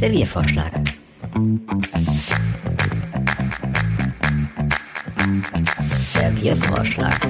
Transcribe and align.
Serviervorschlag. 0.00 0.72
Serviervorschlag. 6.14 7.20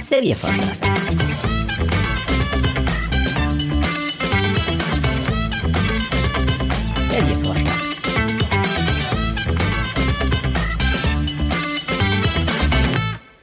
Serviervorschlag. 0.00 0.78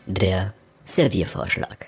Der 0.07 0.53
Serviervorschlag. 0.85 1.86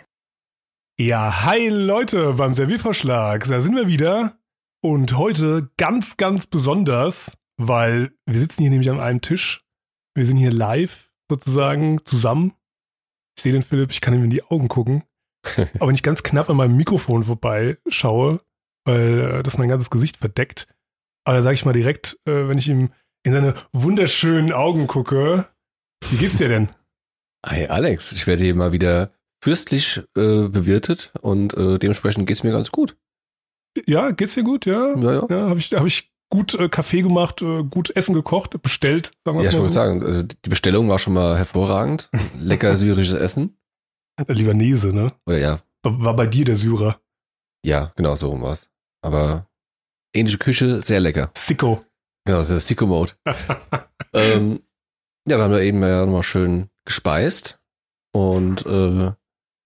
Ja, 1.01 1.45
hi 1.45 1.69
Leute 1.69 2.33
beim 2.33 2.53
Serviervorschlag. 2.53 3.47
Da 3.47 3.61
sind 3.61 3.73
wir 3.73 3.87
wieder. 3.87 4.37
Und 4.83 5.15
heute 5.17 5.69
ganz, 5.77 6.17
ganz 6.17 6.45
besonders, 6.45 7.37
weil 7.55 8.11
wir 8.25 8.37
sitzen 8.37 8.63
hier 8.63 8.69
nämlich 8.69 8.89
an 8.89 8.99
einem 8.99 9.21
Tisch. 9.21 9.63
Wir 10.13 10.25
sind 10.25 10.35
hier 10.35 10.51
live 10.51 11.09
sozusagen 11.31 12.03
zusammen. 12.03 12.51
Ich 13.37 13.43
sehe 13.43 13.53
den 13.53 13.63
Philipp, 13.63 13.91
ich 13.91 14.01
kann 14.01 14.13
ihm 14.13 14.25
in 14.25 14.29
die 14.29 14.43
Augen 14.43 14.67
gucken. 14.67 15.03
Aber 15.75 15.87
wenn 15.87 15.95
ich 15.95 16.03
ganz 16.03 16.21
knapp 16.21 16.49
an 16.49 16.57
meinem 16.57 16.75
Mikrofon 16.75 17.23
vorbei 17.23 17.77
schaue, 17.87 18.41
weil 18.83 19.39
äh, 19.39 19.43
das 19.43 19.57
mein 19.57 19.69
ganzes 19.69 19.89
Gesicht 19.89 20.17
verdeckt. 20.17 20.67
Aber 21.23 21.37
da 21.37 21.43
sage 21.43 21.55
ich 21.55 21.63
mal 21.63 21.71
direkt, 21.71 22.19
äh, 22.25 22.49
wenn 22.49 22.57
ich 22.57 22.67
ihm 22.67 22.91
in 23.23 23.31
seine 23.31 23.53
wunderschönen 23.71 24.51
Augen 24.51 24.87
gucke, 24.87 25.47
wie 26.09 26.17
geht's 26.17 26.39
dir 26.39 26.49
denn? 26.49 26.67
Hi 27.45 27.67
Alex, 27.67 28.11
ich 28.11 28.27
werde 28.27 28.43
hier 28.43 28.53
mal 28.53 28.73
wieder 28.73 29.13
fürstlich 29.41 29.97
äh, 30.15 30.47
bewirtet 30.47 31.13
und 31.21 31.53
äh, 31.53 31.77
dementsprechend 31.79 32.27
geht's 32.27 32.43
mir 32.43 32.51
ganz 32.51 32.71
gut. 32.71 32.97
Ja, 33.87 34.11
geht's 34.11 34.33
dir 34.35 34.43
gut? 34.43 34.65
Ja, 34.65 34.95
Ja, 34.95 35.13
ja. 35.13 35.27
ja 35.29 35.49
habe 35.49 35.59
ich, 35.59 35.71
hab 35.73 35.85
ich 35.85 36.11
gut 36.29 36.53
äh, 36.55 36.69
Kaffee 36.69 37.01
gemacht, 37.01 37.41
äh, 37.41 37.63
gut 37.63 37.95
Essen 37.95 38.13
gekocht, 38.13 38.61
bestellt, 38.61 39.11
sagen 39.25 39.37
wir 39.37 39.43
Ja, 39.43 39.49
ich 39.49 39.55
mal 39.55 39.61
wollte 39.61 39.73
so. 39.73 39.79
sagen, 39.79 40.03
also 40.03 40.23
die 40.23 40.49
Bestellung 40.49 40.89
war 40.89 40.99
schon 40.99 41.13
mal 41.13 41.37
hervorragend. 41.37 42.09
Lecker 42.39 42.75
syrisches 42.77 43.15
Essen. 43.15 43.57
Äh, 44.17 44.33
Libanese, 44.33 44.93
ne? 44.93 45.13
Oder 45.25 45.37
ja, 45.39 45.63
War 45.83 46.15
bei 46.15 46.25
dir 46.27 46.45
der 46.45 46.55
Syrer. 46.55 46.99
ja, 47.65 47.93
genau 47.95 48.15
so 48.15 48.29
rum 48.29 48.41
war's. 48.41 48.69
Aber 49.01 49.47
ähnliche 50.13 50.37
Küche, 50.39 50.81
sehr 50.81 50.99
lecker. 50.99 51.31
Sicko. 51.35 51.85
Genau, 52.25 52.39
das 52.39 52.49
ist 52.49 52.67
Sicko 52.67 52.85
Mode. 52.85 53.13
ähm, 54.13 54.59
ja, 55.27 55.37
wir 55.37 55.43
haben 55.43 55.51
da 55.53 55.59
eben 55.59 55.81
ja 55.81 56.05
nochmal 56.05 56.23
schön 56.23 56.69
gespeist 56.85 57.59
und 58.11 58.65
äh, 58.65 59.11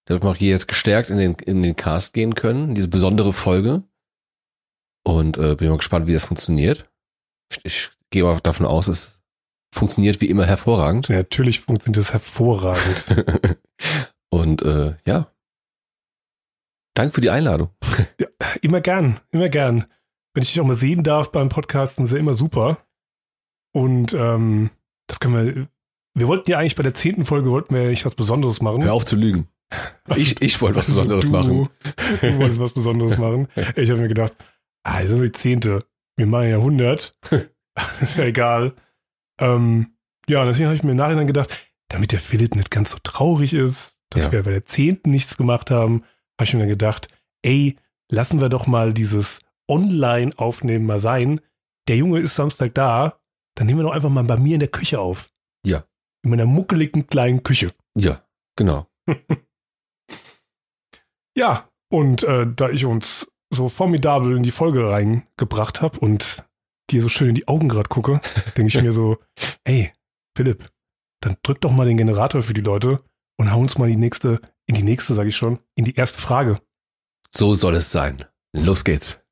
damit 0.05 0.23
wir 0.23 0.29
auch 0.29 0.35
hier 0.35 0.51
jetzt 0.51 0.67
gestärkt 0.67 1.09
in 1.09 1.17
den, 1.17 1.33
in 1.35 1.63
den 1.63 1.75
Cast 1.75 2.13
gehen 2.13 2.35
können, 2.35 2.75
diese 2.75 2.87
besondere 2.87 3.33
Folge. 3.33 3.83
Und 5.05 5.37
äh, 5.37 5.55
bin 5.55 5.69
mal 5.69 5.77
gespannt, 5.77 6.07
wie 6.07 6.13
das 6.13 6.25
funktioniert. 6.25 6.89
Ich, 7.51 7.59
ich 7.63 7.91
gehe 8.09 8.23
mal 8.23 8.39
davon 8.39 8.65
aus, 8.65 8.87
es 8.87 9.21
funktioniert 9.73 10.21
wie 10.21 10.29
immer 10.29 10.45
hervorragend. 10.45 11.09
Ja, 11.09 11.17
natürlich 11.17 11.61
funktioniert 11.61 11.97
das 11.97 12.13
hervorragend. 12.13 13.57
und 14.29 14.61
äh, 14.61 14.95
ja. 15.05 15.31
Danke 16.95 17.15
für 17.15 17.21
die 17.21 17.31
Einladung. 17.31 17.69
immer 18.61 18.81
gern, 18.81 19.19
immer 19.31 19.49
gern. 19.49 19.85
Wenn 20.33 20.43
ich 20.43 20.53
dich 20.53 20.61
auch 20.61 20.65
mal 20.65 20.75
sehen 20.75 21.03
darf 21.03 21.31
beim 21.31 21.49
Podcasten, 21.49 22.05
ist 22.05 22.11
ja 22.11 22.17
immer 22.17 22.33
super. 22.33 22.77
Und 23.73 24.13
ähm, 24.13 24.69
das 25.07 25.19
können 25.19 25.55
wir. 25.55 25.67
Wir 26.15 26.27
wollten 26.27 26.49
ja 26.51 26.59
eigentlich 26.59 26.75
bei 26.75 26.83
der 26.83 26.93
zehnten 26.93 27.25
Folge 27.25 27.49
wollten 27.49 27.73
wir 27.73 27.87
nicht 27.87 28.05
was 28.05 28.13
Besonderes 28.13 28.61
machen. 28.61 28.83
Hör 28.83 28.93
auf 28.93 29.05
zu 29.05 29.15
lügen. 29.15 29.47
Ich, 30.15 30.41
ich 30.41 30.61
wollte 30.61 30.79
was 30.79 30.87
Also 30.89 31.01
Besonderes 31.07 31.25
du, 31.27 31.31
machen. 31.31 31.69
Du 32.21 32.37
wolltest 32.37 32.59
was 32.59 32.73
Besonderes 32.73 33.17
machen. 33.17 33.47
Ich 33.75 33.89
habe 33.89 34.01
mir 34.01 34.07
gedacht, 34.09 34.35
ah, 34.83 34.99
ist 34.99 35.11
nur 35.11 35.23
die 35.23 35.31
zehnte. 35.31 35.85
Wir 36.17 36.27
machen 36.27 36.49
ja 36.49 36.57
100. 36.57 37.15
ist 38.01 38.17
ja 38.17 38.25
egal. 38.25 38.73
Ähm, 39.39 39.95
ja, 40.27 40.41
und 40.41 40.47
deswegen 40.47 40.65
habe 40.67 40.75
ich 40.75 40.83
mir 40.83 40.91
im 40.91 40.97
Nachhinein 40.97 41.27
gedacht, 41.27 41.49
damit 41.89 42.11
der 42.11 42.19
Philipp 42.19 42.55
nicht 42.55 42.69
ganz 42.71 42.91
so 42.91 42.97
traurig 43.03 43.53
ist, 43.53 43.97
dass 44.09 44.25
Ja. 44.25 44.31
wir 44.33 44.43
bei 44.43 44.51
der 44.51 44.65
zehnten 44.65 45.09
nichts 45.11 45.37
gemacht 45.37 45.71
haben, 45.71 46.03
habe 46.39 46.43
ich 46.45 46.53
mir 46.53 46.59
dann 46.61 46.69
gedacht, 46.69 47.07
ey, 47.41 47.77
lassen 48.11 48.41
wir 48.41 48.49
doch 48.49 48.67
mal 48.67 48.93
dieses 48.93 49.39
Online-Aufnehmen 49.69 50.85
mal 50.85 50.99
sein. 50.99 51.39
Der 51.87 51.95
Junge 51.97 52.19
ist 52.19 52.35
Samstag 52.35 52.73
da, 52.75 53.19
dann 53.55 53.67
nehmen 53.67 53.79
wir 53.79 53.83
doch 53.83 53.91
einfach 53.93 54.09
mal 54.09 54.23
bei 54.23 54.37
mir 54.37 54.53
in 54.55 54.59
der 54.59 54.69
Küche 54.69 54.99
auf. 54.99 55.29
Ja. 55.65 55.85
In 56.23 56.29
meiner 56.29 56.45
muckeligen 56.45 57.07
kleinen 57.07 57.43
Küche. 57.43 57.73
Ja, 57.97 58.21
genau. 58.55 58.87
Ja, 61.37 61.69
und 61.91 62.23
äh, 62.23 62.47
da 62.47 62.69
ich 62.69 62.85
uns 62.85 63.27
so 63.53 63.69
formidabel 63.69 64.35
in 64.35 64.43
die 64.43 64.51
Folge 64.51 64.89
reingebracht 64.89 65.81
habe 65.81 65.99
und 65.99 66.43
dir 66.89 67.01
so 67.01 67.09
schön 67.09 67.29
in 67.29 67.35
die 67.35 67.47
Augen 67.47 67.69
gerade 67.69 67.89
gucke, 67.89 68.19
denke 68.57 68.67
ich 68.67 68.81
mir 68.81 68.91
so, 68.91 69.17
ey, 69.63 69.93
Philipp, 70.35 70.69
dann 71.21 71.37
drück 71.43 71.61
doch 71.61 71.71
mal 71.71 71.85
den 71.85 71.97
Generator 71.97 72.43
für 72.43 72.53
die 72.53 72.61
Leute 72.61 73.01
und 73.37 73.51
hau 73.51 73.59
uns 73.59 73.77
mal 73.77 73.89
die 73.89 73.95
nächste, 73.95 74.41
in 74.67 74.75
die 74.75 74.83
nächste, 74.83 75.13
sage 75.13 75.29
ich 75.29 75.37
schon, 75.37 75.59
in 75.75 75.85
die 75.85 75.95
erste 75.95 76.19
Frage. 76.19 76.59
So 77.31 77.53
soll 77.53 77.75
es 77.75 77.91
sein. 77.91 78.25
Los 78.55 78.83
geht's. 78.83 79.22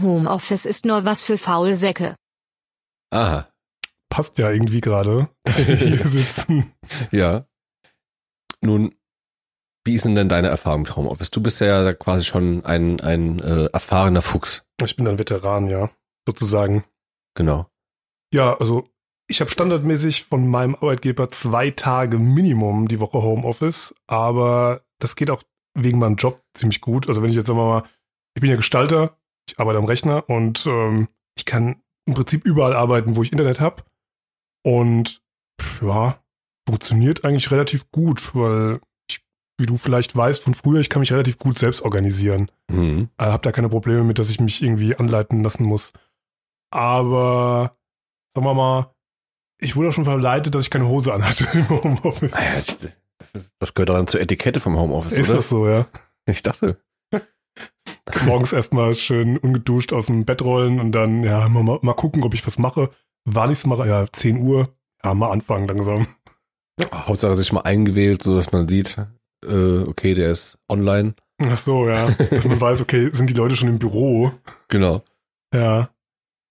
Homeoffice 0.00 0.66
ist 0.66 0.84
nur 0.84 1.04
was 1.04 1.24
für 1.24 1.38
Faulsäcke. 1.38 2.14
Aha, 3.10 3.48
Passt 4.08 4.38
ja 4.38 4.50
irgendwie 4.50 4.80
gerade, 4.80 5.28
dass 5.44 5.58
wir 5.66 5.76
hier 5.76 5.98
sitzen. 6.08 6.72
ja. 7.10 7.46
Nun, 8.62 8.94
wie 9.84 9.94
ist 9.94 10.04
denn 10.04 10.14
denn 10.14 10.28
deine 10.28 10.48
Erfahrung 10.48 10.82
mit 10.82 10.96
Homeoffice? 10.96 11.30
Du 11.30 11.42
bist 11.42 11.60
ja 11.60 11.92
quasi 11.92 12.24
schon 12.24 12.64
ein, 12.64 13.00
ein 13.00 13.40
äh, 13.40 13.66
erfahrener 13.66 14.22
Fuchs. 14.22 14.64
Ich 14.82 14.96
bin 14.96 15.06
ein 15.06 15.18
Veteran, 15.18 15.68
ja, 15.68 15.90
sozusagen. 16.26 16.84
Genau. 17.34 17.66
Ja, 18.32 18.56
also 18.58 18.88
ich 19.28 19.40
habe 19.40 19.50
standardmäßig 19.50 20.24
von 20.24 20.48
meinem 20.48 20.74
Arbeitgeber 20.76 21.28
zwei 21.28 21.70
Tage 21.70 22.18
Minimum 22.18 22.88
die 22.88 23.00
Woche 23.00 23.22
Homeoffice, 23.22 23.94
aber 24.06 24.82
das 24.98 25.16
geht 25.16 25.30
auch 25.30 25.42
wegen 25.74 25.98
meinem 25.98 26.16
Job 26.16 26.42
ziemlich 26.54 26.80
gut. 26.80 27.08
Also 27.08 27.22
wenn 27.22 27.30
ich 27.30 27.36
jetzt 27.36 27.48
sagen 27.48 27.58
wir 27.58 27.66
mal, 27.66 27.88
ich 28.34 28.40
bin 28.40 28.50
ja 28.50 28.56
Gestalter, 28.56 29.18
ich 29.48 29.58
arbeite 29.58 29.78
am 29.78 29.84
Rechner 29.84 30.28
und 30.28 30.66
ähm, 30.66 31.08
ich 31.36 31.44
kann 31.44 31.82
im 32.06 32.14
Prinzip 32.14 32.44
überall 32.44 32.74
arbeiten, 32.74 33.16
wo 33.16 33.22
ich 33.22 33.32
Internet 33.32 33.60
habe. 33.60 33.82
Und 34.64 35.20
ja, 35.80 36.18
funktioniert 36.68 37.24
eigentlich 37.24 37.50
relativ 37.50 37.90
gut, 37.90 38.34
weil 38.34 38.80
ich, 39.08 39.24
wie 39.58 39.66
du 39.66 39.76
vielleicht 39.76 40.16
weißt 40.16 40.42
von 40.42 40.54
früher, 40.54 40.80
ich 40.80 40.88
kann 40.88 41.00
mich 41.00 41.12
relativ 41.12 41.38
gut 41.38 41.58
selbst 41.58 41.82
organisieren. 41.82 42.50
Mhm. 42.68 43.08
Äh, 43.18 43.24
hab 43.24 43.42
da 43.42 43.52
keine 43.52 43.68
Probleme 43.68 44.04
mit, 44.04 44.18
dass 44.18 44.30
ich 44.30 44.40
mich 44.40 44.62
irgendwie 44.62 44.96
anleiten 44.96 45.40
lassen 45.40 45.64
muss. 45.64 45.92
Aber 46.72 47.76
sagen 48.34 48.46
wir 48.46 48.54
mal, 48.54 48.94
ich 49.60 49.76
wurde 49.76 49.88
auch 49.90 49.92
schon 49.92 50.04
verleitet, 50.04 50.54
dass 50.54 50.62
ich 50.62 50.70
keine 50.70 50.88
Hose 50.88 51.14
anhatte 51.14 51.46
im 51.52 51.68
Homeoffice. 51.68 52.32
Ah 52.32 52.88
Das, 53.32 53.52
ist, 53.60 53.74
gehört 53.74 53.90
dann 53.90 54.06
zur 54.06 54.20
Etikette 54.20 54.60
vom 54.60 54.76
Homeoffice, 54.76 55.16
Ist 55.16 55.28
oder? 55.28 55.36
das 55.38 55.48
so, 55.48 55.68
ja? 55.68 55.86
Ich 56.26 56.42
dachte. 56.42 56.80
Morgens 58.24 58.52
erstmal 58.52 58.94
schön 58.94 59.36
ungeduscht 59.36 59.92
aus 59.92 60.06
dem 60.06 60.24
Bett 60.24 60.42
rollen 60.42 60.78
und 60.80 60.92
dann, 60.92 61.24
ja, 61.24 61.48
mal, 61.48 61.78
mal 61.82 61.94
gucken, 61.94 62.22
ob 62.22 62.34
ich 62.34 62.46
was 62.46 62.58
mache. 62.58 62.90
War 63.24 63.48
nichts 63.48 63.66
mache, 63.66 63.86
ja, 63.86 64.06
10 64.10 64.38
Uhr. 64.38 64.68
Ja, 65.04 65.14
mal 65.14 65.30
anfangen 65.30 65.66
langsam. 65.66 66.06
Hauptsache 66.92 67.36
sich 67.36 67.52
mal 67.52 67.62
eingewählt, 67.62 68.22
so 68.22 68.36
dass 68.36 68.52
man 68.52 68.68
sieht, 68.68 68.96
äh, 69.44 69.80
okay, 69.80 70.14
der 70.14 70.30
ist 70.30 70.58
online. 70.68 71.14
Ach 71.42 71.58
so, 71.58 71.88
ja. 71.88 72.10
Dass 72.10 72.44
man 72.44 72.60
weiß, 72.60 72.80
okay, 72.80 73.10
sind 73.12 73.28
die 73.28 73.34
Leute 73.34 73.56
schon 73.56 73.68
im 73.68 73.78
Büro? 73.78 74.32
Genau. 74.68 75.02
Ja. 75.52 75.90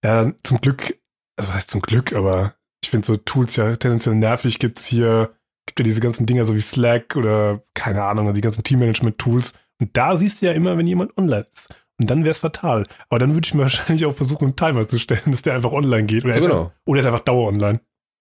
Ja, 0.04 0.32
zum 0.42 0.60
Glück, 0.60 0.98
also 1.36 1.48
was 1.48 1.56
heißt 1.56 1.70
zum 1.70 1.82
Glück, 1.82 2.12
aber 2.12 2.54
ich 2.82 2.90
finde 2.90 3.06
so 3.06 3.16
Tools 3.16 3.56
ja 3.56 3.76
tendenziell 3.76 4.14
nervig. 4.14 4.58
Gibt's 4.58 4.86
hier, 4.86 5.34
gibt 5.66 5.80
ja 5.80 5.84
diese 5.84 6.00
ganzen 6.00 6.26
Dinger 6.26 6.44
so 6.44 6.54
wie 6.54 6.60
Slack 6.60 7.16
oder 7.16 7.62
keine 7.74 8.04
Ahnung, 8.04 8.32
die 8.34 8.40
ganzen 8.40 8.62
Teammanagement-Tools. 8.62 9.54
Und 9.80 9.96
da 9.96 10.16
siehst 10.16 10.40
du 10.42 10.46
ja 10.46 10.52
immer, 10.52 10.76
wenn 10.78 10.86
jemand 10.86 11.16
online 11.18 11.46
ist. 11.52 11.68
Und 11.98 12.10
dann 12.10 12.20
wäre 12.24 12.30
es 12.32 12.38
fatal. 12.38 12.86
Aber 13.08 13.18
dann 13.18 13.34
würde 13.34 13.46
ich 13.46 13.54
mir 13.54 13.62
wahrscheinlich 13.64 14.04
auch 14.06 14.14
versuchen, 14.14 14.44
einen 14.46 14.56
Timer 14.56 14.86
zu 14.88 14.98
stellen, 14.98 15.22
dass 15.32 15.42
der 15.42 15.54
einfach 15.54 15.72
online 15.72 16.04
geht. 16.06 16.24
Oder 16.24 16.34
er 16.34 16.38
ist, 16.38 16.44
Genau. 16.44 16.60
einfach, 16.64 16.72
oder 16.86 16.98
er 16.98 17.00
ist 17.00 17.06
einfach 17.06 17.24
Dauer 17.24 17.48
online. 17.48 17.80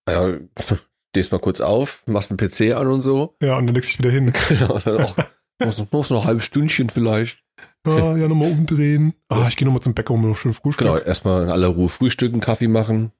Ja, 0.09 0.37
stehst 1.15 1.31
mal 1.31 1.39
kurz 1.39 1.61
auf, 1.61 2.03
machst 2.07 2.31
einen 2.31 2.37
PC 2.37 2.75
an 2.75 2.87
und 2.87 3.01
so. 3.01 3.35
Ja, 3.41 3.57
und 3.57 3.67
dann 3.67 3.75
legst 3.75 3.97
du 3.99 4.03
dich 4.03 4.05
wieder 4.05 4.11
hin. 4.11 4.33
Genau. 4.49 4.79
Dann 4.79 5.01
auch, 5.01 5.17
noch, 5.59 5.71
so- 5.71 5.87
noch 5.91 6.05
so 6.05 6.17
ein 6.19 6.25
halbes 6.25 6.45
Stündchen 6.45 6.89
vielleicht. 6.89 7.41
Ja, 7.87 8.17
ja, 8.17 8.27
nochmal 8.27 8.51
umdrehen. 8.51 9.13
Ah, 9.29 9.45
ich 9.47 9.55
gehe 9.57 9.65
nochmal 9.65 9.81
zum 9.81 9.93
Bäcker 9.93 10.13
und 10.15 10.21
mir 10.21 10.27
noch 10.29 10.37
schön 10.37 10.53
Frühstück. 10.53 10.87
Genau, 10.87 10.97
erstmal 10.97 11.43
in 11.43 11.49
aller 11.49 11.67
Ruhe 11.67 11.87
frühstücken, 11.87 12.39
Kaffee 12.41 12.67
machen. 12.67 13.11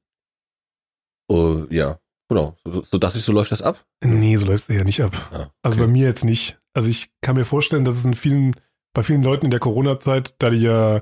Oh, 1.29 1.63
ja, 1.69 1.99
genau. 2.29 2.55
So, 2.65 2.83
so 2.83 2.97
dachte 2.97 3.17
ich, 3.17 3.23
so 3.23 3.31
läuft 3.31 3.51
das 3.51 3.61
ab. 3.61 3.83
Nee, 4.03 4.37
so 4.37 4.45
läuft 4.45 4.69
es 4.69 4.75
eher 4.75 4.83
nicht 4.85 5.01
ab. 5.01 5.15
Ja, 5.31 5.51
Also 5.63 5.79
bei 5.79 5.87
mir 5.87 6.07
jetzt 6.07 6.23
nicht. 6.25 6.59
Also 6.73 6.89
ich 6.89 7.09
kann 7.21 7.35
mir 7.35 7.45
vorstellen, 7.45 7.85
dass 7.85 7.97
es 7.97 8.05
in 8.05 8.13
vielen, 8.13 8.55
bei 8.93 9.03
vielen 9.03 9.23
Leuten 9.23 9.45
in 9.45 9.51
der 9.51 9.59
Corona-Zeit, 9.59 10.35
da 10.39 10.49
die 10.49 10.57
ja 10.61 11.01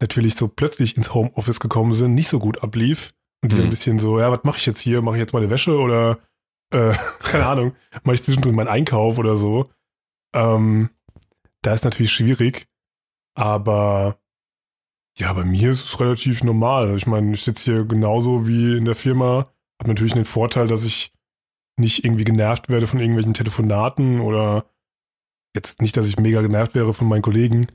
natürlich 0.00 0.34
so 0.36 0.48
plötzlich 0.48 0.96
ins 0.96 1.14
Homeoffice 1.14 1.60
gekommen 1.60 1.94
sind, 1.94 2.14
nicht 2.14 2.28
so 2.28 2.38
gut 2.38 2.62
ablief. 2.62 3.12
Und 3.42 3.52
die 3.52 3.56
Mhm. 3.56 3.64
ein 3.64 3.70
bisschen 3.70 3.98
so, 3.98 4.18
ja, 4.18 4.32
was 4.32 4.42
mache 4.44 4.56
ich 4.58 4.66
jetzt 4.66 4.80
hier? 4.80 5.02
Mache 5.02 5.16
ich 5.16 5.20
jetzt 5.20 5.32
meine 5.34 5.50
Wäsche 5.50 5.76
oder 5.78 6.18
äh, 6.72 6.94
keine 7.20 7.46
Ahnung, 7.46 7.72
mache 8.02 8.14
ich 8.14 8.22
zwischendrin 8.22 8.54
meinen 8.54 8.68
Einkauf 8.68 9.18
oder 9.18 9.36
so. 9.36 9.70
Ähm, 10.34 10.90
da 11.62 11.74
ist 11.74 11.84
natürlich 11.84 12.12
schwierig, 12.12 12.66
aber 13.34 14.18
ja, 15.16 15.32
bei 15.32 15.44
mir 15.44 15.70
ist 15.70 15.84
es 15.84 16.00
relativ 16.00 16.42
normal. 16.42 16.96
Ich 16.96 17.06
meine, 17.06 17.32
ich 17.34 17.42
sitze 17.44 17.72
hier 17.72 17.84
genauso 17.84 18.46
wie 18.48 18.76
in 18.76 18.84
der 18.84 18.94
Firma, 18.96 19.48
habe 19.80 19.90
natürlich 19.90 20.14
den 20.14 20.24
Vorteil, 20.24 20.66
dass 20.66 20.84
ich 20.84 21.12
nicht 21.76 22.04
irgendwie 22.04 22.24
genervt 22.24 22.68
werde 22.68 22.86
von 22.86 23.00
irgendwelchen 23.00 23.34
Telefonaten 23.34 24.20
oder 24.20 24.66
jetzt 25.54 25.82
nicht, 25.82 25.96
dass 25.96 26.06
ich 26.06 26.18
mega 26.18 26.40
genervt 26.40 26.74
wäre 26.74 26.94
von 26.94 27.08
meinen 27.08 27.22
Kollegen. 27.22 27.68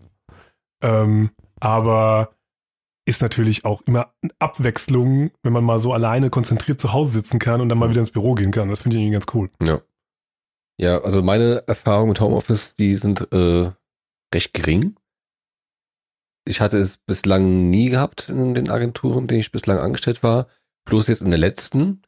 Ähm, 0.81 1.31
aber 1.60 2.34
ist 3.06 3.22
natürlich 3.22 3.66
auch 3.66 3.81
immer 3.81 4.13
eine 4.22 4.31
Abwechslung, 4.40 5.31
wenn 5.42 5.54
man 5.54 5.63
mal 5.63 5.80
so 5.80 5.94
alleine 5.94 6.30
konzentriert 6.30 6.80
zu 6.80 6.94
Hause 6.94 7.12
sitzen 7.12 7.40
kann 7.40 7.60
und 7.60 7.69
dann 7.69 7.80
mal 7.80 7.90
wieder 7.90 8.01
ins 8.01 8.12
Büro 8.12 8.36
gehen 8.36 8.51
kann. 8.51 8.69
Das 8.69 8.81
finde 8.81 8.98
ich 8.98 9.04
irgendwie 9.04 9.13
ganz 9.13 9.25
cool. 9.34 9.50
Ja. 9.62 9.81
Ja, 10.80 11.01
also 11.01 11.22
meine 11.22 11.63
Erfahrungen 11.68 12.10
mit 12.10 12.22
Homeoffice, 12.22 12.74
die 12.75 12.96
sind 12.96 13.34
äh, 13.34 13.72
recht 14.34 14.54
gering. 14.54 14.96
Ich 16.46 16.62
hatte 16.62 16.78
es 16.78 16.98
bislang 16.98 17.69
nie 17.69 17.90
gehabt 17.90 18.30
in 18.30 18.54
den 18.54 18.69
Agenturen, 18.69 19.24
in 19.24 19.28
denen 19.28 19.42
ich 19.42 19.51
bislang 19.51 19.80
angestellt 19.80 20.24
war. 20.24 20.48
Bloß 20.85 21.07
jetzt 21.07 21.21
in 21.21 21.31
der 21.31 21.39
letzten, 21.39 22.01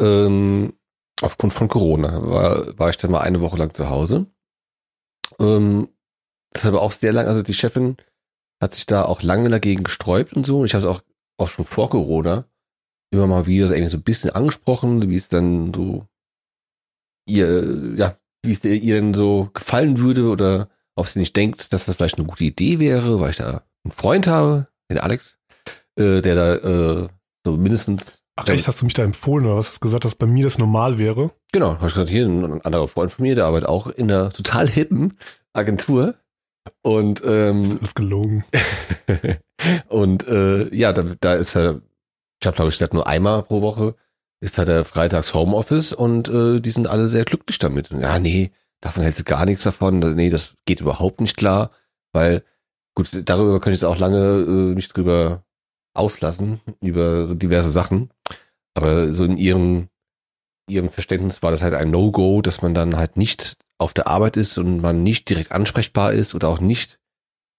ähm, 0.00 0.74
aufgrund 1.22 1.52
von 1.52 1.68
Corona, 1.68 2.22
war, 2.26 2.78
war 2.78 2.90
ich 2.90 2.96
dann 2.96 3.10
mal 3.10 3.20
eine 3.20 3.40
Woche 3.40 3.56
lang 3.56 3.72
zu 3.74 3.88
Hause. 3.88 4.26
Ähm, 5.38 5.88
das 6.52 6.64
hat 6.64 6.70
aber 6.70 6.82
auch 6.82 6.92
sehr 6.92 7.12
lang, 7.12 7.26
also 7.26 7.42
die 7.42 7.54
Chefin 7.54 7.96
hat 8.60 8.74
sich 8.74 8.86
da 8.86 9.04
auch 9.04 9.22
lange 9.22 9.48
dagegen 9.48 9.84
gesträubt 9.84 10.34
und 10.34 10.44
so. 10.44 10.60
Und 10.60 10.66
ich 10.66 10.74
habe 10.74 10.84
es 10.84 10.90
auch, 10.90 11.02
auch 11.38 11.48
schon 11.48 11.64
vor 11.64 11.90
Corona 11.90 12.44
immer 13.12 13.26
mal 13.26 13.46
wieder 13.46 13.68
so 13.68 13.88
so 13.88 13.96
ein 13.96 14.02
bisschen 14.02 14.30
angesprochen, 14.30 15.08
wie 15.08 15.16
es 15.16 15.28
dann 15.28 15.72
so 15.74 16.06
ihr, 17.26 17.94
ja, 17.96 18.16
wie 18.42 18.52
es 18.52 18.64
ihr 18.64 18.94
denn 18.94 19.14
so 19.14 19.50
gefallen 19.52 19.98
würde 19.98 20.28
oder 20.28 20.70
ob 20.96 21.08
sie 21.08 21.18
nicht 21.18 21.36
denkt, 21.36 21.72
dass 21.72 21.86
das 21.86 21.96
vielleicht 21.96 22.18
eine 22.18 22.26
gute 22.26 22.44
Idee 22.44 22.78
wäre, 22.78 23.20
weil 23.20 23.30
ich 23.30 23.36
da 23.36 23.64
einen 23.84 23.92
Freund 23.92 24.26
habe, 24.26 24.68
den 24.90 24.98
Alex, 24.98 25.38
äh, 25.96 26.20
der 26.20 26.34
da 26.34 26.54
äh, 26.54 27.08
so 27.44 27.56
mindestens 27.56 28.22
Ach 28.36 28.48
echt, 28.48 28.68
hast 28.68 28.80
du 28.80 28.86
mich 28.86 28.94
da 28.94 29.02
empfohlen 29.02 29.44
oder 29.44 29.56
was 29.56 29.68
hast 29.68 29.76
du 29.76 29.80
gesagt, 29.80 30.04
dass 30.04 30.14
bei 30.14 30.26
mir 30.26 30.44
das 30.44 30.58
normal 30.58 30.96
wäre? 30.98 31.32
Genau, 31.52 31.74
habe 31.74 31.88
ich 31.88 31.92
gesagt, 31.92 32.08
hier 32.08 32.24
ein 32.24 32.62
anderer 32.62 32.88
Freund 32.88 33.12
von 33.12 33.22
mir, 33.22 33.34
der 33.34 33.44
arbeitet 33.44 33.68
auch 33.68 33.86
in 33.88 34.10
einer 34.10 34.30
total 34.30 34.66
hippen 34.66 35.18
Agentur. 35.52 36.14
Und 36.82 37.22
ähm, 37.24 37.78
Alles 37.80 37.94
gelogen. 37.94 38.44
und 39.88 40.26
äh, 40.26 40.74
ja, 40.74 40.92
da, 40.92 41.14
da 41.20 41.34
ist 41.34 41.54
er, 41.54 41.82
ich 42.40 42.46
habe 42.46 42.54
glaube 42.54 42.70
ich 42.70 42.76
gesagt, 42.76 42.94
nur 42.94 43.06
einmal 43.06 43.42
pro 43.42 43.60
Woche 43.60 43.94
ist 44.40 44.56
halt 44.56 44.68
der 44.68 44.84
Freitags 44.84 45.34
Homeoffice 45.34 45.92
und 45.92 46.28
äh, 46.28 46.60
die 46.60 46.70
sind 46.70 46.86
alle 46.86 47.08
sehr 47.08 47.24
glücklich 47.24 47.58
damit. 47.58 47.90
Und, 47.90 48.00
ja, 48.00 48.18
nee, 48.18 48.52
davon 48.80 49.02
hältst 49.02 49.20
du 49.20 49.24
gar 49.24 49.44
nichts 49.44 49.64
davon. 49.64 49.98
Nee, 49.98 50.30
das 50.30 50.56
geht 50.64 50.80
überhaupt 50.80 51.20
nicht 51.20 51.36
klar, 51.36 51.72
weil 52.12 52.42
gut, 52.94 53.08
darüber 53.28 53.60
könnte 53.60 53.74
ich 53.74 53.80
jetzt 53.80 53.84
auch 53.84 53.98
lange 53.98 54.18
äh, 54.18 54.74
nicht 54.74 54.96
drüber 54.96 55.44
auslassen, 55.94 56.60
über 56.80 57.34
diverse 57.34 57.70
Sachen. 57.70 58.10
Aber 58.74 59.12
so 59.12 59.24
in 59.24 59.36
ihrem, 59.36 59.88
ihrem 60.68 60.88
Verständnis 60.88 61.42
war 61.42 61.50
das 61.50 61.62
halt 61.62 61.74
ein 61.74 61.90
No-Go, 61.90 62.42
dass 62.42 62.62
man 62.62 62.74
dann 62.74 62.96
halt 62.96 63.16
nicht 63.16 63.56
auf 63.78 63.94
der 63.94 64.06
Arbeit 64.06 64.36
ist 64.36 64.58
und 64.58 64.80
man 64.80 65.02
nicht 65.02 65.28
direkt 65.28 65.52
ansprechbar 65.52 66.12
ist 66.12 66.34
oder 66.34 66.48
auch 66.48 66.60
nicht 66.60 66.98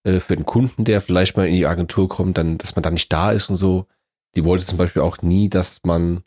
äh, 0.05 0.19
für 0.19 0.35
den 0.35 0.45
Kunden, 0.45 0.85
der 0.85 1.01
vielleicht 1.01 1.35
mal 1.35 1.47
in 1.47 1.55
die 1.55 1.67
Agentur 1.67 2.07
kommt, 2.07 2.37
dann, 2.37 2.57
dass 2.57 2.75
man 2.75 2.83
da 2.83 2.91
nicht 2.91 3.11
da 3.11 3.31
ist 3.31 3.49
und 3.49 3.55
so. 3.55 3.87
Die 4.35 4.45
wollte 4.45 4.65
zum 4.65 4.77
Beispiel 4.77 5.01
auch 5.01 5.21
nie, 5.21 5.49
dass 5.49 5.81
man, 5.83 6.23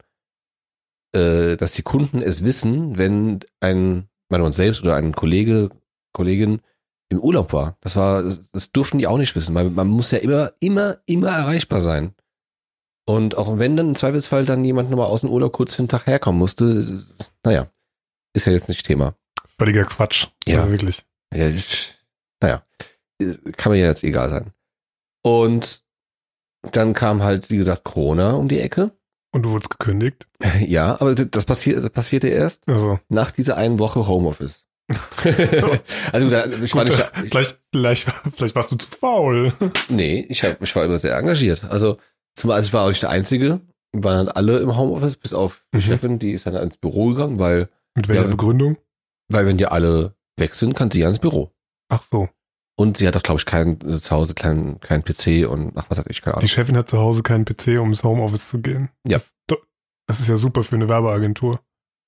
äh, 1.14 1.56
dass 1.56 1.72
die 1.72 1.82
Kunden 1.82 2.22
es 2.22 2.44
wissen, 2.44 2.98
wenn 2.98 3.40
ein, 3.60 4.08
wenn 4.28 4.40
man 4.40 4.52
selbst 4.52 4.82
oder 4.82 4.96
ein 4.96 5.14
Kollege, 5.14 5.70
Kollegin 6.12 6.60
im 7.10 7.20
Urlaub 7.20 7.52
war. 7.52 7.76
Das 7.80 7.96
war, 7.96 8.22
das, 8.22 8.72
durften 8.72 8.98
die 8.98 9.06
auch 9.06 9.18
nicht 9.18 9.36
wissen, 9.36 9.54
weil 9.54 9.70
man 9.70 9.88
muss 9.88 10.10
ja 10.10 10.18
immer, 10.18 10.52
immer, 10.60 10.98
immer 11.06 11.30
erreichbar 11.30 11.80
sein. 11.80 12.14
Und 13.06 13.36
auch 13.36 13.58
wenn 13.58 13.76
dann 13.76 13.88
im 13.88 13.94
Zweifelsfall 13.94 14.46
dann 14.46 14.64
jemand 14.64 14.90
nochmal 14.90 15.06
aus 15.06 15.20
dem 15.20 15.30
Urlaub 15.30 15.52
kurz 15.52 15.74
für 15.74 15.82
den 15.82 15.88
Tag 15.88 16.06
herkommen 16.06 16.38
musste, 16.38 17.04
naja, 17.44 17.70
ist 18.32 18.46
ja 18.46 18.52
jetzt 18.52 18.68
nicht 18.68 18.86
Thema. 18.86 19.14
Völliger 19.58 19.84
Quatsch. 19.84 20.28
Ja. 20.46 20.60
Also 20.60 20.72
wirklich. 20.72 21.04
Ja, 21.32 21.48
ich, 21.48 21.94
naja, 22.40 22.62
kann 23.56 23.72
mir 23.72 23.78
ja 23.78 23.86
jetzt 23.86 24.04
egal 24.04 24.30
sein. 24.30 24.52
Und 25.22 25.84
dann 26.72 26.94
kam 26.94 27.22
halt, 27.22 27.50
wie 27.50 27.56
gesagt, 27.58 27.84
Corona 27.84 28.32
um 28.32 28.48
die 28.48 28.60
Ecke. 28.60 28.92
Und 29.32 29.42
du 29.42 29.50
wurdest 29.50 29.70
gekündigt. 29.70 30.26
Ja, 30.60 31.00
aber 31.00 31.14
das, 31.14 31.44
passiert, 31.44 31.82
das 31.82 31.90
passierte 31.90 32.28
erst 32.28 32.68
Also, 32.68 33.00
nach 33.08 33.30
dieser 33.30 33.56
einen 33.56 33.78
Woche 33.78 34.06
Homeoffice. 34.06 34.64
also 36.12 36.30
da, 36.30 36.46
ich 36.46 36.74
war 36.74 36.84
gut, 36.84 36.96
nicht, 36.96 37.12
vielleicht, 37.30 37.58
vielleicht, 37.72 38.08
vielleicht 38.36 38.54
warst 38.54 38.70
du 38.72 38.76
zu 38.76 38.86
faul. 38.88 39.52
nee, 39.88 40.26
ich, 40.28 40.44
hab, 40.44 40.60
ich 40.62 40.74
war 40.76 40.84
immer 40.84 40.98
sehr 40.98 41.16
engagiert. 41.16 41.64
Also 41.64 41.96
zumal 42.34 42.56
also 42.56 42.68
ich 42.68 42.72
war 42.72 42.84
auch 42.84 42.88
nicht 42.88 43.02
der 43.02 43.10
Einzige, 43.10 43.60
Wir 43.92 44.04
waren 44.04 44.26
dann 44.26 44.28
alle 44.36 44.58
im 44.58 44.76
Homeoffice, 44.76 45.16
bis 45.16 45.32
auf 45.32 45.64
die 45.72 45.78
Mhm. 45.78 45.82
Chefin, 45.82 46.18
die 46.18 46.32
ist 46.32 46.46
dann 46.46 46.54
ins 46.56 46.76
Büro 46.76 47.08
gegangen, 47.10 47.38
weil, 47.38 47.68
Mit 47.96 48.08
welcher 48.08 48.22
Ja. 48.24 48.28
Begründung? 48.30 48.76
weil 49.32 49.46
wenn 49.46 49.56
die 49.58 49.66
alle 49.66 50.14
weg 50.38 50.54
sind, 50.54 50.74
kann 50.74 50.90
sie 50.90 51.00
ja 51.00 51.08
ins 51.08 51.18
Büro. 51.18 51.52
Ach 51.88 52.02
so. 52.02 52.28
Und 52.76 52.96
sie 52.98 53.06
hat 53.06 53.16
auch, 53.16 53.22
glaube 53.22 53.38
ich, 53.38 53.46
kein, 53.46 53.78
zu 53.80 54.10
Hause 54.10 54.34
keinen 54.34 54.80
kein 54.80 55.04
PC 55.04 55.46
und 55.48 55.72
ach, 55.76 55.86
was 55.88 55.98
weiß 55.98 56.06
ich, 56.08 56.22
keine 56.22 56.34
Die 56.34 56.38
Ahnung. 56.38 56.48
Chefin 56.48 56.76
hat 56.76 56.90
zu 56.90 56.98
Hause 56.98 57.22
keinen 57.22 57.44
PC, 57.44 57.78
um 57.80 57.90
ins 57.90 58.02
Homeoffice 58.02 58.48
zu 58.48 58.60
gehen. 58.60 58.90
Ja. 59.06 59.18
Das, 59.18 59.32
doch- 59.46 59.64
das 60.08 60.18
ist 60.20 60.28
ja 60.28 60.36
super 60.36 60.64
für 60.64 60.74
eine 60.74 60.88
Werbeagentur. 60.88 61.60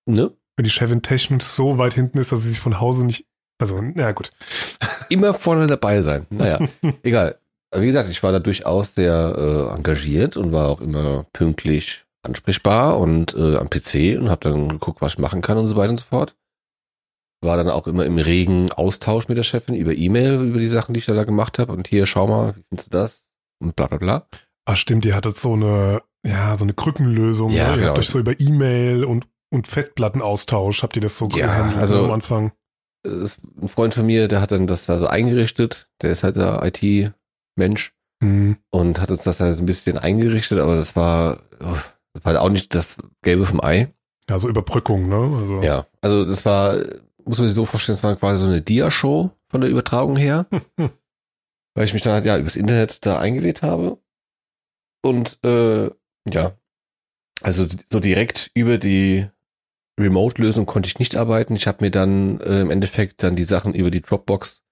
Ne? 0.09 0.33
Wenn 0.57 0.65
die 0.65 0.71
Chefin 0.71 1.03
technisch 1.03 1.45
so 1.45 1.79
weit 1.79 1.95
hinten 1.95 2.19
ist, 2.19 2.33
dass 2.33 2.43
sie 2.43 2.51
sich 2.51 2.61
von 2.61 2.81
Hause 2.81 3.05
nicht. 3.07 3.27
Also, 3.59 3.81
na 3.81 4.13
gut. 4.13 4.31
Immer 5.09 5.35
vorne 5.35 5.67
dabei 5.67 6.03
sein. 6.03 6.27
Naja, 6.31 6.61
egal. 7.03 7.39
Wie 7.75 7.87
gesagt, 7.87 8.09
ich 8.09 8.23
war 8.23 8.33
da 8.33 8.39
durchaus 8.39 8.95
sehr 8.95 9.35
äh, 9.37 9.75
engagiert 9.75 10.37
und 10.37 10.53
war 10.53 10.69
auch 10.69 10.81
immer 10.81 11.27
pünktlich 11.33 12.05
ansprechbar 12.23 12.99
und 12.99 13.35
äh, 13.35 13.57
am 13.57 13.69
PC 13.69 14.19
und 14.19 14.31
habe 14.31 14.41
dann 14.41 14.69
geguckt, 14.69 15.01
was 15.03 15.15
ich 15.15 15.19
machen 15.19 15.43
kann 15.43 15.59
und 15.59 15.67
so 15.67 15.77
weiter 15.77 15.91
und 15.91 15.99
so 15.99 16.05
fort. 16.05 16.37
War 17.43 17.57
dann 17.57 17.69
auch 17.69 17.87
immer 17.87 18.07
im 18.07 18.19
regen 18.19 18.73
Austausch 18.73 19.29
mit 19.29 19.37
der 19.37 19.43
Chefin 19.43 19.75
über 19.75 19.95
E-Mail, 19.95 20.41
über 20.43 20.59
die 20.59 20.69
Sachen, 20.69 20.95
die 20.95 20.99
ich 20.99 21.07
da, 21.07 21.15
da 21.15 21.25
gemacht 21.25 21.59
habe. 21.59 21.73
Und 21.73 21.87
hier, 21.89 22.07
schau 22.07 22.27
mal, 22.27 22.57
wie 22.57 22.63
findest 22.69 22.93
du 22.93 22.99
das? 22.99 23.27
Und 23.59 23.77
bla 23.77 23.87
bla 23.87 23.99
bla. 23.99 24.27
Ah, 24.65 24.77
stimmt, 24.77 25.05
ihr 25.05 25.15
hattet 25.15 25.37
so 25.37 25.53
eine, 25.53 26.03
ja, 26.25 26.57
so 26.57 26.65
eine 26.65 26.75
Krückenlösung. 26.75 27.51
Ja, 27.53 27.65
ne? 27.65 27.71
Ihr 27.71 27.77
genau. 27.77 27.89
habt 27.89 27.99
euch 27.99 28.09
so 28.09 28.19
über 28.19 28.39
E-Mail 28.39 29.05
und, 29.05 29.27
und 29.57 29.67
Festplattenaustausch, 29.67 30.83
habt 30.83 30.97
ihr 30.97 31.03
das 31.03 31.19
so 31.19 31.29
Ja, 31.31 31.47
gehandelt, 31.47 31.79
also- 31.81 31.97
ne, 31.99 32.05
am 32.05 32.11
Anfang? 32.13 32.53
Ein 33.05 33.69
Freund 33.69 33.95
von 33.95 34.05
mir, 34.07 34.27
der 34.29 34.41
hat 34.41 34.51
dann 34.51 34.67
das 34.67 34.87
da 34.87 34.99
so 34.99 35.07
eingerichtet. 35.07 35.89
Der 36.03 36.11
ist 36.11 36.23
halt 36.25 36.35
der 36.37 36.61
IT-Mensch. 36.65 37.93
Hm. 38.23 38.57
und 38.71 38.99
hat 38.99 39.11
uns 39.11 39.25
das 39.25 39.41
halt 39.41 39.59
ein 39.59 39.67
bisschen 39.67 39.99
eingerichtet, 39.99 40.59
aber 40.59 40.75
das 40.77 40.97
war, 40.97 41.39
oh, 41.61 41.77
das 42.15 42.25
war 42.25 42.33
halt 42.33 42.39
auch 42.39 42.49
nicht 42.49 42.75
das 42.75 42.97
Gelbe 43.21 43.45
vom 43.45 43.63
Ei. 43.63 43.93
Ja, 44.31 44.39
so 44.39 44.49
Überbrückung, 44.49 45.07
ne? 45.11 45.17
Also, 45.17 45.61
Ja, 45.63 45.87
also 46.01 46.25
das 46.25 46.47
war, 46.47 46.79
muss 47.27 47.39
man 47.39 47.47
sich 47.47 47.55
so 47.55 47.67
vorstellen, 47.67 47.97
das 47.97 48.03
war 48.03 48.17
quasi 48.17 48.41
so 48.41 48.47
eine 48.51 48.63
Dia-Show 48.63 49.31
von 49.51 49.61
der 49.61 49.69
Übertragung 49.69 50.17
her, 50.17 50.47
weil 51.75 51.85
ich 51.85 51.93
mich 51.93 52.01
dann 52.03 52.15
halt 52.15 52.25
ja 52.25 52.39
übers 52.39 52.57
Internet 52.57 53.05
da 53.05 53.19
eingewählt 53.19 53.61
habe 53.61 53.99
und 55.05 55.39
äh, 55.45 55.91
ja, 56.29 56.53
also 57.43 57.67
so 57.91 58.01
direkt 58.01 58.51
über 58.55 58.79
die 58.79 59.27
Remote-Lösung 59.99 60.67
konnte 60.67 60.89
ich 60.89 60.99
nicht 60.99 61.17
arbeiten. 61.17 61.57
Ich 61.57 61.67
habe 61.67 61.85
mir 61.85 61.91
dann 61.91 62.41
äh, 62.41 62.61
im 62.61 62.71
Endeffekt 62.71 63.23
dann 63.23 63.37
die 63.37 63.45
Sachen 63.45 63.75
über 63.75 63.91
die 63.91 64.03
Dropbox 64.03 64.63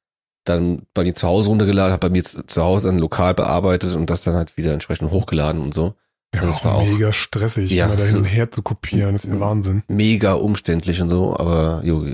dann 0.44 0.82
bei 0.92 1.02
mir 1.04 1.14
zu 1.14 1.26
Hause 1.26 1.48
runtergeladen, 1.48 1.92
habe 1.92 2.08
bei 2.08 2.12
mir 2.12 2.22
zu, 2.24 2.44
zu 2.46 2.62
Hause 2.62 2.88
dann 2.88 2.98
lokal 2.98 3.32
bearbeitet 3.34 3.94
und 3.94 4.10
das 4.10 4.22
dann 4.24 4.34
halt 4.34 4.56
wieder 4.58 4.74
entsprechend 4.74 5.10
hochgeladen 5.10 5.62
und 5.62 5.72
so. 5.72 5.94
ja 6.34 6.42
das 6.42 6.56
auch 6.58 6.64
war 6.66 6.74
auch- 6.76 6.86
mega 6.86 7.12
stressig, 7.14 7.70
Ja, 7.70 7.86
immer 7.86 7.96
da 7.96 8.04
hin 8.04 8.16
und 8.18 8.24
her 8.26 8.50
zu 8.50 8.60
kopieren, 8.62 9.14
das 9.14 9.24
ist 9.24 9.32
ja 9.32 9.40
Wahnsinn. 9.40 9.82
Mega 9.88 10.34
umständlich 10.34 11.00
und 11.00 11.08
so, 11.08 11.34
aber 11.38 11.80
jo, 11.84 12.04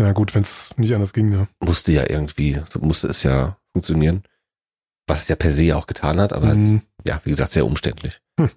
Ja, 0.00 0.12
gut, 0.12 0.34
wenn 0.34 0.42
es 0.42 0.70
nicht 0.78 0.94
anders 0.94 1.12
ging, 1.12 1.28
ne? 1.28 1.48
musste 1.60 1.92
ja 1.92 2.08
irgendwie, 2.08 2.58
so 2.68 2.78
musste 2.78 3.08
es 3.08 3.22
ja 3.22 3.58
funktionieren. 3.72 4.22
Was 5.06 5.22
es 5.22 5.28
ja 5.28 5.36
per 5.36 5.52
se 5.52 5.76
auch 5.76 5.86
getan 5.86 6.18
hat, 6.18 6.32
aber 6.32 6.52
Hm. 6.52 6.80
ja, 7.06 7.20
wie 7.24 7.30
gesagt, 7.30 7.52
sehr 7.52 7.66
umständlich. 7.66 8.20
Hm. 8.40 8.48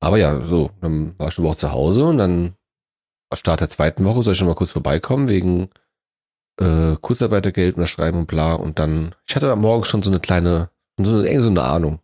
Aber 0.00 0.18
ja, 0.18 0.42
so, 0.42 0.70
dann 0.80 1.16
war 1.18 1.28
ich 1.28 1.38
eine 1.38 1.46
Woche 1.46 1.56
zu 1.58 1.70
Hause 1.70 2.04
und 2.06 2.18
dann 2.18 2.54
Start 3.32 3.60
der 3.60 3.68
zweiten 3.68 4.04
Woche 4.04 4.22
soll 4.22 4.34
ich 4.34 4.40
noch 4.40 4.48
mal 4.48 4.54
kurz 4.54 4.70
vorbeikommen 4.70 5.28
wegen 5.28 5.70
äh, 6.60 6.96
Kurzarbeitergeld 7.00 7.76
unterschreiben 7.76 8.18
und 8.18 8.26
bla 8.26 8.54
und 8.54 8.78
dann, 8.78 9.14
ich 9.26 9.34
hatte 9.34 9.50
am 9.50 9.60
Morgen 9.60 9.84
schon 9.84 10.02
so 10.02 10.10
eine 10.10 10.20
kleine, 10.20 10.70
so 11.00 11.16
eine, 11.18 11.42
so 11.42 11.48
eine 11.48 11.62
Ahnung. 11.62 12.00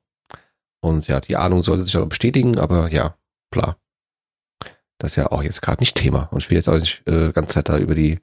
Und 0.83 1.07
ja, 1.09 1.21
die 1.21 1.37
Ahnung 1.37 1.63
sollte 1.63 1.85
sich 1.85 1.97
aber 1.97 2.07
bestätigen, 2.07 2.59
aber 2.59 2.91
ja, 2.91 3.17
bla. 3.51 3.77
Das 4.99 5.13
ist 5.13 5.17
ja 5.17 5.31
auch 5.31 5.43
jetzt 5.43 5.63
gerade 5.63 5.81
nicht 5.81 5.97
Thema. 5.97 6.25
Und 6.31 6.43
ich 6.43 6.51
will 6.51 6.57
jetzt 6.57 6.69
auch 6.69 6.79
nicht 6.79 7.07
äh, 7.07 7.33
ganze 7.33 7.55
Zeit 7.55 7.69
da 7.69 7.79
über 7.79 7.95
die 7.95 8.19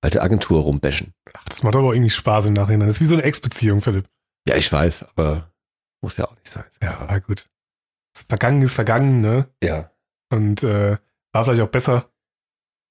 alte 0.00 0.22
Agentur 0.22 0.62
rumbashen. 0.62 1.14
Ach, 1.34 1.44
das 1.48 1.62
macht 1.62 1.76
aber 1.76 1.88
auch 1.88 1.92
irgendwie 1.92 2.10
Spaß 2.10 2.46
im 2.46 2.52
Nachhinein. 2.54 2.86
Das 2.86 2.96
ist 2.96 3.00
wie 3.02 3.06
so 3.06 3.14
eine 3.14 3.24
Ex-Beziehung, 3.24 3.80
Philipp. 3.80 4.08
Ja, 4.48 4.56
ich 4.56 4.72
weiß, 4.72 5.10
aber 5.10 5.50
Muss 6.02 6.16
ja 6.16 6.26
auch 6.26 6.36
nicht 6.36 6.48
sein. 6.48 6.64
Ja, 6.82 7.18
gut. 7.18 7.48
Vergangen 8.28 8.62
ist 8.62 8.74
vergangen, 8.74 9.20
ne? 9.20 9.48
Ja. 9.62 9.90
Und 10.30 10.62
äh, 10.62 10.96
war 11.32 11.44
vielleicht 11.44 11.62
auch 11.62 11.68
besser. 11.68 12.10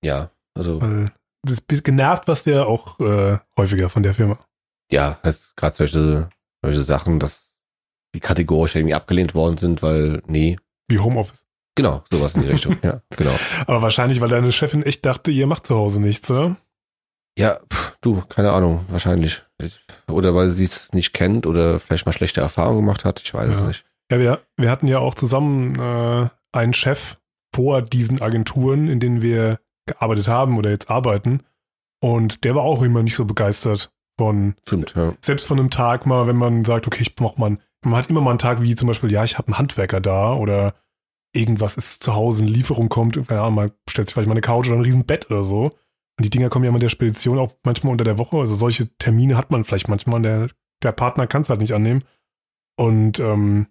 Ja, 0.04 0.30
also 0.58 0.82
Weil 0.82 1.12
du 1.46 1.56
bist 1.68 1.84
genervt, 1.84 2.28
was 2.28 2.44
der 2.44 2.68
auch 2.68 3.00
äh, 3.00 3.38
häufiger 3.58 3.90
von 3.90 4.04
der 4.04 4.14
Firma. 4.14 4.38
ja, 4.92 5.20
halt 5.24 5.40
gerade 5.56 5.76
solche, 5.76 6.30
solche 6.64 6.82
Sachen, 6.84 7.20
dass 7.20 7.54
die 8.16 8.20
kategorisch 8.20 8.76
irgendwie 8.76 8.94
abgelehnt 8.96 9.36
worden 9.36 9.58
sind, 9.58 9.82
weil, 9.84 10.22
nee, 10.28 10.58
Wie 10.88 11.00
Homeoffice. 11.00 11.46
genau, 11.76 12.04
sowas 12.10 12.36
in 12.36 12.42
die 12.44 12.48
Richtung. 12.50 12.78
ja, 12.84 13.02
genau. 13.18 13.36
Aber 13.68 13.82
wahrscheinlich, 13.82 14.22
weil 14.22 14.30
deine 14.30 14.52
Chefin 14.52 14.84
echt 14.84 15.06
dachte, 15.06 15.32
ihr 15.32 15.48
macht 15.48 15.66
zu 15.68 15.76
Hause 15.76 16.00
nichts, 16.02 16.30
oder? 16.32 16.56
Ja, 17.38 17.60
pff, 17.72 17.98
du, 18.02 18.22
keine 18.22 18.54
Ahnung, 18.54 18.86
wahrscheinlich. 18.88 19.44
Oder 20.08 20.34
weil 20.36 20.50
sie 20.52 20.64
es 20.64 20.94
nicht 20.94 21.12
kennt 21.14 21.46
oder 21.46 21.80
vielleicht 21.82 22.06
mal 22.06 22.14
schlechte 22.14 22.40
Erfahrungen 22.40 22.80
gemacht 22.80 23.04
hat, 23.04 23.20
ich 23.22 23.34
weiß 23.34 23.50
es 23.50 23.60
Ja. 23.60 23.68
nicht. 23.68 23.86
Ja, 24.12 24.20
wir, 24.20 24.42
wir 24.56 24.72
hatten 24.72 24.88
ja 24.88 25.00
auch 25.00 25.16
zusammen 25.16 25.78
äh, 25.80 26.30
einen 26.54 26.74
Chef 26.74 27.18
vor 27.54 27.82
diesen 27.82 28.22
Agenturen, 28.22 28.88
in 28.88 29.00
denen 29.02 29.22
wir 29.22 29.60
gearbeitet 29.86 30.28
haben 30.28 30.58
oder 30.58 30.70
jetzt 30.70 30.90
arbeiten. 30.90 31.42
Und 32.02 32.44
der 32.44 32.56
war 32.56 32.64
auch 32.64 32.82
immer 32.82 33.04
nicht 33.04 33.16
so 33.16 33.26
begeistert 33.26 33.92
von, 34.18 34.56
Stimmt, 34.66 34.94
ja. 34.96 35.14
selbst 35.22 35.48
von 35.48 35.60
einem 35.60 35.70
Tag 35.70 36.06
mal, 36.06 36.28
wenn 36.28 36.38
man 36.38 36.66
sagt, 36.66 36.88
okay, 36.88 37.02
ich 37.02 37.16
mach 37.20 37.38
mal, 37.38 37.58
man 37.84 37.96
hat 37.96 38.10
immer 38.10 38.22
mal 38.22 38.32
einen 38.32 38.40
Tag 38.40 38.62
wie 38.62 38.76
zum 38.76 38.88
Beispiel, 38.88 39.12
ja, 39.12 39.24
ich 39.24 39.38
habe 39.38 39.48
einen 39.48 39.58
Handwerker 39.58 40.02
da 40.02 40.34
oder 40.34 40.74
irgendwas 41.34 41.78
ist 41.78 42.02
zu 42.02 42.14
Hause, 42.14 42.44
eine 42.44 42.52
Lieferung 42.52 42.90
kommt, 42.90 43.16
keine 43.28 43.42
Ahnung, 43.42 43.56
mal 43.56 43.72
stellt 43.90 44.08
sich 44.08 44.14
vielleicht 44.14 44.28
mal 44.28 44.34
eine 44.34 44.42
Couch 44.42 44.68
oder 44.68 44.78
ein 44.78 44.84
Riesenbett 44.84 45.30
oder 45.30 45.44
so. 45.44 45.72
Und 46.18 46.24
die 46.24 46.30
Dinger 46.30 46.50
kommen 46.50 46.64
ja 46.64 46.72
mit 46.72 46.82
der 46.82 46.90
Spedition 46.90 47.40
auch 47.40 47.56
manchmal 47.64 47.92
unter 47.92 48.06
der 48.06 48.18
Woche. 48.18 48.38
Also 48.38 48.56
solche 48.56 48.88
Termine 48.98 49.36
hat 49.36 49.52
man 49.52 49.66
vielleicht 49.66 49.90
manchmal. 49.90 50.22
Der, 50.22 50.48
der 50.82 50.94
Partner 50.94 51.28
kann 51.28 51.42
es 51.42 51.50
halt 51.50 51.60
nicht 51.60 51.74
annehmen. 51.74 52.04
Und 52.78 53.20
ähm, 53.20 53.68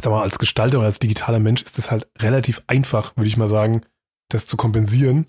sag 0.00 0.10
mal, 0.10 0.22
als 0.22 0.40
Gestalter 0.40 0.78
oder 0.78 0.86
als 0.86 0.98
digitaler 0.98 1.38
Mensch 1.38 1.62
ist 1.62 1.78
das 1.78 1.92
halt 1.92 2.08
relativ 2.18 2.62
einfach, 2.66 3.16
würde 3.16 3.28
ich 3.28 3.36
mal 3.36 3.48
sagen, 3.48 3.82
das 4.28 4.46
zu 4.46 4.56
kompensieren. 4.56 5.26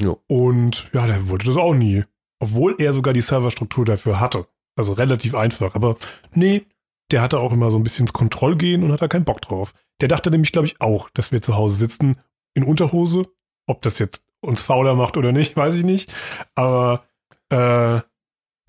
Jo. 0.00 0.20
Und 0.26 0.90
ja, 0.92 1.06
der 1.06 1.28
wollte 1.28 1.46
das 1.46 1.56
auch 1.56 1.74
nie. 1.74 2.04
Obwohl 2.40 2.76
er 2.78 2.92
sogar 2.92 3.14
die 3.14 3.20
Serverstruktur 3.20 3.84
dafür 3.84 4.20
hatte. 4.20 4.46
Also 4.76 4.92
relativ 4.92 5.34
einfach. 5.34 5.74
Aber 5.74 5.96
nee, 6.32 6.66
der 7.10 7.22
hatte 7.22 7.38
auch 7.38 7.52
immer 7.52 7.70
so 7.70 7.78
ein 7.78 7.84
bisschen 7.84 8.04
ins 8.04 8.12
Kontrollgehen 8.12 8.82
und 8.82 8.92
hat 8.92 9.02
da 9.02 9.08
keinen 9.08 9.24
Bock 9.24 9.40
drauf. 9.40 9.72
Der 10.00 10.08
dachte 10.08 10.30
nämlich, 10.30 10.52
glaube 10.52 10.66
ich, 10.66 10.80
auch, 10.80 11.10
dass 11.10 11.32
wir 11.32 11.42
zu 11.42 11.56
Hause 11.56 11.76
sitzen 11.76 12.16
in 12.54 12.64
Unterhose. 12.64 13.26
Ob 13.66 13.82
das 13.82 13.98
jetzt 13.98 14.24
uns 14.40 14.62
fauler 14.62 14.94
macht 14.94 15.16
oder 15.16 15.32
nicht, 15.32 15.56
weiß 15.56 15.74
ich 15.76 15.84
nicht. 15.84 16.12
Aber 16.54 17.04
äh, 17.50 18.00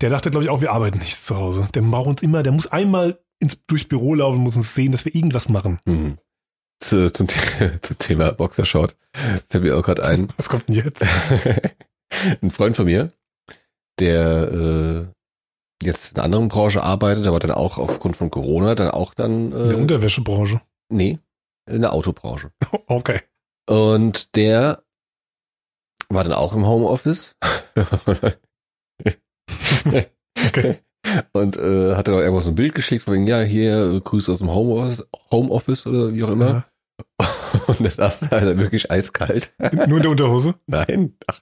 der 0.00 0.10
dachte, 0.10 0.30
glaube 0.30 0.44
ich, 0.44 0.50
auch, 0.50 0.60
wir 0.60 0.72
arbeiten 0.72 0.98
nicht 0.98 1.16
zu 1.16 1.36
Hause. 1.36 1.68
Der 1.74 1.82
braucht 1.82 2.08
uns 2.08 2.22
immer, 2.22 2.42
der 2.42 2.52
muss 2.52 2.66
einmal 2.66 3.18
ins, 3.38 3.64
durchs 3.66 3.88
Büro 3.88 4.14
laufen, 4.14 4.40
muss 4.40 4.56
uns 4.56 4.74
sehen, 4.74 4.92
dass 4.92 5.04
wir 5.04 5.14
irgendwas 5.14 5.48
machen. 5.48 5.80
Mhm. 5.84 6.18
Zu, 6.80 7.12
zum, 7.12 7.28
zum 7.82 7.98
Thema 7.98 8.32
Boxershort 8.32 8.96
fällt 9.48 9.64
mir 9.64 9.76
auch 9.76 9.82
gerade 9.82 10.04
ein. 10.04 10.28
Was 10.36 10.48
kommt 10.48 10.68
denn 10.68 10.76
jetzt? 10.76 11.02
ein 12.42 12.50
Freund 12.50 12.76
von 12.76 12.84
mir, 12.86 13.12
der 13.98 14.52
äh, 14.52 15.06
jetzt 15.84 16.12
in 16.12 16.16
einer 16.18 16.24
anderen 16.24 16.48
Branche 16.48 16.82
arbeitet, 16.82 17.26
aber 17.26 17.38
dann 17.38 17.50
auch 17.50 17.78
aufgrund 17.78 18.16
von 18.16 18.30
Corona 18.30 18.74
dann 18.74 18.90
auch 18.90 19.14
dann 19.14 19.52
In 19.52 19.68
der 19.68 19.78
äh, 19.78 19.80
Unterwäschebranche. 19.80 20.60
nee, 20.90 21.18
in 21.68 21.82
der 21.82 21.92
Autobranche. 21.92 22.52
Okay. 22.86 23.20
Und 23.68 24.36
der 24.36 24.82
war 26.08 26.22
dann 26.22 26.34
auch 26.34 26.54
im 26.54 26.66
Homeoffice. 26.66 27.34
Okay. 30.46 30.80
Und 31.32 31.56
äh, 31.56 31.94
hat 31.94 32.08
dann 32.08 32.14
auch 32.14 32.20
irgendwo 32.20 32.40
so 32.40 32.50
ein 32.50 32.54
Bild 32.54 32.74
geschickt, 32.74 33.02
von 33.02 33.14
wegen, 33.14 33.26
ja, 33.26 33.40
hier, 33.40 34.00
Grüße 34.02 34.32
aus 34.32 34.38
dem 34.38 34.50
Homeoffice, 34.50 35.06
Homeoffice 35.30 35.86
oder 35.86 36.12
wie 36.14 36.22
auch 36.24 36.30
immer. 36.30 36.66
Und 37.66 37.84
das 37.84 37.96
saß 37.96 38.20
da 38.20 38.40
halt 38.40 38.58
wirklich 38.58 38.90
eiskalt. 38.90 39.52
Ja. 39.60 39.86
Nur 39.86 39.98
in 39.98 40.02
der 40.02 40.10
Unterhose? 40.10 40.54
Nein. 40.66 41.14
Ach, 41.26 41.40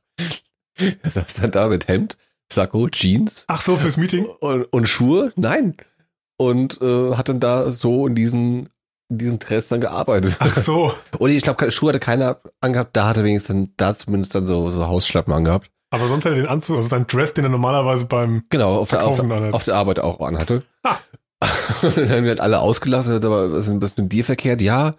er 1.03 1.11
saß 1.11 1.35
dann 1.35 1.51
da 1.51 1.69
mit 1.69 1.89
Hemd, 1.89 2.17
Sakko, 2.53 2.89
Jeans 2.89 3.45
Ach 3.49 3.61
so, 3.61 3.77
fürs 3.77 3.97
Meeting? 3.97 4.27
und, 4.27 4.65
und 4.65 4.89
Schuhe. 4.89 5.33
Nein. 5.37 5.77
Und 6.37 6.81
äh, 6.81 7.15
hat 7.15 7.29
dann 7.29 7.41
da 7.41 7.71
so 7.71 8.07
in 8.07 8.15
diesen, 8.15 8.69
in 9.09 9.19
diesem 9.19 9.39
Dress 9.39 9.69
dann 9.69 9.81
gearbeitet. 9.81 10.37
Ach 10.41 10.57
so. 10.57 10.93
Oder 11.19 11.33
ich 11.33 11.43
glaube, 11.43 11.71
Schuhe 11.71 11.91
hatte 11.91 12.01
keiner 12.01 12.41
angehabt, 12.61 12.97
da 12.97 13.09
hatte 13.09 13.23
wenigstens 13.25 13.55
dann, 13.55 13.73
da 13.77 13.95
zumindest 13.97 14.35
dann 14.35 14.47
so, 14.47 14.71
so 14.71 14.87
Hausschlappen 14.87 15.33
angehabt. 15.33 15.71
Aber 15.95 16.09
sonst 16.09 16.25
hat 16.25 16.33
er 16.33 16.37
den 16.37 16.47
Anzug, 16.47 16.77
also 16.77 16.89
sein 16.89 17.07
Dress, 17.07 17.35
den 17.35 17.45
er 17.45 17.51
normalerweise 17.51 18.05
beim 18.07 18.45
Genau, 18.51 18.77
auf 18.79 18.91
der, 18.91 19.05
auf, 19.07 19.21
auf 19.21 19.65
der 19.65 19.77
Arbeit 19.77 19.99
auch 20.01 20.21
anhatte. 20.21 20.59
Ha. 20.87 20.99
Und 21.83 21.97
dann 21.97 22.09
haben 22.09 22.23
wir 22.25 22.31
halt 22.31 22.41
alle 22.41 22.61
ausgelassen, 22.61 23.15
aber 23.15 23.53
was 23.53 23.69
ist, 23.69 23.99
mit 23.99 24.13
dir 24.13 24.25
verkehrt? 24.25 24.61
Ja, 24.61 24.93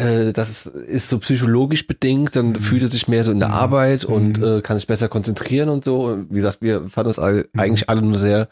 äh, 0.00 0.32
das 0.32 0.48
ist, 0.48 0.66
ist 0.66 1.08
so 1.08 1.18
psychologisch 1.18 1.86
bedingt, 1.86 2.36
dann 2.36 2.50
Mhm. 2.50 2.56
fühlt 2.56 2.82
er 2.82 2.90
sich 2.90 3.08
mehr 3.08 3.24
so 3.24 3.32
in 3.32 3.38
der 3.38 3.48
Mhm. 3.48 3.54
Arbeit 3.54 4.04
und 4.04 4.38
Mhm. 4.38 4.44
äh, 4.44 4.60
kann 4.62 4.78
sich 4.78 4.86
besser 4.86 5.08
konzentrieren 5.08 5.68
und 5.68 5.84
so. 5.84 6.04
Und 6.04 6.30
wie 6.30 6.36
gesagt, 6.36 6.62
wir 6.62 6.88
fanden 6.88 7.10
das 7.10 7.18
all, 7.18 7.48
Mhm. 7.52 7.60
eigentlich 7.60 7.88
alle 7.90 8.02
nur 8.02 8.14
sehr, 8.16 8.48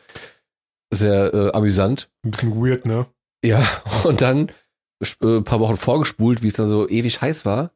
sehr 0.93 1.33
äh, 1.35 1.53
amüsant. 1.53 2.09
ein 2.25 2.31
bisschen 2.33 2.55
weird, 2.63 2.85
ne? 2.87 3.07
Ja, 3.45 3.63
und 4.05 4.21
dann 4.21 4.51
äh, 5.01 5.27
ein 5.39 5.45
paar 5.45 5.61
Wochen 5.61 5.77
vorgespult, 5.77 6.43
wie 6.43 6.49
es 6.49 6.55
dann 6.55 6.69
so 6.69 6.89
ewig 6.89 7.21
heiß 7.21 7.45
war, 7.45 7.71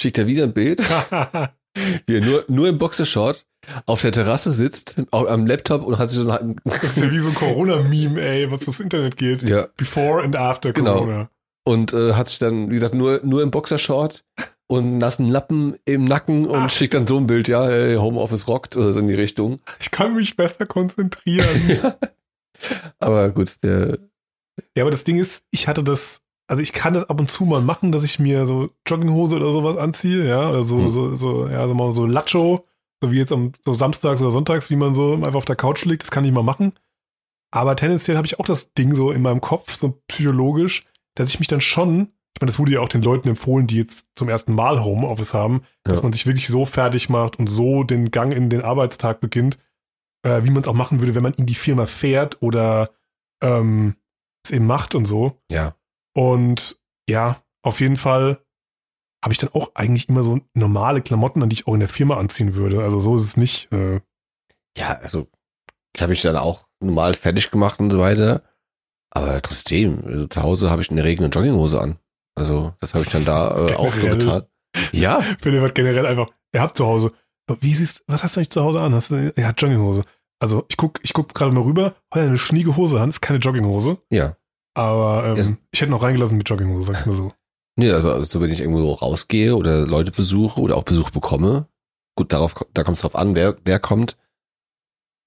schickt 0.00 0.18
er 0.18 0.26
wieder 0.26 0.44
ein 0.44 0.52
Bild, 0.54 0.80
wie 2.06 2.14
er 2.16 2.24
nur, 2.24 2.44
nur 2.48 2.68
im 2.68 2.78
Boxershort 2.78 3.44
auf 3.86 4.02
der 4.02 4.12
Terrasse 4.12 4.50
sitzt, 4.50 5.00
am 5.12 5.46
Laptop 5.46 5.82
und 5.84 5.98
hat 5.98 6.10
sich 6.10 6.20
so 6.20 6.30
ein, 6.30 6.56
Das 6.64 6.82
ist 6.96 7.00
ja 7.02 7.10
wie 7.10 7.18
so 7.20 7.28
ein 7.28 7.34
Corona-Meme, 7.34 8.20
ey, 8.20 8.50
was 8.50 8.60
das 8.60 8.80
Internet 8.80 9.16
geht. 9.16 9.42
ja, 9.42 9.68
Before 9.76 10.22
and 10.22 10.34
after 10.36 10.72
Genau. 10.72 10.94
Corona. 11.00 11.30
und 11.64 11.92
äh, 11.92 12.14
hat 12.14 12.28
sich 12.28 12.38
dann, 12.38 12.70
wie 12.70 12.74
gesagt, 12.74 12.94
nur, 12.94 13.20
nur 13.24 13.42
im 13.42 13.50
Boxershort 13.52 14.24
und 14.66 14.98
nassen 14.98 15.28
Lappen 15.30 15.76
im 15.84 16.04
Nacken 16.04 16.46
und 16.46 16.56
Ah. 16.56 16.68
schickt 16.68 16.94
dann 16.94 17.06
so 17.06 17.16
ein 17.18 17.26
Bild, 17.26 17.46
ja, 17.46 17.64
hey, 17.66 17.96
Homeoffice 17.96 18.48
rockt 18.48 18.76
oder 18.76 18.92
so 18.92 18.98
in 19.00 19.06
die 19.06 19.14
Richtung. 19.14 19.60
Ich 19.80 19.90
kann 19.90 20.14
mich 20.16 20.34
besser 20.36 20.66
konzentrieren. 20.66 21.92
Aber 22.98 23.30
gut, 23.30 23.56
der, 23.62 23.98
ja, 24.76 24.84
aber 24.84 24.90
das 24.90 25.04
Ding 25.04 25.18
ist, 25.18 25.42
ich 25.50 25.66
hatte 25.68 25.82
das, 25.82 26.20
also 26.48 26.62
ich 26.62 26.72
kann 26.72 26.94
das 26.94 27.08
ab 27.08 27.18
und 27.20 27.30
zu 27.30 27.44
mal 27.44 27.62
machen, 27.62 27.92
dass 27.92 28.04
ich 28.04 28.18
mir 28.18 28.46
so 28.46 28.70
Jogginghose 28.86 29.36
oder 29.36 29.52
sowas 29.52 29.76
anziehe, 29.78 30.28
ja, 30.28 30.50
oder 30.50 30.62
so, 30.62 30.78
Hm. 30.78 30.90
so, 30.90 31.16
so, 31.16 31.48
ja, 31.48 31.66
so 31.66 31.74
mal 31.74 31.92
so 31.92 32.04
Lacho, 32.06 32.66
so 33.00 33.10
wie 33.12 33.18
jetzt 33.18 33.32
am 33.32 33.52
so 33.64 33.74
samstags 33.74 34.20
oder 34.22 34.30
sonntags, 34.30 34.70
wie 34.70 34.76
man 34.76 34.94
so 34.94 35.14
einfach 35.14 35.34
auf 35.34 35.44
der 35.44 35.56
Couch 35.56 35.84
liegt, 35.84 36.02
das 36.02 36.10
kann 36.10 36.24
ich 36.24 36.32
mal 36.32 36.42
machen. 36.42 36.72
Aber 37.50 37.76
tendenziell 37.76 38.16
habe 38.16 38.26
ich 38.26 38.38
auch 38.40 38.46
das 38.46 38.72
Ding 38.74 38.94
so 38.94 39.12
in 39.12 39.22
meinem 39.22 39.40
Kopf, 39.40 39.74
so 39.74 40.00
psychologisch, 40.08 40.84
dass 41.14 41.28
ich 41.28 41.38
mich 41.38 41.48
dann 41.48 41.60
schon, 41.60 42.12
ich 42.34 42.40
meine, 42.40 42.50
das 42.50 42.58
wurde 42.58 42.72
ja 42.72 42.80
auch 42.80 42.88
den 42.88 43.02
Leuten 43.02 43.28
empfohlen, 43.28 43.66
die 43.66 43.76
jetzt 43.76 44.08
zum 44.16 44.28
ersten 44.28 44.54
Mal 44.54 44.82
Homeoffice 44.82 45.34
haben, 45.34 45.62
dass 45.84 45.98
Ja. 45.98 46.02
man 46.04 46.12
sich 46.12 46.26
wirklich 46.26 46.48
so 46.48 46.64
fertig 46.64 47.08
macht 47.10 47.38
und 47.38 47.48
so 47.48 47.82
den 47.84 48.10
Gang 48.10 48.32
in 48.32 48.48
den 48.48 48.62
Arbeitstag 48.62 49.20
beginnt, 49.20 49.58
äh, 50.24 50.44
wie 50.44 50.50
man 50.50 50.62
es 50.62 50.68
auch 50.68 50.74
machen 50.74 51.00
würde, 51.00 51.14
wenn 51.14 51.22
man 51.22 51.34
in 51.34 51.44
die 51.46 51.54
Firma 51.54 51.84
fährt 51.86 52.40
oder 52.40 52.90
ähm, 53.42 53.96
es 54.44 54.50
eben 54.50 54.66
macht 54.66 54.94
und 54.94 55.04
so. 55.06 55.40
ja, 55.50 55.74
Und 56.14 56.78
ja, 57.08 57.42
auf 57.62 57.80
jeden 57.80 57.96
Fall 57.96 58.44
habe 59.24 59.32
ich 59.32 59.38
dann 59.38 59.50
auch 59.52 59.70
eigentlich 59.74 60.08
immer 60.08 60.22
so 60.22 60.40
normale 60.54 61.00
Klamotten, 61.00 61.42
an 61.42 61.48
die 61.48 61.54
ich 61.54 61.66
auch 61.66 61.74
in 61.74 61.80
der 61.80 61.88
Firma 61.88 62.16
anziehen 62.16 62.54
würde. 62.54 62.82
Also 62.82 62.98
so 62.98 63.16
ist 63.16 63.22
es 63.22 63.36
nicht. 63.36 63.70
Äh, 63.72 64.00
ja, 64.76 64.98
also, 65.02 65.28
ich 65.94 66.02
habe 66.02 66.10
mich 66.10 66.22
dann 66.22 66.36
auch 66.36 66.66
normal 66.80 67.14
fertig 67.14 67.50
gemacht 67.50 67.78
und 67.78 67.90
so 67.90 67.98
weiter. 67.98 68.42
Aber 69.10 69.40
trotzdem, 69.42 70.02
also 70.04 70.26
zu 70.26 70.42
Hause 70.42 70.70
habe 70.70 70.82
ich 70.82 70.90
in 70.90 70.96
der 70.96 71.04
Regel 71.04 71.24
eine 71.24 71.32
Jogginghose 71.32 71.80
an. 71.80 71.98
Also, 72.34 72.74
das 72.80 72.94
habe 72.94 73.04
ich 73.04 73.10
dann 73.10 73.24
da 73.24 73.68
äh, 73.68 73.74
auch 73.76 73.92
so 73.92 74.08
getan. 74.08 74.44
Ja, 74.90 75.22
Philipp 75.40 75.62
hat 75.62 75.74
generell 75.74 76.06
einfach, 76.06 76.30
er 76.50 76.62
hat 76.62 76.76
zu 76.76 76.86
Hause, 76.86 77.12
wie 77.60 77.74
siehst 77.74 78.02
was 78.06 78.22
hast 78.22 78.36
du 78.36 78.40
eigentlich 78.40 78.50
zu 78.50 78.62
Hause 78.62 78.80
an? 78.80 78.94
Hast 78.94 79.10
du, 79.10 79.32
er 79.36 79.46
hat 79.46 79.60
Jogginghose. 79.60 80.04
Also 80.40 80.64
ich 80.68 80.76
guck, 80.76 80.98
ich 81.02 81.12
guck 81.12 81.34
gerade 81.34 81.52
mal 81.52 81.62
rüber, 81.62 81.94
heute 82.12 82.26
eine 82.26 82.38
schnieke 82.38 82.76
Hose 82.76 83.00
an, 83.00 83.10
ist 83.10 83.20
keine 83.20 83.38
Jogginghose. 83.38 83.98
ja. 84.10 84.36
Aber 84.74 85.24
ähm, 85.26 85.36
Es- 85.36 85.52
ich 85.70 85.80
hätte 85.80 85.90
noch 85.90 86.02
reingelassen 86.02 86.38
mit 86.38 86.48
Jogginghose, 86.48 86.92
sag 86.92 87.00
ich 87.00 87.06
mal 87.06 87.12
so. 87.16 87.32
Nee, 87.76 87.90
also, 87.90 88.12
also 88.12 88.40
wenn 88.42 88.50
ich 88.52 88.60
irgendwo 88.60 88.92
rausgehe 88.92 89.56
oder 89.56 89.86
Leute 89.86 90.10
besuche 90.12 90.60
oder 90.60 90.76
auch 90.76 90.82
Besuch 90.82 91.08
bekomme, 91.10 91.68
gut, 92.16 92.30
darauf, 92.34 92.54
da 92.74 92.84
kommt 92.84 92.96
es 92.98 93.00
drauf 93.02 93.16
an, 93.16 93.34
wer, 93.34 93.56
wer 93.64 93.78
kommt. 93.80 94.18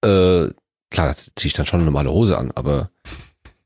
Äh, 0.04 0.50
klar, 0.92 1.16
ziehe 1.16 1.48
ich 1.48 1.54
dann 1.54 1.66
schon 1.66 1.80
eine 1.80 1.86
normale 1.86 2.10
Hose 2.12 2.38
an, 2.38 2.52
aber 2.54 2.90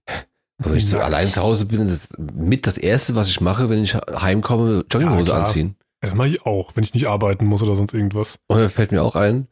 wenn 0.58 0.76
ich 0.76 0.88
so 0.88 0.96
Nice. 0.96 1.06
allein 1.06 1.26
zu 1.26 1.42
Hause 1.42 1.66
bin, 1.66 1.82
ist 1.88 2.18
mit 2.18 2.66
das 2.66 2.78
erste, 2.78 3.16
was 3.16 3.28
ich 3.28 3.42
mache, 3.42 3.68
wenn 3.68 3.82
ich 3.82 3.94
heimkomme, 3.94 4.86
Jogginghose 4.90 5.32
Ja, 5.32 5.38
anziehen. 5.40 5.76
Das 6.00 6.14
mache 6.14 6.28
ich 6.28 6.46
auch, 6.46 6.74
wenn 6.74 6.84
ich 6.84 6.94
nicht 6.94 7.06
arbeiten 7.06 7.44
muss 7.44 7.62
oder 7.62 7.76
sonst 7.76 7.92
irgendwas. 7.92 8.38
Und 8.46 8.60
da 8.60 8.68
fällt 8.70 8.92
mir 8.92 9.02
auch 9.02 9.14
ein, 9.16 9.46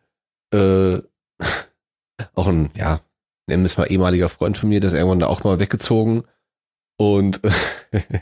äh, 0.54 1.02
auch 2.34 2.46
ein, 2.46 2.70
ja, 2.74 3.00
nennen 3.48 3.64
es 3.64 3.76
mal 3.76 3.86
ehemaliger 3.86 4.28
Freund 4.28 4.56
von 4.56 4.68
mir, 4.68 4.80
der 4.80 4.88
ist 4.88 4.94
irgendwann 4.94 5.18
da 5.18 5.26
auch 5.26 5.44
mal 5.44 5.58
weggezogen 5.58 6.24
und 6.96 7.40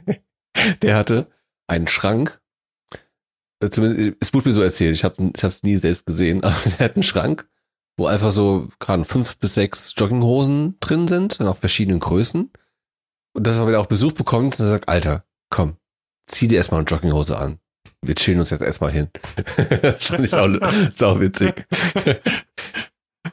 der 0.82 0.96
hatte 0.96 1.30
einen 1.66 1.86
Schrank. 1.88 2.40
Äh, 3.60 3.70
Zumindest, 3.70 4.16
es 4.20 4.32
wurde 4.34 4.48
mir 4.48 4.54
so 4.54 4.62
erzählt, 4.62 4.94
ich 4.94 5.04
habe 5.04 5.32
es 5.34 5.62
nie 5.62 5.76
selbst 5.76 6.06
gesehen, 6.06 6.42
aber 6.44 6.56
der 6.78 6.86
hat 6.86 6.96
einen 6.96 7.02
Schrank, 7.02 7.48
wo 7.96 8.06
einfach 8.06 8.30
so 8.30 8.68
gerade 8.78 9.04
fünf 9.04 9.36
bis 9.38 9.54
sechs 9.54 9.94
Jogginghosen 9.96 10.78
drin 10.80 11.08
sind, 11.08 11.40
in 11.40 11.46
auch 11.46 11.58
verschiedenen 11.58 12.00
Größen. 12.00 12.50
und 13.34 13.46
dass 13.46 13.58
er 13.58 13.66
wieder 13.66 13.80
auch 13.80 13.86
Besuch 13.86 14.12
bekommt 14.12 14.58
und 14.60 14.66
sagt, 14.66 14.88
Alter, 14.88 15.24
komm, 15.50 15.76
zieh 16.26 16.48
dir 16.48 16.56
erstmal 16.56 16.80
eine 16.80 16.88
Jogginghose 16.88 17.38
an. 17.38 17.58
Wir 18.02 18.14
chillen 18.14 18.40
uns 18.40 18.50
jetzt 18.50 18.60
erstmal 18.62 18.92
hin. 18.92 19.08
das 19.82 20.04
fand 20.06 20.24
ich 20.24 20.30
sau, 20.30 20.48
sau 20.92 21.18
witzig. 21.20 21.66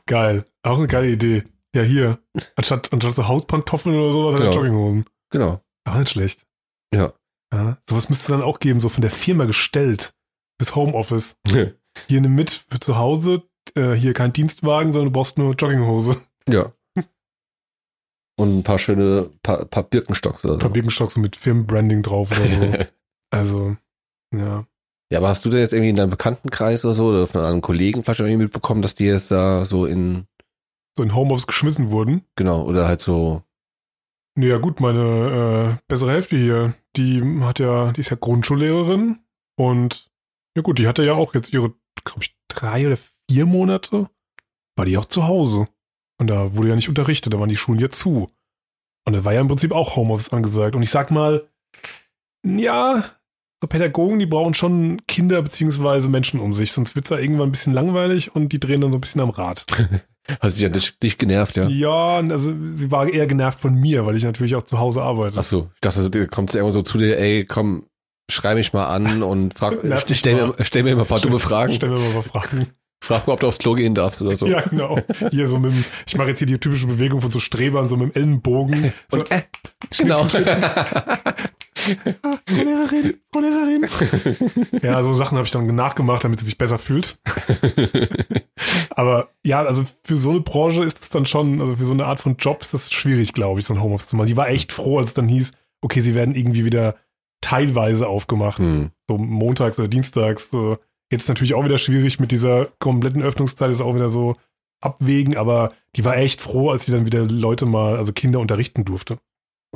Geil. 0.06 0.46
Auch 0.64 0.78
eine 0.78 0.88
geile 0.88 1.10
Idee. 1.10 1.44
Ja, 1.75 1.82
hier. 1.82 2.20
Anstatt, 2.56 2.94
anstatt 2.94 3.15
so 3.15 3.27
Hautpantoffeln 3.27 3.96
oder 3.96 4.12
sowas, 4.12 4.36
Genau. 4.39 4.51
Jogginghosen. 4.51 5.06
Genau. 5.32 5.62
Auch 5.86 5.96
nicht 5.98 6.10
schlecht. 6.10 6.46
Ja. 6.94 7.13
Ja, 7.53 7.77
sowas 7.88 8.10
müsste 8.10 8.24
es 8.24 8.27
dann 8.27 8.42
auch 8.42 8.60
geben, 8.60 8.80
so 8.80 8.89
von 8.89 9.01
der 9.01 9.12
Firma 9.12 9.46
gestellt. 9.46 10.13
Fürs 10.60 10.75
Homeoffice. 10.75 11.38
Hier 12.08 12.22
nimm 12.22 12.36
mit 12.36 12.50
für 12.70 12.80
zu 12.80 12.98
Hause. 12.98 13.44
Äh, 13.75 13.94
hier 13.94 14.13
kein 14.13 14.34
Dienstwagen, 14.34 14.94
sondern 14.94 15.12
du 15.12 15.18
brauchst 15.20 15.38
nur 15.38 15.53
Jogginghose. 15.56 16.22
ja. 16.50 16.72
Und 18.36 18.58
ein 18.60 18.63
paar 18.63 18.80
schöne, 18.80 19.30
paar, 19.44 19.65
paar 19.65 19.84
Birkenstocks 19.84 20.44
oder 20.44 20.53
Ein 20.56 20.60
paar 20.60 20.70
so. 20.70 20.74
Birkenstocks 20.74 21.18
mit 21.18 21.36
Firmenbranding 21.36 22.01
drauf 22.01 22.32
oder 22.32 22.50
so. 22.50 22.86
also, 23.32 23.77
ja. 24.36 24.65
ja, 25.12 25.18
aber 25.20 25.27
hast 25.27 25.46
du 25.46 25.51
da 25.51 25.58
jetzt 25.60 25.72
irgendwie 25.72 25.92
in 25.92 25.96
deinem 25.96 26.10
Bekanntenkreis 26.10 26.84
oder 26.84 26.96
so 26.96 27.10
oder 27.10 27.27
von 27.27 27.42
einem 27.42 27.62
Kollegen 27.62 28.03
vielleicht 28.03 28.22
irgendwie 28.22 28.38
mitbekommen, 28.44 28.82
dass 28.82 28.96
die 28.96 29.06
jetzt 29.06 29.30
da 29.30 29.65
so 29.65 29.86
in, 29.86 30.25
So 30.96 31.04
in 31.04 31.16
Homeoffice 31.16 31.48
geschmissen 31.48 31.92
wurden. 31.92 32.24
genau, 32.36 32.64
oder 32.64 32.88
halt 32.88 33.02
so, 33.02 33.42
Naja, 34.36 34.58
gut, 34.58 34.80
meine 34.80 35.78
äh, 35.80 35.84
bessere 35.88 36.12
Hälfte 36.12 36.38
hier, 36.38 36.74
die 36.96 37.22
hat 37.42 37.60
ja, 37.60 37.92
die 37.92 38.02
ist 38.02 38.12
ja 38.12 38.18
Grundschullehrerin 38.20 39.20
und 39.58 40.12
ja 40.56 40.62
gut, 40.62 40.80
die 40.80 40.88
hatte 40.88 41.04
ja 41.04 41.14
auch 41.14 41.34
jetzt 41.34 41.54
ihre, 41.54 41.74
glaube 42.04 42.22
ich, 42.22 42.36
drei 42.48 42.86
oder 42.86 42.98
vier 43.30 43.46
Monate, 43.46 44.10
war 44.76 44.86
die 44.86 44.98
auch 44.98 45.06
zu 45.06 45.28
Hause. 45.28 45.68
Und 46.20 46.28
da 46.28 46.56
wurde 46.56 46.70
ja 46.70 46.76
nicht 46.76 46.90
unterrichtet, 46.90 47.34
da 47.34 47.40
waren 47.40 47.50
die 47.50 47.56
Schulen 47.56 47.80
ja 47.80 47.90
zu. 47.90 48.30
Und 49.06 49.14
da 49.14 49.26
war 49.26 49.34
ja 49.34 49.42
im 49.42 49.48
Prinzip 49.48 49.72
auch 49.72 49.96
Homeoffice 49.96 50.32
angesagt. 50.32 50.76
Und 50.76 50.84
ich 50.84 50.90
sag 50.92 51.12
mal, 51.12 51.50
ja, 52.46 53.04
so 53.62 53.68
Pädagogen, 53.68 54.20
die 54.20 54.26
brauchen 54.26 54.54
schon 54.54 55.06
Kinder 55.08 55.42
beziehungsweise 55.42 56.08
Menschen 56.10 56.40
um 56.40 56.54
sich, 56.54 56.72
sonst 56.72 56.96
wird's 56.96 57.10
ja 57.10 57.18
irgendwann 57.18 57.50
ein 57.50 57.52
bisschen 57.52 57.74
langweilig 57.74 58.36
und 58.36 58.50
die 58.50 58.60
drehen 58.60 58.82
dann 58.82 58.92
so 58.92 58.98
ein 58.98 59.02
bisschen 59.02 59.22
am 59.22 59.30
Rad. 59.32 59.66
hast 60.39 60.56
dich 60.56 60.63
ja 60.63 60.70
dich, 60.70 60.98
dich 61.00 61.18
genervt, 61.18 61.56
ja? 61.58 61.68
Ja, 61.68 62.18
also 62.18 62.53
sie 62.74 62.92
war 62.92 63.08
eher 63.08 63.27
genervt 63.27 63.60
von 63.60 63.75
mir, 63.75 64.06
weil 64.06 64.15
ich 64.15 64.24
natürlich 64.24 64.56
auch 64.56 64.63
zu 64.63 64.80
Hause 64.80 65.01
arbeite. 65.01 65.38
Ach 65.39 65.44
so, 65.44 65.70
ich 65.75 65.82
dachte, 65.82 66.10
da 66.10 66.25
kommt 66.27 66.51
sie 66.51 66.58
irgendwann 66.58 66.74
so 66.74 66.82
zu 66.82 66.98
dir, 66.98 67.18
ey, 67.18 67.46
komm, 67.46 67.86
schrei 68.32 68.56
mich 68.56 68.74
mal 68.74 68.88
an 68.88 69.24
und 69.24 69.53
frag, 69.53 69.77
stell, 70.12 70.36
mir, 70.36 70.56
stell 70.62 70.84
mir 70.84 70.92
immer 70.92 71.01
ein 71.01 71.08
paar 71.08 71.20
dumme 71.20 71.39
Fragen. 71.39 71.74
Stell 71.74 71.89
mir 71.89 72.00
mal 72.00 72.08
ein 72.08 72.13
paar 72.13 72.24
Fragen. 72.24 72.68
Frag 73.03 73.27
mal, 73.27 73.34
ob 73.34 73.42
du 73.42 73.48
aufs 73.48 73.60
Klo 73.60 73.74
gehen 73.74 73.96
darfst 73.96 74.22
oder 74.22 74.38
so. 74.38 74.48
Ja, 74.48 74.62
genau. 74.62 74.98
Hier 75.32 75.50
so 75.50 75.60
mit 75.60 75.74
dem, 75.74 75.84
ich 76.08 76.18
mache 76.18 76.30
jetzt 76.30 76.38
hier 76.38 76.48
die 76.48 76.58
typische 76.58 76.88
Bewegung 76.88 77.20
von 77.20 77.32
so 77.32 77.39
Strebern, 77.42 77.89
so 77.89 77.98
mit 77.98 78.15
dem 78.15 78.22
Ellenbogen. 78.22 78.94
So, 79.12 79.18
Und, 79.18 79.30
äh, 79.30 79.42
genau. 79.98 80.25
Frau 81.84 82.56
Lehrerin, 82.56 83.13
Frau 83.32 83.42
Lehrerin. 83.42 83.88
Ja, 84.82 85.04
so 85.04 85.13
Sachen 85.13 85.38
habe 85.38 85.46
ich 85.46 85.52
dann 85.52 85.68
nachgemacht, 85.74 86.24
damit 86.24 86.40
sie 86.40 86.46
sich 86.46 86.58
besser 86.58 86.80
fühlt. 86.80 87.18
Aber 88.92 89.30
ja, 89.44 89.63
also 89.63 89.86
für 90.04 90.18
so 90.18 90.32
eine 90.32 90.42
Branche 90.42 90.84
ist 90.84 91.02
es 91.02 91.10
dann 91.10 91.25
schon, 91.25 91.62
also 91.62 91.75
für 91.75 91.86
so 91.86 91.94
eine 91.94 92.06
Art 92.06 92.20
von 92.20 92.38
Job 92.38 92.62
ist 92.62 92.74
das 92.74 92.92
schwierig, 92.92 93.34
glaube 93.34 93.60
ich, 93.60 93.66
so 93.66 93.74
ein 93.74 93.82
Homeoffice 93.82 94.08
zu 94.08 94.16
machen. 94.16 94.28
Die 94.28 94.38
war 94.38 94.50
echt 94.50 94.72
froh, 94.72 94.98
als 94.98 95.08
es 95.08 95.13
dann 95.13 95.28
hieß, 95.28 95.52
okay, 95.82 96.02
sie 96.02 96.16
werden 96.16 96.36
irgendwie 96.36 96.66
wieder 96.66 96.96
teilweise 97.42 98.08
aufgemacht. 98.08 98.60
hm. 98.60 98.92
So 99.08 99.18
montags 99.18 99.78
oder 99.78 99.88
dienstags. 99.88 100.50
So. 100.50 100.78
Jetzt 101.12 101.28
natürlich 101.28 101.54
auch 101.54 101.66
wieder 101.66 101.78
schwierig 101.78 102.20
mit 102.20 102.32
dieser 102.32 102.68
kompletten 102.80 103.22
Öffnungszeit, 103.22 103.70
ist 103.70 103.82
auch 103.82 103.96
wieder 103.96 104.10
so 104.10 104.36
abwägen, 104.82 105.38
aber 105.38 105.74
die 105.96 106.04
war 106.06 106.18
echt 106.18 106.42
froh, 106.42 106.72
als 106.72 106.86
sie 106.86 106.92
dann 106.92 107.06
wieder 107.06 107.25
Leute 107.25 107.66
mal, 107.66 107.98
also 107.98 108.12
Kinder 108.13 108.40
unterrichten 108.40 108.86
durfte. 108.86 109.18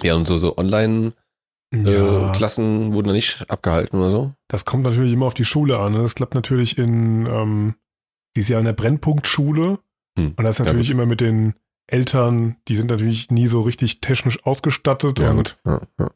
Ja, 0.01 0.15
und 0.15 0.25
so, 0.27 0.37
so 0.37 0.57
Online-Klassen 0.57 1.26
Ja, 1.73 2.33
wurden 2.33 3.07
da 3.07 3.11
nicht 3.13 3.45
abgehalten 3.49 3.97
oder 3.99 4.09
so. 4.11 4.33
das 4.47 4.63
kommt 4.65 4.83
natürlich 4.83 5.11
immer 5.13 5.25
auf 5.25 5.33
die 5.33 5.45
Schule 5.45 5.77
an. 5.79 5.93
ne? 5.93 6.01
Das 6.01 6.15
klappt 6.15 6.33
natürlich 6.35 6.77
in, 6.77 7.25
ähm, 7.25 7.75
die 8.35 8.39
ist 8.41 8.47
ja 8.49 8.59
in 8.59 8.65
der 8.65 8.73
Brennpunktschule 8.73 9.79
Hm. 10.17 10.33
und 10.37 10.43
das 10.43 10.55
ist 10.55 10.59
Ja, 10.59 10.65
natürlich 10.65 10.87
gut. 10.87 10.93
immer 10.95 11.05
mit 11.05 11.19
den 11.21 11.53
Eltern, 11.87 12.55
die 12.67 12.75
sind 12.75 12.89
natürlich 12.89 13.31
nie 13.31 13.47
so 13.47 13.61
richtig 13.61 14.01
technisch 14.01 14.43
ausgestattet 14.45 15.19
Ja, 15.19 15.31
und. 15.31 15.57
Ja, 15.65 15.81
ja. 15.99 16.09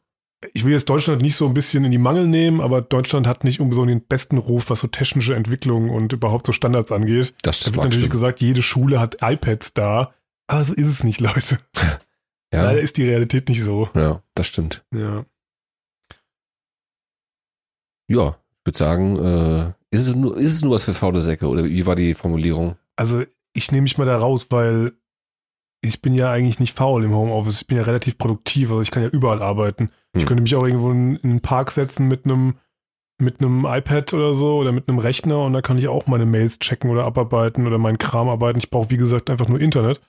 ich 0.54 0.64
will 0.64 0.72
jetzt 0.72 0.88
Deutschland 0.90 1.22
nicht 1.22 1.36
so 1.36 1.46
ein 1.46 1.54
bisschen 1.54 1.84
in 1.84 1.90
die 1.92 1.98
Mangel 1.98 2.26
nehmen, 2.26 2.60
aber 2.60 2.82
Deutschland 2.82 3.26
hat 3.26 3.44
nicht 3.44 3.60
unbedingt 3.60 3.88
den 3.90 4.06
besten 4.06 4.38
Ruf, 4.38 4.70
was 4.70 4.80
so 4.80 4.88
technische 4.88 5.34
Entwicklung 5.34 5.88
und 5.90 6.12
überhaupt 6.12 6.46
so 6.46 6.52
Standards 6.52 6.90
angeht. 6.92 7.34
Das 7.42 7.60
Da 7.60 7.66
wird 7.66 7.76
natürlich 7.76 7.96
stimmen. 7.96 8.10
gesagt, 8.10 8.40
jede 8.40 8.62
Schule 8.62 9.00
hat 9.00 9.18
iPads 9.22 9.72
da, 9.74 10.12
aber 10.46 10.64
so 10.64 10.74
ist 10.74 10.86
es 10.88 11.04
nicht, 11.04 11.20
Leute. 11.20 11.58
Ja, 12.52 12.64
Leider 12.64 12.80
ist 12.80 12.96
die 12.98 13.04
Realität 13.08 13.48
nicht 13.48 13.62
so. 13.62 13.88
ja, 13.94 14.22
das 14.34 14.46
stimmt. 14.48 14.84
Ja. 14.94 15.24
Ja, 18.12 18.36
ich 18.60 18.66
würde 18.66 18.78
sagen, 18.78 19.16
äh, 19.16 19.72
ist, 19.90 20.08
es 20.08 20.14
nur, 20.14 20.36
ist 20.36 20.52
es 20.52 20.62
nur 20.62 20.74
was 20.74 20.84
für 20.84 20.92
faule 20.92 21.22
Säcke 21.22 21.48
oder 21.48 21.64
wie 21.64 21.86
war 21.86 21.96
die 21.96 22.14
Formulierung? 22.14 22.76
Also 22.96 23.24
ich 23.54 23.72
nehme 23.72 23.82
mich 23.82 23.96
mal 23.98 24.04
da 24.06 24.18
raus, 24.18 24.46
weil 24.50 24.92
ich 25.80 26.02
bin 26.02 26.14
ja 26.14 26.30
eigentlich 26.30 26.60
nicht 26.60 26.76
faul 26.76 27.04
im 27.04 27.14
Homeoffice. 27.14 27.62
Ich 27.62 27.66
bin 27.66 27.76
ja 27.78 27.82
relativ 27.82 28.18
produktiv, 28.18 28.70
also 28.70 28.82
ich 28.82 28.90
kann 28.90 29.02
ja 29.02 29.08
überall 29.08 29.42
arbeiten. 29.42 29.90
Ich 30.14 30.22
Hm. 30.22 30.28
könnte 30.28 30.42
mich 30.42 30.54
auch 30.54 30.64
irgendwo 30.64 30.90
in, 30.90 31.16
in 31.16 31.30
einen 31.30 31.40
Park 31.40 31.72
setzen 31.72 32.08
mit 32.08 32.24
einem 32.24 32.58
mit 33.20 33.40
einem 33.40 33.64
iPad 33.66 34.14
oder 34.14 34.34
so 34.34 34.56
oder 34.56 34.72
mit 34.72 34.88
einem 34.88 34.98
Rechner 34.98 35.44
und 35.44 35.52
da 35.52 35.62
kann 35.62 35.78
ich 35.78 35.86
auch 35.86 36.06
meine 36.08 36.26
Mails 36.26 36.58
checken 36.58 36.90
oder 36.90 37.04
abarbeiten 37.04 37.66
oder 37.66 37.78
meinen 37.78 37.98
Kram 37.98 38.28
arbeiten. 38.28 38.58
Ich 38.58 38.68
brauche, 38.70 38.90
wie 38.90 38.96
gesagt, 38.96 39.30
einfach 39.30 39.48
nur 39.48 39.60
Internet. 39.60 40.00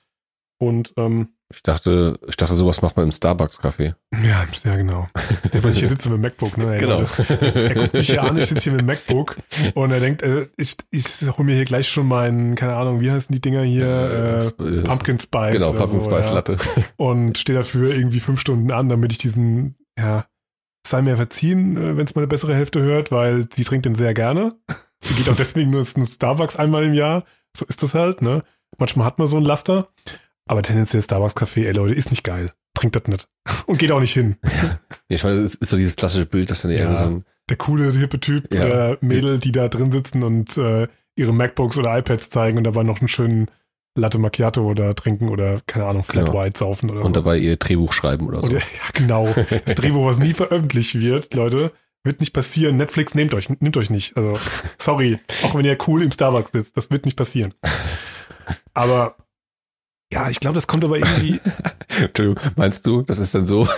Und 0.58 0.92
ähm, 0.96 1.28
Ich 1.52 1.62
dachte, 1.62 2.18
ich 2.26 2.36
dachte, 2.36 2.56
sowas 2.56 2.80
macht 2.82 2.96
man 2.96 3.04
im 3.06 3.12
Starbucks-Café. 3.12 3.94
ja, 4.24 4.44
ja 4.64 4.76
genau. 4.76 5.06
Der, 5.52 5.62
weil 5.62 5.72
ich 5.72 5.78
hier 5.78 5.88
sitze 5.88 6.08
mit 6.08 6.16
dem 6.18 6.22
MacBook, 6.22 6.56
ne? 6.56 6.74
ey, 6.74 6.80
Genau. 6.80 7.02
Er 7.28 7.74
guckt 7.74 7.92
mich 7.94 8.06
hier 8.08 8.22
an, 8.24 8.36
ich 8.38 8.46
sitze 8.46 8.62
hier 8.64 8.72
mit 8.72 8.80
dem 8.80 8.86
MacBook 8.86 9.36
und 9.74 9.90
er 9.90 10.00
denkt, 10.00 10.22
äh, 10.22 10.48
ich, 10.56 10.76
ich 10.90 11.04
hole 11.28 11.44
mir 11.44 11.54
hier 11.54 11.64
gleich 11.66 11.88
schon 11.88 12.08
meinen, 12.08 12.54
keine 12.54 12.74
Ahnung, 12.74 13.00
wie 13.00 13.10
heißen 13.10 13.32
die 13.32 13.40
Dinger 13.40 13.62
hier? 13.62 13.86
Äh, 13.86 14.38
Sp- 14.42 14.64
äh, 14.64 14.82
Pumpkin 14.82 15.20
Spice. 15.20 15.52
Genau, 15.52 15.72
Pumpkin 15.74 16.00
so, 16.00 16.10
Spice 16.10 16.26
ja. 16.28 16.32
Latte. 16.32 16.56
Und 16.96 17.38
stehe 17.38 17.58
dafür 17.58 17.94
irgendwie 17.94 18.20
fünf 18.20 18.40
Stunden 18.40 18.70
an, 18.72 18.88
damit 18.88 19.12
ich 19.12 19.18
diesen, 19.18 19.76
ja, 19.98 20.24
sei 20.86 21.02
mir 21.02 21.16
verziehen, 21.16 21.76
äh, 21.76 21.96
wenn 21.96 22.06
es 22.06 22.14
meine 22.14 22.26
bessere 22.26 22.54
Hälfte 22.54 22.80
hört, 22.82 23.12
weil 23.12 23.46
sie 23.54 23.64
trinkt 23.64 23.86
den 23.86 23.94
sehr 23.94 24.14
gerne. 24.14 24.54
Sie 25.02 25.14
geht 25.14 25.28
auch 25.28 25.36
deswegen 25.38 25.70
nur 25.70 25.80
ins 25.94 26.14
Starbucks 26.14 26.56
einmal 26.56 26.84
im 26.84 26.94
Jahr. 26.94 27.24
So 27.56 27.64
ist 27.66 27.82
das 27.82 27.94
halt, 27.94 28.22
ne? 28.22 28.42
Manchmal 28.78 29.06
hat 29.06 29.18
man 29.18 29.28
so 29.28 29.36
ein 29.36 29.44
Laster. 29.44 29.88
Aber 30.46 30.62
tendenziell 30.62 31.02
Starbucks 31.02 31.34
Kaffee, 31.34 31.66
ey 31.66 31.72
Leute, 31.72 31.94
ist 31.94 32.10
nicht 32.10 32.24
geil. 32.24 32.52
Trinkt 32.74 32.96
das 32.96 33.04
nicht. 33.06 33.28
Und 33.66 33.78
geht 33.78 33.92
auch 33.92 34.00
nicht 34.00 34.12
hin. 34.12 34.36
Ja, 35.08 35.16
ich 35.16 35.24
meine, 35.24 35.42
das 35.42 35.54
ist 35.54 35.68
so 35.68 35.76
dieses 35.76 35.96
klassische 35.96 36.24
Bild, 36.26 36.50
dass 36.50 36.62
dann 36.62 36.70
Ja. 36.70 36.78
irgendwie 36.78 36.96
so 36.98 37.04
ein, 37.04 37.24
Der 37.50 37.56
coole, 37.58 37.92
hippe 37.92 38.18
Typ 38.20 38.52
Ja. 38.54 38.64
oder 38.64 38.98
Mädel, 39.02 39.38
die 39.38 39.52
da 39.52 39.68
drin 39.68 39.92
sitzen 39.92 40.22
und 40.22 40.56
äh, 40.56 40.88
ihre 41.16 41.32
MacBooks 41.32 41.76
oder 41.76 41.96
iPads 41.98 42.30
zeigen 42.30 42.56
und 42.58 42.64
dabei 42.64 42.82
noch 42.84 43.00
einen 43.00 43.08
schönen 43.08 43.46
Latte 43.96 44.18
Macchiato 44.18 44.62
oder 44.62 44.94
trinken 44.96 45.28
oder, 45.28 45.60
keine 45.66 45.84
Ahnung, 45.86 46.02
Flat 46.02 46.26
Genau. 46.26 46.38
White 46.42 46.58
saufen 46.58 46.90
oder 46.90 47.00
und 47.02 47.08
so. 47.08 47.20
dabei 47.20 47.36
ihr 47.38 47.56
Drehbuch 47.56 47.92
schreiben 47.92 48.26
oder 48.26 48.38
so. 48.40 48.44
Und, 48.46 48.52
ja, 48.54 48.60
genau. 48.94 49.26
Das 49.64 49.74
Drehbuch, 49.76 50.06
was 50.06 50.18
nie 50.18 50.32
veröffentlicht 50.32 50.94
wird, 50.98 51.32
Leute, 51.34 51.70
wird 52.02 52.20
nicht 52.20 52.32
passieren. 52.32 52.76
Netflix 52.78 53.14
nehmt 53.14 53.34
euch, 53.34 53.48
nimmt 53.50 53.76
euch 53.76 53.90
nicht. 53.90 54.16
Also, 54.16 54.38
sorry. 54.78 55.20
Auch 55.44 55.54
wenn 55.54 55.64
ihr 55.66 55.76
cool 55.86 56.02
im 56.02 56.10
Starbucks 56.10 56.50
sitzt, 56.52 56.76
das 56.76 56.90
wird 56.90 57.04
nicht 57.04 57.16
passieren. 57.16 57.54
Aber, 58.72 59.16
ja, 60.14 60.30
ich 60.30 60.40
glaube, 60.40 60.54
das 60.54 60.66
kommt 60.66 60.84
aber 60.84 60.96
irgendwie. 60.98 61.40
Entschuldigung, 62.00 62.36
meinst 62.56 62.86
du, 62.86 63.02
das 63.02 63.18
ist 63.18 63.34
dann 63.34 63.46
so? 63.46 63.68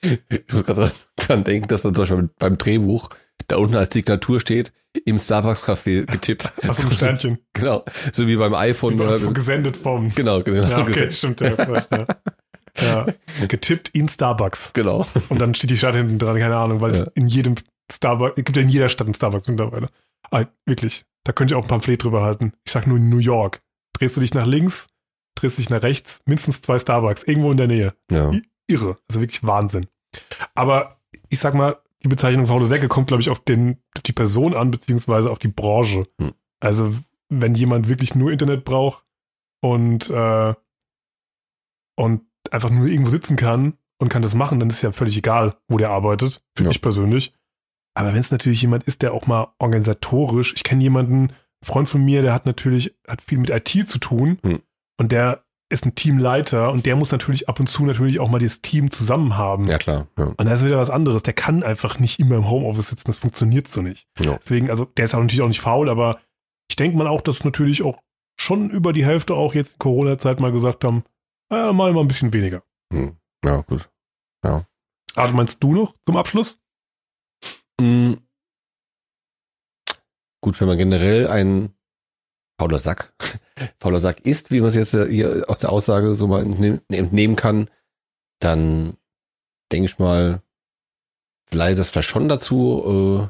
ich 0.00 0.52
muss 0.52 0.64
gerade 0.64 0.92
dran 1.16 1.44
denken, 1.44 1.68
dass 1.68 1.82
dann 1.82 1.94
zum 1.94 2.02
Beispiel 2.02 2.30
beim 2.38 2.58
Drehbuch 2.58 3.10
da 3.48 3.56
unten 3.56 3.76
als 3.76 3.92
Signatur 3.92 4.40
steht, 4.40 4.72
im 5.04 5.18
Starbucks-Café 5.18 6.06
getippt. 6.06 6.52
Aus 6.68 6.76
so 6.82 6.90
Sternchen. 6.90 7.38
Genau, 7.52 7.84
so 8.12 8.26
wie 8.26 8.36
beim 8.36 8.54
iPhone. 8.54 8.94
Über- 8.94 9.14
oder- 9.14 9.32
gesendet 9.32 9.76
vom. 9.76 10.14
genau, 10.14 10.42
genau. 10.42 10.68
Ja, 10.68 10.78
okay, 10.80 10.92
gesetzt. 10.92 11.18
stimmt. 11.18 11.40
Ja, 11.40 11.50
vielleicht, 11.56 11.90
ja. 11.92 12.06
ja. 12.82 13.06
Getippt 13.46 13.90
in 13.90 14.08
Starbucks. 14.08 14.72
genau. 14.72 15.06
Und 15.28 15.40
dann 15.40 15.54
steht 15.54 15.70
die 15.70 15.76
Stadt 15.78 15.94
hinten 15.96 16.18
dran, 16.18 16.38
keine 16.38 16.56
Ahnung, 16.56 16.80
weil 16.80 16.92
es 16.92 17.00
Ja. 17.00 17.06
in 17.14 17.26
jedem 17.28 17.56
Starbucks, 17.92 18.34
es 18.38 18.44
gibt 18.44 18.56
ja 18.56 18.62
in 18.62 18.68
jeder 18.68 18.88
Stadt 18.88 19.06
einen 19.06 19.14
Starbucks 19.14 19.48
mittlerweile. 19.48 19.88
Ah, 20.30 20.44
wirklich. 20.64 21.04
Da 21.24 21.32
könnte 21.32 21.54
ich 21.54 21.58
auch 21.58 21.62
ein 21.64 21.68
Pamphlet 21.68 22.02
drüber 22.02 22.22
halten. 22.22 22.52
Ich 22.64 22.72
sag 22.72 22.86
nur 22.86 22.98
New 22.98 23.18
York. 23.18 23.60
Drehst 23.94 24.16
du 24.16 24.20
dich 24.20 24.34
nach 24.34 24.46
links, 24.46 24.86
drehst 25.34 25.56
du 25.58 25.62
dich 25.62 25.70
nach 25.70 25.82
rechts, 25.82 26.20
mindestens 26.26 26.62
zwei 26.62 26.78
Starbucks, 26.78 27.22
irgendwo 27.24 27.50
in 27.50 27.56
der 27.56 27.66
Nähe. 27.68 27.94
Ja. 28.10 28.30
Irre. 28.66 28.98
Also 29.08 29.20
wirklich 29.20 29.44
Wahnsinn. 29.44 29.86
Aber 30.54 31.00
ich 31.28 31.38
sag 31.38 31.54
mal, 31.54 31.78
die 32.02 32.08
Bezeichnung 32.08 32.46
faule 32.46 32.66
Säcke 32.66 32.88
kommt, 32.88 33.08
glaube 33.08 33.22
ich, 33.22 33.30
auf, 33.30 33.40
den, 33.40 33.78
auf 33.96 34.02
die 34.02 34.12
Person 34.12 34.54
an, 34.54 34.70
beziehungsweise 34.70 35.30
auf 35.30 35.38
die 35.38 35.48
Branche. 35.48 36.06
Hm. 36.20 36.34
Also, 36.60 36.94
wenn 37.30 37.54
jemand 37.54 37.88
wirklich 37.88 38.14
nur 38.14 38.30
Internet 38.30 38.64
braucht 38.64 39.04
und, 39.62 40.10
äh, 40.10 40.54
und 41.96 42.22
einfach 42.50 42.70
nur 42.70 42.86
irgendwo 42.86 43.10
sitzen 43.10 43.36
kann 43.36 43.78
und 43.98 44.08
kann 44.08 44.22
das 44.22 44.34
machen, 44.34 44.60
dann 44.60 44.68
ist 44.70 44.82
ja 44.82 44.92
völlig 44.92 45.16
egal, 45.16 45.56
wo 45.68 45.78
der 45.78 45.90
arbeitet, 45.90 46.42
finde 46.56 46.70
Ja. 46.70 46.72
ich 46.72 46.82
persönlich. 46.82 47.34
Aber 47.94 48.12
wenn 48.12 48.20
es 48.20 48.30
natürlich 48.30 48.60
jemand 48.62 48.84
ist, 48.84 49.02
der 49.02 49.14
auch 49.14 49.26
mal 49.26 49.54
organisatorisch, 49.58 50.52
ich 50.56 50.64
kenne 50.64 50.82
jemanden, 50.82 51.32
Freund 51.64 51.88
von 51.88 52.04
mir, 52.04 52.22
der 52.22 52.32
hat 52.34 52.46
natürlich, 52.46 52.94
hat 53.08 53.22
viel 53.22 53.38
mit 53.38 53.50
IT 53.50 53.88
zu 53.88 53.98
tun 53.98 54.38
Hm. 54.42 54.60
und 54.98 55.12
der 55.12 55.44
ist 55.70 55.86
ein 55.86 55.94
Teamleiter 55.94 56.70
und 56.70 56.86
der 56.86 56.94
muss 56.94 57.10
natürlich 57.10 57.48
ab 57.48 57.58
und 57.58 57.68
zu 57.68 57.84
natürlich 57.84 58.20
auch 58.20 58.28
mal 58.28 58.38
das 58.38 58.60
Team 58.60 58.90
zusammen 58.90 59.36
haben. 59.36 59.66
Ja, 59.66 59.78
klar. 59.78 60.06
Ja. 60.16 60.26
Und 60.36 60.44
da 60.44 60.52
ist 60.52 60.64
wieder 60.64 60.78
was 60.78 60.90
anderes. 60.90 61.22
Der 61.22 61.32
kann 61.32 61.62
einfach 61.62 61.98
nicht 61.98 62.20
immer 62.20 62.36
im 62.36 62.48
Homeoffice 62.48 62.88
sitzen. 62.88 63.06
Das 63.08 63.18
funktioniert 63.18 63.66
so 63.66 63.82
nicht. 63.82 64.06
Ja. 64.20 64.36
Deswegen, 64.36 64.70
also 64.70 64.84
der 64.84 65.06
ist 65.06 65.14
auch 65.14 65.20
natürlich 65.20 65.42
auch 65.42 65.48
nicht 65.48 65.60
faul, 65.60 65.88
aber 65.88 66.20
ich 66.68 66.76
denke 66.76 66.96
mal 66.96 67.06
auch, 67.06 67.22
dass 67.22 67.44
natürlich 67.44 67.82
auch 67.82 67.98
schon 68.38 68.70
über 68.70 68.92
die 68.92 69.04
Hälfte 69.04 69.34
auch 69.34 69.54
jetzt 69.54 69.72
in 69.72 69.78
Corona-Zeit 69.78 70.38
mal 70.38 70.52
gesagt 70.52 70.84
haben, 70.84 71.02
äh, 71.50 71.72
mal 71.72 71.92
mal 71.92 72.00
ein 72.00 72.08
bisschen 72.08 72.32
weniger. 72.32 72.62
Hm. 72.92 73.16
ja, 73.44 73.62
gut. 73.62 73.88
Aber 75.16 75.32
meinst 75.32 75.62
du 75.62 75.74
noch 75.74 75.94
zum 76.06 76.16
Abschluss? 76.16 76.58
Mm. 77.80 78.14
Gut, 80.44 80.60
wenn 80.60 80.68
man 80.68 80.76
generell 80.76 81.26
ein 81.26 81.72
fauler 82.60 82.78
Sack, 82.78 83.14
fauler 83.80 83.98
Sack 83.98 84.20
ist, 84.26 84.50
wie 84.50 84.60
man 84.60 84.68
es 84.68 84.74
jetzt 84.74 84.92
äh, 84.92 85.08
hier 85.08 85.44
aus 85.48 85.58
der 85.58 85.72
Aussage 85.72 86.16
so 86.16 86.26
mal 86.26 86.42
entnehmen, 86.42 87.34
kann, 87.34 87.70
dann 88.40 88.98
denke 89.72 89.86
ich 89.86 89.98
mal, 89.98 90.42
leidet 91.50 91.78
das 91.78 91.88
vielleicht 91.88 92.10
schon 92.10 92.28
dazu, 92.28 92.82
äh, 92.84 93.28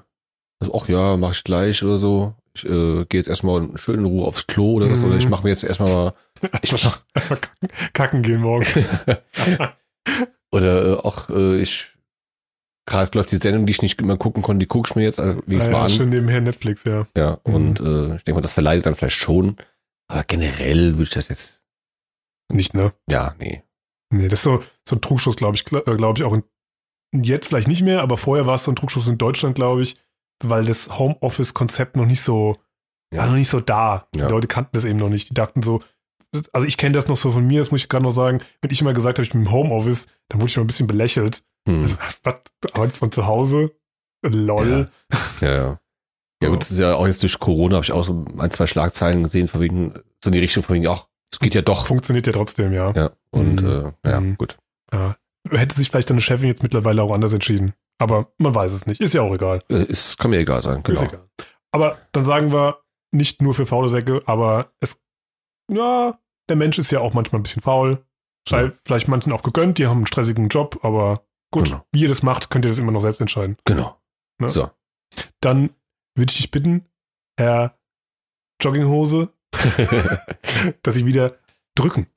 also, 0.60 0.74
ach 0.76 0.88
ja, 0.88 1.16
mach 1.16 1.30
ich 1.30 1.44
gleich 1.44 1.84
oder 1.84 1.98
so. 1.98 2.34
Ich 2.52 2.64
äh, 2.64 3.04
gehe 3.04 3.20
jetzt 3.20 3.28
erstmal 3.28 3.78
schön 3.78 4.00
in 4.00 4.06
Ruhe 4.06 4.26
aufs 4.26 4.48
Klo 4.48 4.72
oder 4.72 4.90
was, 4.90 5.02
Mhm. 5.02 5.08
oder 5.10 5.16
ich 5.16 5.28
mache 5.28 5.44
mir 5.44 5.50
jetzt 5.50 5.62
erstmal 5.62 5.92
mal, 5.94 6.14
ich 6.62 6.72
mach, 6.72 7.00
kacken, 7.14 7.68
kacken 7.92 8.22
gehen 8.22 8.40
morgen. 8.40 8.66
oder 10.50 10.84
äh, 10.84 10.96
auch 10.96 11.30
äh, 11.30 11.60
ich 11.60 11.93
gerade 12.86 13.16
läuft 13.16 13.32
die 13.32 13.36
Sendung, 13.36 13.66
die 13.66 13.70
ich 13.72 13.82
nicht 13.82 14.00
immer 14.00 14.16
gucken 14.16 14.42
konnte, 14.42 14.60
die 14.60 14.66
gucke 14.66 14.88
ich 14.90 14.96
mir 14.96 15.02
jetzt 15.04 15.18
äh, 15.18 15.36
wenigstens 15.46 15.66
Ah, 15.66 15.70
mal 15.72 15.78
ja, 15.78 15.84
an. 15.84 15.90
schön 15.90 16.08
nebenher 16.10 16.40
Netflix, 16.40 16.84
ja. 16.84 17.06
Ja, 17.16 17.38
Mhm. 17.46 17.54
und 17.54 17.80
äh, 17.80 18.16
ich 18.16 18.24
denke 18.24 18.34
mal, 18.34 18.40
das 18.40 18.52
verleitet 18.52 18.86
dann 18.86 18.94
vielleicht 18.94 19.16
schon. 19.16 19.56
Aber 20.08 20.22
generell 20.24 20.92
würde 20.94 21.04
ich 21.04 21.10
das 21.10 21.28
jetzt, 21.28 21.62
Nicht, 22.52 22.74
ne? 22.74 22.92
ja, 23.08 23.34
nee. 23.38 23.62
Nee, 24.12 24.28
das 24.28 24.40
ist 24.40 24.44
so, 24.44 24.62
so 24.88 24.96
ein 24.96 25.00
Trugschluss, 25.00 25.36
glaube 25.36 25.56
ich, 25.56 25.64
glaube 25.64 25.96
glaub 25.96 26.18
ich, 26.18 26.24
auch 26.24 26.34
in, 26.34 26.44
jetzt 27.24 27.48
vielleicht 27.48 27.68
nicht 27.68 27.82
mehr, 27.82 28.02
aber 28.02 28.16
vorher 28.18 28.46
war 28.46 28.56
es 28.56 28.64
so 28.64 28.70
ein 28.72 28.76
Trugschluss 28.76 29.08
in 29.08 29.18
Deutschland, 29.18 29.54
glaube 29.54 29.82
ich, 29.82 29.96
weil 30.42 30.64
das 30.66 30.98
Homeoffice-Konzept 30.98 31.96
noch 31.96 32.06
nicht 32.06 32.20
so, 32.20 32.56
Ja. 33.12 33.20
war 33.20 33.26
noch 33.28 33.34
nicht 33.34 33.48
so 33.48 33.60
da. 33.60 34.06
Ja. 34.14 34.26
Die 34.26 34.32
Leute 34.32 34.46
kannten 34.48 34.70
das 34.74 34.84
eben 34.84 34.98
noch 34.98 35.08
nicht. 35.08 35.30
Die 35.30 35.34
dachten 35.34 35.62
so, 35.62 35.82
also 36.52 36.66
ich 36.66 36.76
kenne 36.76 36.92
das 36.94 37.08
noch 37.08 37.16
so 37.16 37.30
von 37.32 37.46
mir, 37.46 37.60
das 37.60 37.70
muss 37.70 37.80
ich 37.80 37.88
gerade 37.88 38.04
noch 38.04 38.10
sagen, 38.10 38.40
wenn 38.60 38.70
ich 38.70 38.80
immer 38.80 38.92
gesagt 38.92 39.18
habe, 39.18 39.24
ich 39.24 39.32
bin 39.32 39.42
im 39.42 39.50
Homeoffice, 39.52 40.06
dann 40.28 40.40
wurde 40.40 40.50
ich 40.50 40.56
immer 40.56 40.64
ein 40.64 40.68
bisschen 40.68 40.86
belächelt. 40.88 41.42
Hm. 41.68 41.82
Also, 41.82 41.96
was, 42.22 42.34
du 42.60 42.68
arbeitest 42.74 42.98
von 42.98 43.12
zu 43.12 43.26
Hause? 43.26 43.72
Lol. 44.22 44.90
ja, 45.40 45.54
ja. 45.54 45.80
Ja 46.42 46.48
gut, 46.50 46.62
das 46.62 46.70
ist 46.72 46.78
ja 46.78 46.94
auch 46.94 47.06
jetzt 47.06 47.22
durch 47.22 47.38
Corona 47.38 47.76
habe 47.76 47.84
ich 47.84 47.92
auch 47.92 48.04
so 48.04 48.24
ein, 48.38 48.50
zwei 48.50 48.66
Schlagzeilen 48.66 49.22
gesehen, 49.22 49.48
von 49.48 49.60
wegen, 49.62 49.94
so 50.22 50.28
in 50.28 50.32
die 50.32 50.40
Richtung 50.40 50.62
von 50.62 50.74
wegen, 50.76 50.88
ach, 50.88 51.06
es 51.32 51.38
geht 51.38 51.54
ja 51.54 51.62
doch. 51.62 51.86
Funktioniert 51.86 52.26
ja 52.26 52.32
trotzdem, 52.34 52.72
ja. 52.72 52.90
Ja, 52.92 53.10
und 53.30 53.62
Mhm. 53.62 53.92
äh, 54.04 54.10
ja, 54.10 54.20
Mhm. 54.20 54.36
gut. 54.36 54.58
ja. 54.92 55.16
Hätte 55.50 55.76
sich 55.76 55.90
vielleicht 55.90 56.08
deine 56.08 56.20
Chefin 56.22 56.48
jetzt 56.48 56.62
mittlerweile 56.62 57.02
auch 57.02 57.12
anders 57.12 57.32
entschieden. 57.34 57.74
Aber 57.98 58.32
man 58.38 58.54
weiß 58.54 58.72
es 58.72 58.86
nicht. 58.86 59.00
Ist 59.00 59.12
ja 59.14 59.20
auch 59.22 59.32
egal. 59.34 59.60
Äh, 59.68 59.84
Es 59.90 60.16
kann 60.16 60.30
mir 60.30 60.38
egal 60.38 60.62
sein, 60.62 60.82
genau. 60.82 61.00
Ist 61.00 61.06
egal. 61.06 61.22
Aber 61.70 61.98
dann 62.12 62.24
sagen 62.24 62.50
wir, 62.52 62.78
nicht 63.12 63.42
nur 63.42 63.52
für 63.54 63.66
faule 63.66 63.88
Säcke, 63.90 64.22
aber 64.26 64.72
es, 64.80 64.98
ja, 65.70 66.18
der 66.48 66.56
Mensch 66.56 66.78
ist 66.78 66.90
ja 66.92 67.00
auch 67.00 67.12
manchmal 67.14 67.40
ein 67.40 67.42
bisschen 67.44 67.62
faul. 67.62 68.04
Sei 68.48 68.64
Ja. 68.64 68.72
vielleicht 68.86 69.08
manchen 69.08 69.32
auch 69.32 69.42
gegönnt, 69.42 69.78
die 69.78 69.86
haben 69.86 69.98
einen 69.98 70.06
stressigen 70.06 70.48
Job, 70.48 70.78
aber 70.82 71.22
gut, 71.54 71.66
Genau. 71.66 71.86
wie 71.92 72.00
ihr 72.02 72.08
das 72.08 72.24
macht, 72.24 72.50
könnt 72.50 72.64
ihr 72.64 72.68
das 72.68 72.78
immer 72.78 72.90
noch 72.90 73.00
selbst 73.00 73.20
entscheiden. 73.20 73.56
Genau. 73.64 73.96
Ne? 74.40 74.48
So. 74.48 74.70
Dann 75.40 75.70
würde 76.16 76.30
ich 76.30 76.36
dich 76.36 76.50
bitten, 76.50 76.84
Herr 77.38 77.78
Jogginghose, 78.60 79.32
dass 80.82 80.94
Sie 80.94 81.06
wieder 81.06 81.38
drücken. 81.76 82.08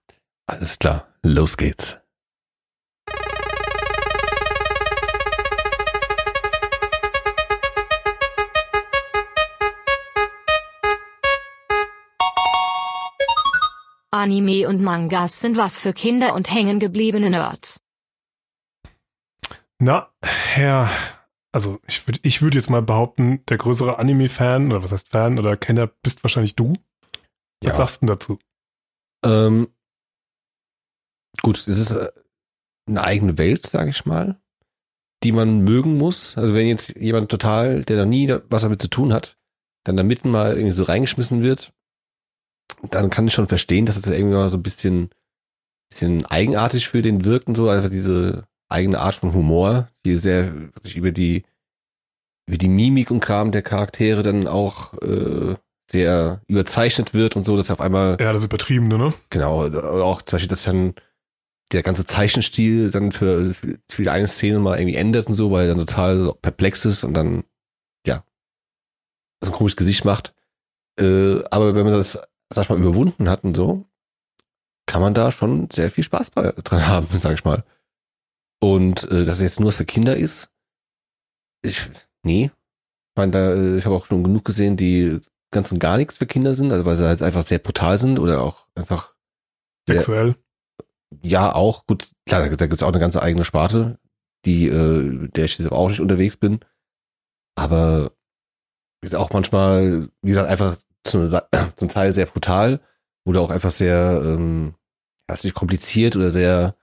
Alles 0.47 0.79
klar, 0.79 1.07
los 1.23 1.55
geht's. 1.57 1.99
Anime 14.09 14.67
und 14.67 14.81
Mangas 14.81 15.41
sind 15.41 15.57
was 15.57 15.75
für 15.77 15.93
Kinder 15.93 16.33
und 16.33 16.51
hängengebliebene 16.51 17.29
Nerds. 17.29 17.81
Na, 19.79 20.11
Herr, 20.23 20.89
also 21.51 21.79
ich 21.87 22.07
würde 22.07 22.19
ich 22.23 22.41
würd 22.41 22.55
jetzt 22.55 22.69
mal 22.69 22.81
behaupten, 22.81 23.45
der 23.45 23.57
größere 23.57 23.99
Anime-Fan, 23.99 24.71
oder 24.71 24.83
was 24.83 24.91
heißt 24.91 25.09
Fan 25.09 25.37
oder 25.37 25.55
Kenner 25.55 25.87
bist 25.87 26.23
wahrscheinlich 26.23 26.55
du. 26.55 26.73
Was 27.61 27.69
Ja. 27.69 27.75
sagst 27.75 28.01
du 28.01 28.05
denn 28.05 28.15
dazu? 28.15 28.39
Ähm, 29.25 29.67
gut, 31.41 31.57
es 31.59 31.67
ist 31.67 31.91
äh, 31.91 32.11
eine 32.87 33.03
eigene 33.03 33.37
Welt, 33.37 33.65
sage 33.67 33.89
ich 33.91 34.05
mal, 34.05 34.39
die 35.23 35.31
man 35.31 35.61
mögen 35.61 35.97
muss. 35.97 36.37
Also 36.37 36.53
wenn 36.53 36.67
jetzt 36.67 36.95
jemand 36.95 37.29
total, 37.29 37.83
der 37.83 37.97
noch 37.97 38.09
nie 38.09 38.33
was 38.49 38.63
damit 38.63 38.81
zu 38.81 38.89
tun 38.89 39.13
hat, 39.13 39.37
dann 39.85 39.97
da 39.97 40.03
mitten 40.03 40.31
mal 40.31 40.53
irgendwie 40.55 40.73
so 40.73 40.83
reingeschmissen 40.83 41.41
wird, 41.41 41.73
dann 42.89 43.09
kann 43.09 43.27
ich 43.27 43.33
schon 43.33 43.47
verstehen, 43.47 43.85
dass 43.85 43.97
es 43.97 44.07
irgendwie 44.07 44.35
mal 44.35 44.49
so 44.49 44.57
ein 44.57 44.63
bisschen, 44.63 45.09
bisschen 45.89 46.25
eigenartig 46.25 46.89
für 46.89 47.01
den 47.01 47.25
wirkt 47.25 47.47
und 47.47 47.55
so, 47.55 47.69
einfach 47.69 47.89
diese 47.89 48.47
eigene 48.69 48.99
Art 48.99 49.15
von 49.15 49.33
Humor, 49.33 49.89
die 50.05 50.17
sehr 50.17 50.53
sich 50.81 50.95
über 50.95 51.11
die 51.11 51.43
über 52.47 52.57
die 52.57 52.69
Mimik 52.69 53.11
und 53.11 53.19
Kram 53.19 53.51
der 53.51 53.61
Charaktere 53.61 54.23
dann 54.23 54.47
auch 54.47 54.93
äh, 55.01 55.55
sehr 55.89 56.41
überzeichnet 56.47 57.13
wird 57.13 57.35
und 57.35 57.43
so, 57.43 57.57
dass 57.57 57.71
auf 57.71 57.81
einmal 57.81 58.17
Ja, 58.19 58.33
das 58.33 58.45
Übertriebene, 58.45 58.97
ne? 58.97 59.13
Genau, 59.29 59.65
oder 59.65 60.03
auch 60.03 60.21
zum 60.21 60.35
Beispiel, 60.35 60.49
dass 60.49 60.63
dann 60.63 60.95
der 61.71 61.83
ganze 61.83 62.05
Zeichenstil 62.05 62.91
dann 62.91 63.11
für, 63.11 63.53
für 63.53 64.03
die 64.03 64.09
eine 64.09 64.27
Szene 64.27 64.59
mal 64.59 64.79
irgendwie 64.79 64.95
ändert 64.95 65.27
und 65.27 65.33
so, 65.33 65.51
weil 65.51 65.67
er 65.67 65.75
dann 65.75 65.85
total 65.85 66.33
perplex 66.41 66.85
ist 66.85 67.03
und 67.03 67.13
dann, 67.13 67.43
ja, 68.05 68.23
so 69.43 69.51
ein 69.51 69.55
komisches 69.55 69.77
Gesicht 69.77 70.05
macht. 70.05 70.33
Äh, 70.99 71.43
aber 71.51 71.75
wenn 71.75 71.83
man 71.83 71.93
das, 71.93 72.19
sag 72.49 72.63
ich 72.63 72.69
mal, 72.69 72.79
überwunden 72.79 73.29
hat 73.29 73.43
und 73.43 73.55
so, 73.55 73.85
kann 74.85 75.01
man 75.01 75.13
da 75.13 75.31
schon 75.31 75.69
sehr 75.69 75.91
viel 75.91 76.03
Spaß 76.05 76.31
bei, 76.31 76.53
dran 76.63 76.87
haben, 76.87 77.07
sag 77.19 77.33
ich 77.33 77.43
mal. 77.43 77.63
Und 78.59 79.03
äh, 79.11 79.25
dass 79.25 79.35
es 79.37 79.41
jetzt 79.41 79.59
nur 79.59 79.67
was 79.69 79.77
für 79.77 79.85
Kinder 79.85 80.15
ist, 80.15 80.49
ich, 81.63 81.89
nee. 82.23 82.45
Ich 82.45 83.17
meine, 83.17 83.31
da, 83.31 83.53
äh, 83.53 83.77
ich 83.77 83.85
habe 83.85 83.95
auch 83.95 84.05
schon 84.05 84.23
genug 84.23 84.45
gesehen, 84.45 84.77
die 84.77 85.19
ganz 85.51 85.71
und 85.71 85.79
gar 85.79 85.97
nichts 85.97 86.17
für 86.17 86.25
Kinder 86.25 86.53
sind, 86.53 86.71
also 86.71 86.85
weil 86.85 86.95
sie 86.97 87.05
halt 87.07 87.21
einfach 87.21 87.43
sehr 87.43 87.59
brutal 87.59 87.97
sind 87.97 88.19
oder 88.19 88.41
auch 88.41 88.67
einfach 88.75 89.15
Ja. 89.87 89.95
Sexuell. 89.95 90.35
ja, 91.23 91.53
auch, 91.53 91.85
gut, 91.87 92.09
klar, 92.27 92.47
da, 92.47 92.55
da 92.55 92.67
gibt's 92.67 92.83
auch 92.83 92.89
eine 92.89 92.99
ganze 92.99 93.21
eigene 93.21 93.45
Sparte, 93.45 93.99
die, 94.45 94.67
äh, 94.67 95.27
der 95.29 95.45
ich 95.45 95.57
jetzt 95.57 95.71
auch 95.71 95.89
nicht 95.89 96.01
unterwegs 96.01 96.37
bin. 96.37 96.59
Aber 97.55 98.11
ist 99.01 99.15
auch 99.15 99.31
manchmal, 99.31 100.09
wie 100.21 100.29
gesagt, 100.29 100.49
einfach 100.49 100.77
zum, 101.03 101.25
zum 101.75 101.89
Teil 101.89 102.13
sehr 102.13 102.25
brutal 102.25 102.81
oder 103.25 103.41
auch 103.41 103.49
einfach 103.49 103.71
sehr, 103.71 104.21
ähm, 104.23 104.75
nicht 105.43 105.55
kompliziert 105.55 106.15
oder 106.15 106.29
sehr 106.29 106.76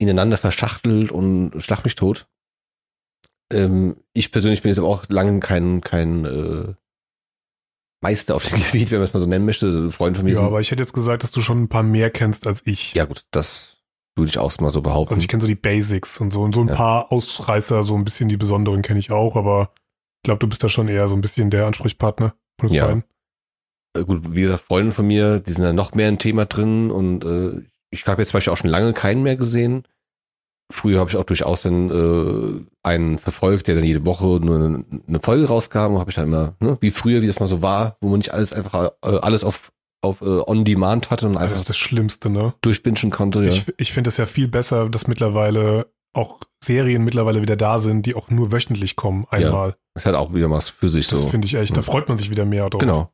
ineinander 0.00 0.36
verschachtelt 0.36 1.12
und 1.12 1.52
schlag 1.62 1.84
mich 1.84 1.94
tot. 1.94 2.26
Ähm, 3.52 3.96
ich 4.12 4.32
persönlich 4.32 4.62
bin 4.62 4.70
jetzt 4.70 4.78
aber 4.78 4.88
auch 4.88 5.04
lange 5.08 5.40
kein, 5.40 5.80
kein 5.80 6.24
äh, 6.24 6.74
Meister 8.02 8.34
auf 8.36 8.46
dem 8.48 8.58
Gebiet, 8.64 8.90
wenn 8.90 8.98
man 8.98 9.04
es 9.04 9.12
mal 9.14 9.20
so 9.20 9.26
nennen 9.26 9.44
möchte. 9.44 9.66
Also 9.66 9.90
Freunde 9.90 10.18
von 10.18 10.24
mir 10.24 10.32
Ja, 10.32 10.36
sind, 10.38 10.46
aber 10.46 10.60
ich 10.60 10.70
hätte 10.70 10.82
jetzt 10.82 10.92
gesagt, 10.94 11.22
dass 11.22 11.30
du 11.32 11.40
schon 11.40 11.62
ein 11.62 11.68
paar 11.68 11.82
mehr 11.82 12.10
kennst 12.10 12.46
als 12.46 12.62
ich. 12.66 12.94
ja 12.94 13.04
gut, 13.04 13.24
das 13.30 13.76
würde 14.16 14.30
ich 14.30 14.38
auch 14.38 14.56
mal 14.60 14.70
so 14.70 14.82
behaupten. 14.82 15.14
Also 15.14 15.22
ich 15.22 15.28
kenne 15.28 15.40
so 15.42 15.46
die 15.46 15.54
Basics 15.54 16.20
und 16.20 16.32
so 16.32 16.42
und 16.42 16.54
so 16.54 16.62
ein 16.62 16.68
Ja. 16.68 16.74
paar 16.74 17.12
Ausreißer, 17.12 17.82
so 17.84 17.94
ein 17.96 18.04
bisschen 18.04 18.28
die 18.28 18.36
besonderen 18.36 18.82
kenne 18.82 18.98
ich 18.98 19.10
auch, 19.10 19.36
aber 19.36 19.72
ich 20.22 20.24
glaube, 20.24 20.38
du 20.40 20.48
bist 20.48 20.62
da 20.62 20.68
schon 20.68 20.88
eher 20.88 21.08
so 21.08 21.14
ein 21.14 21.20
bisschen 21.20 21.50
der 21.50 21.66
Ansprechpartner 21.66 22.34
von 22.60 22.70
Ja. 22.70 22.86
beiden. 22.86 23.04
äh, 23.96 24.04
gut, 24.04 24.34
wie 24.34 24.42
gesagt, 24.42 24.62
Freunde 24.64 24.92
von 24.92 25.06
mir, 25.06 25.40
die 25.40 25.52
sind 25.52 25.64
da 25.64 25.72
noch 25.72 25.94
mehr 25.94 26.08
im 26.08 26.18
Thema 26.18 26.46
drin 26.46 26.90
und 26.90 27.24
äh, 27.24 27.62
ich 27.90 28.06
habe 28.06 28.22
jetzt 28.22 28.30
zum 28.30 28.36
Beispiel 28.38 28.52
auch 28.52 28.56
schon 28.58 28.70
lange 28.70 28.92
keinen 28.92 29.22
mehr 29.24 29.34
gesehen. 29.36 29.84
Früher 30.70 31.00
habe 31.00 31.10
ich 31.10 31.16
auch 31.16 31.24
durchaus 31.24 31.62
dann 31.62 31.90
äh, 31.90 32.64
einen 32.82 33.18
verfolgt, 33.18 33.66
der 33.66 33.74
dann 33.74 33.84
jede 33.84 34.04
Woche 34.04 34.24
nur 34.24 34.56
eine, 34.56 34.84
eine 35.06 35.20
Folge 35.20 35.48
rauskam 35.48 35.98
habe 35.98 36.10
ich 36.10 36.16
dann 36.16 36.28
immer, 36.28 36.54
ne, 36.60 36.78
wie 36.80 36.90
früher, 36.90 37.22
wie 37.22 37.26
das 37.26 37.40
mal 37.40 37.48
so 37.48 37.60
war, 37.60 37.96
wo 38.00 38.08
man 38.08 38.18
nicht 38.18 38.32
alles 38.32 38.52
einfach 38.52 38.92
äh, 39.02 39.18
alles 39.18 39.44
auf 39.44 39.72
auf 40.02 40.22
äh, 40.22 40.24
on 40.24 40.64
demand 40.64 41.10
hatte 41.10 41.26
und 41.26 41.34
Das 41.34 41.42
einfach 41.42 41.56
ist 41.56 41.68
das 41.68 41.76
Schlimmste, 41.76 42.30
ne? 42.30 42.54
durchbingen 42.62 43.10
konnte. 43.10 43.42
Ja. 43.42 43.48
Ich, 43.48 43.72
ich 43.76 43.92
finde 43.92 44.08
es 44.08 44.16
ja 44.16 44.26
viel 44.26 44.48
besser, 44.48 44.88
dass 44.88 45.06
mittlerweile 45.06 45.88
auch 46.12 46.38
Serien 46.64 47.04
mittlerweile 47.04 47.42
wieder 47.42 47.56
da 47.56 47.78
sind, 47.78 48.06
die 48.06 48.14
auch 48.14 48.30
nur 48.30 48.50
wöchentlich 48.50 48.96
kommen, 48.96 49.26
einmal. 49.30 49.76
das 49.94 50.06
hat 50.06 50.14
auch 50.14 50.32
wieder 50.34 50.50
was 50.50 50.68
für 50.68 50.88
sich 50.88 51.08
Das 51.08 51.20
so. 51.20 51.28
finde 51.28 51.46
ich 51.46 51.54
echt, 51.54 51.76
da 51.76 51.82
freut 51.82 52.08
man 52.08 52.18
sich 52.18 52.30
wieder 52.30 52.44
mehr 52.44 52.68
drauf. 52.68 52.80
Genau. 52.80 53.12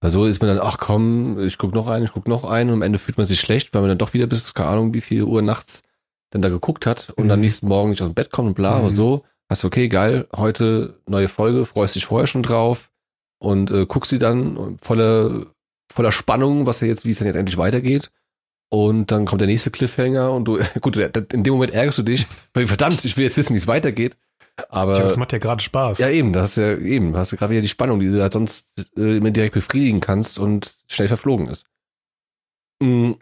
Also 0.00 0.26
ist 0.26 0.42
man 0.42 0.56
dann, 0.56 0.66
ach 0.66 0.78
komm, 0.78 1.38
ich 1.40 1.56
guck 1.56 1.74
noch 1.74 1.86
einen, 1.86 2.04
ich 2.04 2.12
guck 2.12 2.28
noch 2.28 2.44
einen 2.44 2.70
und 2.70 2.76
am 2.76 2.82
Ende 2.82 2.98
fühlt 2.98 3.16
man 3.16 3.26
sich 3.26 3.40
schlecht, 3.40 3.72
weil 3.72 3.80
man 3.82 3.88
dann 3.88 3.98
doch 3.98 4.12
wieder 4.12 4.26
bis, 4.26 4.52
keine 4.52 4.70
Ahnung, 4.70 4.92
wie 4.92 5.00
viel 5.00 5.22
Uhr 5.24 5.40
nachts 5.40 5.82
dann 6.34 6.42
da 6.42 6.50
geguckt 6.50 6.84
hat 6.84 7.10
und 7.16 7.26
Mhm. 7.26 7.30
am 7.30 7.40
nächsten 7.40 7.68
Morgen 7.68 7.90
nicht 7.90 8.02
aus 8.02 8.08
dem 8.08 8.14
Bett 8.14 8.30
kommt 8.30 8.48
und 8.48 8.54
bla, 8.54 8.72
Mhm. 8.72 8.76
aber 8.80 8.90
so, 8.90 9.24
hast 9.48 9.62
du, 9.62 9.68
okay, 9.68 9.88
geil, 9.88 10.26
heute 10.36 11.00
neue 11.06 11.28
Folge, 11.28 11.64
freust 11.64 11.94
dich 11.94 12.04
vorher 12.06 12.26
schon 12.26 12.42
drauf 12.42 12.90
und 13.38 13.70
äh, 13.70 13.86
guckst 13.86 14.10
sie 14.10 14.18
dann 14.18 14.76
voller, 14.82 15.46
voller 15.92 16.12
Spannung, 16.12 16.66
was 16.66 16.80
ja 16.80 16.88
jetzt, 16.88 17.06
wie 17.06 17.10
es 17.10 17.18
dann 17.18 17.26
jetzt 17.28 17.36
endlich 17.36 17.56
weitergeht. 17.56 18.10
Und 18.70 19.12
dann 19.12 19.24
kommt 19.26 19.40
der 19.40 19.46
nächste 19.46 19.70
Cliffhanger 19.70 20.32
und 20.32 20.46
du, 20.46 20.58
gut, 20.80 20.96
in 20.96 21.44
dem 21.44 21.52
Moment 21.54 21.72
ärgerst 21.72 21.98
du 21.98 22.02
dich, 22.02 22.26
weil 22.54 22.66
verdammt, 22.66 23.04
ich 23.04 23.16
will 23.16 23.24
jetzt 23.24 23.36
wissen, 23.36 23.54
wie 23.54 23.58
es 23.58 23.66
weitergeht. 23.68 24.16
Aber 24.68 24.96
Ja, 24.98 25.04
das 25.04 25.16
macht 25.16 25.32
ja 25.32 25.38
gerade 25.38 25.62
Spaß. 25.62 25.98
ja, 25.98 26.08
eben, 26.10 26.32
das 26.32 26.50
ist 26.50 26.56
ja 26.56 26.76
eben, 26.76 27.16
hast 27.16 27.32
du 27.32 27.36
gerade 27.36 27.50
wieder 27.52 27.62
die 27.62 27.68
Spannung, 27.68 28.00
die 28.00 28.06
du 28.10 28.20
halt 28.22 28.32
sonst 28.32 28.84
äh, 28.96 29.16
immer 29.18 29.30
direkt 29.30 29.54
befriedigen 29.54 30.00
kannst 30.00 30.38
und 30.38 30.74
schnell 30.88 31.08
verflogen 31.08 31.46
ist. 31.48 31.64
Mhm. 32.80 33.16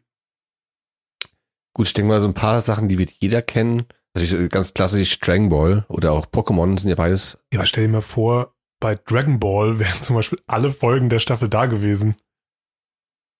Gut, 1.74 1.86
ich 1.86 1.92
denke 1.92 2.08
mal, 2.08 2.20
so 2.20 2.28
ein 2.28 2.34
paar 2.34 2.60
Sachen, 2.60 2.88
die 2.88 2.98
wird 2.98 3.10
jeder 3.20 3.42
kennen. 3.42 3.84
Natürlich 4.14 4.50
ganz 4.50 4.74
klassisch 4.74 5.18
Dragon 5.20 5.48
Ball 5.48 5.86
oder 5.88 6.12
auch 6.12 6.26
Pokémon 6.26 6.78
sind 6.78 6.90
ja 6.90 6.96
beides. 6.96 7.38
Ja, 7.52 7.60
aber 7.60 7.66
stell 7.66 7.86
dir 7.86 7.92
mal 7.92 8.02
vor, 8.02 8.54
bei 8.78 8.94
Dragon 8.94 9.40
Ball 9.40 9.78
wären 9.78 10.02
zum 10.02 10.16
Beispiel 10.16 10.38
alle 10.46 10.70
Folgen 10.70 11.08
der 11.08 11.18
Staffel 11.18 11.48
da 11.48 11.66
gewesen. 11.66 12.16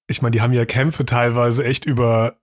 Ich 0.08 0.22
meine, 0.22 0.30
die 0.30 0.40
haben 0.40 0.52
ja 0.52 0.64
Kämpfe 0.64 1.04
teilweise 1.04 1.64
echt 1.64 1.84
über 1.84 2.38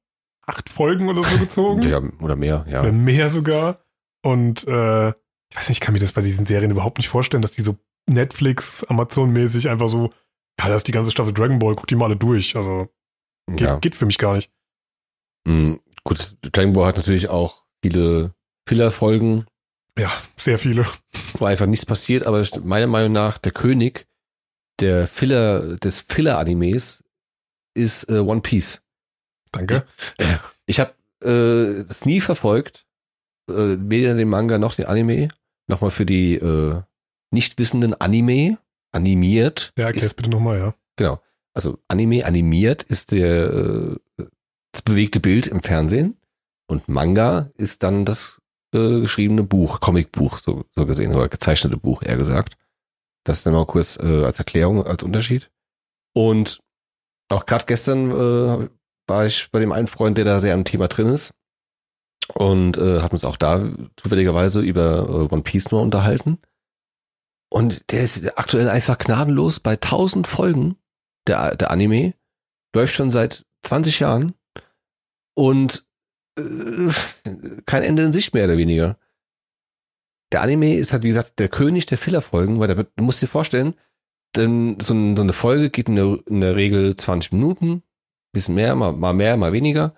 acht 0.45 0.69
Folgen 0.69 1.10
oder 1.10 1.23
so 1.23 1.38
gezogen. 1.38 1.82
Ja, 1.89 2.02
oder 2.21 2.36
mehr, 2.36 2.65
ja. 2.69 2.82
Oder 2.82 2.91
mehr 2.91 3.30
sogar. 3.32 3.80
Und 4.21 4.67
äh, 4.67 5.10
ich 5.10 5.56
weiß 5.56 5.69
nicht, 5.69 5.78
ich 5.78 5.80
kann 5.80 5.93
mir 5.93 5.99
das 5.99 6.12
bei 6.12 6.21
diesen 6.21 6.45
Serien 6.45 6.71
überhaupt 6.71 6.97
nicht 6.97 7.10
vorstellen, 7.10 7.41
dass 7.41 7.52
die 7.52 7.62
so 7.62 7.78
Netflix, 8.08 8.84
Amazon-mäßig 8.84 9.69
einfach 9.69 9.89
so, 9.89 10.12
ja, 10.60 10.67
da 10.67 10.75
ist 10.75 10.88
die 10.88 10.91
ganze 10.91 11.12
Staffel 11.12 11.34
Dragon 11.34 11.60
Ball, 11.60 11.75
guck 11.75 11.88
die 11.88 11.95
mal 11.95 12.06
alle 12.06 12.15
durch. 12.15 12.56
Also 12.56 12.89
geht, 13.49 13.62
ja. 13.62 13.78
geht 13.78 13.95
für 13.95 14.06
mich 14.06 14.17
gar 14.17 14.36
nicht. 14.36 14.52
Mhm. 15.45 15.80
Gut, 16.04 16.36
Dragon 16.41 16.73
Ball 16.73 16.88
hat 16.88 16.97
natürlich 16.97 17.30
auch 17.30 17.65
viele 17.84 18.34
Filler-Folgen, 18.67 19.45
Ja, 19.97 20.12
sehr 20.36 20.58
viele. 20.60 20.86
wo 21.38 21.45
einfach 21.45 21.65
nichts 21.65 21.86
passiert, 21.86 22.25
aber 22.25 22.45
meiner 22.63 22.88
Meinung 22.88 23.12
nach 23.12 23.38
der 23.38 23.52
König 23.52 24.08
der 24.80 25.08
Filler, 25.08 25.75
des 25.78 26.02
Filler-Animes 26.02 27.04
ist 27.73 28.10
äh, 28.10 28.19
One 28.19 28.41
Piece. 28.41 28.82
Danke. 29.52 29.86
Ich 30.65 30.80
habe 30.80 30.93
äh, 31.23 31.84
das 31.84 32.06
nie 32.06 32.21
verfolgt, 32.21 32.86
äh, 33.49 33.75
weder 33.78 34.13
den 34.15 34.30
Manga 34.30 34.58
noch 34.58 34.75
den 34.75 34.86
Anime. 34.86 35.30
Nochmal 35.67 35.91
für 35.91 36.06
die 36.06 36.36
äh, 36.36 36.82
Nichtwissenden 37.32 37.93
Anime, 37.93 38.58
animiert. 38.91 39.73
Ja, 39.78 39.86
erklär's 39.86 40.06
ist, 40.08 40.13
bitte 40.15 40.30
nochmal, 40.30 40.58
ja. 40.60 40.75
genau. 40.95 41.21
Also 41.54 41.78
Anime 41.88 42.25
animiert 42.25 42.84
ist 42.84 43.12
der 43.12 43.97
äh, 44.17 44.23
das 44.72 44.82
bewegte 44.82 45.20
Bild 45.20 45.48
im 45.48 45.62
Fernsehen 45.62 46.18
und 46.68 46.88
Manga 46.88 47.50
ist 47.56 47.84
dann 47.84 48.06
das 48.06 48.42
äh, 48.74 49.02
geschriebene 49.02 49.44
Buch, 49.44 49.80
Comicbuch 49.80 50.38
so, 50.38 50.66
so 50.76 50.86
gesehen 50.86 51.16
oder 51.16 51.28
gezeichnete 51.28 51.78
Buch 51.78 52.04
eher 52.04 52.18
gesagt. 52.18 52.56
Das 53.26 53.44
dann 53.44 53.54
mal 53.54 53.66
kurz 53.66 53.98
äh, 53.98 54.24
als 54.24 54.40
Erklärung 54.40 54.86
als 54.86 55.04
Unterschied. 55.04 55.52
Und 56.14 56.60
auch 57.30 57.46
gerade 57.46 57.66
gestern 57.66 58.12
äh, 58.12 58.70
war 59.08 59.26
ich 59.26 59.50
bei 59.52 59.60
dem 59.60 59.72
einen 59.72 59.88
Freund, 59.88 60.18
der 60.18 60.26
da 60.26 60.40
sehr 60.40 60.54
am 60.54 60.66
Thema 60.66 60.88
drin 60.88 61.08
ist 61.08 61.34
und 62.34 62.78
äh, 62.78 63.02
hat 63.02 63.12
uns 63.12 63.26
auch 63.26 63.38
da 63.38 63.72
zufälligerweise 63.98 64.62
über 64.62 65.00
äh, 65.10 65.34
One 65.34 65.44
Piece 65.44 65.72
nur 65.72 65.82
unterhalten. 65.82 66.40
Und 67.52 67.84
der 67.92 68.04
ist 68.04 68.38
aktuell 68.38 68.70
einfach 68.70 68.98
gnadenlos 68.98 69.60
bei 69.60 69.74
1000 69.74 70.28
Folgen 70.28 70.78
der, 71.28 71.56
der 71.56 71.72
Anime. 71.72 72.14
Läuft 72.76 72.94
schon 72.94 73.10
seit 73.10 73.46
20 73.64 74.00
Jahren 74.00 74.36
und 75.39 75.86
äh, 76.38 76.91
kein 77.65 77.82
Ende 77.82 78.04
in 78.04 78.12
Sicht 78.12 78.34
mehr 78.34 78.43
oder 78.43 78.58
weniger. 78.58 78.97
Der 80.34 80.41
Anime 80.41 80.75
ist 80.75 80.91
halt, 80.91 81.04
wie 81.04 81.08
gesagt, 81.08 81.39
der 81.39 81.47
König 81.47 81.86
der 81.86 81.97
Fillerfolgen, 81.97 82.60
weil 82.60 82.67
der, 82.67 82.84
du 82.84 83.04
musst 83.06 83.21
dir 83.21 83.28
vorstellen, 83.28 83.73
denn 84.36 84.82
so, 84.82 84.93
ein, 84.93 85.15
so 85.15 85.23
eine 85.23 85.32
Folge 85.32 85.69
geht 85.69 85.88
in 85.88 85.95
der, 85.95 86.19
in 86.28 86.41
der 86.41 86.58
Regel 86.58 86.93
20 86.93 87.32
Minuten, 87.32 87.84
bisschen 88.34 88.56
mehr, 88.56 88.75
mal, 88.75 88.91
mal 88.91 89.13
mehr, 89.13 89.38
mal 89.38 89.54
weniger. 89.54 89.95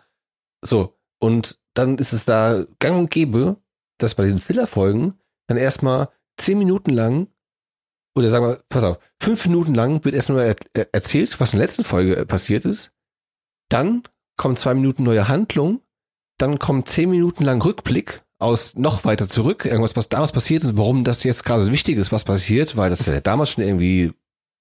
So, 0.63 0.95
und 1.19 1.59
dann 1.73 1.97
ist 1.97 2.13
es 2.13 2.23
da 2.25 2.63
gang 2.77 2.99
und 2.99 3.09
gäbe, 3.09 3.57
dass 3.97 4.13
bei 4.13 4.25
diesen 4.25 4.39
Fillerfolgen 4.39 5.19
dann 5.47 5.57
erstmal 5.57 6.09
10 6.37 6.59
Minuten 6.59 6.91
lang, 6.91 7.29
oder 8.15 8.29
sagen 8.29 8.45
wir, 8.45 8.63
pass 8.69 8.83
auf, 8.83 8.99
5 9.21 9.47
Minuten 9.47 9.73
lang 9.73 10.05
wird 10.05 10.13
erstmal 10.13 10.45
er, 10.49 10.55
er, 10.73 10.93
erzählt, 10.93 11.39
was 11.39 11.51
in 11.51 11.57
der 11.57 11.65
letzten 11.65 11.83
Folge 11.83 12.27
passiert 12.27 12.63
ist. 12.63 12.93
Dann 13.69 14.03
kommen 14.41 14.55
zwei 14.55 14.73
Minuten 14.73 15.03
neue 15.03 15.27
Handlung, 15.27 15.81
dann 16.39 16.57
kommt 16.57 16.89
zehn 16.89 17.11
Minuten 17.11 17.43
lang 17.43 17.61
Rückblick 17.61 18.23
aus 18.39 18.75
noch 18.75 19.05
weiter 19.05 19.27
zurück, 19.27 19.65
irgendwas, 19.65 19.95
was 19.95 20.09
damals 20.09 20.31
passiert 20.31 20.63
ist, 20.63 20.75
warum 20.75 21.03
das 21.03 21.23
jetzt 21.23 21.45
gerade 21.45 21.61
so 21.61 21.71
wichtig 21.71 21.99
ist, 21.99 22.11
was 22.11 22.23
passiert, 22.23 22.75
weil 22.75 22.89
das 22.89 23.05
ja 23.05 23.21
damals 23.21 23.51
schon 23.51 23.63
irgendwie 23.63 24.13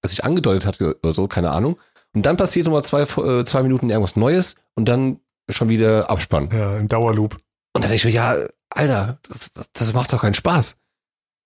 sich 0.05 0.23
angedeutet 0.23 0.67
hat 0.67 0.79
oder 0.79 1.13
so, 1.13 1.27
keine 1.27 1.49
Ahnung. 1.49 1.79
Und 2.13 2.27
dann 2.27 2.37
passiert 2.37 2.67
nochmal 2.67 2.83
zwei, 2.83 3.01
äh, 3.01 3.43
zwei 3.43 3.63
Minuten 3.63 3.89
irgendwas 3.89 4.15
Neues 4.15 4.55
und 4.75 4.85
dann 4.85 5.19
schon 5.49 5.67
wieder 5.67 6.11
Abspann. 6.11 6.51
Ja, 6.53 6.77
im 6.77 6.87
Dauerloop. 6.87 7.33
Und 7.73 7.83
dann 7.83 7.89
denke 7.89 7.95
ich 7.95 8.05
mir, 8.05 8.11
ja, 8.11 8.35
Alter, 8.69 9.17
das, 9.27 9.51
das, 9.51 9.71
das 9.73 9.93
macht 9.93 10.13
doch 10.13 10.21
keinen 10.21 10.35
Spaß. 10.35 10.77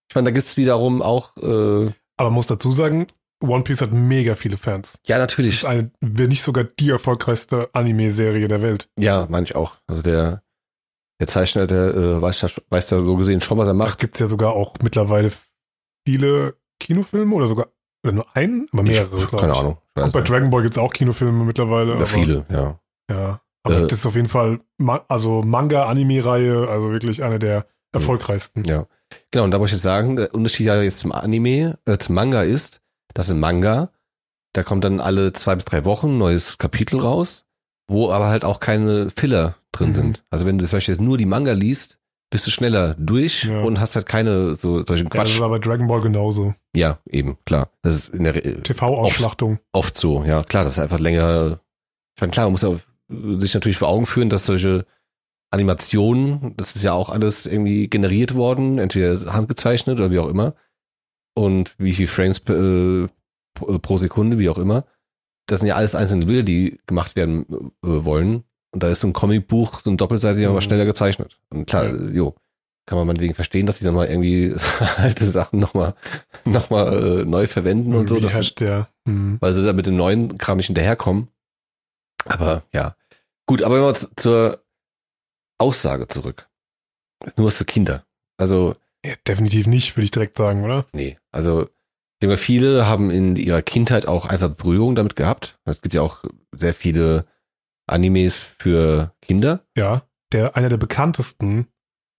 Ich 0.09 0.15
meine, 0.15 0.25
da 0.25 0.31
gibt's 0.31 0.57
wiederum 0.57 1.01
auch, 1.01 1.37
äh, 1.37 1.89
Aber 2.17 2.31
muss 2.31 2.47
dazu 2.47 2.73
sagen, 2.73 3.07
One 3.41 3.63
Piece 3.63 3.81
hat 3.81 3.91
mega 3.91 4.35
viele 4.35 4.57
Fans. 4.57 4.99
ja, 5.07 5.17
Das 5.17 5.23
natürlich, 5.31 5.53
ist 5.53 5.65
eine, 5.65 5.91
wenn 6.01 6.29
nicht 6.29 6.41
sogar 6.41 6.63
die 6.63 6.89
erfolgreichste 6.89 7.69
Anime-Serie 7.73 8.47
der 8.47 8.61
Welt. 8.61 8.89
ja, 8.99 9.27
meine 9.29 9.45
ich 9.45 9.55
auch. 9.55 9.75
Also 9.87 10.01
der, 10.01 10.41
der 11.19 11.27
Zeichner, 11.27 11.67
der 11.67 11.93
äh, 11.95 12.21
weiß, 12.21 12.41
ja, 12.41 12.49
weiß 12.69 12.89
ja 12.91 13.01
so 13.01 13.15
gesehen 13.17 13.41
schon, 13.41 13.57
was 13.57 13.67
er 13.67 13.73
Da 13.73 13.77
macht. 13.77 13.99
gibt's 13.99 14.19
ja 14.19 14.27
sogar 14.27 14.53
auch 14.53 14.75
mittlerweile 14.81 15.31
viele 16.07 16.55
Kinofilme 16.79 17.33
oder 17.35 17.47
sogar 17.47 17.67
oder 18.05 18.13
nur 18.13 18.35
einen, 18.35 18.67
aber 18.71 18.83
mehrere, 18.83 19.23
ich, 19.23 19.31
keine 19.31 19.53
ich. 19.53 19.59
Ahnung. 19.59 19.77
Ich 19.97 20.11
bei. 20.11 20.21
Dragon 20.21 20.49
Ball 20.51 20.61
gibt's 20.61 20.77
auch 20.77 20.93
Kinofilme 20.93 21.43
mittlerweile. 21.43 21.91
Ja, 21.91 21.95
aber, 21.97 22.05
viele, 22.05 22.45
ja. 22.49 22.79
Ja. 23.09 23.41
Aber 23.63 23.77
Äh, 23.79 23.87
das 23.87 23.99
ist 23.99 24.05
auf 24.05 24.15
jeden 24.15 24.27
Fall, 24.27 24.59
also 25.07 25.41
Manga-Anime-Reihe, 25.41 26.67
also 26.69 26.91
wirklich 26.91 27.23
eine 27.23 27.39
der 27.39 27.65
erfolgreichsten. 27.93 28.63
Ja. 28.65 28.85
Genau, 29.31 29.45
und 29.45 29.51
da 29.51 29.57
muss 29.57 29.69
ich 29.69 29.73
jetzt 29.73 29.83
sagen, 29.83 30.15
der 30.17 30.33
Unterschied 30.35 30.67
ja 30.67 30.81
jetzt 30.81 30.99
zum 30.99 31.11
Anime, 31.11 31.79
äh, 31.85 31.97
zum 31.97 32.15
Manga 32.15 32.43
ist, 32.43 32.81
dass 33.15 33.30
im 33.32 33.39
Manga, 33.39 33.89
da 34.54 34.62
kommt 34.62 34.84
dann 34.84 34.99
alle 34.99 35.34
zwei 35.34 35.56
bis 35.56 35.65
drei 35.65 35.84
Wochen 35.86 36.12
ein 36.12 36.17
neues 36.19 36.60
Kapitel 36.60 36.99
raus, 36.99 37.45
wo 37.88 38.12
aber 38.12 38.28
halt 38.28 38.45
auch 38.45 38.60
keine 38.60 39.10
Filler 39.10 39.56
drin 39.71 39.89
Mhm. 39.89 39.93
sind. 39.95 40.23
Also 40.30 40.45
wenn 40.45 40.58
du 40.60 40.65
zum 40.65 40.78
Beispiel 40.78 40.93
jetzt 40.93 41.01
nur 41.01 41.17
die 41.17 41.25
Manga 41.25 41.54
liest, 41.54 41.97
bist 42.32 42.47
du 42.47 42.51
schneller 42.51 42.95
durch 42.99 43.43
Ja. 43.43 43.62
und 43.62 43.80
hast 43.80 43.95
halt 43.95 44.06
keine 44.08 44.56
so 44.56 44.84
solchen 44.86 45.06
Ja, 45.06 45.10
das 45.10 45.30
Quatsch. 45.32 45.39
war 45.39 45.49
bei 45.49 45.60
Dragon 45.60 45.88
Ball 45.88 46.01
genauso. 46.01 46.54
Ja, 46.75 46.99
eben, 47.10 47.38
klar. 47.45 47.69
Das 47.82 47.95
ist 47.95 48.13
in 48.13 48.23
der 48.23 48.36
Re- 48.36 48.62
TV-Ausschlachtung. 48.63 49.60
oft 49.73 49.95
so, 49.97 50.23
ja, 50.23 50.43
klar, 50.43 50.63
das 50.63 50.73
ist 50.73 50.80
einfach 50.80 50.99
länger. 50.99 51.60
Ich 52.15 52.21
meine, 52.21 52.32
klar, 52.32 52.45
man 52.47 52.54
muss 52.54 52.62
ja 52.63 52.75
sich 53.39 53.54
natürlich 53.54 53.78
vor 53.78 53.88
Augen 53.89 54.06
führen, 54.06 54.30
dass 54.30 54.45
solche 54.45 54.86
Animationen, 55.51 56.54
das 56.58 56.75
ist 56.75 56.84
ja 56.84 56.93
auch 56.93 57.10
alles 57.10 57.45
irgendwie 57.45 57.88
generiert 57.88 58.36
worden, 58.36 58.80
entweder 58.80 59.32
handgezeichnet 59.34 59.99
oder 59.99 60.12
wie 60.12 60.19
auch 60.19 60.28
immer. 60.28 60.54
Und 61.35 61.75
wie 61.77 61.93
viel 61.93 62.07
Frames 62.07 62.39
äh, 62.49 63.07
pro, 63.53 63.97
Sekunde, 63.97 64.39
wie 64.39 64.49
auch 64.49 64.57
immer. 64.57 64.85
Das 65.47 65.59
sind 65.59 65.67
ja 65.67 65.75
alles 65.75 65.93
einzelne 65.93 66.25
Bilder, 66.25 66.43
die 66.43 66.79
gemacht 66.87 67.15
werden 67.15 67.45
äh, 67.83 68.05
wollen. 68.05 68.43
Und 68.71 68.81
da 68.83 68.89
ist 68.89 69.01
so 69.01 69.07
ein 69.07 69.13
Comicbuch, 69.13 69.81
so 69.81 69.91
ein 69.91 69.97
doppelseitiger, 69.97 70.47
Mhm. 70.47 70.51
aber 70.53 70.61
schneller 70.61 70.85
gezeichnet. 70.85 71.39
Und 71.49 71.67
klar, 71.67 71.85
Ja. 71.85 71.95
jo, 72.11 72.35
kann 72.87 72.97
man 72.97 73.07
meinetwegen 73.07 73.33
verstehen, 73.35 73.65
dass 73.65 73.77
die 73.79 73.85
dann 73.85 73.93
mal 73.95 74.07
irgendwie 74.07 74.55
alte 74.97 75.25
Sachen 75.25 75.59
nochmal 75.59 75.93
noch 76.45 76.69
mal, 76.69 77.21
äh, 77.21 77.25
neu 77.25 77.47
verwenden 77.47 77.95
und 77.95 78.09
so. 78.09 78.15
Wie 78.17 78.21
Das, 78.21 78.35
heißt 78.35 78.59
der? 78.61 78.89
Hm. 79.07 79.37
weil 79.39 79.53
sie 79.53 79.63
da 79.63 79.73
mit 79.73 79.85
dem 79.85 79.95
neuen 79.97 80.37
Kram 80.37 80.57
nicht 80.57 80.67
hinterherkommen. 80.67 81.27
Aber 82.25 82.63
ja. 82.73 82.95
Gut, 83.45 83.61
aber 83.61 83.75
wenn 83.75 83.83
wir 83.83 83.95
zur 84.15 84.63
Aussage 85.59 86.07
zurück. 86.07 86.49
Nur 87.37 87.47
was 87.47 87.57
für 87.57 87.65
Kinder. 87.65 88.05
Also, 88.37 88.75
Ja, 89.05 89.13
definitiv 89.27 89.67
nicht, 89.67 89.95
würde 89.95 90.05
ich 90.05 90.11
direkt 90.11 90.35
sagen, 90.37 90.63
oder? 90.63 90.85
nee. 90.93 91.17
Also, 91.35 91.63
ich 91.63 92.19
denke 92.21 92.33
mal, 92.33 92.37
viele 92.37 92.87
haben 92.87 93.11
in 93.11 93.35
ihrer 93.35 93.61
Kindheit 93.61 94.07
auch 94.07 94.25
einfach 94.25 94.49
Berührung 94.49 94.95
damit 94.95 95.17
gehabt. 95.17 95.59
Es 95.65 95.81
gibt 95.81 95.93
ja 95.93 96.01
auch 96.01 96.23
sehr 96.53 96.73
viele 96.73 97.27
Animes 97.87 98.45
für 98.45 99.13
Kinder. 99.21 99.67
Ja, 99.75 100.07
der 100.31 100.55
einer 100.55 100.69
der 100.69 100.77
bekanntesten, 100.77 101.67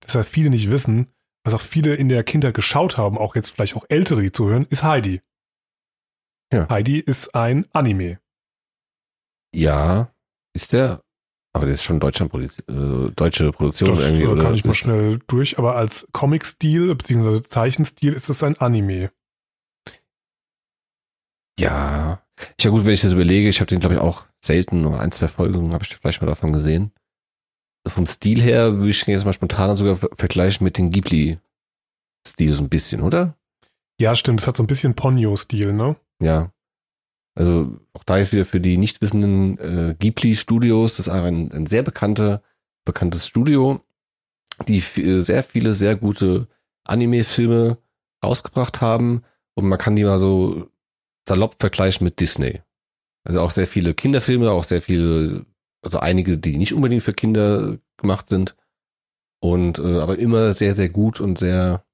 das 0.00 0.14
heißt 0.14 0.28
viele 0.28 0.50
nicht 0.50 0.70
wissen, 0.70 1.14
was 1.44 1.54
auch 1.54 1.62
viele 1.62 1.94
in 1.94 2.10
der 2.10 2.24
Kindheit 2.24 2.52
geschaut 2.52 2.98
haben, 2.98 3.16
auch 3.16 3.34
jetzt 3.34 3.52
vielleicht 3.54 3.74
auch 3.74 3.86
Ältere, 3.88 4.20
die 4.20 4.32
zuhören, 4.32 4.66
ist 4.68 4.82
Heidi. 4.82 5.22
Ja. 6.52 6.68
Heidi 6.68 6.98
ist 7.00 7.34
ein 7.34 7.66
Anime. 7.72 8.20
Ja, 9.54 10.12
ist 10.52 10.74
der, 10.74 11.02
aber 11.56 11.64
der 11.66 11.74
ist 11.74 11.82
schon 11.82 11.98
Deutschland, 12.00 12.32
äh, 12.34 13.10
deutsche 13.16 13.50
Produktion 13.52 13.90
Das 13.90 14.00
irgendwie. 14.00 14.22
äh, 14.24 14.26
Oder 14.28 14.42
kann 14.44 14.54
ich 14.54 14.64
mal 14.64 14.72
schnell 14.72 15.18
durch, 15.26 15.58
aber 15.58 15.76
als 15.76 16.06
Comic-Stil 16.12 16.94
bzw. 16.94 17.42
Zeichenstil 17.42 18.12
ist 18.12 18.28
es 18.28 18.42
ein 18.42 18.56
Anime. 18.58 19.10
Ja. 21.58 22.22
Ja 22.60 22.70
gut, 22.70 22.84
wenn 22.84 22.92
ich 22.92 23.00
das 23.00 23.12
überlege, 23.12 23.48
ich 23.48 23.60
habe 23.60 23.68
den 23.68 23.80
glaube 23.80 23.94
ich 23.96 24.00
auch 24.00 24.24
selten, 24.44 24.82
nur 24.82 25.00
ein, 25.00 25.10
zwei 25.12 25.28
Folgen 25.28 25.72
habe 25.72 25.84
ich 25.84 25.96
vielleicht 25.96 26.20
mal 26.20 26.26
davon 26.28 26.52
gesehen. 26.52 26.92
Vom 27.88 28.06
Stil 28.06 28.40
her 28.42 28.74
würde 28.76 28.90
ich 28.90 29.06
jetzt 29.06 29.24
mal 29.24 29.32
spontan 29.32 29.76
sogar 29.76 29.96
ver- 29.96 30.10
vergleichen 30.14 30.64
mit 30.64 30.76
dem 30.76 30.90
Ghibli-Stil 30.90 32.52
so 32.52 32.62
ein 32.62 32.68
bisschen, 32.68 33.00
oder? 33.00 33.36
Ja, 34.00 34.14
stimmt, 34.14 34.40
es 34.40 34.46
hat 34.46 34.56
so 34.56 34.62
ein 34.62 34.66
bisschen 34.66 34.94
Ponyo-Stil, 34.94 35.72
ne? 35.72 35.96
Ja. 36.20 36.52
Also 37.36 37.78
auch 37.92 38.02
da 38.02 38.16
ist 38.16 38.32
wieder 38.32 38.46
für 38.46 38.60
die 38.60 38.78
nicht 38.78 39.02
wissenden 39.02 39.58
äh, 39.58 39.94
Ghibli-Studios, 39.98 40.96
das 40.96 41.06
ist 41.06 41.12
ein, 41.12 41.52
ein 41.52 41.66
sehr 41.66 41.82
bekannter, 41.82 42.42
bekanntes 42.86 43.26
Studio, 43.26 43.80
die 44.66 44.78
äh, 44.78 45.20
sehr 45.20 45.44
viele, 45.44 45.74
sehr 45.74 45.96
gute 45.96 46.48
Anime-Filme 46.84 47.76
rausgebracht 48.24 48.80
haben 48.80 49.22
und 49.54 49.68
man 49.68 49.78
kann 49.78 49.96
die 49.96 50.04
mal 50.04 50.18
so 50.18 50.70
salopp 51.28 51.56
vergleichen 51.58 52.04
mit 52.04 52.20
Disney. 52.20 52.62
Also 53.24 53.40
auch 53.40 53.50
sehr 53.50 53.66
viele 53.66 53.92
Kinderfilme, 53.92 54.50
auch 54.50 54.64
sehr 54.64 54.80
viele, 54.80 55.44
also 55.82 55.98
einige, 55.98 56.38
die 56.38 56.56
nicht 56.56 56.72
unbedingt 56.72 57.02
für 57.02 57.12
Kinder 57.12 57.76
gemacht 57.98 58.28
sind. 58.30 58.56
Und 59.40 59.78
äh, 59.78 60.00
aber 60.00 60.18
immer 60.18 60.52
sehr, 60.52 60.74
sehr 60.74 60.88
gut 60.88 61.20
und 61.20 61.36
sehr, 61.36 61.84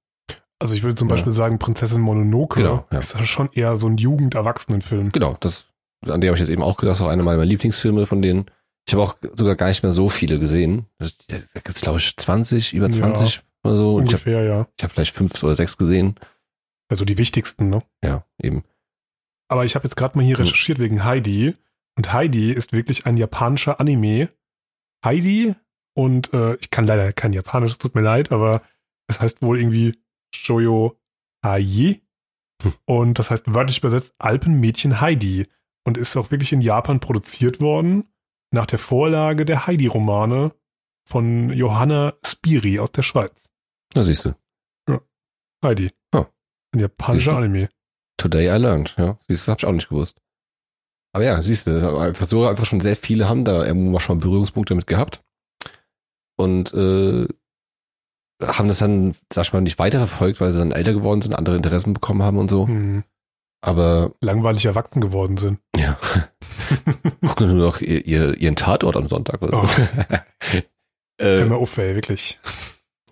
Also 0.62 0.75
ich 0.75 0.83
würde 0.83 0.94
zum 0.94 1.09
Ja. 1.09 1.14
Beispiel 1.14 1.33
sagen, 1.33 1.59
Prinzessin 1.59 2.01
Mononoke 2.01 2.61
Genau, 2.62 2.87
ja. 2.90 2.98
ist 2.98 3.14
das 3.14 3.27
schon 3.29 3.51
eher 3.53 3.77
so 3.77 3.87
ein 3.88 3.96
Jugend-Erwachsenen-Film. 3.96 5.12
genau, 5.12 5.37
das, 5.40 5.66
an 6.07 6.20
dem 6.20 6.29
habe 6.29 6.37
ich 6.37 6.40
jetzt 6.40 6.51
eben 6.51 6.62
auch 6.62 6.77
gedacht, 6.77 6.94
das 7.01 7.03
auch 7.07 7.11
einer 7.11 7.22
meiner 7.22 7.44
Lieblingsfilme 7.44 8.07
von 8.07 8.22
denen. 8.22 8.46
Ich 8.87 8.94
habe 8.94 9.03
auch 9.03 9.16
sogar 9.37 9.55
gar 9.55 9.68
nicht 9.68 9.83
mehr 9.83 9.92
so 9.92 10.09
viele 10.09 10.38
gesehen. 10.38 10.87
Das- 10.98 11.16
Da 11.29 11.37
gibt 11.55 11.68
es, 11.70 11.81
glaube 11.83 11.98
ich, 11.98 12.16
20, 12.16 12.72
über 12.72 12.87
Ja, 12.87 12.92
20 12.92 13.42
oder 13.64 13.77
so. 13.77 13.94
Und 13.96 14.07
ich 14.07 14.12
habe 14.14 14.22
Ungefähr, 14.31 14.44
ja. 14.44 14.66
ich 14.77 14.85
hab 14.85 14.90
vielleicht 14.92 15.14
fünf 15.14 15.40
oder 15.42 15.55
sechs 15.55 15.77
gesehen. 15.77 16.16
Also 16.88 17.05
die 17.05 17.16
wichtigsten, 17.18 17.68
ne? 17.70 17.83
Ja, 18.05 18.25
eben. 18.42 18.64
Aber 19.48 19.64
ich 19.64 19.75
habe 19.77 19.85
jetzt 19.87 19.96
gerade 19.96 20.16
mal 20.18 20.25
hier 20.25 20.37
Hm. 20.37 20.44
recherchiert 20.44 20.79
wegen 20.79 21.05
Heidi. 21.05 21.55
Und 21.96 22.12
Heidi 22.12 22.53
ist 22.53 22.72
wirklich 22.72 23.07
ein 23.07 23.16
japanischer 23.16 23.79
Anime. 23.81 24.31
Heidi 25.05 25.55
und 25.94 26.33
äh, 26.33 26.55
ich 26.57 26.70
kann 26.70 26.87
leider 26.87 27.12
kein 27.12 27.33
Japanisch, 27.33 27.72
es 27.72 27.79
tut 27.79 27.94
mir 27.94 28.01
leid, 28.03 28.33
aber 28.33 28.62
es 29.09 29.20
heißt 29.20 29.42
wohl 29.42 29.59
irgendwie 29.61 29.98
Shoyo. 30.35 30.99
Hm. 31.45 32.01
Und 32.85 33.18
das 33.18 33.31
heißt 33.31 33.45
wörtlich 33.53 33.79
übersetzt 33.79 34.14
Alpenmädchen 34.18 35.01
Heidi. 35.01 35.49
Und 35.85 35.99
ist 35.99 36.16
auch 36.16 36.31
wirklich 36.31 36.53
in 36.53 36.61
Japan 36.61 37.01
produziert 37.01 37.61
worden, 37.61 38.05
nach 38.53 38.66
der 38.66 38.79
Vorlage 38.79 39.45
der 39.45 39.66
Heidi-Romane 39.66 40.55
von 41.09 41.51
Johanna 41.51 42.14
Spiri 42.25 42.79
aus 42.79 42.92
der 42.92 43.03
Schweiz. 43.03 43.51
Da 43.92 44.03
siehst 44.03 44.25
du. 44.25 44.35
Heidi. 45.64 45.92
Oh. 46.12 46.27
Ein 46.73 46.81
japanischer? 46.81 47.37
Anime. 47.37 47.68
Today 48.16 48.47
I 48.47 48.61
learned. 48.61 48.95
Ja, 48.97 49.18
siehst 49.27 49.47
du, 49.47 49.51
habe 49.51 49.61
ich 49.61 49.66
auch 49.66 49.73
nicht 49.73 49.88
gewusst. 49.88 50.21
Aber 51.14 51.25
ja, 51.25 51.42
siehst 51.42 51.66
du, 51.66 51.81
so 52.25 52.47
einfach 52.47 52.66
schon 52.66 52.81
sehr 52.81 52.97
viele 52.97 53.29
haben 53.29 53.45
da 53.45 53.66
schon 54.01 54.21
Berührungspunkte 54.21 54.73
damit 54.75 54.87
gehabt. 54.87 55.23
Und 56.37 56.73
äh, 56.73 57.29
haben 58.42 58.68
das 58.68 58.79
dann, 58.79 59.14
sag 59.33 59.47
ich 59.47 59.53
mal, 59.53 59.61
nicht 59.61 59.79
weiterverfolgt, 59.79 60.40
weil 60.40 60.53
sie 60.53 60.59
dann 60.59 60.73
älter 60.73 60.92
geworden 60.92 61.23
sind, 61.23 61.35
andere 61.35 61.57
Interessen 61.57 61.95
bekommen 61.95 62.23
haben 62.23 62.38
und 62.38 62.51
so. 62.51 62.66
Hm. 62.66 63.05
Aber 63.64 64.12
Langweilig 64.21 64.64
erwachsen 64.64 65.01
geworden 65.01 65.37
sind. 65.37 65.61
ja. 65.77 65.97
Gucken 67.21 67.57
nur 67.57 67.66
noch 67.66 67.81
ihr, 67.81 68.05
ihr, 68.07 68.37
ihren 68.37 68.57
Tatort 68.57 68.97
am 68.97 69.07
Sonntag 69.07 69.40
oder 69.42 69.62
so. 69.62 69.68
Hör 71.21 71.40
äh, 71.42 71.45
mal 71.45 71.55
auf, 71.55 71.77
ey, 71.79 71.95
wirklich. 71.95 72.40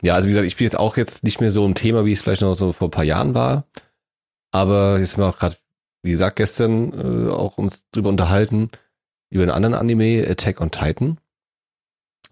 ja, 0.02 0.14
also 0.14 0.26
wie 0.26 0.32
gesagt, 0.32 0.46
ich 0.46 0.56
bin 0.56 0.64
jetzt 0.64 0.78
auch 0.78 0.96
jetzt 0.96 1.22
nicht 1.22 1.40
mehr 1.40 1.52
so 1.52 1.64
ein 1.64 1.76
Thema, 1.76 2.04
wie 2.04 2.12
es 2.12 2.22
vielleicht 2.22 2.42
noch 2.42 2.54
so 2.54 2.72
vor 2.72 2.88
ein 2.88 2.92
paar 2.92 3.04
Jahren 3.04 3.34
war. 3.34 3.64
Aber 4.52 4.98
jetzt 4.98 5.12
haben 5.12 5.22
wir 5.22 5.28
auch 5.28 5.38
gerade, 5.38 5.56
wie 6.02 6.10
gesagt, 6.10 6.36
gestern 6.36 7.28
äh, 7.28 7.30
auch 7.30 7.56
uns 7.56 7.88
drüber 7.90 8.08
unterhalten, 8.08 8.70
über 9.30 9.44
einen 9.44 9.52
anderen 9.52 9.74
Anime, 9.74 10.26
Attack 10.28 10.60
on 10.60 10.72
Titan, 10.72 11.18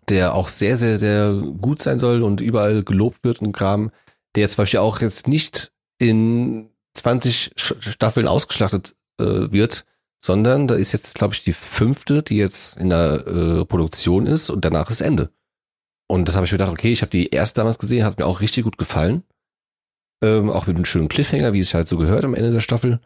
der 0.09 0.35
auch 0.35 0.49
sehr, 0.49 0.77
sehr, 0.77 0.99
sehr 0.99 1.33
gut 1.33 1.83
sein 1.83 1.99
soll 1.99 2.23
und 2.23 2.40
überall 2.40 2.83
gelobt 2.83 3.25
wird 3.25 3.40
und 3.40 3.53
Kram, 3.53 3.90
der 4.35 4.42
jetzt 4.42 4.53
zum 4.53 4.62
Beispiel 4.62 4.81
auch 4.81 5.01
jetzt 5.01 5.29
nicht 5.29 5.73
in 5.99 6.71
20 6.94 7.53
Sch- 7.57 7.90
Staffeln 7.92 8.29
ausgeschlachtet 8.29 8.97
äh, 9.21 9.51
wird, 9.51 9.85
sondern 10.21 10.66
da 10.66 10.75
ist 10.75 10.92
jetzt, 10.92 11.14
glaube 11.14 11.35
ich, 11.35 11.44
die 11.44 11.53
fünfte, 11.53 12.23
die 12.23 12.37
jetzt 12.37 12.77
in 12.77 12.90
der 12.90 13.27
äh, 13.27 13.64
Produktion 13.64 14.27
ist 14.27 14.51
und 14.51 14.64
danach 14.64 14.90
ist 14.90 15.01
Ende. 15.01 15.31
Und 16.11 16.27
das 16.27 16.37
habe 16.37 16.47
ich 16.47 16.53
mir 16.53 16.59
gedacht, 16.59 16.73
okay, 16.73 16.92
ich 16.92 17.03
habe 17.03 17.11
die 17.11 17.29
erste 17.31 17.61
damals 17.61 17.79
gesehen, 17.79 18.05
hat 18.05 18.18
mir 18.18 18.27
auch 18.27 18.40
richtig 18.40 18.64
gut 18.64 18.79
gefallen. 18.79 19.23
Ähm, 20.25 20.51
auch 20.51 20.66
mit 20.66 20.75
einem 20.77 20.85
schönen 20.87 21.09
Cliffhanger, 21.09 21.53
wie 21.53 21.61
es 21.61 21.75
halt 21.75 21.87
so 21.87 21.97
gehört 21.99 22.25
am 22.25 22.35
Ende 22.35 22.51
der 22.51 22.61
Staffel. 22.61 23.01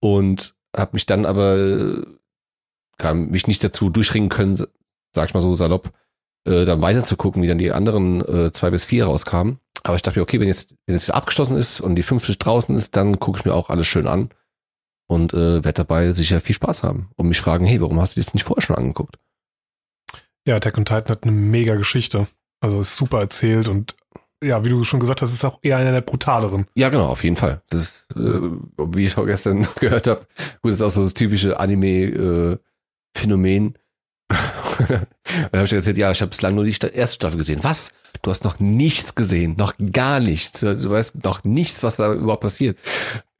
Und 0.00 0.56
habe 0.76 0.90
mich 0.94 1.06
dann 1.06 1.26
aber 1.26 1.56
äh, 1.56 3.14
mich 3.14 3.46
nicht 3.46 3.62
dazu 3.62 3.90
durchringen 3.90 4.28
können, 4.28 4.56
sag 5.14 5.28
ich 5.28 5.34
mal 5.34 5.40
so 5.40 5.54
salopp, 5.54 5.92
äh, 6.44 6.64
dann 6.64 6.80
weiter 6.80 7.02
zu 7.02 7.16
gucken, 7.16 7.42
wie 7.42 7.46
dann 7.46 7.58
die 7.58 7.72
anderen 7.72 8.26
äh, 8.26 8.52
zwei 8.52 8.70
bis 8.70 8.84
vier 8.84 9.04
rauskamen. 9.04 9.58
Aber 9.82 9.96
ich 9.96 10.02
dachte 10.02 10.18
mir, 10.18 10.22
okay, 10.22 10.40
wenn 10.40 10.48
jetzt, 10.48 10.74
wenn 10.86 10.94
jetzt 10.94 11.12
abgeschlossen 11.12 11.56
ist 11.56 11.80
und 11.80 11.96
die 11.96 12.02
fünfte 12.02 12.36
draußen 12.36 12.74
ist, 12.76 12.96
dann 12.96 13.18
gucke 13.18 13.38
ich 13.38 13.44
mir 13.44 13.54
auch 13.54 13.70
alles 13.70 13.86
schön 13.86 14.06
an 14.06 14.30
und 15.08 15.32
äh, 15.32 15.64
werde 15.64 15.72
dabei 15.72 16.12
sicher 16.12 16.40
viel 16.40 16.54
Spaß 16.54 16.82
haben 16.82 17.10
und 17.16 17.28
mich 17.28 17.40
fragen, 17.40 17.66
hey, 17.66 17.80
warum 17.80 18.00
hast 18.00 18.16
du 18.16 18.20
das 18.20 18.34
nicht 18.34 18.44
vorher 18.44 18.62
schon 18.62 18.76
angeguckt? 18.76 19.18
Ja, 20.46 20.56
Attack 20.56 20.78
on 20.78 20.84
Titan 20.84 21.08
hat 21.08 21.24
eine 21.24 21.32
mega 21.32 21.76
Geschichte. 21.76 22.26
Also 22.60 22.80
ist 22.80 22.96
super 22.96 23.20
erzählt 23.20 23.68
und 23.68 23.94
ja, 24.42 24.64
wie 24.64 24.70
du 24.70 24.82
schon 24.84 25.00
gesagt 25.00 25.20
hast, 25.22 25.32
ist 25.32 25.44
auch 25.44 25.58
eher 25.62 25.78
einer 25.78 25.90
der 25.92 26.00
brutaleren. 26.00 26.66
Ja, 26.74 26.88
genau, 26.90 27.08
auf 27.08 27.24
jeden 27.24 27.36
Fall. 27.36 27.62
Das 27.70 27.80
ist, 27.80 28.06
äh, 28.16 28.40
wie 28.78 29.06
ich 29.06 29.16
auch 29.16 29.26
gestern 29.26 29.66
gehört 29.80 30.06
habe, 30.06 30.26
gut, 30.62 30.70
das 30.72 30.80
ist 30.80 30.82
auch 30.82 30.90
so 30.90 31.02
das 31.02 31.14
typische 31.14 31.58
Anime-Phänomen. 31.58 33.74
Dann 34.28 35.06
habe 35.52 35.64
ich 35.64 35.72
erzählt, 35.72 35.96
ja, 35.98 36.10
ich 36.10 36.20
habe 36.20 36.28
bislang 36.30 36.54
nur 36.54 36.64
die 36.64 36.76
erste 36.92 37.14
Staffel 37.16 37.38
gesehen. 37.38 37.60
Was? 37.62 37.92
Du 38.22 38.30
hast 38.30 38.44
noch 38.44 38.58
nichts 38.60 39.14
gesehen, 39.14 39.54
noch 39.56 39.74
gar 39.92 40.20
nichts. 40.20 40.60
Du 40.60 40.90
weißt 40.90 41.24
noch 41.24 41.44
nichts, 41.44 41.82
was 41.82 41.96
da 41.96 42.12
überhaupt 42.12 42.42
passiert. 42.42 42.78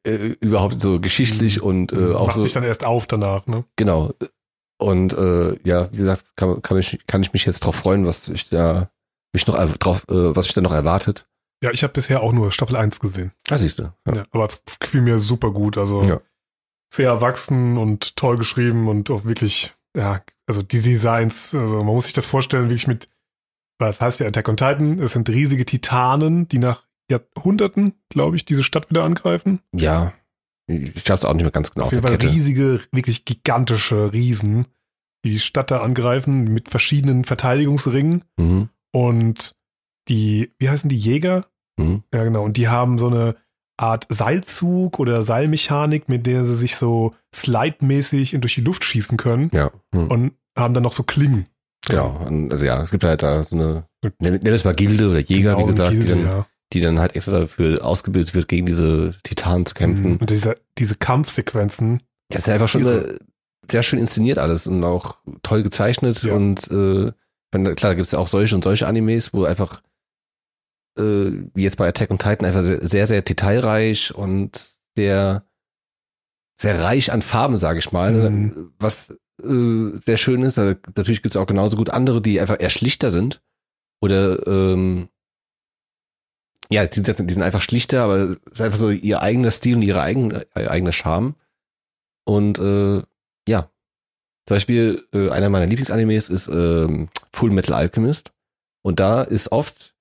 Äh, 0.07 0.37
überhaupt 0.41 0.81
so 0.81 1.01
geschichtlich 1.01 1.61
und 1.63 1.93
äh, 1.93 2.13
auch 2.15 2.27
Macht 2.29 2.37
so. 2.37 2.43
sich 2.43 2.53
dann 2.53 2.63
erst 2.65 2.85
auf 2.85 3.07
danach, 3.07 3.47
ne? 3.47 3.65
Genau. 3.77 4.15
Und 4.81 5.13
äh, 5.13 5.59
ja, 5.69 5.91
wie 5.93 5.97
gesagt, 5.99 6.25
kann, 6.37 6.63
kann, 6.63 6.79
ich, 6.79 6.99
kann 7.07 7.21
ich 7.23 7.33
mich 7.33 7.45
jetzt 7.45 7.61
drauf 7.61 7.75
freuen, 7.77 8.07
was 8.07 8.29
ich 8.29 8.49
da 8.49 8.91
mich 9.35 9.47
noch 9.47 9.57
drauf, 9.77 10.05
äh, 10.09 10.35
was 10.37 10.47
ich 10.47 10.55
da 10.55 10.61
noch 10.61 10.73
erwartet. 10.73 11.27
Ja, 11.63 11.73
ich 11.73 11.83
habe 11.83 11.93
bisher 11.93 12.23
auch 12.23 12.33
nur 12.33 12.53
Staffel 12.53 12.77
1 12.77 13.01
gesehen. 13.01 13.33
Ah, 13.51 13.59
siehst 13.59 13.81
du. 13.81 13.93
Ja. 14.07 14.15
Ja. 14.15 14.25
aber 14.31 14.45
f- 14.45 14.63
gefiel 14.79 15.01
mir 15.01 15.19
super 15.19 15.51
gut. 15.51 15.77
Also 15.77 16.03
Ja. 16.05 16.21
sehr 16.93 17.09
erwachsen 17.09 17.77
und 17.77 18.15
toll 18.17 18.37
geschrieben 18.37 18.87
und 18.87 19.11
auch 19.11 19.25
wirklich, 19.25 19.75
ja, 19.97 20.23
also 20.47 20.63
die 20.63 20.81
Designs, 20.81 21.55
also 21.55 21.77
man 21.79 21.87
muss 21.95 22.05
sich 22.05 22.13
das 22.13 22.27
vorstellen, 22.27 22.65
wirklich 22.65 22.87
mit, 22.87 23.09
was 23.79 24.01
heißt 24.01 24.21
ja 24.21 24.27
Attack 24.27 24.49
on 24.49 24.57
Titan, 24.57 24.99
es 24.99 25.13
sind 25.13 25.29
riesige 25.29 25.65
Titanen, 25.65 26.49
die 26.49 26.59
nach 26.59 26.87
Jahrhunderten, 27.11 27.95
glaube 28.11 28.37
ich, 28.37 28.45
diese 28.45 28.63
Stadt 28.65 28.91
wieder 28.91 29.05
angreifen. 29.05 29.61
Ja, 29.75 30.13
ich 30.67 31.09
habe 31.09 31.15
es 31.15 31.25
auch 31.25 31.33
nicht 31.33 31.43
mehr 31.45 31.51
ganz 31.53 31.73
genau 31.73 31.87
Auf 31.87 31.93
jeden 31.93 32.03
Fall 32.03 32.19
Kette. 32.19 32.31
riesige, 32.31 32.81
wirklich 32.93 33.25
gigantische 33.25 34.13
Riesen, 34.13 34.67
die 35.25 35.31
die 35.31 35.41
Stadt 35.41 35.71
da 35.71 35.81
angreifen 35.81 36.45
mit 36.45 36.69
verschiedenen 36.69 37.25
Verteidigungsringen 37.25 38.25
Mhm. 38.39 38.69
und 38.93 39.55
die, 40.09 40.55
wie 40.59 40.69
heißen 40.69 40.89
die 40.91 40.99
Jäger? 40.99 41.47
Mhm. 41.79 42.03
Ja, 42.13 42.25
genau. 42.25 42.43
Und 42.45 42.57
die 42.57 42.69
haben 42.69 42.99
so 42.99 43.07
eine 43.09 43.37
Art 43.79 44.07
Seilzug 44.11 44.99
oder 44.99 45.23
Seilmechanik, 45.23 46.09
mit 46.09 46.27
der 46.27 46.45
sie 46.45 46.57
sich 46.57 46.77
so 46.77 47.15
slide-mäßig 47.35 48.37
durch 48.41 48.55
die 48.55 48.61
Luft 48.61 48.85
schießen 48.85 49.17
können 49.17 49.51
Ja, 49.53 49.71
mhm. 49.93 50.07
und 50.09 50.33
haben 50.59 50.75
dann 50.75 50.83
noch 50.83 50.93
so 50.93 51.05
Klingen. 51.05 51.47
genau. 51.87 52.29
Also 52.51 52.65
ja, 52.65 52.83
es 52.83 52.91
gibt 52.91 53.05
halt 53.05 53.23
da 53.23 53.45
so 53.45 53.57
eine, 53.57 53.85
nenn, 54.19 54.45
es 54.45 54.65
mal 54.65 54.75
Gilde 54.75 55.09
oder 55.09 55.21
Jäger, 55.21 55.55
Genau, 55.55 55.67
wie 55.67 55.71
gesagt, 55.71 55.91
Gilde, 55.93 56.05
die, 56.05 56.11
dann, 56.11 56.27
ja. 56.27 56.47
die 56.73 56.81
dann 56.81 56.99
halt 56.99 57.15
extra 57.15 57.41
dafür 57.41 57.85
ausgebildet 57.85 58.35
wird, 58.35 58.49
gegen 58.49 58.67
diese 58.67 59.15
Titanen 59.23 59.65
zu 59.65 59.75
kämpfen. 59.75 60.17
Und 60.17 60.29
diese, 60.29 60.57
diese 60.77 60.97
Kampfsequenzen, 60.97 62.03
Das 62.31 62.43
ist 62.43 62.49
einfach 62.49 62.69
schon 62.69 62.85
äh, 62.87 63.17
sehr 63.71 63.83
schön 63.83 64.01
inszeniert 64.01 64.39
alles 64.39 64.67
und 64.67 64.83
auch 64.83 65.19
toll 65.43 65.63
gezeichnet. 65.63 66.23
Ja. 66.25 66.35
Und 66.35 66.69
äh, 66.71 67.13
klar, 67.53 67.75
da 67.77 67.95
gibt 67.95 68.07
es 68.07 68.13
ja 68.13 68.19
auch 68.19 68.29
solche 68.29 68.55
und 68.55 68.65
solche 68.65 68.87
Animes, 68.87 69.33
wo 69.33 69.45
einfach, 69.45 69.83
äh, 70.99 71.49
wie 71.55 71.63
jetzt 71.63 71.77
bei 71.77 71.89
Attack 71.89 72.11
on 72.11 72.19
Titan, 72.19 72.47
einfach 72.47 72.63
sehr, 72.63 73.07
sehr, 73.07 73.23
detailreich 73.23 74.15
und 74.15 74.79
sehr, 74.97 75.45
sehr 76.55 76.83
reich 76.83 77.13
an 77.13 77.23
Farben, 77.23 77.57
sage 77.57 77.79
ich 77.79 77.93
mal. 77.93 78.31
Mhm. 78.31 78.73
Was 78.79 79.11
äh, 79.43 79.97
sehr 79.99 80.17
schön 80.17 80.43
ist. 80.43 80.59
Also, 80.59 80.79
natürlich 80.97 81.23
gibt 81.23 81.35
es 81.35 81.41
auch 81.41 81.47
genauso 81.47 81.77
gut 81.77 81.91
andere, 81.91 82.21
die 82.21 82.41
einfach 82.41 82.61
eher 82.61 82.71
schlichter 82.71 83.11
sind. 83.11 83.43
Oder 84.01 84.47
ähm, 84.47 85.09
ja, 86.71 86.87
die 86.87 87.01
sind, 87.01 87.19
die 87.19 87.33
sind 87.33 87.43
einfach 87.43 87.63
schlichter, 87.63 88.03
aber 88.03 88.17
es 88.17 88.37
ist 88.53 88.61
einfach 88.61 88.79
so 88.79 88.91
ihr 88.91 89.23
eigener 89.23 89.51
Stil 89.51 89.77
und 89.77 89.83
ihre 89.83 90.03
eigene, 90.03 90.47
äh, 90.55 90.67
eigene 90.67 90.93
Charme. 90.93 91.35
Und 92.25 92.59
äh, 92.59 93.03
ja, 93.49 93.71
zum 94.47 94.55
Beispiel 94.55 95.07
äh, 95.13 95.31
einer 95.31 95.49
meiner 95.51 95.67
Lieblingsanimes 95.67 96.29
ist 96.29 96.49
ähm, 96.49 97.09
Full 97.33 97.51
Metal 97.51 97.75
Alchemist. 97.75 98.33
Und 98.83 99.01
da 99.01 99.23
ist 99.23 99.53
oft 99.53 99.95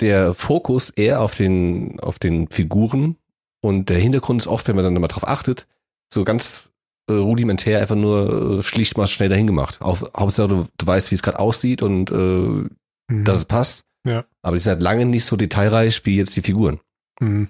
der 0.00 0.34
Fokus 0.34 0.90
eher 0.90 1.20
auf 1.20 1.34
den, 1.34 1.98
auf 2.00 2.18
den 2.18 2.48
Figuren 2.48 3.16
und 3.60 3.88
der 3.88 3.98
Hintergrund 3.98 4.42
ist 4.42 4.46
oft, 4.46 4.68
wenn 4.68 4.76
man 4.76 4.84
dann 4.84 5.00
mal 5.00 5.08
drauf 5.08 5.26
achtet, 5.26 5.66
so 6.12 6.24
ganz 6.24 6.70
äh, 7.08 7.14
rudimentär 7.14 7.80
einfach 7.80 7.96
nur 7.96 8.58
äh, 8.58 8.62
schlicht 8.62 8.96
mal 8.96 9.06
schnell 9.06 9.28
dahin 9.28 9.46
gemacht. 9.46 9.80
Auf, 9.80 10.04
Hauptsache 10.16 10.48
du, 10.48 10.68
du 10.76 10.86
weißt, 10.86 11.10
wie 11.10 11.14
es 11.14 11.22
gerade 11.22 11.38
aussieht 11.38 11.82
und 11.82 12.10
äh, 12.10 12.14
mhm. 12.14 12.70
dass 13.08 13.38
es 13.38 13.44
passt. 13.44 13.84
Ja. 14.06 14.24
Aber 14.42 14.56
die 14.56 14.62
sind 14.62 14.72
halt 14.72 14.82
lange 14.82 15.04
nicht 15.04 15.24
so 15.24 15.36
detailreich 15.36 16.04
wie 16.04 16.16
jetzt 16.16 16.36
die 16.36 16.42
Figuren. 16.42 16.80
Mhm. 17.20 17.48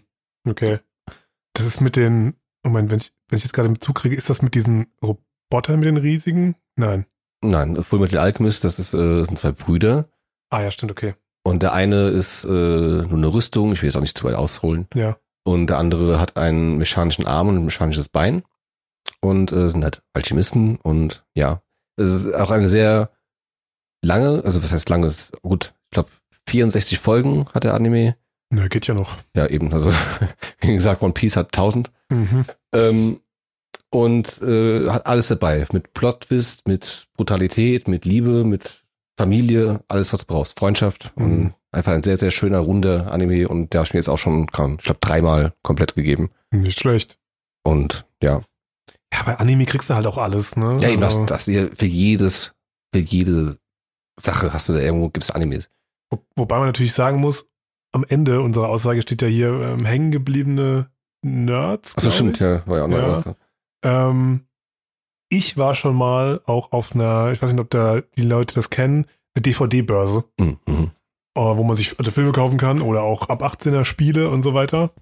Okay. 0.49 0.78
Das 1.53 1.66
ist 1.66 1.80
mit 1.80 1.97
den 1.97 2.34
Moment, 2.64 2.90
wenn 2.90 2.99
ich, 2.99 3.12
wenn 3.28 3.36
ich 3.38 3.44
jetzt 3.44 3.53
gerade 3.53 3.68
mit 3.68 3.82
zukriege, 3.82 4.16
ist 4.16 4.30
das 4.30 4.42
mit 4.42 4.55
diesen 4.55 4.86
Robotern 5.03 5.78
mit 5.78 5.86
den 5.86 5.97
riesigen? 5.97 6.57
Nein. 6.76 7.07
Nein, 7.42 7.82
Fullmetal 7.82 8.18
Alchemist, 8.18 8.64
das 8.64 8.78
ist, 8.78 8.94
äh, 8.94 9.22
sind 9.22 9.38
zwei 9.38 9.53
Brüder. 9.53 10.09
Ah 10.51 10.62
ja, 10.62 10.70
stimmt, 10.70 10.92
okay. 10.92 11.14
Und 11.47 11.62
der 11.62 11.74
eine 11.74 12.09
ist 12.09 12.42
äh, 12.44 12.49
nur 12.49 13.12
eine 13.12 13.32
Rüstung, 13.32 13.70
ich 13.70 13.80
will 13.80 13.86
jetzt 13.86 13.94
auch 13.97 14.01
nicht 14.01 14.18
zu 14.18 14.24
weit 14.24 14.34
ausholen. 14.34 14.88
Ja. 14.94 15.16
Und 15.44 15.68
der 15.68 15.78
andere 15.78 16.18
hat 16.18 16.36
einen 16.36 16.76
mechanischen 16.76 17.24
Arm 17.24 17.47
und 17.47 17.55
ein 17.55 17.64
mechanisches 17.64 18.09
Bein. 18.09 18.42
Und 19.20 19.53
äh, 19.53 19.70
sind 19.70 19.84
halt 19.84 20.03
Alchemisten. 20.12 20.74
Und 20.74 21.24
ja, 21.36 21.62
es 21.94 22.11
ist 22.11 22.34
auch 22.34 22.51
eine 22.51 22.68
sehr 22.68 23.11
lange, 24.05 24.42
also 24.44 24.61
was 24.61 24.72
heißt 24.72 24.88
lange? 24.88 25.07
Ist 25.07 25.40
gut, 25.42 25.72
ich 25.84 25.90
glaube 25.92 26.09
64 26.49 26.99
Folgen 26.99 27.47
hat 27.55 27.62
der 27.62 27.74
Anime. 27.74 28.16
Nö, 28.53 28.68
geht 28.68 28.88
ja 28.88 28.94
noch. 28.94 29.16
Ja, 29.36 29.47
eben, 29.47 29.72
also 29.72 29.92
wie 30.62 30.74
gesagt, 30.74 31.01
One 31.01 31.12
Piece 31.12 31.36
hat 31.36 31.57
1000. 31.57 31.92
Mhm. 32.09 32.44
Ähm, 32.72 33.20
und 33.90 34.42
äh, 34.42 34.90
hat 34.90 35.07
alles 35.07 35.28
dabei. 35.28 35.64
Mit 35.72 35.94
Plot-Twist, 35.94 36.66
mit 36.66 37.07
Brutalität, 37.14 37.86
mit 37.86 38.05
Liebe, 38.05 38.42
mit 38.42 38.82
Familie, 39.19 39.83
alles, 39.89 40.12
was 40.12 40.21
du 40.21 40.27
brauchst. 40.27 40.59
Freundschaft 40.59 41.12
Mhm. 41.17 41.25
und 41.25 41.55
einfach 41.73 41.93
ein 41.93 42.03
sehr, 42.03 42.17
sehr 42.17 42.31
schöner, 42.31 42.59
runder 42.59 43.12
Anime. 43.12 43.49
Und 43.49 43.73
der 43.73 43.81
habe 43.81 43.87
ich 43.87 43.95
mir 43.95 43.99
jetzt 44.01 44.09
auch 44.09 44.19
schon, 44.19 44.45
ich 44.45 44.53
glaube, 44.53 44.99
dreimal 45.01 45.53
komplett 45.62 45.95
gegeben. 45.95 46.31
Nicht 46.51 46.79
schlecht. 46.79 47.19
Und 47.64 48.07
ja, 48.23 48.43
Ja, 49.12 49.23
bei 49.25 49.37
Anime 49.39 49.64
kriegst 49.67 49.89
du 49.91 49.95
halt 49.95 50.07
auch 50.07 50.19
alles, 50.19 50.57
ne? 50.57 50.77
ja, 50.81 50.89
eben 50.91 51.03
Also, 51.03 51.23
hast, 51.23 51.31
hast 51.31 51.47
dir 51.47 51.71
für 51.75 51.87
jedes, 51.87 52.55
für 52.95 53.01
jede 53.01 53.59
Sache 54.21 54.53
hast 54.53 54.69
du 54.69 54.73
da 54.75 54.79
irgendwo, 54.81 55.09
gibt's 55.11 55.31
Animes. 55.31 55.69
wo, 56.11 56.23
wobei 56.37 56.57
man 56.59 56.67
natürlich 56.67 56.93
sagen 56.95 57.19
muss, 57.21 57.47
am 57.93 58.05
Ende 58.09 58.41
unserer 58.43 58.69
Aussage 58.69 59.03
steht 59.03 59.23
ja 59.23 59.29
hier 59.29 59.49
ähm, 59.49 59.85
hängen 59.85 60.11
gebliebene 60.11 60.91
Nerds. 61.23 61.97
Achso, 61.97 62.11
stimmt, 62.11 62.35
ich. 62.35 62.41
ja, 62.41 62.67
war 62.67 62.79
ja 62.79 62.85
auch 62.85 62.89
noch 62.89 63.27
Ja. 63.27 63.37
Ähm, 64.11 64.45
ich 65.29 65.57
war 65.57 65.74
schon 65.74 65.95
mal 65.97 66.41
auch 66.47 66.72
auf 66.72 66.95
einer, 66.95 67.33
ich 67.33 67.43
weiß 67.43 67.53
nicht, 67.53 67.61
ob 67.61 67.70
da 67.70 68.01
die 68.16 68.22
Leute 68.22 68.55
das 68.55 68.70
kennen, 68.70 69.07
eine 69.35 69.43
DVD-Börse, 69.43 70.24
Mhm. 70.39 70.59
mhm. 70.66 70.91
äh, 71.35 71.41
wo 71.41 71.62
man 71.64 71.77
sich 71.77 71.99
alte 71.99 72.12
Filme 72.12 72.33
kaufen 72.33 72.59
kann 72.59 72.81
oder 72.81 73.03
auch 73.03 73.29
ab 73.29 73.43
18er 73.43 73.85
Spiele 73.85 74.31
und 74.31 74.43
so 74.43 74.55
weiter. 74.55 74.93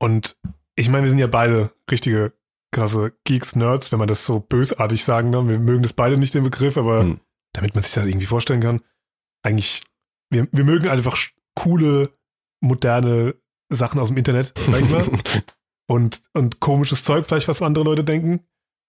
Und 0.00 0.36
ich 0.76 0.88
meine, 0.88 1.04
wir 1.04 1.10
sind 1.10 1.18
ja 1.18 1.26
beide 1.26 1.70
richtige 1.90 2.32
krasse 2.72 3.12
Geeks, 3.24 3.56
Nerds, 3.56 3.90
wenn 3.92 3.98
man 3.98 4.08
das 4.08 4.24
so 4.26 4.40
bösartig 4.40 5.02
sagen 5.04 5.32
kann. 5.32 5.48
Wir 5.48 5.58
mögen 5.58 5.82
das 5.82 5.92
beide 5.92 6.16
nicht, 6.16 6.34
den 6.34 6.44
Begriff, 6.44 6.76
aber 6.76 7.00
Hm. 7.02 7.20
damit 7.52 7.74
man 7.74 7.82
sich 7.82 7.94
das 7.94 8.04
irgendwie 8.04 8.26
vorstellen 8.26 8.60
kann, 8.60 8.82
eigentlich, 9.42 9.82
wir, 10.30 10.48
wir 10.52 10.64
mögen 10.64 10.88
einfach 10.88 11.16
coole, 11.54 12.10
moderne 12.60 13.34
Sachen 13.70 14.00
aus 14.00 14.08
dem 14.08 14.16
Internet, 14.16 14.52
sag 14.70 14.80
ich 14.82 14.90
mal. 14.90 15.04
und, 15.88 16.22
und 16.34 16.60
komisches 16.60 17.04
Zeug 17.04 17.26
vielleicht, 17.26 17.48
was 17.48 17.62
andere 17.62 17.84
Leute 17.84 18.04
denken. 18.04 18.40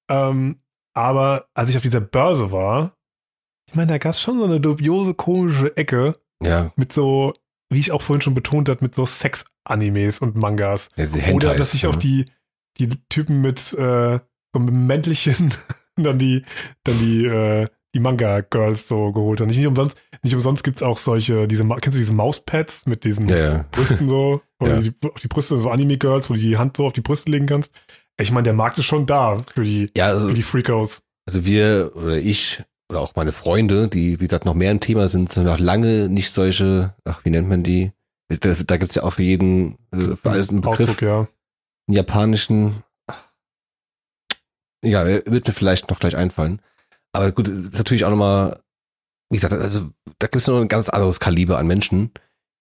Ähm, 0.10 0.60
aber 0.94 1.48
als 1.54 1.70
ich 1.70 1.78
auf 1.78 1.84
dieser 1.84 2.02
Börse 2.02 2.52
war, 2.52 2.94
ich 3.68 3.76
meine, 3.76 3.92
da 3.92 3.98
gab 4.00 4.14
es 4.14 4.22
schon 4.22 4.40
so 4.40 4.46
eine 4.46 4.60
dubiose, 4.60 5.14
komische 5.14 5.76
Ecke 5.78 6.16
ja, 6.44 6.72
mit 6.76 6.92
so, 6.92 7.34
wie 7.70 7.80
ich 7.80 7.92
auch 7.92 8.02
vorhin 8.02 8.22
schon 8.22 8.34
betont 8.34 8.68
habe, 8.70 8.80
mit 8.84 8.96
so 8.96 9.06
Sex-Animes 9.06 10.20
und 10.20 10.36
Mangas. 10.36 10.90
ja, 10.98 11.06
die 11.06 11.32
Oder 11.34 11.56
dass 11.56 11.72
sich 11.72 11.84
ja. 11.84 11.90
auch 11.90 11.96
die, 11.96 12.26
die 12.80 12.90
Typen 13.10 13.42
mit 13.42 13.60
äh, 13.74 14.20
so 14.54 14.60
einem 14.60 14.88
Mäntelchen 14.88 15.54
dann 15.96 16.18
die, 16.18 16.44
dann 16.84 16.98
die, 17.00 17.26
äh, 17.26 17.68
die 17.94 18.00
Manga-Girls 18.00 18.88
so 18.88 19.12
geholt 19.12 19.40
haben. 19.42 19.48
Nicht, 19.48 19.58
nicht 19.58 19.68
umsonst, 19.68 19.98
nicht 20.24 20.34
umsonst 20.36 20.64
gibt's 20.64 20.82
auch 20.82 20.98
solche, 20.98 21.48
diese, 21.48 21.64
kennst 21.68 21.96
du 21.98 22.00
diese 22.00 22.14
Mauspads 22.14 22.86
mit 22.88 23.04
diesen 23.04 23.30
Ja. 23.30 23.66
Brüsten 23.72 24.10
so? 24.10 24.42
Oder 24.60 24.76
Ja. 24.76 24.82
die, 24.82 24.94
auf 25.08 25.22
die 25.22 25.28
Brüste, 25.28 25.60
so 25.60 25.70
Anime-Girls, 25.70 26.30
wo 26.30 26.34
du 26.34 26.40
die 26.40 26.58
Hand 26.58 26.78
so 26.78 26.86
auf 26.88 26.94
die 26.94 27.02
Brüste 27.02 27.32
legen 27.32 27.46
kannst. 27.46 27.72
Ich 28.20 28.32
meine, 28.32 28.44
der 28.44 28.54
Markt 28.54 28.78
ist 28.78 28.86
schon 28.86 29.06
da 29.06 29.38
für 29.54 29.64
die, 29.64 29.90
Ja, 29.96 30.08
also, 30.08 30.28
für 30.28 30.34
die 30.34 30.44
Freakos. 30.44 31.02
Also 31.26 31.46
wir 31.46 31.92
oder 31.96 32.18
ich 32.18 32.64
oder 32.90 33.02
auch 33.02 33.16
meine 33.16 33.32
Freunde, 33.32 33.88
die 33.88 34.20
wie 34.20 34.26
gesagt 34.26 34.46
noch 34.46 34.56
mehr 34.56 34.72
im 34.72 34.80
Thema 34.80 35.08
sind, 35.08 35.32
sind 35.32 35.46
noch 35.46 35.60
lange 35.60 36.10
nicht 36.10 36.32
solche, 36.32 36.96
ach 37.06 37.24
wie 37.24 37.30
nennt 37.30 37.48
man 37.48 37.64
die? 37.64 37.92
Da, 38.28 38.54
da 38.54 38.78
gibt's 38.78 38.96
ja 38.96 39.04
auch 39.04 39.14
für 39.14 39.24
jeden 39.24 39.78
äh, 39.92 40.16
für 40.16 40.30
alles 40.30 40.50
einen 40.50 40.62
Begriff, 40.62 40.82
Ausdruck, 40.82 41.02
ja. 41.02 41.20
einen 41.88 41.96
japanischen. 41.96 42.84
Ja, 44.84 45.06
wird 45.06 45.48
mir 45.48 45.54
vielleicht 45.54 45.90
noch 45.90 46.00
gleich 46.00 46.16
einfallen. 46.16 46.62
Aber 47.12 47.32
gut, 47.32 47.48
es 47.48 47.66
ist 47.66 47.78
natürlich 47.78 48.06
auch 48.06 48.12
nochmal, 48.12 48.62
wie 49.30 49.38
gesagt, 49.38 49.54
also 49.54 49.90
da 50.20 50.28
gibt's 50.28 50.48
noch 50.48 50.62
ein 50.62 50.68
ganz 50.68 50.90
anderes 50.90 51.20
Kaliber 51.20 51.58
an 51.58 51.68
Menschen, 51.68 52.12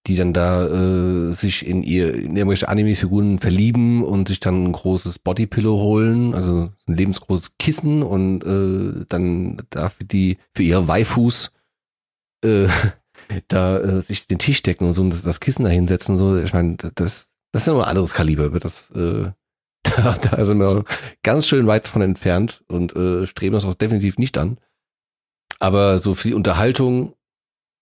die 0.06 0.16
dann 0.16 0.32
da 0.32 0.66
äh, 0.66 1.32
sich 1.34 1.66
in 1.66 1.82
ihr 1.82 2.14
in 2.14 2.36
irgendwelche 2.36 2.68
Anime-Figuren 2.68 3.38
verlieben 3.38 4.02
und 4.04 4.28
sich 4.28 4.40
dann 4.40 4.64
ein 4.64 4.72
großes 4.72 5.18
Bodypillow 5.18 5.78
holen, 5.78 6.34
also 6.34 6.70
ein 6.86 6.94
lebensgroßes 6.94 7.58
Kissen 7.58 8.02
und 8.02 8.42
äh, 8.42 9.04
dann 9.08 9.62
dafür 9.70 10.06
die 10.06 10.38
für 10.54 10.62
ihre 10.62 10.88
Waifus 10.88 11.52
äh, 12.44 12.68
da 13.48 13.78
äh, 13.78 14.00
sich 14.00 14.26
den 14.26 14.38
Tisch 14.38 14.62
decken 14.62 14.86
und 14.86 14.94
so 14.94 15.02
und 15.02 15.10
das, 15.10 15.22
das 15.22 15.40
Kissen 15.40 15.64
da 15.64 15.70
hinsetzen 15.70 16.16
so. 16.16 16.38
Ich 16.38 16.52
meine, 16.52 16.76
das 16.94 17.28
das 17.52 17.62
ist 17.62 17.66
ja 17.66 17.72
noch 17.72 17.82
ein 17.82 17.88
anderes 17.88 18.14
Kaliber, 18.14 18.50
das 18.60 18.90
äh, 18.90 19.30
da, 19.82 20.12
da 20.14 20.44
sind 20.44 20.58
wir 20.58 20.84
ganz 21.22 21.46
schön 21.46 21.66
weit 21.66 21.88
von 21.88 22.02
entfernt 22.02 22.62
und 22.68 22.94
äh, 22.94 23.26
streben 23.26 23.54
das 23.54 23.64
auch 23.64 23.74
definitiv 23.74 24.18
nicht 24.18 24.36
an. 24.38 24.58
Aber 25.60 25.98
so 25.98 26.14
für 26.14 26.28
die 26.28 26.34
Unterhaltung, 26.34 27.14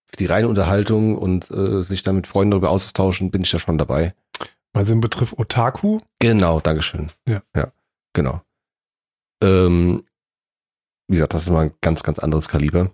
für 0.07 0.17
die 0.17 0.27
reine 0.27 0.49
Unterhaltung 0.49 1.17
und 1.19 1.51
äh, 1.51 1.83
sich 1.83 2.03
da 2.03 2.13
mit 2.13 2.27
Freunden 2.27 2.53
darüber 2.53 2.71
auszutauschen, 2.71 3.31
bin 3.31 3.43
ich 3.43 3.51
da 3.51 3.59
schon 3.59 3.79
dabei. 3.79 4.15
Also 4.73 4.93
im 4.93 5.01
Betreff 5.01 5.35
Otaku, 5.37 6.01
Genau, 6.19 6.61
Dankeschön. 6.61 7.11
Ja. 7.29 7.43
Ja, 7.55 7.73
genau. 8.13 8.43
Ähm, 9.43 10.05
wie 11.09 11.15
gesagt, 11.15 11.35
das 11.35 11.43
ist 11.43 11.51
mal 11.51 11.67
ein 11.67 11.73
ganz, 11.81 12.03
ganz 12.03 12.19
anderes 12.19 12.49
Kaliber. 12.49 12.91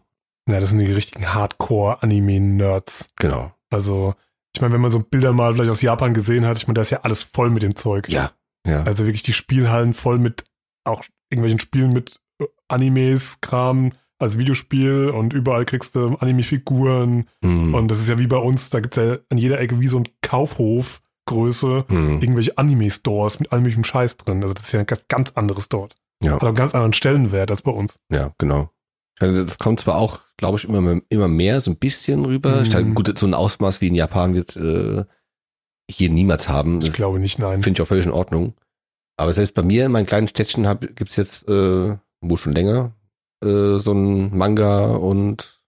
na, 0.46 0.60
das 0.60 0.70
sind 0.70 0.78
die 0.80 0.92
richtigen 0.92 1.32
Hardcore-Anime-Nerds. 1.34 3.10
Genau. 3.16 3.52
Also, 3.70 4.14
ich 4.54 4.60
meine, 4.60 4.74
wenn 4.74 4.80
man 4.80 4.90
so 4.90 5.00
Bilder 5.00 5.32
mal 5.32 5.54
vielleicht 5.54 5.70
aus 5.70 5.82
Japan 5.82 6.14
gesehen 6.14 6.46
hat, 6.46 6.56
ich 6.58 6.66
meine, 6.66 6.74
da 6.74 6.82
ist 6.82 6.90
ja 6.90 7.00
alles 7.00 7.22
voll 7.24 7.50
mit 7.50 7.62
dem 7.62 7.74
Zeug. 7.76 8.08
Ja, 8.08 8.32
ja. 8.66 8.82
Also 8.84 9.04
wirklich 9.06 9.22
die 9.22 9.32
Spielhallen 9.32 9.94
voll 9.94 10.18
mit 10.18 10.44
auch 10.84 11.02
irgendwelchen 11.30 11.60
Spielen 11.60 11.92
mit 11.92 12.20
äh, 12.38 12.46
Animes, 12.68 13.40
Kram 13.40 13.92
als 14.22 14.38
Videospiel 14.38 15.10
und 15.10 15.32
überall 15.32 15.64
kriegst 15.64 15.94
du 15.96 16.16
Anime-Figuren 16.16 17.28
Hm, 17.44 17.74
und 17.74 17.88
das 17.88 18.00
ist 18.00 18.08
ja 18.08 18.18
wie 18.18 18.26
bei 18.26 18.36
uns, 18.38 18.70
da 18.70 18.80
gibt's 18.80 18.96
ja 18.96 19.18
an 19.30 19.38
jeder 19.38 19.60
Ecke 19.60 19.80
wie 19.80 19.88
so 19.88 19.98
ein 19.98 20.08
Kaufhof 20.22 21.02
Größe 21.26 21.84
hm, 21.88 22.20
irgendwelche 22.20 22.58
Anime-Stores 22.58 23.38
mit 23.38 23.52
allem 23.52 23.84
Scheiß 23.84 24.16
drin. 24.16 24.42
Also 24.42 24.54
das 24.54 24.64
ist 24.64 24.72
ja 24.72 24.80
ein 24.80 24.86
ganz, 24.86 25.06
ganz 25.08 25.30
anderes 25.32 25.68
dort. 25.68 25.94
Ja. 26.22 26.32
Hat 26.32 26.42
auch 26.42 26.48
einen 26.48 26.56
ganz 26.56 26.74
anderen 26.74 26.92
Stellenwert 26.92 27.50
als 27.50 27.62
bei 27.62 27.70
uns. 27.72 27.98
ja, 28.10 28.32
genau. 28.38 28.70
Das 29.20 29.58
kommt 29.58 29.78
zwar 29.78 29.96
auch, 29.98 30.20
glaube 30.36 30.58
ich, 30.58 30.64
immer, 30.64 30.80
mehr- 30.80 31.02
immer 31.08 31.28
mehr 31.28 31.60
so 31.60 31.70
ein 31.70 31.76
bisschen 31.76 32.24
rüber. 32.24 32.56
Mhm. 32.56 32.62
Ich 32.62 32.72
meine, 32.72 32.92
gut, 32.94 33.16
so 33.16 33.24
ein 33.26 33.34
Ausmaß 33.34 33.80
wie 33.80 33.86
in 33.88 33.94
Japan 33.94 34.34
wird 34.34 34.56
äh, 34.56 35.04
hier 35.88 36.10
niemals 36.10 36.48
haben. 36.48 36.80
Ich 36.80 36.92
glaube 36.92 37.20
nicht, 37.20 37.38
nein. 37.38 37.62
Finde 37.62 37.78
ich 37.78 37.82
auch 37.82 37.88
völlig 37.88 38.06
in 38.06 38.10
Ordnung. 38.12 38.54
Aber 39.16 39.32
selbst 39.32 39.54
bei 39.54 39.62
mir 39.62 39.86
in 39.86 39.92
meinem 39.92 40.06
kleinen 40.06 40.26
Städtchen 40.26 40.66
hab, 40.66 40.80
gibt's 40.96 41.14
jetzt, 41.16 41.46
äh, 41.48 41.96
wo 42.20 42.36
schon 42.36 42.52
länger, 42.52 42.94
äh, 43.42 43.78
so 43.78 43.92
ein 43.92 44.36
Manga 44.36 44.86
und 44.96 45.60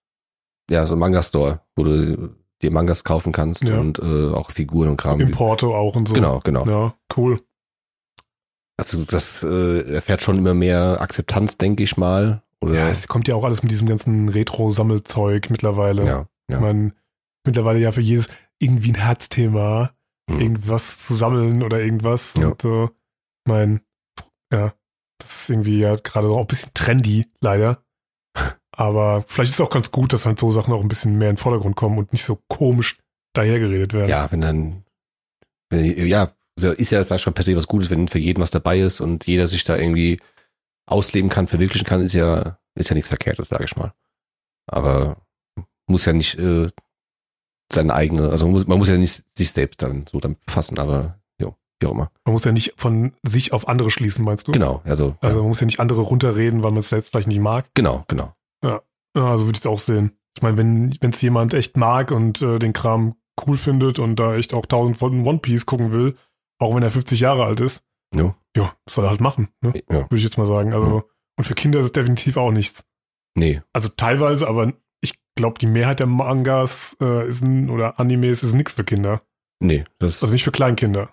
ja, 0.69 0.85
so 0.87 0.95
ein 0.95 0.99
Manga-Store, 0.99 1.61
wo 1.75 1.83
du 1.83 2.29
dir 2.61 2.71
Mangas 2.71 3.03
kaufen 3.03 3.31
kannst 3.31 3.67
Ja. 3.67 3.79
und 3.79 3.99
äh, 3.99 4.31
auch 4.33 4.51
Figuren 4.51 4.89
und 4.89 4.97
Kram. 4.97 5.19
Importo 5.19 5.75
auch 5.75 5.95
und 5.95 6.07
so. 6.07 6.13
Genau, 6.15 6.39
genau. 6.43 6.65
Ja, 6.65 6.95
cool. 7.17 7.41
Also 8.77 9.05
das 9.05 9.43
äh, 9.43 9.93
erfährt 9.93 10.21
schon 10.21 10.37
immer 10.37 10.53
mehr 10.53 10.99
Akzeptanz, 11.01 11.57
denke 11.57 11.83
ich 11.83 11.97
mal. 11.97 12.41
Oder 12.61 12.75
Ja, 12.75 12.89
es 12.89 13.07
kommt 13.07 13.27
ja 13.27 13.35
auch 13.35 13.43
alles 13.43 13.61
mit 13.63 13.71
diesem 13.71 13.87
ganzen 13.87 14.29
Retro-Sammelzeug 14.29 15.49
mittlerweile. 15.49 16.05
ja, 16.05 16.27
ja. 16.49 16.55
Ich 16.57 16.59
meine, 16.59 16.93
mittlerweile 17.45 17.79
ja 17.79 17.91
für 17.91 18.01
jedes 18.01 18.27
irgendwie 18.59 18.91
ein 18.91 18.95
Herzthema, 18.95 19.91
Hm. 20.29 20.39
irgendwas 20.39 20.97
zu 21.05 21.13
sammeln 21.13 21.61
oder 21.61 21.79
irgendwas. 21.81 22.33
Ja. 22.35 22.47
Und 22.47 22.61
so, 22.61 22.89
mein, 23.47 23.81
ja, 24.51 24.73
das 25.25 25.41
ist 25.41 25.49
irgendwie 25.49 25.79
ja 25.79 25.95
gerade 25.95 26.27
auch 26.29 26.41
ein 26.41 26.47
bisschen 26.47 26.71
trendy, 26.73 27.27
leider. 27.41 27.83
Aber 28.71 29.23
vielleicht 29.27 29.51
ist 29.51 29.59
es 29.59 29.65
auch 29.65 29.71
ganz 29.71 29.91
gut, 29.91 30.13
dass 30.13 30.25
halt 30.25 30.39
so 30.39 30.51
Sachen 30.51 30.73
auch 30.73 30.81
ein 30.81 30.87
bisschen 30.87 31.17
mehr 31.17 31.29
in 31.29 31.35
den 31.35 31.41
Vordergrund 31.41 31.75
kommen 31.75 31.97
und 31.97 32.13
nicht 32.13 32.23
so 32.23 32.39
komisch 32.47 32.97
dahergeredet 33.33 33.93
werden. 33.93 34.09
ja, 34.09 34.31
wenn 34.31 34.41
dann, 34.41 34.83
wenn, 35.69 36.07
ja, 36.07 36.31
ist 36.57 36.91
ja, 36.91 37.03
sag 37.03 37.19
ich 37.19 37.25
mal, 37.25 37.31
per 37.31 37.43
se 37.43 37.55
was 37.55 37.67
Gutes, 37.67 37.89
wenn 37.89 38.07
für 38.07 38.19
jeden 38.19 38.41
was 38.41 38.51
dabei 38.51 38.79
ist 38.79 39.01
und 39.01 39.27
jeder 39.27 39.47
sich 39.47 39.63
da 39.63 39.77
irgendwie 39.77 40.19
ausleben 40.85 41.29
kann, 41.29 41.47
verwirklichen 41.47 41.87
kann, 41.87 42.01
ist 42.01 42.13
ja, 42.13 42.59
ist 42.75 42.89
ja 42.89 42.93
nichts 42.93 43.09
Verkehrtes, 43.09 43.49
sage 43.49 43.65
ich 43.65 43.75
mal. 43.75 43.93
Aber 44.67 45.17
muss 45.87 46.05
ja 46.05 46.13
nicht 46.13 46.37
äh, 46.37 46.69
seine 47.71 47.93
eigene, 47.93 48.29
also 48.29 48.47
muss, 48.47 48.67
man 48.67 48.77
muss 48.77 48.89
ja 48.89 48.97
nicht 48.97 49.23
sich 49.37 49.51
selbst 49.51 49.81
dann 49.81 50.05
so 50.07 50.19
damit 50.19 50.45
befassen, 50.45 50.79
aber 50.79 51.19
wie 51.79 51.87
auch 51.87 51.91
immer. 51.91 52.09
Man 52.25 52.33
muss 52.33 52.45
ja 52.45 52.51
nicht 52.51 52.73
von 52.77 53.13
sich 53.23 53.53
auf 53.53 53.67
andere 53.67 53.91
schließen, 53.91 54.23
meinst 54.25 54.47
du? 54.47 54.51
Genau, 54.51 54.81
also, 54.85 55.15
Also 55.21 55.35
ja, 55.37 55.41
man 55.41 55.49
muss 55.49 55.59
ja 55.59 55.65
nicht 55.65 55.79
andere 55.79 56.01
runterreden, 56.01 56.63
weil 56.63 56.71
man 56.71 56.79
es 56.79 56.89
selbst 56.89 57.09
vielleicht 57.11 57.27
nicht 57.27 57.39
mag. 57.41 57.69
genau, 57.73 58.03
genau. 58.07 58.33
Ja, 58.63 58.81
so 59.37 59.45
würde 59.45 59.53
ich 59.57 59.59
es 59.61 59.65
auch 59.65 59.79
sehen. 59.79 60.11
Ich 60.35 60.41
meine, 60.43 60.57
wenn 60.57 60.91
es 61.01 61.21
jemand 61.21 61.53
echt 61.53 61.77
mag 61.77 62.11
und 62.11 62.41
äh, 62.41 62.59
den 62.59 62.73
Kram 62.73 63.15
cool 63.47 63.57
findet 63.57 63.97
und 63.99 64.17
da 64.17 64.35
echt 64.35 64.53
auch 64.53 64.63
1000 64.63 64.97
Folgen 64.97 65.25
One 65.25 65.39
Piece 65.39 65.65
gucken 65.65 65.93
will, 65.93 66.17
auch 66.59 66.75
wenn 66.75 66.83
er 66.83 66.91
50 66.91 67.21
Jahre 67.21 67.45
alt 67.45 67.61
ist. 67.61 67.81
Ja, 68.13 68.35
das 68.85 68.95
soll 68.95 69.05
er 69.05 69.09
halt 69.11 69.21
machen, 69.21 69.49
ne? 69.61 69.73
Ja. 69.89 69.95
würde 70.03 70.15
ich 70.17 70.23
jetzt 70.23 70.37
mal 70.37 70.47
sagen. 70.47 70.73
Also, 70.73 70.97
Ja. 70.97 71.03
und 71.37 71.43
für 71.45 71.55
Kinder 71.55 71.79
ist 71.79 71.85
es 71.85 71.91
definitiv 71.93 72.35
auch 72.37 72.51
nichts. 72.51 72.83
Nee. 73.37 73.61
Also 73.73 73.89
teilweise, 73.89 74.47
aber 74.47 74.73
ich 75.01 75.13
glaube, 75.35 75.59
die 75.59 75.67
Mehrheit 75.67 75.99
der 75.99 76.07
Mangas 76.07 76.95
äh, 77.01 77.27
ist 77.27 77.41
ein, 77.41 77.69
oder 77.69 77.99
Animes 77.99 78.43
ist 78.43 78.53
nichts 78.53 78.73
für 78.73 78.83
Kinder. 78.85 79.21
Nee. 79.61 79.83
Das, 79.99 80.21
Also 80.23 80.33
nicht 80.33 80.43
für 80.43 80.51
Kleinkinder. 80.51 81.09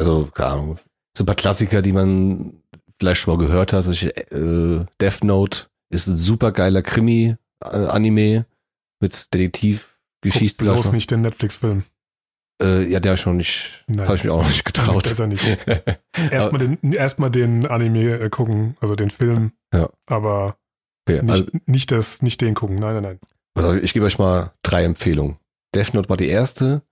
Also, 0.00 0.28
keine 0.32 0.50
Ahnung. 0.50 0.78
So 1.16 1.24
ein 1.24 1.26
paar 1.26 1.36
Klassiker, 1.36 1.82
die 1.82 1.92
man 1.92 2.62
vielleicht 2.98 3.20
schon 3.20 3.36
mal 3.36 3.44
gehört 3.44 3.72
hat. 3.72 3.84
Solche, 3.84 4.14
äh, 4.16 4.84
Death 5.00 5.24
Note 5.24 5.66
ist 5.90 6.06
ein 6.06 6.16
super 6.16 6.52
geiler 6.52 6.82
Krimi-Anime 6.82 8.46
mit 9.00 9.34
Detektivgeschichte. 9.34 10.64
Guck 10.64 10.74
bloß 10.74 10.92
nicht 10.92 11.10
den 11.10 11.22
Netflix-Film. 11.22 11.84
Äh, 12.62 12.90
ja, 12.90 13.00
der 13.00 13.12
hab 13.12 13.18
ich 13.18 13.26
noch 13.26 13.32
nicht, 13.32 13.84
Nein. 13.86 14.06
habe 14.06 14.16
ich 14.16 14.24
mich 14.24 14.32
auch 14.32 14.42
noch 14.42 14.48
nicht 14.48 14.64
getraut. 14.64 15.04
Besser 15.04 15.26
nicht. 15.26 15.58
Erstmal 16.30 16.58
den, 16.58 16.92
erstmal 16.92 17.30
den 17.30 17.66
Anime 17.66 18.20
äh, 18.20 18.28
gucken, 18.28 18.76
also 18.80 18.96
den 18.96 19.10
Film. 19.10 19.52
Ja. 19.72 19.88
Aber 20.06 20.56
Okay, 21.08 21.22
nicht, 21.22 21.30
also, 21.30 21.46
nicht, 21.66 21.90
das, 21.90 22.22
nicht 22.22 22.40
den 22.40 22.54
gucken. 22.54 22.76
Nein, 22.76 22.94
nein, 22.94 23.02
nein. 23.02 23.18
also 23.54 23.74
ich 23.74 23.92
gebe 23.92 24.06
euch 24.06 24.18
mal 24.18 24.52
drei 24.62 24.84
Empfehlungen. 24.84 25.38
Death 25.74 25.94
Note 25.94 26.08
war 26.08 26.16
die 26.16 26.28
erste. 26.28 26.82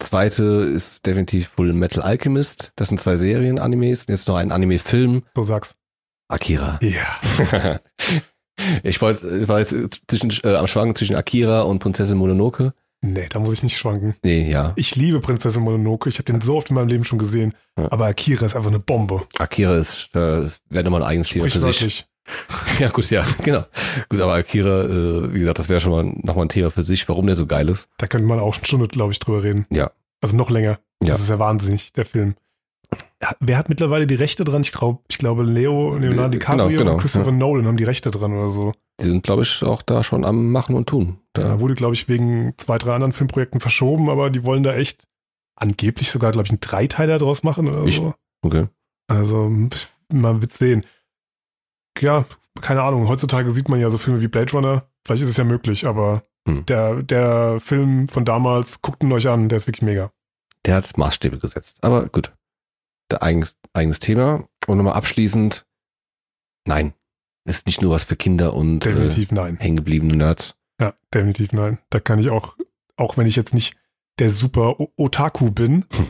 Zweite 0.00 0.44
ist 0.44 1.06
definitiv 1.06 1.48
Full 1.48 1.72
Metal 1.72 2.02
Alchemist. 2.02 2.72
Das 2.76 2.88
sind 2.88 2.98
zwei 2.98 3.16
Serien-Animes. 3.16 4.06
Jetzt 4.08 4.28
noch 4.28 4.36
ein 4.36 4.50
Anime-Film. 4.50 5.22
So 5.34 5.42
sag's. 5.42 5.76
Akira. 6.28 6.78
Ja. 6.82 7.80
ich 8.82 9.00
wollte, 9.02 9.28
ich 9.42 9.48
war 9.48 9.58
jetzt 9.58 9.74
zwischen, 10.08 10.32
äh, 10.44 10.56
am 10.56 10.66
Schwanken 10.66 10.94
zwischen 10.94 11.16
Akira 11.16 11.62
und 11.62 11.80
Prinzessin 11.80 12.18
Mononoke. 12.18 12.72
Nee, 13.02 13.28
da 13.30 13.38
muss 13.38 13.54
ich 13.54 13.62
nicht 13.62 13.78
schwanken. 13.78 14.14
Nee, 14.22 14.50
ja. 14.50 14.72
Ich 14.76 14.94
liebe 14.94 15.20
Prinzessin 15.20 15.62
Mononoke. 15.62 16.08
Ich 16.08 16.16
habe 16.16 16.24
den 16.24 16.40
so 16.40 16.56
oft 16.56 16.68
in 16.68 16.74
meinem 16.74 16.88
Leben 16.88 17.04
schon 17.04 17.18
gesehen. 17.18 17.54
Ja. 17.78 17.90
Aber 17.90 18.06
Akira 18.06 18.44
ist 18.44 18.56
einfach 18.56 18.70
eine 18.70 18.78
Bombe. 18.78 19.22
Akira 19.38 19.76
ist, 19.76 20.10
äh, 20.14 20.46
wäre 20.68 20.84
nochmal 20.84 21.02
ein 21.02 21.08
eigenes 21.08 21.28
Thema 21.30 21.48
für 21.48 21.72
sich. 21.72 22.06
Ja, 22.78 22.88
gut, 22.88 23.10
ja, 23.10 23.24
genau. 23.44 23.64
Gut, 24.08 24.20
aber 24.20 24.34
Akira, 24.34 24.84
äh, 24.84 25.34
wie 25.34 25.40
gesagt, 25.40 25.58
das 25.58 25.68
wäre 25.68 25.80
schon 25.80 25.92
mal 25.92 26.04
nochmal 26.22 26.46
ein 26.46 26.48
Thema 26.48 26.70
für 26.70 26.82
sich, 26.82 27.06
warum 27.08 27.26
der 27.26 27.36
so 27.36 27.46
geil 27.46 27.68
ist. 27.68 27.88
Da 27.98 28.06
könnte 28.06 28.26
man 28.26 28.38
auch 28.40 28.56
eine 28.56 28.64
Stunde, 28.64 28.88
glaube 28.88 29.12
ich, 29.12 29.18
drüber 29.18 29.42
reden. 29.42 29.66
Ja. 29.70 29.90
Also 30.22 30.36
noch 30.36 30.50
länger. 30.50 30.78
Ja. 31.02 31.10
Das 31.10 31.20
ist 31.20 31.28
ja 31.30 31.38
wahnsinnig, 31.38 31.92
der 31.92 32.04
Film. 32.06 32.34
Ja, 33.22 33.30
Wer 33.40 33.58
hat 33.58 33.68
mittlerweile 33.68 34.06
die 34.06 34.14
Rechte 34.14 34.44
dran? 34.44 34.62
Ich 34.62 34.72
glaube, 34.72 35.00
ich 35.08 35.18
glaube 35.18 35.42
Leo, 35.44 35.96
Leonardo 35.96 36.28
Äh, 36.28 36.38
DiCaprio 36.38 36.68
genau, 36.68 36.78
genau, 36.78 36.92
und 36.94 37.00
Christopher 37.00 37.32
Nolan 37.32 37.66
haben 37.66 37.76
die 37.76 37.84
Rechte 37.84 38.10
dran 38.10 38.32
oder 38.32 38.50
so. 38.50 38.72
Die 39.00 39.06
sind, 39.06 39.22
glaube 39.22 39.42
ich, 39.42 39.62
auch 39.62 39.82
da 39.82 40.02
schon 40.02 40.24
am 40.24 40.50
Machen 40.50 40.74
und 40.74 40.88
Tun. 40.88 41.18
Da 41.34 41.42
Da, 41.42 41.60
wurde, 41.60 41.74
glaube 41.74 41.94
ich, 41.94 42.08
wegen 42.08 42.54
zwei, 42.56 42.78
drei 42.78 42.94
anderen 42.94 43.12
Filmprojekten 43.12 43.60
verschoben, 43.60 44.08
aber 44.10 44.30
die 44.30 44.44
wollen 44.44 44.62
da 44.62 44.74
echt 44.74 45.04
angeblich 45.56 46.10
sogar, 46.10 46.32
glaube 46.32 46.46
ich, 46.46 46.50
einen 46.50 46.60
Dreiteiler 46.60 47.18
draus 47.18 47.42
machen 47.42 47.68
oder 47.68 47.84
Ich- 47.84 47.96
so. 47.96 48.14
okay. 48.42 48.66
Also, 49.08 49.50
man 50.12 50.40
wird 50.40 50.52
sehen. 50.54 50.84
Ja, 52.00 52.24
keine 52.60 52.82
Ahnung. 52.82 53.08
Heutzutage 53.08 53.50
sieht 53.52 53.68
man 53.68 53.80
ja 53.80 53.90
so 53.90 53.98
Filme 53.98 54.20
wie 54.20 54.28
Blade 54.28 54.52
Runner. 54.52 54.86
Vielleicht 55.06 55.22
ist 55.22 55.28
es 55.30 55.36
ja 55.36 55.44
möglich, 55.44 55.86
aber 55.86 56.22
Hm. 56.48 56.64
der, 56.66 57.02
der 57.02 57.60
Film 57.60 58.08
von 58.08 58.24
damals, 58.24 58.80
guckt 58.80 59.02
ihn 59.02 59.12
euch 59.12 59.28
an, 59.28 59.48
der 59.50 59.58
ist 59.58 59.66
wirklich 59.66 59.82
mega. 59.82 60.10
Der 60.64 60.76
hat 60.76 60.96
Maßstäbe 60.96 61.38
gesetzt. 61.38 61.78
Aber 61.82 62.06
gut. 62.06 62.32
Der 63.10 63.22
eigenes, 63.22 63.58
eigenes 63.74 63.98
Thema. 63.98 64.48
Und 64.66 64.78
nochmal 64.78 64.94
abschließend. 64.94 65.66
Nein. 66.66 66.94
Ist 67.46 67.66
nicht 67.66 67.82
nur 67.82 67.92
was 67.92 68.04
für 68.04 68.16
Kinder 68.16 68.54
und 68.54 68.84
äh, 68.86 68.90
Definitiv 68.90 69.32
nein. 69.32 69.56
hängengebliebene 69.58 70.16
Nerds. 70.16 70.54
Ja, 70.80 70.94
definitiv 71.12 71.52
nein. 71.52 71.78
Da 71.90 72.00
kann 72.00 72.18
ich 72.18 72.30
auch, 72.30 72.56
auch 72.96 73.16
wenn 73.16 73.26
ich 73.26 73.36
jetzt 73.36 73.54
nicht 73.54 73.76
der 74.18 74.30
super 74.30 74.76
Otaku 74.96 75.50
bin 75.50 75.84
Hm. 75.92 76.06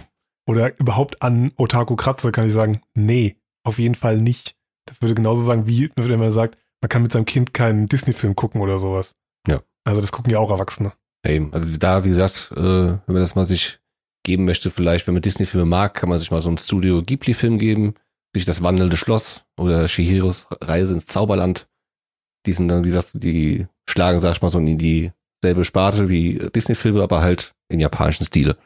oder 0.47 0.79
überhaupt 0.79 1.23
an 1.23 1.53
Otaku 1.57 1.97
kratze, 1.97 2.31
kann 2.33 2.47
ich 2.47 2.53
sagen, 2.53 2.83
nee, 2.95 3.37
auf 3.65 3.79
jeden 3.79 3.95
Fall 3.95 4.19
nicht. 4.19 4.57
Das 4.87 5.01
würde 5.01 5.15
genauso 5.15 5.45
sagen, 5.45 5.67
wie 5.67 5.91
wenn 5.97 6.21
man 6.21 6.33
sagt, 6.33 6.59
man 6.81 6.89
kann 6.89 7.03
mit 7.03 7.13
seinem 7.13 7.27
Kind 7.27 7.55
keinen 7.55 7.89
Disney-Film 7.89 8.35
gucken 8.35 8.61
oder 8.61 8.79
sowas. 8.79 9.15
Ja. 9.47 9.61
Also 9.85 10.01
das 10.01 10.13
gucken 10.13 10.33
ja 10.33 10.39
auch 10.39 10.51
Erwachsene. 10.51 10.93
Eben. 11.27 11.53
Also 11.53 11.69
da, 11.77 12.05
wie 12.05 12.09
gesagt, 12.09 12.53
äh, 12.57 12.61
wenn 12.61 13.01
man 13.07 13.17
das 13.17 13.35
mal 13.35 13.45
sich 13.45 13.81
geben 14.25 14.45
möchte, 14.45 14.71
vielleicht, 14.71 15.07
wenn 15.07 15.15
man 15.15 15.23
Disney-Filme 15.23 15.67
mag, 15.67 15.95
kann 15.95 16.09
man 16.09 16.19
sich 16.19 16.31
mal 16.31 16.43
so 16.43 16.49
einen 16.49 16.59
Studio 16.59 17.03
Ghibli-Film 17.03 17.59
geben. 17.59 17.95
Sich 18.35 18.45
das 18.45 18.63
wandelnde 18.63 18.97
Schloss 18.97 19.45
oder 19.59 19.89
Shihiros 19.89 20.47
Reise 20.61 20.95
ins 20.95 21.07
Zauberland. 21.07 21.69
Die 22.47 22.53
sind 22.53 22.69
dann, 22.69 22.85
wie 22.85 22.89
gesagt, 22.89 23.11
die 23.15 23.67
schlagen, 23.89 24.21
sag 24.21 24.33
ich 24.33 24.43
mal, 24.43 24.51
so 24.51 24.59
in 24.59 24.79
dieselbe 24.79 25.65
Sparte 25.65 26.09
wie 26.09 26.39
Disney-Filme, 26.55 27.03
aber 27.03 27.21
halt 27.21 27.55
in 27.69 27.81
japanischen 27.81 28.25
Stile. 28.25 28.57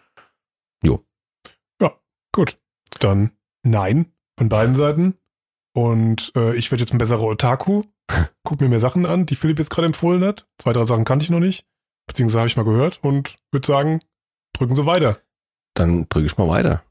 Gut, 2.34 2.58
dann 2.98 3.30
nein 3.62 4.12
von 4.36 4.48
beiden 4.48 4.74
Seiten. 4.74 5.14
Und 5.76 6.32
äh, 6.36 6.54
ich 6.54 6.70
werde 6.70 6.82
jetzt 6.82 6.92
ein 6.92 6.98
besserer 6.98 7.24
Otaku. 7.24 7.82
Guck 8.44 8.60
mir 8.60 8.68
mehr 8.68 8.80
Sachen 8.80 9.06
an, 9.06 9.26
die 9.26 9.34
Philipp 9.34 9.58
jetzt 9.58 9.70
gerade 9.70 9.86
empfohlen 9.86 10.24
hat. 10.24 10.46
Zwei, 10.58 10.72
drei 10.72 10.86
Sachen 10.86 11.04
kannte 11.04 11.24
ich 11.24 11.30
noch 11.30 11.40
nicht. 11.40 11.66
Beziehungsweise 12.06 12.40
habe 12.40 12.48
ich 12.48 12.56
mal 12.56 12.64
gehört 12.64 13.02
und 13.02 13.36
würde 13.50 13.66
sagen, 13.66 14.00
drücken 14.52 14.76
Sie 14.76 14.86
weiter. 14.86 15.20
Dann 15.74 16.08
drücke 16.08 16.26
ich 16.26 16.38
mal 16.38 16.48
weiter. 16.48 16.84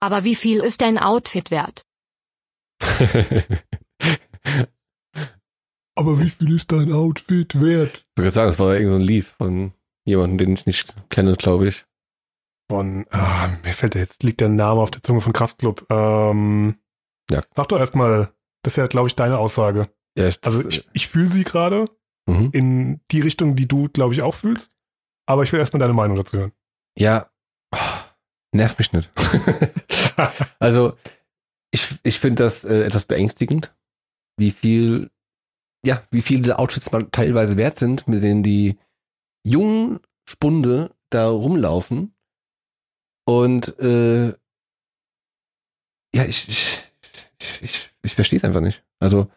Aber 0.00 0.24
wie 0.24 0.34
viel 0.34 0.60
ist 0.60 0.82
dein 0.82 0.98
Outfit 0.98 1.50
wert? 1.50 1.86
Aber 5.96 6.20
wie 6.20 6.30
viel 6.30 6.54
ist 6.54 6.72
dein 6.72 6.92
Outfit 6.92 7.60
wert? 7.60 8.04
Ich 8.16 8.22
würde 8.22 8.30
sagen, 8.30 8.48
das 8.48 8.58
war 8.58 8.72
irgendein 8.74 8.90
so 8.90 8.96
ein 8.96 9.06
Lied 9.06 9.24
von 9.26 9.72
jemandem, 10.04 10.38
den 10.38 10.54
ich 10.54 10.66
nicht 10.66 10.94
kenne, 11.08 11.36
glaube 11.36 11.68
ich. 11.68 11.86
Von, 12.70 13.06
ah, 13.10 13.48
mir 13.62 13.74
fällt 13.74 13.94
der 13.94 14.02
jetzt, 14.02 14.22
liegt 14.22 14.40
der 14.40 14.48
Name 14.48 14.80
auf 14.80 14.90
der 14.90 15.02
Zunge 15.02 15.20
von 15.20 15.32
Kraftklub. 15.32 15.86
Ähm, 15.90 16.76
Ja. 17.30 17.42
Sag 17.54 17.68
doch 17.68 17.78
erstmal, 17.78 18.32
das 18.62 18.72
ist 18.72 18.76
ja, 18.76 18.86
glaube 18.86 19.08
ich, 19.08 19.14
deine 19.14 19.38
Aussage. 19.38 19.88
Ja, 20.16 20.28
ich, 20.28 20.38
Also 20.42 20.68
ich, 20.68 20.88
ich 20.92 21.08
fühle 21.08 21.28
sie 21.28 21.44
gerade 21.44 21.86
mhm. 22.26 22.50
in 22.52 23.00
die 23.10 23.20
Richtung, 23.20 23.56
die 23.56 23.68
du, 23.68 23.88
glaube 23.88 24.14
ich, 24.14 24.22
auch 24.22 24.34
fühlst. 24.34 24.72
Aber 25.26 25.42
ich 25.42 25.52
will 25.52 25.60
erstmal 25.60 25.80
deine 25.80 25.94
Meinung 25.94 26.16
dazu 26.16 26.38
hören. 26.38 26.52
Ja, 26.98 27.30
oh, 27.72 27.78
nervt 28.52 28.78
mich 28.78 28.92
nicht. 28.92 29.10
also, 30.58 30.96
ich, 31.70 31.98
ich 32.02 32.20
finde 32.20 32.42
das 32.44 32.64
äh, 32.64 32.82
etwas 32.84 33.04
beängstigend, 33.04 33.74
wie 34.36 34.50
viel, 34.50 35.10
ja, 35.84 36.02
wie 36.10 36.22
viel 36.22 36.38
diese 36.38 36.58
Outfits 36.58 36.90
mal 36.92 37.06
teilweise 37.10 37.56
wert 37.56 37.78
sind, 37.78 38.06
mit 38.08 38.22
denen 38.22 38.42
die 38.42 38.78
jungen 39.44 40.00
Spunde 40.28 40.94
da 41.10 41.28
rumlaufen. 41.28 42.12
Und 43.26 43.78
äh, 43.78 44.28
ja, 46.14 46.24
ich, 46.26 46.48
ich, 46.48 46.82
ich, 47.60 47.90
ich, 48.02 48.14
verstehe 48.14 48.36
es 48.38 48.44
einfach 48.44 48.60
nicht. 48.60 48.84
Also 49.00 49.28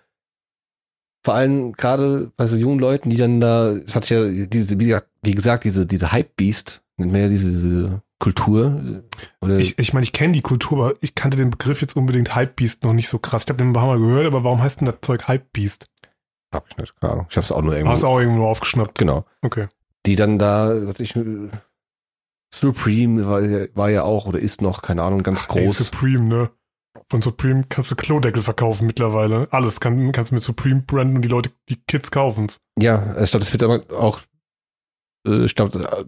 vor 1.25 1.33
allem 1.33 1.73
gerade 1.73 2.31
bei 2.37 2.47
so 2.47 2.55
jungen 2.55 2.79
Leuten, 2.79 3.09
die 3.09 3.17
dann 3.17 3.41
da, 3.41 3.71
es 3.71 3.95
hat 3.95 4.05
sich 4.05 4.11
ja 4.11 4.45
diese, 4.45 4.79
wie 4.79 5.31
gesagt, 5.31 5.63
diese, 5.63 5.85
diese 5.85 6.11
Hype-Beast, 6.11 6.81
nennt 6.97 7.11
man 7.11 7.21
ja 7.21 7.27
diese, 7.27 7.51
diese 7.51 8.01
Kultur. 8.19 8.81
äh, 8.85 9.45
Oder 9.45 9.59
Ich, 9.59 9.77
ich 9.77 9.93
meine, 9.93 10.03
ich 10.03 10.13
kenne 10.13 10.33
die 10.33 10.41
Kultur, 10.41 10.85
aber 10.85 10.97
ich 11.01 11.15
kannte 11.15 11.37
den 11.37 11.49
Begriff 11.49 11.81
jetzt 11.81 11.95
unbedingt 11.95 12.35
Hypebeast 12.35 12.83
noch 12.83 12.93
nicht 12.93 13.09
so 13.09 13.19
krass. 13.19 13.43
Ich 13.43 13.49
habe 13.49 13.57
den 13.57 13.69
ein 13.69 13.73
paar 13.73 13.87
Mal 13.87 13.99
gehört, 13.99 14.25
aber 14.25 14.43
warum 14.43 14.61
heißt 14.61 14.81
denn 14.81 14.87
das 14.87 14.97
Zeug 15.01 15.27
Hypebeast? 15.27 15.87
Hab 16.53 16.67
ich 16.69 16.77
nicht, 16.77 16.99
keine 16.99 17.13
Ahnung. 17.13 17.27
Ich 17.29 17.37
hab's 17.37 17.51
auch 17.51 17.61
nur 17.61 17.73
irgendwo. 17.73 17.91
Hast 17.91 18.03
auch 18.03 18.19
irgendwo 18.19 18.47
aufgeschnappt. 18.47 18.97
Genau. 18.97 19.25
Okay. 19.41 19.67
Die 20.05 20.15
dann 20.15 20.39
da, 20.39 20.71
was 20.87 20.99
ich, 20.99 21.13
Supreme 22.53 23.25
war, 23.27 23.41
ja- 23.41 23.67
war 23.75 23.89
ja 23.89 24.03
auch 24.03 24.25
oder 24.25 24.39
ist 24.39 24.61
noch, 24.61 24.81
keine 24.81 25.03
Ahnung, 25.03 25.23
ganz 25.23 25.41
Ey, 25.53 25.65
groß. 25.65 25.77
Supreme, 25.77 26.23
ne? 26.25 26.49
Von 27.09 27.21
Supreme 27.21 27.63
kannst 27.69 27.91
du 27.91 27.95
Klodeckel 27.95 28.41
verkaufen 28.41 28.87
mittlerweile. 28.87 29.47
Alles 29.51 29.79
kann, 29.79 30.11
kannst 30.11 30.31
du 30.31 30.35
mit 30.35 30.43
Supreme 30.43 30.81
branden 30.81 31.17
und 31.17 31.21
die 31.21 31.27
Leute, 31.29 31.51
die 31.69 31.75
Kids 31.87 32.09
kaufen's. 32.11 32.57
Ja, 32.79 33.15
ich 33.21 33.29
glaube, 33.29 33.45
das 33.45 33.51
wird 33.53 33.63
aber 33.63 33.81
auch, 33.97 34.21
äh, 35.27 35.45
ich 35.45 35.55
glaub, 35.55 35.75
äh, 35.75 36.05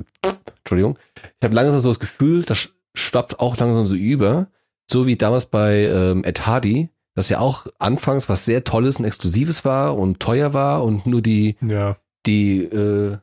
Entschuldigung, 0.59 0.97
ich 1.15 1.43
habe 1.43 1.53
langsam 1.55 1.79
so 1.81 1.89
das 1.89 1.99
Gefühl, 1.99 2.43
das 2.43 2.57
sch- 2.57 2.69
schwappt 2.95 3.39
auch 3.39 3.55
langsam 3.57 3.85
so 3.85 3.95
über, 3.95 4.47
so 4.89 5.05
wie 5.05 5.15
damals 5.15 5.45
bei 5.45 5.83
ähm, 5.85 6.23
Ed 6.23 6.47
Hardy, 6.47 6.89
das 7.19 7.29
ja 7.29 7.39
auch 7.39 7.67
anfangs 7.79 8.29
was 8.29 8.45
sehr 8.45 8.63
Tolles 8.63 8.97
und 8.97 9.05
Exklusives 9.05 9.63
war 9.65 9.95
und 9.97 10.19
teuer 10.19 10.53
war 10.53 10.83
und 10.83 11.05
nur 11.05 11.21
die, 11.21 11.55
Ja. 11.61 11.97
die 12.25 12.63
äh, 12.63 13.17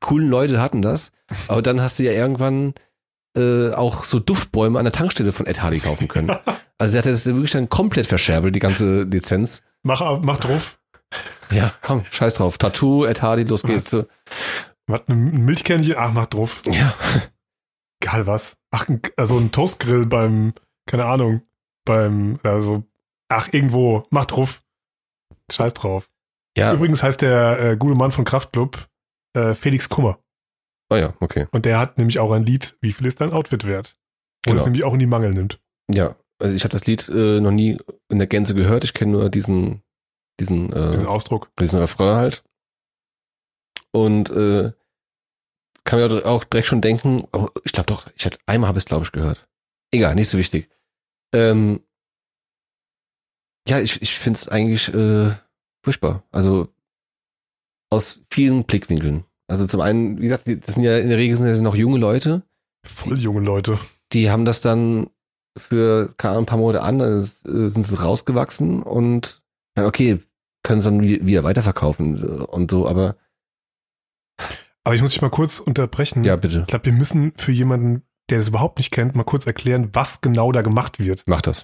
coolen 0.00 0.28
Leute 0.28 0.60
hatten 0.60 0.82
das, 0.82 1.10
aber 1.48 1.62
dann 1.62 1.80
hast 1.80 1.98
du 1.98 2.04
ja 2.04 2.12
irgendwann 2.12 2.74
äh, 3.36 3.72
auch 3.72 4.04
so 4.04 4.18
Duftbäume 4.18 4.78
an 4.78 4.84
der 4.84 4.92
Tankstelle 4.92 5.32
von 5.32 5.46
Ed 5.46 5.62
Hardy 5.62 5.80
kaufen 5.80 6.08
können. 6.08 6.34
Also 6.78 6.92
der 6.92 7.04
hat 7.04 7.06
das 7.10 7.24
wirklich 7.24 7.52
dann 7.52 7.70
komplett 7.70 8.06
verscherbelt, 8.06 8.54
die 8.54 8.58
ganze 8.60 9.04
Lizenz. 9.04 9.62
Mach, 9.82 10.20
mach 10.20 10.38
drauf. 10.38 10.78
Ja, 11.50 11.72
komm, 11.80 12.04
scheiß 12.10 12.34
drauf. 12.34 12.58
Tattoo, 12.58 13.06
Ed 13.06 13.22
Hardy, 13.22 13.44
los 13.44 13.62
geht's. 13.62 13.96
Was, 14.86 15.00
ein 15.08 15.46
Milchkännchen? 15.46 15.94
Ach, 15.96 16.12
mach 16.12 16.26
drauf. 16.26 16.60
Ja, 16.70 16.92
Egal 18.02 18.26
was. 18.26 18.58
Ach, 18.72 18.86
also 19.16 19.38
ein 19.38 19.52
Toastgrill 19.52 20.04
beim, 20.04 20.52
keine 20.86 21.06
Ahnung, 21.06 21.40
beim, 21.86 22.34
also, 22.42 22.84
ach, 23.28 23.52
irgendwo, 23.52 24.06
mach 24.10 24.26
drauf. 24.26 24.62
Scheiß 25.50 25.74
drauf. 25.74 26.10
Ja, 26.56 26.72
Übrigens 26.72 27.02
heißt 27.02 27.20
der 27.22 27.58
äh, 27.60 27.76
gute 27.76 27.94
Mann 27.96 28.12
von 28.12 28.24
Kraftklub 28.24 28.88
äh, 29.34 29.54
Felix 29.54 29.88
Kummer. 29.88 30.18
oh 30.90 30.96
ja, 30.96 31.14
okay. 31.20 31.46
Und 31.52 31.64
der 31.66 31.78
hat 31.78 31.98
nämlich 31.98 32.18
auch 32.18 32.32
ein 32.32 32.44
Lied, 32.44 32.76
wie 32.80 32.92
viel 32.92 33.06
ist 33.06 33.20
dein 33.20 33.32
Outfit 33.32 33.66
wert? 33.66 33.96
Wo 34.44 34.50
Genau. 34.52 34.60
es 34.60 34.64
nämlich 34.66 34.84
auch 34.84 34.94
in 34.94 34.98
die 35.00 35.06
Mangel 35.06 35.32
nimmt. 35.34 35.60
Ja, 35.92 36.16
also 36.40 36.54
ich 36.54 36.64
habe 36.64 36.72
das 36.72 36.86
Lied 36.86 37.08
äh, 37.08 37.40
noch 37.40 37.50
nie 37.50 37.78
in 38.08 38.18
der 38.18 38.26
Gänze 38.26 38.54
gehört. 38.54 38.84
Ich 38.84 38.94
kenne 38.94 39.12
nur 39.12 39.28
diesen, 39.28 39.82
diesen, 40.40 40.72
äh, 40.72 40.92
Diesen 40.92 41.06
Ausdruck. 41.06 41.50
diesen 41.60 41.78
Refrain 41.78 42.16
halt. 42.16 42.44
Und 43.92 44.30
äh, 44.30 44.72
kann 45.84 45.98
mir 46.00 46.26
auch 46.26 46.44
direkt 46.44 46.68
schon 46.68 46.80
denken, 46.80 47.26
oh, 47.32 47.48
ich 47.64 47.72
glaube 47.72 47.86
doch, 47.86 48.08
ich 48.16 48.26
hatte 48.26 48.38
einmal 48.46 48.68
habe 48.68 48.78
ich 48.78 48.84
es 48.84 48.88
glaube 48.88 49.04
ich 49.04 49.12
gehört. 49.12 49.48
Egal, 49.92 50.14
nicht 50.14 50.28
so 50.28 50.38
wichtig. 50.38 50.68
Ähm, 51.34 51.80
ja, 53.68 53.80
ich, 53.80 54.00
ich 54.02 54.18
finde 54.18 54.38
es 54.38 54.48
eigentlich 54.48 54.92
äh, 54.94 55.32
furchtbar. 55.84 56.22
Also 56.32 56.68
aus 57.90 58.22
vielen 58.30 58.64
Blickwinkeln. 58.64 59.24
Also 59.48 59.66
zum 59.66 59.80
einen, 59.80 60.18
wie 60.18 60.22
gesagt, 60.22 60.46
das 60.48 60.74
sind 60.74 60.82
ja 60.82 60.98
in 60.98 61.08
der 61.08 61.18
Regel 61.18 61.36
sind 61.36 61.46
ja 61.46 61.60
noch 61.60 61.76
junge 61.76 61.98
Leute, 61.98 62.42
Voll 62.84 63.18
junge 63.18 63.40
Leute. 63.40 63.78
die 64.12 64.30
haben 64.30 64.44
das 64.44 64.60
dann 64.60 65.08
für 65.56 66.12
ein 66.18 66.46
paar 66.46 66.58
Monate 66.58 66.82
an, 66.82 67.00
äh, 67.00 67.20
sind 67.20 67.82
sie 67.84 67.94
rausgewachsen 67.98 68.82
und 68.82 69.42
okay, 69.78 70.18
können 70.64 70.78
es 70.80 70.84
dann 70.84 71.02
wie- 71.02 71.24
wieder 71.24 71.44
weiterverkaufen 71.44 72.22
und 72.46 72.70
so, 72.70 72.88
aber 72.88 73.16
Aber 74.84 74.94
ich 74.94 75.02
muss 75.02 75.12
dich 75.12 75.22
mal 75.22 75.30
kurz 75.30 75.60
unterbrechen. 75.60 76.24
ja, 76.24 76.36
bitte, 76.36 76.60
Ich 76.60 76.66
glaube, 76.66 76.86
wir 76.86 76.92
müssen 76.92 77.32
für 77.36 77.52
jemanden, 77.52 78.02
der 78.30 78.38
das 78.38 78.48
überhaupt 78.48 78.78
nicht 78.78 78.90
kennt, 78.90 79.14
mal 79.14 79.24
kurz 79.24 79.46
erklären, 79.46 79.90
was 79.92 80.20
genau 80.20 80.50
da 80.52 80.62
gemacht 80.62 80.98
wird. 80.98 81.22
mach 81.26 81.40
das. 81.42 81.60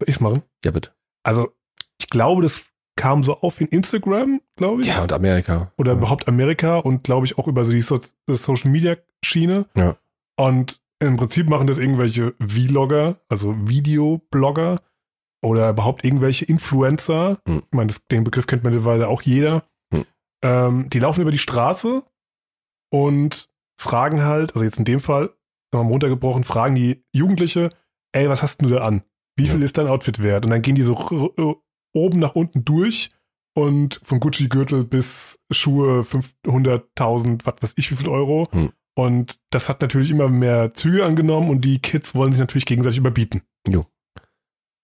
Soll 0.00 0.08
ich's 0.08 0.20
machen? 0.20 0.42
Ja, 0.64 0.70
bitte. 0.72 0.92
Also, 1.24 1.52
ich 1.98 2.08
glaube, 2.08 2.42
das 2.42 2.64
kam 2.96 3.22
so 3.22 3.40
auf 3.40 3.60
in 3.60 3.66
Instagram, 3.68 4.40
glaube 4.56 4.82
ich. 4.82 4.88
Ja, 4.88 5.02
und 5.02 5.12
Amerika. 5.12 5.72
Oder 5.76 5.92
ja. 5.92 5.98
überhaupt 5.98 6.28
Amerika 6.28 6.78
und 6.78 7.02
glaube 7.04 7.26
ich 7.26 7.38
auch 7.38 7.48
über 7.48 7.64
so 7.64 7.72
die 7.72 7.82
so 7.82 8.00
Social 8.28 8.70
Media 8.70 8.96
Schiene. 9.24 9.66
Ja. 9.76 9.96
Und 10.36 10.80
im 11.00 11.16
Prinzip 11.16 11.48
machen 11.48 11.66
das 11.66 11.78
irgendwelche 11.78 12.34
Vlogger, 12.40 13.16
also 13.28 13.54
Videoblogger 13.68 14.80
oder 15.42 15.70
überhaupt 15.70 16.04
irgendwelche 16.04 16.44
Influencer. 16.44 17.38
Hm. 17.46 17.62
Ich 17.66 17.76
meine, 17.76 17.88
das, 17.88 18.06
den 18.06 18.24
Begriff 18.24 18.46
kennt 18.46 18.64
mittlerweile 18.64 19.08
auch 19.08 19.22
jeder. 19.22 19.64
Hm. 19.92 20.04
Ähm, 20.42 20.90
die 20.90 20.98
laufen 20.98 21.20
über 21.20 21.30
die 21.30 21.38
Straße 21.38 22.02
und 22.90 23.48
fragen 23.78 24.22
halt, 24.22 24.54
also 24.54 24.64
jetzt 24.64 24.78
in 24.78 24.84
dem 24.84 25.00
Fall, 25.00 25.24
sagen 25.72 25.82
wir 25.82 25.84
mal 25.84 25.90
runtergebrochen, 25.90 26.44
fragen 26.44 26.74
die 26.74 27.04
Jugendliche, 27.12 27.70
ey, 28.12 28.28
was 28.28 28.42
hast 28.42 28.62
du 28.62 28.68
da 28.68 28.84
an? 28.84 29.02
Wie 29.36 29.46
viel 29.46 29.62
ist 29.62 29.76
dein 29.78 29.88
Outfit 29.88 30.22
wert? 30.22 30.44
Und 30.44 30.50
dann 30.50 30.62
gehen 30.62 30.74
die 30.74 30.82
so 30.82 30.94
oben 31.92 32.18
nach 32.18 32.34
unten 32.34 32.64
durch 32.64 33.10
und 33.56 34.00
von 34.02 34.20
Gucci-Gürtel 34.20 34.84
bis 34.84 35.38
Schuhe 35.50 36.02
500.000, 36.02 37.40
was 37.44 37.54
weiß 37.60 37.72
ich, 37.76 37.90
wie 37.90 37.96
viel 37.96 38.08
Euro. 38.08 38.48
Hm. 38.52 38.70
Und 38.96 39.40
das 39.50 39.68
hat 39.68 39.80
natürlich 39.80 40.10
immer 40.10 40.28
mehr 40.28 40.72
Züge 40.74 41.04
angenommen 41.04 41.50
und 41.50 41.64
die 41.64 41.80
Kids 41.80 42.14
wollen 42.14 42.32
sich 42.32 42.40
natürlich 42.40 42.66
gegenseitig 42.66 42.98
überbieten. 42.98 43.42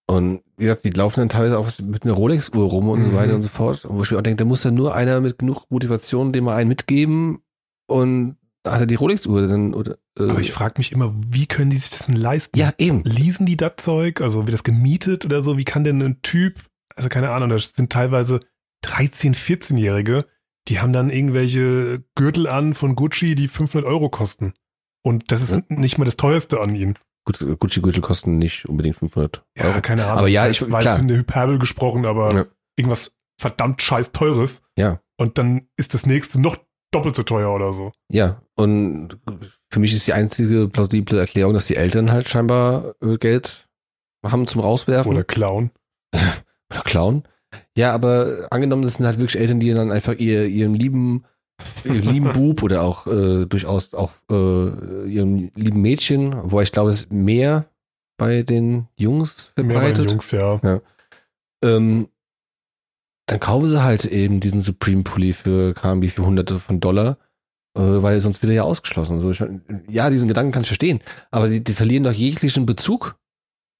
Und 0.06 0.42
wie 0.56 0.64
gesagt, 0.64 0.84
die 0.84 0.90
laufen 0.90 1.20
dann 1.20 1.28
teilweise 1.28 1.56
auch 1.56 1.70
mit 1.78 2.02
einer 2.04 2.14
Rolex-Uhr 2.14 2.64
rum 2.68 2.88
und 2.88 3.02
so 3.02 3.10
Mhm. 3.10 3.14
weiter 3.14 3.34
und 3.36 3.42
so 3.42 3.48
fort. 3.48 3.84
Und 3.84 3.96
wo 3.96 4.02
ich 4.02 4.10
mir 4.10 4.18
auch 4.18 4.22
denke, 4.22 4.38
da 4.38 4.44
muss 4.44 4.62
dann 4.62 4.74
nur 4.74 4.92
einer 4.92 5.20
mit 5.20 5.38
genug 5.38 5.66
Motivation 5.70 6.32
dem 6.32 6.44
mal 6.44 6.56
einen 6.56 6.68
mitgeben 6.68 7.42
und 7.86 8.36
hat 8.66 8.80
er 8.80 8.86
die 8.86 8.96
Rolex-Uhr 8.96 9.46
dann 9.46 9.72
oder 9.72 9.98
Aber 10.18 10.40
ich 10.40 10.52
frage 10.52 10.74
mich 10.78 10.92
immer, 10.92 11.14
wie 11.16 11.46
können 11.46 11.70
die 11.70 11.76
sich 11.78 11.90
das 11.90 12.06
denn 12.06 12.16
leisten? 12.16 12.58
ja 12.58 12.72
eben 12.78 13.02
Leasen 13.04 13.46
die 13.46 13.56
das 13.56 13.72
Zeug? 13.78 14.20
Also 14.20 14.46
wird 14.46 14.54
das 14.54 14.64
gemietet 14.64 15.24
oder 15.24 15.42
so? 15.42 15.56
Wie 15.56 15.64
kann 15.64 15.84
denn 15.84 16.02
ein 16.02 16.20
Typ, 16.22 16.60
also 16.96 17.08
keine 17.08 17.30
Ahnung, 17.30 17.48
das 17.50 17.72
sind 17.72 17.90
teilweise 17.92 18.40
13-, 18.84 19.34
14-Jährige, 19.36 20.26
die 20.68 20.80
haben 20.80 20.92
dann 20.92 21.10
irgendwelche 21.10 22.02
Gürtel 22.16 22.46
an 22.46 22.74
von 22.74 22.96
Gucci, 22.96 23.34
die 23.34 23.48
500 23.48 23.88
Euro 23.88 24.08
kosten. 24.10 24.52
Und 25.02 25.30
das 25.32 25.42
ist 25.42 25.52
Ja. 25.52 25.62
nicht 25.68 25.96
mal 25.98 26.04
das 26.04 26.16
teuerste 26.16 26.60
an 26.60 26.74
ihnen. 26.74 26.98
Gut, 27.24 27.38
Gucci-Gürtel 27.58 28.00
kosten 28.00 28.38
nicht 28.38 28.66
unbedingt 28.68 28.96
500 28.96 29.44
Ja, 29.56 29.64
Euro. 29.66 29.80
keine 29.80 30.04
Ahnung. 30.06 30.18
Aber 30.18 30.28
ja, 30.28 30.48
ich- 30.48 30.70
war 30.70 30.82
jetzt 30.82 30.98
in 30.98 31.08
der 31.08 31.18
Hyperbel 31.18 31.58
gesprochen, 31.58 32.04
aber 32.04 32.34
Ja. 32.34 32.44
irgendwas 32.76 33.14
verdammt 33.38 33.80
scheiß 33.80 34.12
teures. 34.12 34.62
Ja. 34.76 35.00
Und 35.18 35.38
dann 35.38 35.68
ist 35.76 35.94
das 35.94 36.04
nächste 36.06 36.40
noch 36.40 36.56
doppelt 36.92 37.14
so 37.14 37.22
teuer 37.22 37.54
oder 37.54 37.72
so. 37.72 37.92
Ja, 38.10 38.42
und 38.56 39.18
für 39.70 39.80
mich 39.80 39.92
ist 39.92 40.06
die 40.06 40.12
einzige 40.12 40.68
plausible 40.68 41.18
Erklärung, 41.18 41.54
dass 41.54 41.66
die 41.66 41.76
Eltern 41.76 42.10
halt 42.10 42.28
scheinbar 42.28 42.94
äh, 43.02 43.16
Geld 43.18 43.68
haben 44.24 44.46
zum 44.46 44.60
Rauswerfen 44.60 45.12
Oder 45.12 45.24
Clown. 45.24 45.70
oder 46.70 46.82
klauen. 46.82 47.24
Ja, 47.76 47.92
aber 47.92 48.48
angenommen, 48.50 48.82
das 48.82 48.94
sind 48.94 49.06
halt 49.06 49.18
wirklich 49.18 49.40
Eltern, 49.40 49.60
die 49.60 49.72
dann 49.72 49.90
einfach 49.90 50.14
ihr, 50.14 50.46
ihren 50.46 50.74
lieben, 50.74 51.24
ihren 51.84 52.02
lieben 52.02 52.32
Bub 52.34 52.62
oder 52.62 52.82
auch 52.82 53.06
äh, 53.06 53.46
durchaus 53.46 53.94
auch 53.94 54.12
äh, 54.30 55.06
ihrem 55.08 55.50
lieben 55.54 55.80
Mädchen, 55.80 56.34
wobei 56.50 56.62
ich 56.62 56.72
glaube, 56.72 56.90
es 56.90 57.04
ist 57.04 57.12
mehr 57.12 57.66
bei 58.18 58.42
den 58.42 58.86
Jungs 58.96 59.52
Mehr 59.56 59.64
bei 59.80 59.92
den 59.92 59.96
verbreitet. 59.96 60.10
Jungs, 60.10 60.30
ja. 60.32 60.80
Ähm, 61.64 62.08
dann 63.26 63.40
kaufen 63.40 63.68
sie 63.68 63.82
halt 63.82 64.04
eben 64.04 64.40
diesen 64.40 64.62
Supreme 64.62 65.02
Pulli 65.02 65.32
für 65.32 65.74
wie 65.74 66.08
für 66.08 66.26
hunderte 66.26 66.58
von 66.58 66.80
Dollar, 66.80 67.16
weil 67.74 68.20
sonst 68.20 68.42
wird 68.42 68.50
er 68.50 68.56
ja 68.56 68.62
ausgeschlossen. 68.62 69.20
So, 69.20 69.30
ich, 69.30 69.42
ja, 69.88 70.10
diesen 70.10 70.28
Gedanken 70.28 70.52
kann 70.52 70.62
ich 70.62 70.68
verstehen, 70.68 71.00
aber 71.30 71.48
die, 71.48 71.62
die 71.62 71.74
verlieren 71.74 72.04
doch 72.04 72.12
jeglichen 72.12 72.66
Bezug 72.66 73.16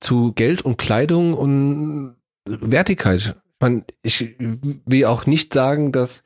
zu 0.01 0.32
Geld 0.32 0.62
und 0.62 0.78
Kleidung 0.78 1.34
und 1.34 2.16
Wertigkeit. 2.47 3.18
Ich, 3.18 3.34
mein, 3.61 3.84
ich 4.03 4.36
will 4.38 5.05
auch 5.05 5.26
nicht 5.26 5.53
sagen, 5.53 5.93
dass 5.93 6.22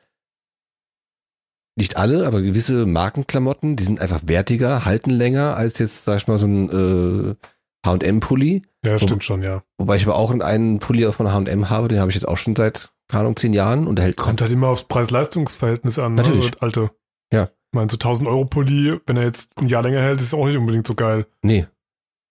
nicht 1.76 1.96
alle, 1.96 2.26
aber 2.26 2.40
gewisse 2.40 2.86
Markenklamotten, 2.86 3.76
die 3.76 3.82
sind 3.82 4.00
einfach 4.00 4.22
wertiger, 4.26 4.84
halten 4.84 5.10
länger 5.10 5.56
als 5.56 5.78
jetzt, 5.80 6.04
sag 6.04 6.18
ich 6.18 6.28
mal, 6.28 6.38
so 6.38 6.46
ein 6.46 6.70
äh, 6.70 7.34
H&M-Pulli. 7.84 8.62
Ja, 8.84 8.98
stimmt 8.98 9.24
schon, 9.24 9.42
ja. 9.42 9.62
Wobei 9.78 9.96
ich 9.96 10.04
aber 10.04 10.16
auch 10.16 10.30
einen 10.30 10.78
Pulli 10.78 11.10
von 11.12 11.32
H&M 11.32 11.70
habe, 11.70 11.88
den 11.88 12.00
habe 12.00 12.10
ich 12.10 12.14
jetzt 12.14 12.28
auch 12.28 12.36
schon 12.36 12.54
seit, 12.54 12.92
keine 13.08 13.22
Ahnung, 13.22 13.36
zehn 13.36 13.52
Jahren 13.52 13.88
und 13.88 13.96
der 13.96 14.04
hält 14.04 14.16
Kommt 14.16 14.40
halt 14.40 14.52
immer 14.52 14.68
aufs 14.68 14.84
Preis-Leistungs-Verhältnis 14.84 15.98
an. 15.98 16.14
Natürlich. 16.14 16.52
Ne? 16.52 16.56
Alte. 16.60 16.90
Ja. 17.32 17.44
Ich 17.44 17.76
meine, 17.76 17.90
so 17.90 17.96
1000 17.96 18.28
Euro 18.28 18.44
Pulli, 18.44 18.98
wenn 19.06 19.16
er 19.16 19.24
jetzt 19.24 19.56
ein 19.56 19.66
Jahr 19.66 19.82
länger 19.82 20.00
hält, 20.00 20.20
ist 20.20 20.34
auch 20.34 20.46
nicht 20.46 20.56
unbedingt 20.56 20.86
so 20.86 20.94
geil. 20.94 21.26
Nee. 21.42 21.66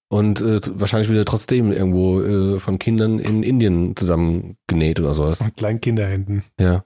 Und 0.09 0.41
äh, 0.41 0.59
wahrscheinlich 0.79 1.09
wird 1.09 1.19
er 1.19 1.25
trotzdem 1.25 1.71
irgendwo 1.71 2.21
äh, 2.21 2.59
von 2.59 2.79
Kindern 2.79 3.19
in 3.19 3.43
Indien 3.43 3.95
zusammengenäht 3.95 4.99
oder 4.99 5.13
sowas. 5.13 5.41
Mit 5.41 5.57
kleinen 5.57 5.81
Kinderhänden. 5.81 6.43
Ja. 6.59 6.85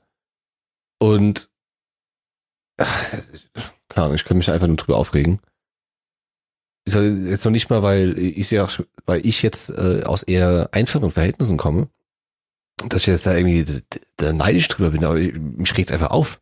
Und 1.00 1.50
keine 2.78 4.06
Ahnung, 4.06 4.16
ich 4.16 4.24
könnte 4.24 4.38
mich 4.38 4.52
einfach 4.52 4.68
nur 4.68 4.78
drüber 4.78 4.98
aufregen. 4.98 5.40
Ist 6.86 6.96
jetzt 6.96 7.44
noch 7.44 7.52
nicht 7.52 7.70
mal, 7.70 7.84
weil 7.84 8.18
ich 8.18 8.50
ja, 8.52 8.68
weil 9.06 9.26
ich 9.26 9.42
jetzt 9.42 9.70
äh, 9.72 10.04
aus 10.06 10.24
eher 10.24 10.70
einfachen 10.72 11.12
Verhältnissen 11.12 11.58
komme, 11.58 11.90
dass 12.88 13.02
ich 13.02 13.08
jetzt 13.08 13.26
da 13.26 13.36
irgendwie 13.36 13.84
da 14.16 14.32
neidisch 14.32 14.68
drüber 14.70 14.92
bin, 14.92 15.04
aber 15.04 15.16
mich 15.16 15.76
regt's 15.76 15.92
einfach 15.92 16.12
auf. 16.12 16.40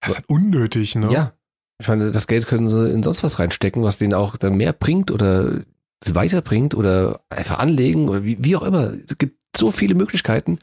Das 0.00 0.12
ist 0.12 0.16
halt 0.16 0.28
unnötig, 0.28 0.94
ne? 0.96 1.12
Ja. 1.12 1.32
Ich 1.80 1.88
meine, 1.88 2.10
das 2.10 2.26
Geld 2.26 2.46
können 2.46 2.68
sie 2.68 2.90
in 2.90 3.02
sonst 3.02 3.22
was 3.22 3.38
reinstecken, 3.38 3.82
was 3.82 3.98
denen 3.98 4.14
auch 4.14 4.36
dann 4.36 4.56
mehr 4.56 4.72
bringt 4.72 5.10
oder 5.10 5.62
weiterbringt 6.06 6.74
oder 6.74 7.20
einfach 7.30 7.58
anlegen 7.58 8.08
oder 8.08 8.24
wie, 8.24 8.42
wie 8.42 8.56
auch 8.56 8.62
immer. 8.62 8.92
Es 8.92 9.16
gibt 9.18 9.38
so 9.56 9.72
viele 9.72 9.94
Möglichkeiten. 9.94 10.58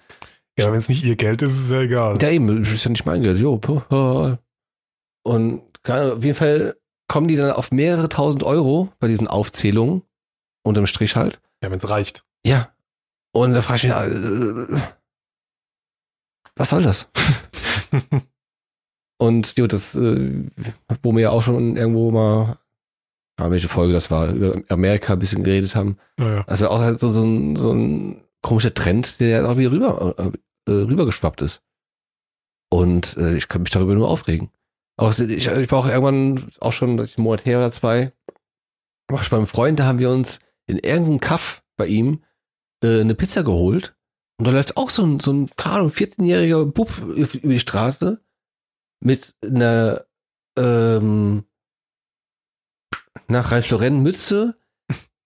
Ja, 0.57 0.71
wenn 0.71 0.79
es 0.79 0.89
nicht 0.89 1.03
ihr 1.03 1.15
Geld 1.15 1.41
ist, 1.41 1.51
ist 1.51 1.65
es 1.65 1.71
ja 1.71 1.81
egal. 1.81 2.17
Ja, 2.21 2.29
eben, 2.29 2.63
das 2.63 2.73
ist 2.73 2.83
ja 2.83 2.89
nicht 2.89 3.05
mein 3.05 3.21
Geld. 3.21 3.39
Jo, 3.39 3.57
puh, 3.57 3.81
und 5.23 5.61
auf 5.87 6.23
jeden 6.23 6.35
Fall 6.35 6.77
kommen 7.07 7.27
die 7.27 7.35
dann 7.35 7.51
auf 7.51 7.71
mehrere 7.71 8.09
tausend 8.09 8.43
Euro 8.43 8.91
bei 8.99 9.07
diesen 9.07 9.27
Aufzählungen, 9.27 10.03
unterm 10.63 10.87
Strich 10.87 11.15
halt. 11.15 11.39
Ja, 11.63 11.69
wenn 11.71 11.79
es 11.79 11.89
reicht. 11.89 12.23
Ja. 12.45 12.73
Und 13.33 13.53
da 13.53 13.61
frage 13.61 13.77
ich 13.77 13.83
mich, 13.83 13.91
äh, 13.93 14.81
was 16.55 16.69
soll 16.69 16.83
das? 16.83 17.09
Und 19.17 19.57
jo, 19.57 19.67
das, 19.67 19.95
äh, 19.95 20.43
wo 21.01 21.13
wir 21.13 21.21
ja 21.21 21.29
auch 21.31 21.41
schon 21.41 21.75
irgendwo 21.75 22.11
mal, 22.11 22.59
ah, 23.37 23.49
welche 23.49 23.67
Folge 23.67 23.93
das 23.93 24.11
war, 24.11 24.29
über 24.29 24.61
Amerika 24.69 25.13
ein 25.13 25.19
bisschen 25.19 25.43
geredet 25.43 25.75
haben. 25.75 25.97
Naja. 26.17 26.43
Also 26.47 26.69
auch 26.69 26.79
halt 26.79 26.99
so, 26.99 27.09
so, 27.09 27.23
ein, 27.23 27.55
so 27.55 27.71
ein 27.71 28.23
komischer 28.41 28.73
Trend, 28.73 29.19
der 29.19 29.27
ja 29.27 29.49
auch 29.49 29.57
wieder 29.57 29.71
rüber, 29.71 30.15
äh, 30.17 30.71
äh, 30.71 30.83
rübergeschwappt 30.83 31.41
ist. 31.41 31.63
Und 32.69 33.17
äh, 33.17 33.35
ich 33.35 33.47
kann 33.47 33.63
mich 33.63 33.71
darüber 33.71 33.95
nur 33.95 34.09
aufregen. 34.09 34.51
Auch, 34.97 35.17
ich, 35.17 35.47
ich 35.47 35.71
war 35.71 35.79
auch 35.79 35.87
irgendwann 35.87 36.51
auch 36.59 36.73
schon 36.73 36.97
das 36.97 37.11
ist 37.11 37.17
ein 37.17 37.23
Monat 37.23 37.45
her 37.45 37.59
oder 37.59 37.71
zwei, 37.71 38.13
war 39.07 39.21
ich 39.21 39.29
beim 39.29 39.47
Freund, 39.47 39.79
da 39.79 39.85
haben 39.85 39.99
wir 39.99 40.09
uns 40.09 40.39
in 40.65 40.77
irgendeinem 40.77 41.19
Kaff 41.19 41.63
bei 41.77 41.87
ihm 41.87 42.23
äh, 42.83 43.01
eine 43.01 43.15
Pizza 43.15 43.43
geholt. 43.43 43.95
Und 44.37 44.45
da 44.45 44.51
läuft 44.51 44.77
auch 44.77 44.89
so 44.89 45.03
ein, 45.03 45.19
so 45.19 45.31
ein, 45.31 45.49
keine 45.55 45.77
Ahnung, 45.77 45.89
14-jähriger 45.89 46.65
Bub 46.65 46.91
über 46.99 47.27
die 47.53 47.59
Straße 47.59 48.21
mit 48.99 49.35
einer 49.43 50.05
ähm, 50.57 51.43
nach 53.27 53.51
Ralph 53.51 53.69
Lauren 53.69 54.01
Mütze, 54.03 54.55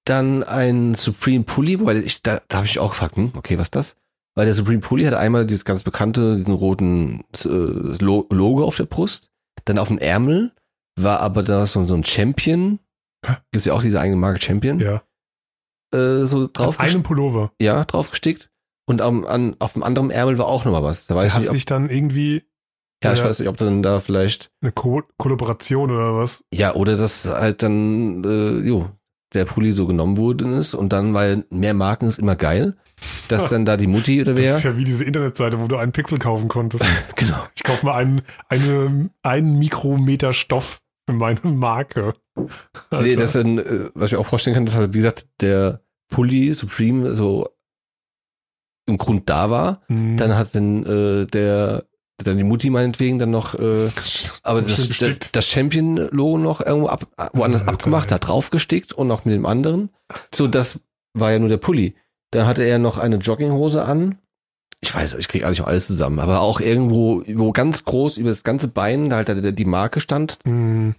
dann 0.06 0.44
ein 0.44 0.96
Supreme 0.96 1.44
Pulli, 1.44 1.84
weil 1.86 2.04
ich, 2.04 2.24
da, 2.24 2.42
da 2.48 2.58
habe 2.58 2.66
ich 2.68 2.80
auch 2.80 2.92
gefragt, 2.92 3.16
hm, 3.18 3.32
okay, 3.36 3.58
was 3.58 3.68
ist 3.68 3.76
das? 3.76 3.96
weil 4.34 4.46
der 4.46 4.56
Supreme 4.56 4.80
Pulli 4.80 5.04
hat 5.04 5.14
einmal 5.14 5.46
dieses 5.46 5.66
ganz 5.66 5.84
bekannte, 5.84 6.38
diesen 6.38 6.54
roten 6.54 7.26
äh, 7.44 7.50
Lo- 7.50 8.28
Logo 8.30 8.64
auf 8.64 8.78
der 8.78 8.86
Brust, 8.86 9.30
dann 9.66 9.78
auf 9.78 9.90
dem 9.90 9.98
Ärmel 9.98 10.54
war 10.98 11.20
aber 11.20 11.44
da 11.44 11.68
so, 11.68 11.86
so 11.86 11.96
ein 11.96 12.06
Champion, 12.06 12.80
Hä? 13.26 13.36
gibt's 13.52 13.66
ja 13.66 13.74
auch 13.74 13.82
diese 13.82 14.00
eigene 14.00 14.16
Marke 14.16 14.40
Champion, 14.42 14.80
Ja. 14.80 15.04
äh, 15.94 16.26
so 16.26 16.44
Auf 16.46 16.52
drauf, 16.54 16.80
einem 16.80 17.04
Pullover. 17.04 17.52
ja, 17.62 17.84
draufgestickt 17.84 18.50
und 18.88 19.02
am, 19.02 19.26
an, 19.26 19.58
auf 19.60 19.74
dem 19.74 19.84
anderen 19.84 20.12
Ärmel 20.12 20.38
war 20.38 20.46
auch 20.48 20.64
nochmal 20.64 20.84
was. 20.84 21.08
Da 21.08 21.14
Der 21.16 21.24
weiß 21.24 21.32
ich 21.34 21.36
hat 21.36 21.42
nicht, 21.42 21.52
sich 21.52 21.66
dann 21.66 21.90
irgendwie 21.90 22.44
ja, 23.04 23.14
ich 23.14 23.20
ja- 23.20 23.26
weiß 23.26 23.40
nicht, 23.40 23.50
ob 23.50 23.58
dann 23.58 23.82
da 23.84 24.00
vielleicht, 24.00 24.52
eine 24.62 24.72
Ko 24.72 25.02
Kollaboration 25.18 25.92
oder 25.92 26.16
was. 26.18 26.44
ja, 26.54 26.74
oder 26.76 26.96
das 26.98 27.26
halt 27.26 27.64
dann, 27.64 28.24
äh, 28.24 28.68
jo, 28.68 28.90
der 29.34 29.46
Pulli 29.46 29.72
so 29.72 29.88
genommen 29.88 30.18
worden 30.18 30.52
ist 30.54 30.74
und 30.74 30.92
dann, 30.92 31.14
weil 31.14 31.46
mehr 31.50 31.74
Marken 31.74 32.06
ist 32.08 32.20
immer 32.20 32.36
geil, 32.36 32.76
dass 33.30 33.48
dann 33.50 33.66
da 33.66 33.78
die 33.78 33.88
Mutti 33.88 34.22
oder 34.22 34.34
Das 34.34 34.44
wer, 34.44 34.58
ist 34.58 34.64
ja 34.64 34.78
wie 34.78 34.84
diese 34.84 35.04
Internetseite, 35.06 35.60
wo 35.60 35.68
du 35.68 35.78
einen 35.78 35.92
Pixel 35.94 36.20
kaufen 36.20 36.48
konntest. 36.50 36.84
genau, 37.16 37.44
Ich 37.56 37.64
kaufe 37.64 37.86
mal 37.86 37.96
einen, 37.96 38.22
eine, 38.50 39.10
einen 39.24 39.58
Mikrometer 39.58 40.34
Stoff 40.34 40.82
für 41.10 41.16
meine 41.16 41.40
Marke. 41.44 42.14
Nee, 42.36 42.48
Alter. 42.92 43.16
das 43.18 43.34
dann, 43.34 43.58
äh, 43.58 43.90
was 43.94 44.12
ich 44.12 44.18
mir 44.18 44.20
auch 44.20 44.28
vorstellen 44.28 44.54
kann, 44.54 44.66
dass 44.66 44.76
halt, 44.76 44.94
wie 44.94 44.98
gesagt, 44.98 45.28
der 45.40 45.82
Pulli 46.10 46.54
Supreme 46.54 47.16
so 47.16 47.50
im 48.86 48.98
Grund 48.98 49.30
da 49.30 49.50
war. 49.50 49.82
Hm. 49.88 50.18
Dann 50.18 50.36
hat 50.36 50.54
dann 50.56 50.86
äh, 50.86 51.26
der 51.26 51.86
dann 52.24 52.38
die 52.38 52.44
Mutti 52.44 52.70
meinetwegen 52.70 53.20
dann 53.20 53.32
noch, 53.32 53.56
äh, 53.56 53.90
aber 54.44 54.62
das, 54.62 54.88
das, 54.88 55.32
das 55.32 55.48
Champion-Logo 55.48 56.38
noch 56.38 56.62
irgendwo 56.62 56.88
ab, 56.88 57.08
woanders 57.34 57.62
Alter, 57.62 57.74
abgemacht, 57.74 58.12
hat 58.12 58.28
draufgestickt 58.28 58.94
und 58.94 59.08
noch 59.08 59.26
mit 59.26 59.36
dem 59.36 59.46
anderen. 59.46 59.90
So, 60.34 60.48
das 60.48 60.80
war 61.14 61.32
ja 61.32 61.40
nur 61.40 61.50
der 61.50 61.58
Pulli. 61.58 61.96
Da 62.32 62.46
hatte 62.46 62.64
er 62.64 62.80
noch 62.80 62.98
eine 62.98 63.18
Jogginghose 63.18 63.84
an. 63.84 64.18
Ich 64.84 64.96
weiß, 64.96 65.14
ich 65.16 65.28
kriege 65.28 65.46
eigentlich 65.46 65.60
noch 65.60 65.68
alles 65.68 65.86
zusammen, 65.88 66.20
aber 66.20 66.40
auch 66.42 66.60
irgendwo, 66.60 67.24
wo 67.28 67.52
ganz 67.52 67.86
groß 67.86 68.18
über 68.18 68.30
das 68.30 68.44
ganze 68.44 68.68
Bein, 68.68 69.10
da 69.10 69.18
halt 69.18 69.60
die 69.60 69.66
Marke 69.66 70.00
stand 70.00 70.40
Hm. 70.46 70.96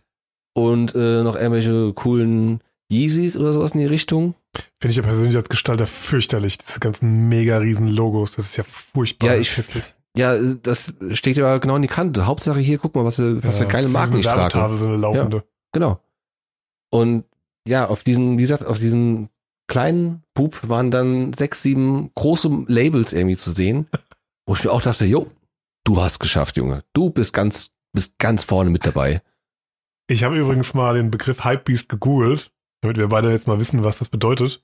und 0.55 0.95
äh, 0.95 1.23
noch 1.23 1.35
irgendwelche 1.37 1.93
coolen 1.95 2.61
Yeezys 2.93 3.37
oder 3.37 3.53
sowas 3.53 3.73
in 3.73 3.81
die 3.81 3.87
Richtung. 3.87 4.35
Finde 4.81 4.91
ich 4.93 4.97
ja 4.99 5.03
persönlich 5.03 5.35
als 5.37 5.49
Gestalter 5.49 5.87
fürchterlich, 5.87 6.59
diese 6.59 6.79
ganzen 6.79 7.29
mega 7.31 7.57
riesen 7.57 7.89
Logos. 7.89 8.37
Das 8.37 8.45
ist 8.45 8.57
ja 8.59 8.65
furchtbar 8.69 9.29
Ja, 9.35 9.41
ich- 9.41 9.57
hässlich. 9.57 9.83
Ja, 10.17 10.35
äh, 10.35 10.57
das 10.63 10.95
steht 11.11 11.37
ja 11.37 11.59
genau 11.59 11.77
in 11.77 11.83
die 11.83 11.89
Kante. 11.89 12.27
Hauptsache 12.27 12.61
hier, 12.61 12.79
guck 12.79 12.95
mal, 12.95 13.05
was 13.05 13.17
für, 13.17 13.43
was 13.43 13.59
für 13.59 13.65
Ja, 13.65 13.71
geile 13.71 13.85
das 13.85 13.93
ist 13.93 13.99
Marken 13.99 14.19
ich 14.19 14.27
trage. 14.27 14.39
Werbetafel, 14.39 14.77
so 14.77 14.87
eine 14.87 14.97
laufende. 14.97 15.45
Genau. 15.73 16.01
Und 16.91 17.25
ja, 17.67 17.89
auf 17.89 18.03
diesen, 18.03 18.39
wie 18.39 18.43
gesagt, 18.43 18.65
auf 18.65 18.79
diesen 18.79 19.29
kleinen 19.69 20.23
Bub 20.35 20.69
waren 20.69 20.91
dann 20.91 21.33
sechs, 21.33 21.63
sieben 21.63 22.11
große 22.15 22.65
Labels 22.67 23.13
irgendwie 23.13 23.37
zu 23.37 23.53
sehen, 23.53 23.89
wo 24.47 24.55
ich 24.55 24.65
mir 24.65 24.71
auch 24.71 24.83
dachte, 24.83 25.07
jo, 25.07 25.31
du 25.85 26.03
hast 26.03 26.19
geschafft, 26.19 26.57
Junge. 26.57 26.85
Du 26.93 27.11
bist 27.11 27.33
ganz, 27.33 27.71
bist 27.95 28.19
ganz 28.19 28.45
vorne 28.45 28.71
mit 28.71 28.85
dabei. 28.85 29.23
Ich 30.09 30.25
habe 30.25 30.37
übrigens 30.37 30.75
mal 30.75 30.95
den 30.95 31.11
Begriff 31.11 31.45
Hypebeast 31.45 31.89
gegoogelt, 31.89 32.53
damit 32.83 32.99
wir 32.99 33.09
beide 33.09 33.31
jetzt 33.31 33.47
mal 33.47 33.61
wissen, 33.61 33.83
was 33.85 33.99
das 33.99 34.09
bedeutet. 34.09 34.63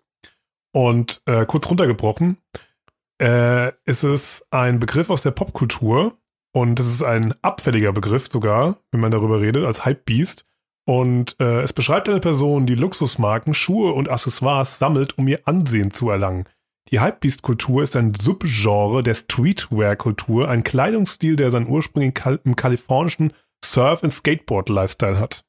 Und 0.73 1.23
äh, 1.25 1.47
kurz 1.47 1.71
runtergebrochen, 1.71 2.37
äh, 3.21 3.73
ist 3.85 4.05
es 4.05 4.45
ein 4.51 4.79
Begriff 4.81 5.11
aus 5.11 5.23
der 5.23 5.31
Popkultur 5.33 6.17
und 6.53 6.81
es 6.81 6.87
ist 6.87 7.03
ein 7.03 7.35
abfälliger 7.43 7.93
Begriff 7.93 8.29
sogar, 8.31 8.79
wenn 8.91 9.01
man 9.01 9.11
darüber 9.11 9.41
redet, 9.41 9.65
als 9.65 9.85
Hypebeast. 9.85 10.45
Und 10.87 11.37
äh, 11.39 11.61
es 11.63 11.75
beschreibt 11.75 12.09
eine 12.09 12.21
Person, 12.21 12.67
die 12.67 12.75
Luxusmarken, 12.75 13.53
Schuhe 13.53 13.93
und 13.93 14.09
Accessoires 14.09 14.79
sammelt, 14.79 15.19
um 15.19 15.29
ihr 15.29 15.41
Ansehen 15.45 15.91
zu 15.91 16.09
erlangen. 16.09 16.47
Die 16.91 17.01
Hypebeast-Kultur 17.01 17.83
ist 17.83 17.95
ein 17.97 18.15
Subgenre 18.15 19.03
der 19.03 19.15
Streetwear-Kultur, 19.15 20.49
ein 20.49 20.65
Kleidungsstil, 20.65 21.37
der 21.37 21.51
seinen 21.51 21.69
Ursprung 21.69 22.03
in 22.03 22.15
Kal 22.15 22.41
im 22.45 22.57
kalifornischen 22.57 23.35
Surf- 23.63 24.03
und 24.03 24.13
Skateboard-Lifestyle 24.13 25.19
hat. 25.19 25.45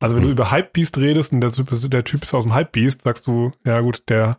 Also 0.00 0.16
wenn 0.16 0.22
Hm. 0.24 0.30
du 0.30 0.32
über 0.32 0.50
Hypebeast 0.50 0.98
redest 0.98 1.32
und 1.32 1.40
der 1.40 1.52
Typ, 1.52 1.70
ist, 1.70 1.92
der 1.92 2.02
typ 2.04 2.24
ist 2.24 2.34
aus 2.34 2.42
dem 2.42 2.56
Hypebeast, 2.56 3.02
sagst 3.02 3.26
du, 3.28 3.52
ja 3.64 3.80
gut, 3.80 4.02
der, 4.08 4.38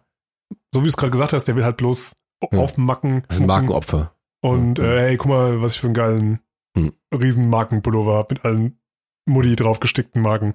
so 0.73 0.81
wie 0.81 0.85
du 0.85 0.89
es 0.89 0.97
gerade 0.97 1.11
gesagt 1.11 1.31
hast, 1.31 1.45
der 1.45 1.55
will 1.55 1.63
halt 1.63 1.77
bloß 1.77 2.13
Hm. 2.43 2.59
aufmacken 2.59 3.23
Das 3.27 3.37
ist 3.37 3.43
ein 3.43 3.45
schmucken 3.45 3.47
Markenopfer. 3.67 4.15
und 4.41 4.79
Hm. 4.79 4.85
äh, 4.85 4.99
hey, 5.01 5.17
guck 5.17 5.29
mal, 5.29 5.61
was 5.61 5.73
ich 5.73 5.79
für 5.81 5.87
einen 5.87 5.93
geilen 5.93 6.39
Hm. 6.77 6.93
riesen 7.13 7.49
Markenpullover 7.49 8.15
hab 8.17 8.29
mit 8.31 8.43
allen 8.45 8.79
Mutti 9.27 9.55
draufgestickten 9.55 10.21
Marken. 10.21 10.53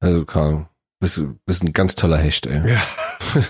Also, 0.00 0.24
keine 0.24 0.46
Ahnung. 0.46 0.68
Bist, 1.00 1.22
bist 1.46 1.62
ein 1.62 1.72
ganz 1.72 1.94
toller 1.94 2.18
Hecht, 2.18 2.46
ey. 2.46 2.68
Ja. 2.68 2.82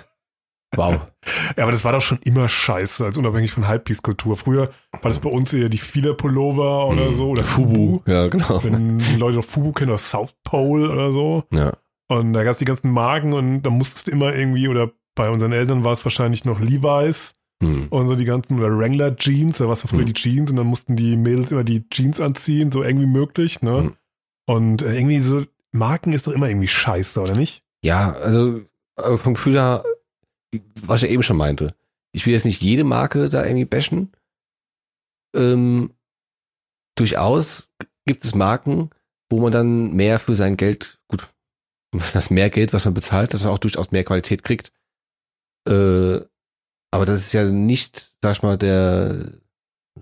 Wow. 0.77 1.01
Ja, 1.57 1.65
aber 1.65 1.73
das 1.73 1.85
war 1.85 1.93
doch 1.93 2.01
schon 2.03 2.19
immer 2.25 2.49
scheiße, 2.49 3.05
als 3.05 3.17
unabhängig 3.19 3.53
von 3.53 3.69
Hypebeast-Kultur. 3.69 4.37
Früher 4.37 4.71
war 4.91 5.01
das 5.03 5.19
bei 5.21 5.29
uns 5.31 5.53
eher 5.53 5.69
die 5.69 5.79
Fila-Pullover 5.79 6.89
oder 6.89 7.07
Hm. 7.07 7.13
so 7.13 7.29
oder 7.31 7.45
Fubu. 7.45 8.01
Ja, 8.07 8.27
genau. 8.29 8.65
Wenn 8.65 8.99
Leute 9.19 9.37
noch 9.37 9.45
Fubu 9.45 9.73
kennen 9.73 9.91
oder 9.91 9.99
South 9.99 10.35
Pole 10.45 10.91
oder 10.91 11.13
so. 11.13 11.45
Ja. 11.53 11.75
Und 12.09 12.33
da 12.33 12.43
gab 12.43 12.53
es 12.53 12.59
die 12.59 12.65
ganzen 12.65 12.91
Marken 12.91 13.33
und 13.35 13.63
da 13.63 13.71
musstest 13.71 14.09
du 14.09 14.13
immer 14.13 14.35
irgendwie, 14.35 14.67
oder 14.67 14.91
bei 15.15 15.31
unseren 15.31 15.53
Eltern 15.53 15.85
war 15.85 15.93
es 15.93 16.05
wahrscheinlich 16.05 16.45
noch 16.45 16.61
Levi's 16.61 17.35
Hm. 17.63 17.87
und 17.91 18.09
so 18.09 18.17
die 18.17 18.25
ganzen 18.25 18.61
Wrangler 18.61 19.15
Jeans, 19.15 19.59
da 19.59 19.67
war 19.67 19.75
es 19.75 19.85
ja 19.85 19.89
früher 19.89 20.01
Hm. 20.01 20.07
die 20.07 20.15
Jeans 20.15 20.51
und 20.51 20.57
dann 20.57 20.67
mussten 20.67 20.97
die 20.97 21.17
Mädels 21.17 21.53
immer 21.53 21.63
die 21.63 21.89
Jeans 21.91 22.19
anziehen, 22.21 22.73
so 22.73 22.83
eng 22.83 23.01
wie 23.01 23.07
möglich, 23.07 23.63
ne? 23.63 23.79
Hm. 23.83 23.97
Und 24.47 24.83
äh, 24.83 24.97
irgendwie 24.97 25.21
so, 25.21 25.45
Marken 25.71 26.13
ist 26.13 26.27
doch 26.27 26.33
immer 26.33 26.49
irgendwie 26.49 26.67
scheiße, 26.67 27.21
oder 27.21 27.37
nicht? 27.37 27.63
Ja, 27.85 28.13
also 28.15 28.63
vom 29.17 29.35
Gefühl 29.35 29.55
her, 29.55 29.85
was 30.83 31.03
ich 31.05 31.11
eben 31.11 31.23
schon 31.23 31.37
meinte, 31.37 31.75
ich 32.13 32.27
will 32.27 32.33
jetzt 32.33 32.45
nicht 32.45 32.61
jede 32.63 32.85
Marke 32.85 33.29
da 33.29 33.45
irgendwie 33.45 33.65
bashen. 33.65 34.11
Ähm, 35.35 35.93
durchaus 36.97 37.73
gibt 38.07 38.25
es 38.25 38.35
Marken, 38.35 38.91
wo 39.31 39.41
man 39.41 39.53
dann 39.53 39.93
mehr 39.93 40.19
für 40.19 40.35
sein 40.35 40.57
Geld, 40.57 41.01
gut, 41.09 41.33
das 42.13 42.31
mehr 42.31 42.51
Geld, 42.51 42.73
was 42.73 42.85
man 42.85 42.95
bezahlt, 42.95 43.33
dass 43.33 43.45
man 43.45 43.53
auch 43.53 43.59
durchaus 43.59 43.93
mehr 43.93 44.05
Qualität 44.05 44.43
kriegt. 44.43 44.73
Äh, 45.69 46.21
aber 46.91 47.07
das 47.07 47.19
ist 47.21 47.33
ja 47.33 47.45
nicht, 47.45 48.11
sag 48.23 48.33
ich 48.37 48.43
mal, 48.43 48.59
der 48.59 49.33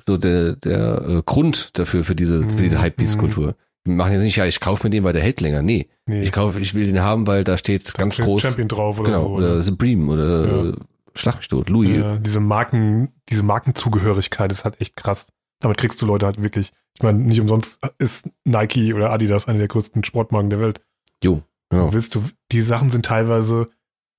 so 0.07 0.17
der 0.17 0.57
der 0.57 1.03
äh, 1.09 1.23
Grund 1.25 1.71
dafür 1.79 2.05
für 2.05 2.15
diese 2.15 2.43
für 2.43 2.63
diese 2.63 2.79
Mhm. 2.79 2.83
Hypebeast-Kultur. 2.83 3.55
Wir 3.85 3.95
machen 3.95 4.13
jetzt 4.13 4.23
nicht, 4.23 4.37
ja, 4.37 4.45
ich 4.45 4.61
kaufe 4.61 4.85
mir 4.87 4.91
den, 4.91 5.05
weil 5.05 5.13
der 5.15 5.23
hält 5.23 5.41
länger. 5.41 5.63
Nee, 5.63 5.89
Nee. 6.07 6.23
ich 6.23 6.33
kaufe, 6.33 6.61
ich 6.61 6.75
will 6.75 6.87
den 6.87 7.01
haben, 7.01 7.27
weil 7.27 7.45
da 7.45 7.57
steht 7.57 7.95
ganz 7.95 8.15
steht 8.15 8.27
groß, 8.27 8.43
Champion 8.43 8.69
drauf 8.69 8.99
oder 9.01 9.09
genau, 9.11 9.23
so. 9.23 9.29
oder 9.37 9.63
Supreme 9.63 10.11
oder 10.13 10.47
Ja. 10.47 10.69
äh, 10.71 10.75
Schlag 11.15 11.39
mich 11.39 11.49
tot, 11.49 11.69
Louis. 11.69 11.99
Ja, 11.99 12.17
diese 12.19 12.39
Marken, 12.39 13.09
diese 13.29 13.43
Markenzugehörigkeit 13.43 14.53
ist 14.53 14.65
halt 14.65 14.81
echt 14.81 14.97
krass. 14.97 15.29
Damit 15.61 15.77
kriegst 15.79 16.01
du 16.01 16.07
Leute 16.07 16.25
halt 16.27 16.41
wirklich. 16.43 16.73
Ich 16.97 17.03
meine, 17.03 17.19
nicht 17.19 17.41
umsonst 17.41 17.81
ist 17.99 18.29
Nike 18.45 18.95
oder 18.95 19.11
Adidas 19.11 19.49
eine 19.49 19.59
der 19.59 19.69
größten 19.69 20.05
Sportmarken 20.05 20.51
der 20.51 20.61
Welt. 20.61 20.81
Jo, 21.25 21.43
genau. 21.69 21.93
Willst 21.93 22.15
du, 22.15 22.23
die 22.53 22.61
Sachen 22.61 22.91
sind 22.93 23.07
teilweise, 23.07 23.69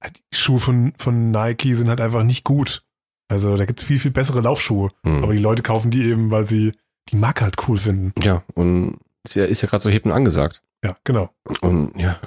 die 0.09 0.35
Schuhe 0.37 0.59
von, 0.59 0.93
von 0.97 1.31
Nike 1.31 1.75
sind 1.75 1.89
halt 1.89 2.01
einfach 2.01 2.23
nicht 2.23 2.43
gut. 2.43 2.83
Also 3.27 3.55
da 3.55 3.65
gibt's 3.65 3.83
viel, 3.83 3.99
viel 3.99 4.11
bessere 4.11 4.41
Laufschuhe. 4.41 4.89
Hm. 5.05 5.23
Aber 5.23 5.33
die 5.33 5.39
Leute 5.39 5.63
kaufen 5.63 5.91
die 5.91 6.03
eben, 6.03 6.31
weil 6.31 6.45
sie 6.47 6.73
die 7.09 7.15
Marke 7.15 7.43
halt 7.43 7.55
cool 7.67 7.77
finden. 7.77 8.13
Ja, 8.21 8.43
und 8.55 8.99
ist 9.23 9.35
ja, 9.35 9.45
ist 9.45 9.61
ja 9.61 9.69
gerade 9.69 9.83
so 9.83 9.89
und 9.89 10.11
angesagt. 10.11 10.61
Ja, 10.83 10.95
genau. 11.03 11.29
Und 11.61 11.95
ja. 11.97 12.19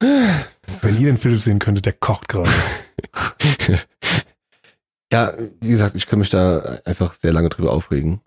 Wenn 0.00 0.98
ihr 0.98 1.06
den 1.06 1.18
Philipp 1.18 1.40
sehen 1.40 1.58
könntet, 1.58 1.86
der 1.86 1.92
kocht 1.92 2.28
gerade. 2.28 2.50
ja, 5.12 5.34
wie 5.60 5.68
gesagt, 5.68 5.94
ich 5.94 6.06
kann 6.06 6.18
mich 6.18 6.30
da 6.30 6.78
einfach 6.84 7.14
sehr 7.14 7.32
lange 7.32 7.48
drüber 7.48 7.72
aufregen. 7.72 8.20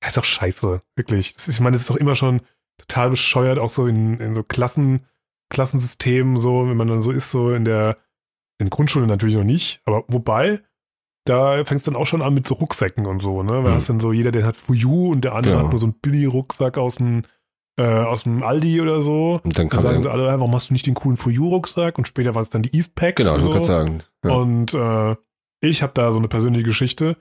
Das 0.00 0.10
ist 0.10 0.16
doch 0.16 0.24
scheiße, 0.24 0.82
wirklich. 0.96 1.36
Ist, 1.36 1.48
ich 1.48 1.60
meine, 1.60 1.74
das 1.74 1.82
ist 1.82 1.90
doch 1.90 1.96
immer 1.96 2.14
schon 2.14 2.40
total 2.78 3.10
bescheuert, 3.10 3.58
auch 3.58 3.70
so 3.70 3.86
in, 3.86 4.18
in 4.20 4.34
so 4.34 4.42
Klassen, 4.42 5.06
Klassensystemen, 5.50 6.38
so, 6.40 6.68
wenn 6.68 6.76
man 6.76 6.88
dann 6.88 7.02
so 7.02 7.10
ist, 7.10 7.30
so 7.30 7.52
in 7.52 7.64
der, 7.64 7.96
in 8.58 8.70
Grundschule 8.70 9.06
natürlich 9.06 9.36
noch 9.36 9.44
nicht, 9.44 9.80
aber 9.86 10.04
wobei, 10.08 10.60
da 11.24 11.64
fängt 11.64 11.80
es 11.80 11.84
dann 11.84 11.96
auch 11.96 12.06
schon 12.06 12.22
an 12.22 12.34
mit 12.34 12.46
so 12.46 12.54
Rucksäcken 12.54 13.06
und 13.06 13.20
so, 13.20 13.42
ne? 13.42 13.52
Weil 13.64 13.70
Mhm. 13.72 13.74
hast 13.76 13.88
dann 13.88 14.00
so, 14.00 14.12
jeder, 14.12 14.30
der 14.30 14.46
hat 14.46 14.56
Fuyu 14.56 15.10
und 15.12 15.22
der 15.22 15.34
andere 15.34 15.54
Genau. 15.54 15.64
hat 15.66 15.70
nur 15.72 15.80
so 15.80 15.86
einen 15.86 15.98
Billy-Rucksack 16.00 16.78
aus 16.78 16.96
dem, 16.96 17.22
äh, 17.78 17.82
aus 17.84 18.22
dem 18.24 18.42
Aldi 18.42 18.80
oder 18.80 19.02
so. 19.02 19.40
Und 19.44 19.56
dann 19.58 19.68
Da 19.68 19.76
kann 19.76 19.82
sagen 19.82 20.02
sie 20.02 20.10
alle, 20.10 20.24
"Ja, 20.26 20.38
warum 20.40 20.54
hast 20.54 20.70
du 20.70 20.72
nicht 20.72 20.86
den 20.86 20.94
coolen 20.94 21.16
Fuyu-Rucksack? 21.16 21.96
Und 21.98 22.08
später 22.08 22.34
war 22.34 22.42
es 22.42 22.48
dann 22.50 22.62
die 22.62 22.74
Eastpacks. 22.76 23.16
genau, 23.22 23.34
und 23.34 23.38
ich 23.40 23.44
so. 23.44 23.50
wollte 23.52 23.66
sagen. 23.66 24.02
Ja. 24.24 24.32
Und 24.32 24.74
äh, 24.74 25.16
ich 25.60 25.82
habe 25.82 25.92
da 25.94 26.10
so 26.12 26.18
eine 26.18 26.28
persönliche 26.28 26.64
Geschichte. 26.64 27.16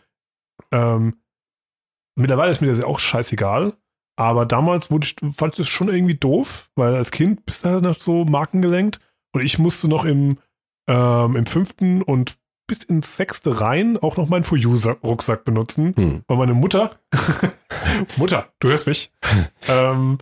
Ähm, 0.72 1.18
mittlerweile 2.16 2.52
ist 2.52 2.62
mir 2.62 2.68
das 2.68 2.80
ja 2.80 2.86
auch 2.86 3.00
scheißegal. 3.00 3.74
Aber 4.18 4.46
damals 4.46 4.90
wurde 4.92 5.06
ich, 5.06 5.16
fand 5.36 5.54
ich 5.54 5.58
das 5.58 5.68
schon 5.68 5.88
irgendwie 5.90 6.16
doof, 6.16 6.70
weil 6.76 6.96
als 6.96 7.12
Kind 7.12 7.46
bist 7.46 7.64
du 7.64 7.70
halt 7.70 7.84
noch 7.84 8.00
so 8.00 8.26
markengelenkt. 8.26 9.00
Und 9.34 9.44
ich 9.44 9.60
musste 9.60 9.88
noch 9.88 10.04
im, 10.06 10.40
ähm, 10.90 11.36
im 11.36 11.46
fünften 11.46 12.02
und 12.02 12.38
bis 12.68 12.84
ins 12.84 13.16
sechste 13.16 13.62
rein 13.62 13.98
auch 13.98 14.18
noch 14.18 14.28
meinen 14.28 14.44
For 14.44 14.58
You-Rucksack 14.58 15.46
benutzen, 15.46 15.94
Hm. 15.96 16.24
weil 16.28 16.38
meine 16.38 16.54
Mutter, 16.54 17.00
Mutter, 18.18 18.48
du 18.60 18.68
hörst 18.70 18.88
mich, 18.88 19.12
ähm, 19.68 20.18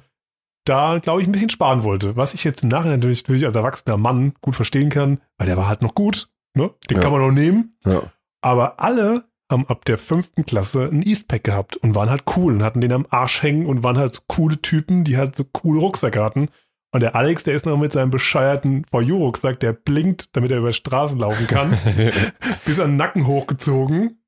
da, 0.66 0.98
glaube 1.00 1.22
ich, 1.22 1.28
ein 1.28 1.32
bisschen 1.32 1.50
sparen 1.50 1.84
wollte. 1.84 2.16
Was 2.16 2.34
ich 2.34 2.44
jetzt 2.44 2.64
im 2.64 2.70
Nachhinein 2.70 3.00
natürlich, 3.00 3.24
natürlich 3.24 3.46
als 3.46 3.56
erwachsener 3.56 3.98
Mann 3.98 4.34
gut 4.42 4.56
verstehen 4.56 4.90
kann, 4.90 5.22
weil 5.38 5.48
der 5.48 5.58
war 5.58 5.68
halt 5.68 5.82
noch 5.82 5.96
gut. 5.96 6.28
Ne? 6.56 6.72
Den 6.90 6.98
Ja. 6.98 7.02
kann 7.04 7.12
man 7.12 7.22
noch 7.22 7.32
nehmen. 7.32 7.78
Ja. 7.86 8.12
Aber 8.42 8.80
alle 8.80 9.26
haben 9.52 9.68
ab 9.68 9.86
der 9.86 9.98
fünften 9.98 10.46
Klasse 10.46 10.90
ein 10.92 11.04
Eastpack 11.04 11.44
gehabt 11.44 11.78
und 11.78 11.96
waren 11.96 12.10
halt 12.10 12.24
cool 12.36 12.54
und 12.54 12.64
hatten 12.64 12.82
den 12.82 12.92
am 12.92 13.06
Arsch 13.10 13.44
hängen 13.44 13.66
und 13.68 13.84
waren 13.84 13.98
halt 13.98 14.14
so 14.16 14.22
coole 14.28 14.62
Typen, 14.62 15.04
die 15.04 15.18
halt 15.18 15.36
so 15.36 15.44
coole 15.44 15.80
Rucksäcke 15.80 16.24
hatten. 16.24 16.50
Und 16.92 17.02
der 17.02 17.16
Alex, 17.16 17.44
der 17.44 17.56
ist 17.56 17.66
noch 17.66 17.78
mit 17.78 17.94
seinem 17.94 18.10
bescheuerten 18.10 18.86
For 18.90 19.02
You-Rucksack, 19.02 19.60
der 19.60 19.74
blinkt, 19.74 20.30
damit 20.32 20.52
er 20.52 20.60
über 20.60 20.72
Straßen 20.72 21.20
laufen 21.20 21.46
kann, 21.46 21.78
bis 22.66 22.80
an 22.80 22.92
den 22.92 22.96
Nacken 22.96 23.28
hochgezogen, 23.28 24.22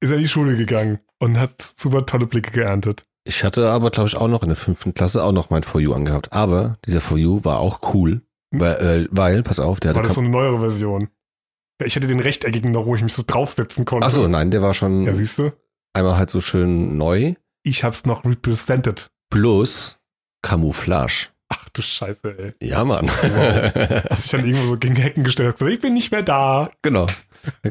ist 0.00 0.10
er 0.10 0.16
in 0.16 0.22
die 0.22 0.28
Schule 0.28 0.56
gegangen 0.56 1.00
und 1.18 1.38
hat 1.38 1.60
super 1.60 2.06
tolle 2.06 2.26
Blicke 2.26 2.52
geerntet. 2.52 3.04
Ich 3.24 3.44
hatte 3.44 3.68
aber, 3.70 3.90
glaube 3.90 4.08
ich, 4.08 4.16
auch 4.16 4.28
noch 4.28 4.42
in 4.42 4.48
der 4.48 4.56
fünften 4.56 4.94
Klasse 4.94 5.22
auch 5.22 5.32
noch 5.32 5.50
mein 5.50 5.62
For 5.62 5.80
You 5.80 5.92
angehabt. 5.92 6.32
Aber 6.32 6.78
dieser 6.86 7.00
For 7.00 7.18
You 7.18 7.44
war 7.44 7.58
auch 7.60 7.94
cool. 7.94 8.22
Weil, 8.52 8.74
äh, 8.74 9.08
weil 9.10 9.42
pass 9.42 9.60
auf, 9.60 9.80
der 9.80 9.94
War 9.94 9.98
hatte. 10.00 10.08
das 10.08 10.14
so 10.14 10.20
eine 10.20 10.30
neuere 10.30 10.58
Version? 10.58 11.08
Ja, 11.82 11.86
ich 11.86 11.96
hätte 11.96 12.06
den 12.06 12.20
rechteckigen 12.20 12.70
noch, 12.70 12.86
wo 12.86 12.94
ich 12.94 13.02
mich 13.02 13.12
so 13.12 13.24
draufsetzen 13.26 13.84
konnte. 13.84 14.06
Achso, 14.06 14.28
nein, 14.28 14.52
der 14.52 14.62
war 14.62 14.72
schon 14.72 15.04
Ja, 15.04 15.14
siehst 15.14 15.36
du? 15.38 15.50
einmal 15.94 16.16
halt 16.16 16.30
so 16.30 16.40
schön 16.40 16.96
neu. 16.96 17.34
Ich 17.64 17.82
hab's 17.82 18.06
noch 18.06 18.24
represented. 18.24 19.10
Plus 19.30 19.98
Camouflage. 20.42 21.30
Ach 21.48 21.68
du 21.70 21.82
Scheiße, 21.82 22.38
ey. 22.60 22.68
Ja, 22.68 22.84
Mann. 22.84 23.08
Wow. 23.08 24.04
Hast 24.10 24.24
dich 24.24 24.30
dann 24.30 24.44
irgendwo 24.46 24.66
so 24.66 24.78
gegen 24.78 24.94
Hecken 24.94 25.24
gestellt. 25.24 25.58
So, 25.58 25.66
ich 25.66 25.80
bin 25.80 25.92
nicht 25.94 26.12
mehr 26.12 26.22
da. 26.22 26.70
genau. 26.82 27.08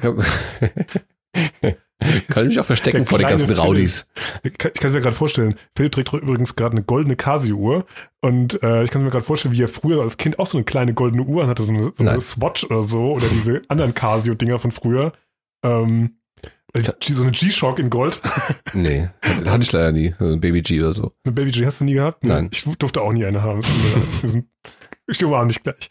Kann, 2.01 2.21
kann 2.27 2.43
ich 2.43 2.49
mich 2.49 2.59
auch 2.59 2.65
verstecken 2.65 3.05
vor 3.05 3.19
den 3.19 3.27
ganzen 3.27 3.47
Philipp. 3.47 3.63
Raudis. 3.63 4.07
Ich 4.43 4.57
kann 4.57 4.71
es 4.75 4.91
mir 4.91 5.01
gerade 5.01 5.15
vorstellen. 5.15 5.55
Philipp 5.75 5.91
trägt 5.91 6.13
übrigens 6.13 6.55
gerade 6.55 6.71
eine 6.71 6.83
goldene 6.83 7.15
Casio-Uhr. 7.15 7.85
Und 8.21 8.61
äh, 8.63 8.83
ich 8.83 8.89
kann 8.89 9.03
mir 9.03 9.11
gerade 9.11 9.23
vorstellen, 9.23 9.53
wie 9.53 9.61
er 9.61 9.67
früher 9.67 10.01
als 10.01 10.17
Kind 10.17 10.39
auch 10.39 10.47
so 10.47 10.57
eine 10.57 10.65
kleine 10.65 10.93
goldene 10.93 11.23
Uhr 11.23 11.47
hatte, 11.47 11.63
so 11.63 11.71
eine, 11.71 11.93
so 11.95 12.03
eine. 12.03 12.19
Swatch 12.19 12.63
oder 12.63 12.83
so. 12.83 13.13
Oder 13.13 13.27
diese 13.27 13.61
anderen 13.67 13.93
Casio-Dinger 13.93 14.57
von 14.57 14.71
früher. 14.71 15.13
Ähm, 15.63 16.17
äh, 16.73 16.83
so 17.01 17.21
eine 17.21 17.31
G-Shock 17.31 17.79
in 17.79 17.89
Gold. 17.89 18.21
Nee, 18.73 19.09
hatte 19.21 19.63
ich 19.63 19.71
leider 19.73 19.91
nie. 19.91 20.15
So 20.17 20.25
ein 20.25 20.39
Baby 20.39 20.61
G 20.61 20.79
oder 20.79 20.93
so. 20.93 21.11
Eine 21.25 21.33
Baby 21.33 21.51
G 21.51 21.65
hast 21.65 21.81
du 21.81 21.85
nie 21.85 21.93
gehabt? 21.95 22.23
Nee, 22.23 22.29
Nein. 22.29 22.49
Ich 22.53 22.63
durfte 22.63 23.01
auch 23.01 23.11
nie 23.11 23.25
eine 23.25 23.43
haben. 23.43 23.61
Ich 25.11 25.21
war 25.23 25.41
auch 25.41 25.45
nicht 25.45 25.63
gleich. 25.63 25.89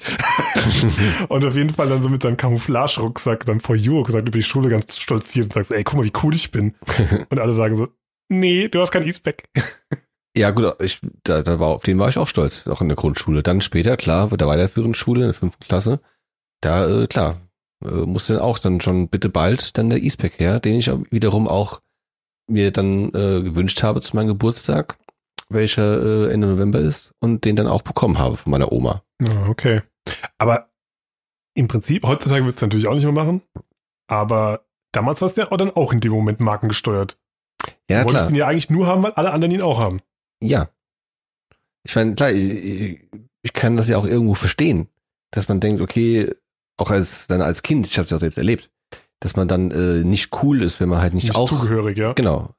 und 1.28 1.44
auf 1.44 1.54
jeden 1.54 1.70
Fall 1.70 1.88
dann 1.88 2.02
so 2.02 2.08
mit 2.08 2.22
seinem 2.22 2.38
Camouflage-Rucksack 2.38 3.44
dann 3.44 3.60
vor 3.60 3.76
You 3.76 4.02
gesagt 4.02 4.26
über 4.26 4.38
die 4.38 4.42
Schule 4.42 4.70
ganz 4.70 4.96
stolziert 4.96 5.46
und 5.46 5.52
sagst, 5.52 5.72
ey, 5.72 5.84
guck 5.84 5.98
mal, 5.98 6.04
wie 6.04 6.12
cool 6.22 6.34
ich 6.34 6.50
bin. 6.50 6.74
und 7.28 7.38
alle 7.38 7.52
sagen 7.52 7.76
so, 7.76 7.88
nee, 8.30 8.68
du 8.68 8.80
hast 8.80 8.92
kein 8.92 9.06
E-Spec. 9.06 9.44
Ja, 10.36 10.52
gut, 10.52 10.74
ich, 10.80 11.00
da, 11.24 11.42
da 11.42 11.60
war, 11.60 11.68
auf 11.68 11.82
den 11.82 11.98
war 11.98 12.08
ich 12.08 12.16
auch 12.16 12.28
stolz, 12.28 12.66
auch 12.66 12.80
in 12.80 12.88
der 12.88 12.96
Grundschule. 12.96 13.42
Dann 13.42 13.60
später, 13.60 13.96
klar, 13.96 14.28
bei 14.28 14.36
der 14.36 14.46
weiterführenden 14.46 14.94
Schule 14.94 15.22
in 15.22 15.26
der 15.26 15.34
fünften 15.34 15.64
Klasse, 15.64 16.00
da, 16.62 16.88
äh, 16.88 17.06
klar, 17.06 17.40
äh, 17.84 18.06
musste 18.06 18.34
dann 18.34 18.42
auch 18.42 18.58
dann 18.58 18.80
schon 18.80 19.08
bitte 19.08 19.28
bald 19.28 19.76
dann 19.76 19.90
der 19.90 20.02
E-Spec 20.02 20.38
her, 20.38 20.60
den 20.60 20.76
ich 20.78 20.90
wiederum 21.10 21.48
auch 21.48 21.80
mir 22.48 22.70
dann 22.70 23.08
äh, 23.08 23.42
gewünscht 23.42 23.82
habe 23.82 24.00
zu 24.00 24.16
meinem 24.16 24.28
Geburtstag, 24.28 24.98
welcher 25.50 26.02
äh, 26.02 26.32
Ende 26.32 26.46
November 26.46 26.78
ist 26.78 27.12
und 27.20 27.44
den 27.44 27.56
dann 27.56 27.66
auch 27.66 27.82
bekommen 27.82 28.18
habe 28.18 28.36
von 28.36 28.50
meiner 28.50 28.72
Oma. 28.72 29.02
Okay. 29.48 29.82
Aber 30.38 30.70
im 31.54 31.68
Prinzip, 31.68 32.06
heutzutage 32.06 32.44
würdest 32.44 32.62
du 32.62 32.66
natürlich 32.66 32.86
auch 32.86 32.94
nicht 32.94 33.04
mehr 33.04 33.12
machen. 33.12 33.42
Aber 34.08 34.64
damals 34.92 35.20
warst 35.20 35.36
du 35.36 35.42
ja 35.42 35.52
auch 35.52 35.56
dann 35.56 35.70
auch 35.70 35.92
in 35.92 36.00
dem 36.00 36.12
Moment 36.12 36.40
markengesteuert. 36.40 37.18
Ja, 37.90 38.00
du 38.00 38.06
wolltest 38.06 38.24
klar. 38.24 38.30
ihn 38.30 38.36
ja 38.36 38.46
eigentlich 38.46 38.70
nur 38.70 38.86
haben, 38.86 39.02
weil 39.02 39.12
alle 39.12 39.32
anderen 39.32 39.52
ihn 39.52 39.62
auch 39.62 39.78
haben. 39.78 40.00
Ja. 40.42 40.70
Ich 41.82 41.94
meine, 41.96 42.14
klar, 42.14 42.30
ich, 42.32 43.00
ich 43.42 43.52
kann 43.52 43.76
das 43.76 43.88
ja 43.88 43.98
auch 43.98 44.06
irgendwo 44.06 44.34
verstehen, 44.34 44.88
dass 45.32 45.48
man 45.48 45.60
denkt, 45.60 45.80
okay, 45.80 46.34
auch 46.76 46.90
als 46.90 47.26
dann 47.26 47.42
als 47.42 47.62
Kind, 47.62 47.86
ich 47.86 47.98
habe 47.98 48.04
es 48.04 48.10
ja 48.10 48.16
auch 48.16 48.20
selbst 48.20 48.38
erlebt, 48.38 48.70
dass 49.20 49.36
man 49.36 49.48
dann 49.48 49.70
äh, 49.70 50.04
nicht 50.04 50.42
cool 50.42 50.62
ist, 50.62 50.80
wenn 50.80 50.88
man 50.88 51.00
halt 51.00 51.14
nicht, 51.14 51.24
Nicht 51.24 51.36
auch 51.36 51.48
zugehörig, 51.48 51.98
ja. 51.98 52.12
genau. 52.14 52.54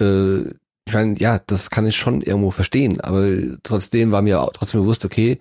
Äh, 0.00 0.50
ich 0.88 0.94
meine, 0.94 1.14
ja, 1.18 1.38
das 1.46 1.70
kann 1.70 1.86
ich 1.86 1.96
schon 1.96 2.22
irgendwo 2.22 2.50
verstehen, 2.50 3.00
aber 3.00 3.26
trotzdem 3.62 4.10
war 4.10 4.22
mir 4.22 4.40
auch 4.40 4.52
trotzdem 4.52 4.80
bewusst, 4.80 5.04
okay, 5.04 5.40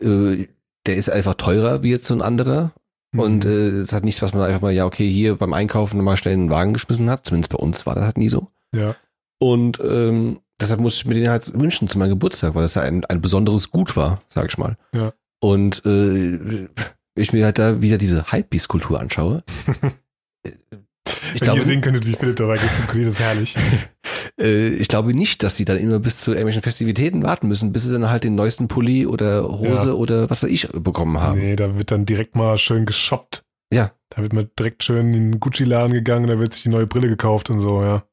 äh, 0.00 0.46
der 0.86 0.96
ist 0.96 1.10
einfach 1.10 1.34
teurer 1.34 1.82
wie 1.82 1.90
jetzt 1.90 2.06
so 2.06 2.14
ein 2.14 2.22
anderer 2.22 2.72
und 3.16 3.44
Mhm. 3.44 3.50
äh, 3.50 3.68
es 3.80 3.92
hat 3.92 4.04
nichts, 4.04 4.22
was 4.22 4.32
man 4.32 4.42
einfach 4.42 4.62
mal, 4.62 4.72
ja, 4.72 4.86
okay, 4.86 5.08
hier 5.10 5.36
beim 5.36 5.52
Einkaufen 5.52 6.02
mal 6.02 6.16
schnell 6.16 6.34
in 6.34 6.44
den 6.46 6.50
Wagen 6.50 6.72
geschmissen 6.72 7.10
hat. 7.10 7.26
Zumindest 7.26 7.52
bei 7.52 7.58
uns 7.58 7.84
war 7.84 7.94
das 7.94 8.04
halt 8.06 8.16
nie 8.18 8.28
so. 8.30 8.48
ja. 8.74 8.96
Und 9.38 9.80
ähm, 9.84 10.38
deshalb 10.60 10.78
musste 10.80 11.00
ich 11.00 11.06
mir 11.06 11.14
den 11.14 11.28
halt 11.28 11.52
wünschen 11.58 11.88
zu 11.88 11.98
meinem 11.98 12.10
Geburtstag, 12.10 12.54
weil 12.54 12.62
das 12.62 12.74
ja 12.74 12.82
ein, 12.82 13.04
ein 13.04 13.20
besonderes 13.20 13.70
Gut 13.72 13.96
war, 13.96 14.22
sag 14.28 14.48
ich 14.48 14.56
mal. 14.56 14.76
Ja. 14.94 15.12
Und 15.40 15.84
äh, 15.84 16.68
ich 17.16 17.32
mir 17.32 17.44
halt 17.44 17.58
da 17.58 17.82
wieder 17.82 17.98
diese 17.98 18.30
Hypebeast-Kultur 18.32 19.00
anschaue. 19.00 19.42
ich 21.06 21.40
Wenn 21.40 21.48
ihr 21.48 21.54
glaube, 21.54 21.64
sehen 21.64 21.80
könntet, 21.80 22.06
wie 22.06 22.12
Philipp 22.14 22.36
dabei 22.36 22.58
gestikuliert, 22.58 23.08
ist 23.08 23.20
herrlich. 23.20 23.56
äh, 24.40 24.68
ich 24.68 24.88
glaube 24.88 25.14
nicht, 25.14 25.42
dass 25.42 25.56
sie 25.56 25.64
dann 25.64 25.78
immer 25.78 25.98
bis 25.98 26.20
zu 26.20 26.30
irgendwelchen 26.32 26.62
Festivitäten 26.62 27.22
warten 27.22 27.48
müssen, 27.48 27.72
bis 27.72 27.84
sie 27.84 27.92
dann 27.92 28.08
halt 28.08 28.24
den 28.24 28.34
neuesten 28.34 28.68
Pulli 28.68 29.06
oder 29.06 29.44
Hose 29.48 29.88
Ja. 29.88 29.92
oder 29.92 30.30
was 30.30 30.42
weiß 30.42 30.50
ich 30.50 30.68
bekommen 30.68 31.20
haben. 31.20 31.38
Nee, 31.38 31.56
da 31.56 31.76
wird 31.76 31.90
dann 31.90 32.06
direkt 32.06 32.36
mal 32.36 32.58
schön 32.58 32.86
geshoppt. 32.86 33.44
Ja. 33.72 33.92
Da 34.10 34.22
wird 34.22 34.32
man 34.32 34.50
direkt 34.58 34.84
schön 34.84 35.14
in 35.14 35.32
den 35.32 35.40
Gucci-Laden 35.40 35.92
gegangen, 35.94 36.26
da 36.28 36.38
wird 36.38 36.52
sich 36.52 36.64
die 36.64 36.68
neue 36.68 36.86
Brille 36.86 37.08
gekauft 37.08 37.48
und 37.50 37.60
so, 37.60 37.82
ja. 37.82 38.04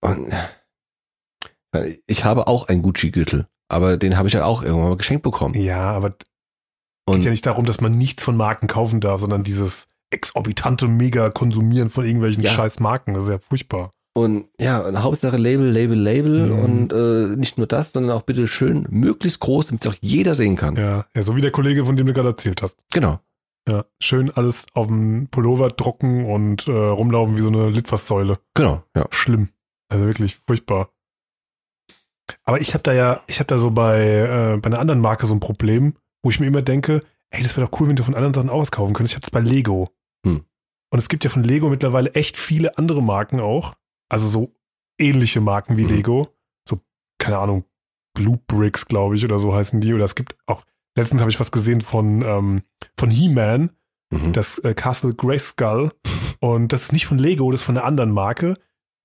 Und 0.00 0.32
ich 2.06 2.24
habe 2.24 2.46
auch 2.46 2.68
einen 2.68 2.82
Gucci-Gürtel, 2.82 3.46
aber 3.68 3.96
den 3.96 4.16
habe 4.16 4.28
ich 4.28 4.34
ja 4.34 4.44
auch 4.44 4.62
irgendwann 4.62 4.90
mal 4.90 4.96
geschenkt 4.96 5.22
bekommen. 5.22 5.54
Ja, 5.54 5.90
aber 5.90 6.14
es 7.06 7.14
geht 7.14 7.24
ja 7.24 7.30
nicht 7.30 7.46
darum, 7.46 7.66
dass 7.66 7.80
man 7.80 7.98
nichts 7.98 8.22
von 8.22 8.36
Marken 8.36 8.66
kaufen 8.66 9.00
darf, 9.00 9.20
sondern 9.20 9.42
dieses 9.42 9.86
exorbitante 10.14 10.88
Mega-Konsumieren 10.88 11.90
von 11.90 12.04
irgendwelchen 12.06 12.42
Ja. 12.42 12.50
scheiß 12.52 12.80
Marken. 12.80 13.14
Das 13.14 13.24
ist 13.24 13.28
ja 13.30 13.38
furchtbar. 13.38 13.90
Und 14.16 14.46
ja, 14.60 15.02
Hauptsache 15.02 15.36
Label, 15.36 15.68
Label, 15.70 15.98
Label 15.98 16.46
Mhm. 16.46 16.58
und 16.60 16.92
äh, 16.92 17.36
nicht 17.36 17.58
nur 17.58 17.66
das, 17.66 17.92
sondern 17.92 18.12
auch 18.16 18.22
bitte 18.22 18.46
schön 18.46 18.86
möglichst 18.88 19.40
groß, 19.40 19.66
damit 19.66 19.84
es 19.84 19.90
auch 19.92 19.96
jeder 20.00 20.34
sehen 20.36 20.54
kann. 20.56 20.76
Ja, 20.76 21.04
ja, 21.16 21.22
so 21.24 21.34
wie 21.36 21.40
der 21.40 21.50
Kollege, 21.50 21.84
von 21.84 21.96
dem 21.96 22.06
du 22.06 22.12
gerade 22.12 22.28
erzählt 22.28 22.62
hast. 22.62 22.78
Genau. 22.92 23.18
Ja, 23.68 23.86
schön 24.00 24.30
alles 24.30 24.66
auf 24.74 24.86
dem 24.86 25.26
Pullover 25.30 25.68
drucken 25.68 26.26
und 26.26 26.68
äh, 26.68 26.70
rumlaufen 26.70 27.36
wie 27.36 27.40
so 27.42 27.48
eine 27.48 27.70
Litfaßsäule. 27.70 28.38
Genau, 28.54 28.84
ja. 28.94 29.06
Schlimm. 29.10 29.48
Also 29.88 30.04
wirklich 30.06 30.38
furchtbar. 30.46 30.90
Aber 32.44 32.60
ich 32.60 32.72
habe 32.74 32.82
da 32.82 32.92
ja, 32.92 33.20
ich 33.26 33.38
habe 33.40 33.48
da 33.48 33.58
so 33.58 33.70
bei, 33.70 34.00
äh, 34.00 34.56
bei 34.58 34.66
einer 34.68 34.78
anderen 34.78 35.00
Marke 35.00 35.26
so 35.26 35.34
ein 35.34 35.40
Problem, 35.40 35.94
wo 36.22 36.30
ich 36.30 36.40
mir 36.40 36.46
immer 36.46 36.62
denke, 36.62 37.02
ey, 37.30 37.42
das 37.42 37.56
wäre 37.56 37.66
doch 37.66 37.80
cool, 37.80 37.88
wenn 37.88 37.96
du 37.96 38.02
von 38.04 38.14
anderen 38.14 38.34
Sachen 38.34 38.48
auch 38.50 38.60
was 38.60 38.70
kaufen 38.70 38.94
könntest. 38.94 39.12
Ich 39.12 39.16
habe 39.16 39.30
das 39.30 39.30
bei 39.30 39.40
Lego. 39.40 39.90
Und 40.94 41.00
es 41.00 41.08
gibt 41.08 41.24
ja 41.24 41.30
von 41.30 41.42
Lego 41.42 41.68
mittlerweile 41.68 42.14
echt 42.14 42.36
viele 42.36 42.78
andere 42.78 43.02
Marken 43.02 43.40
auch. 43.40 43.74
Also 44.08 44.28
so 44.28 44.54
ähnliche 44.96 45.40
Marken 45.40 45.76
wie 45.76 45.82
Mhm. 45.82 45.88
Lego. 45.88 46.28
So, 46.68 46.78
keine 47.18 47.38
Ahnung, 47.38 47.64
Blue 48.16 48.38
Bricks, 48.46 48.86
glaube 48.86 49.16
ich, 49.16 49.24
oder 49.24 49.40
so 49.40 49.52
heißen 49.52 49.80
die. 49.80 49.92
Oder 49.92 50.04
es 50.04 50.14
gibt 50.14 50.36
auch, 50.46 50.64
letztens 50.96 51.20
habe 51.20 51.32
ich 51.32 51.40
was 51.40 51.50
gesehen 51.50 51.80
von, 51.80 52.22
ähm, 52.22 52.62
von 52.96 53.10
He-Man, 53.10 53.70
Mhm. 54.12 54.32
das 54.34 54.58
äh, 54.60 54.72
Castle 54.74 55.14
Grayskull. 55.14 55.90
Und 56.38 56.72
das 56.72 56.82
ist 56.82 56.92
nicht 56.92 57.06
von 57.06 57.18
Lego, 57.18 57.50
das 57.50 57.62
ist 57.62 57.66
von 57.66 57.76
einer 57.76 57.86
anderen 57.86 58.12
Marke, 58.12 58.56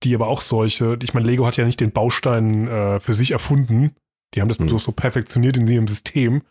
die 0.03 0.13
aber 0.13 0.27
auch 0.27 0.41
solche, 0.41 0.95
ich 1.01 1.15
meine, 1.15 1.25
Lego 1.25 1.47
hat 1.47 1.57
ja 1.57 1.65
nicht 1.65 1.79
den 1.79 1.91
Baustein 1.91 2.67
äh, 2.67 2.99
für 2.99 3.15
sich 3.15 3.31
erfunden. 3.31 3.95
Die 4.35 4.41
haben 4.41 4.47
das 4.49 4.59
Mhm. 4.59 4.69
so, 4.69 4.77
so 4.77 4.91
perfektioniert 4.91 5.57
in 5.57 5.67
ihrem 5.67 5.87
System. 5.87 6.43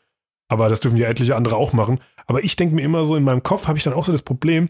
Aber 0.50 0.68
das 0.68 0.80
dürfen 0.80 0.96
ja 0.96 1.06
etliche 1.06 1.36
andere 1.36 1.54
auch 1.54 1.72
machen. 1.72 2.00
Aber 2.26 2.42
ich 2.42 2.56
denke 2.56 2.74
mir 2.74 2.82
immer 2.82 3.04
so, 3.04 3.14
in 3.14 3.22
meinem 3.22 3.44
Kopf 3.44 3.68
habe 3.68 3.78
ich 3.78 3.84
dann 3.84 3.94
auch 3.94 4.04
so 4.04 4.10
das 4.10 4.22
Problem, 4.22 4.68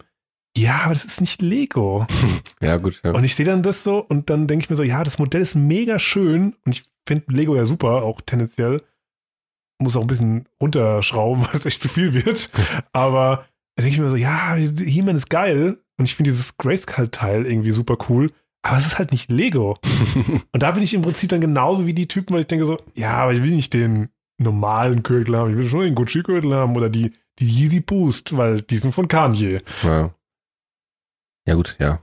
ja, 0.58 0.80
aber 0.84 0.94
das 0.94 1.04
ist 1.04 1.20
nicht 1.20 1.40
Lego. 1.40 2.06
ja, 2.60 2.76
gut. 2.76 3.00
Ja. 3.04 3.12
Und 3.12 3.24
ich 3.24 3.34
sehe 3.34 3.46
dann 3.46 3.62
das 3.62 3.84
so 3.84 3.98
und 3.98 4.28
dann 4.28 4.46
denke 4.46 4.64
ich 4.64 4.70
mir 4.70 4.76
so, 4.76 4.82
ja, 4.82 5.04
das 5.04 5.18
Modell 5.18 5.40
ist 5.40 5.54
mega 5.54 5.98
schön 5.98 6.56
und 6.64 6.74
ich 6.74 6.84
finde 7.06 7.32
Lego 7.32 7.54
ja 7.54 7.64
super, 7.64 8.02
auch 8.02 8.20
tendenziell. 8.20 8.82
Muss 9.80 9.96
auch 9.96 10.00
ein 10.00 10.08
bisschen 10.08 10.48
runterschrauben, 10.60 11.44
weil 11.46 11.54
es 11.54 11.66
echt 11.66 11.82
zu 11.82 11.88
viel 11.88 12.12
wird. 12.12 12.50
Aber 12.92 13.46
da 13.76 13.82
denke 13.82 13.94
ich 13.94 14.00
mir 14.00 14.10
so, 14.10 14.16
ja, 14.16 14.54
He-Man 14.54 15.16
ist 15.16 15.30
geil 15.30 15.78
und 15.96 16.04
ich 16.04 16.16
finde 16.16 16.32
dieses 16.32 16.56
Grayskull-Teil 16.56 17.46
irgendwie 17.46 17.70
super 17.70 17.96
cool. 18.08 18.32
Aber 18.62 18.78
es 18.78 18.86
ist 18.86 18.98
halt 18.98 19.12
nicht 19.12 19.30
Lego. 19.30 19.78
Und 20.52 20.62
da 20.62 20.72
bin 20.72 20.82
ich 20.82 20.92
im 20.92 21.02
Prinzip 21.02 21.30
dann 21.30 21.40
genauso 21.40 21.86
wie 21.86 21.94
die 21.94 22.08
Typen, 22.08 22.34
weil 22.34 22.40
ich 22.40 22.48
denke 22.48 22.66
so, 22.66 22.80
ja, 22.94 23.12
aber 23.12 23.32
ich 23.32 23.40
will 23.40 23.52
nicht 23.52 23.72
den 23.72 24.08
normalen 24.36 25.04
Gürtel 25.04 25.36
haben, 25.36 25.52
ich 25.52 25.56
will 25.56 25.68
schon 25.68 25.82
den 25.82 25.94
Gucci-Gürtel 25.94 26.52
haben 26.52 26.76
oder 26.76 26.90
die, 26.90 27.12
die 27.38 27.46
Yeezy 27.46 27.78
Boost, 27.80 28.36
weil 28.36 28.60
die 28.62 28.76
sind 28.76 28.92
von 28.92 29.06
Kanye. 29.06 29.62
ja. 29.84 30.10
Ja, 31.48 31.54
gut, 31.54 31.76
ja. 31.80 32.02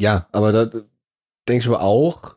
Ja, 0.00 0.28
aber 0.30 0.52
da 0.52 0.66
denke 0.66 1.62
ich 1.62 1.66
aber 1.66 1.80
auch, 1.80 2.36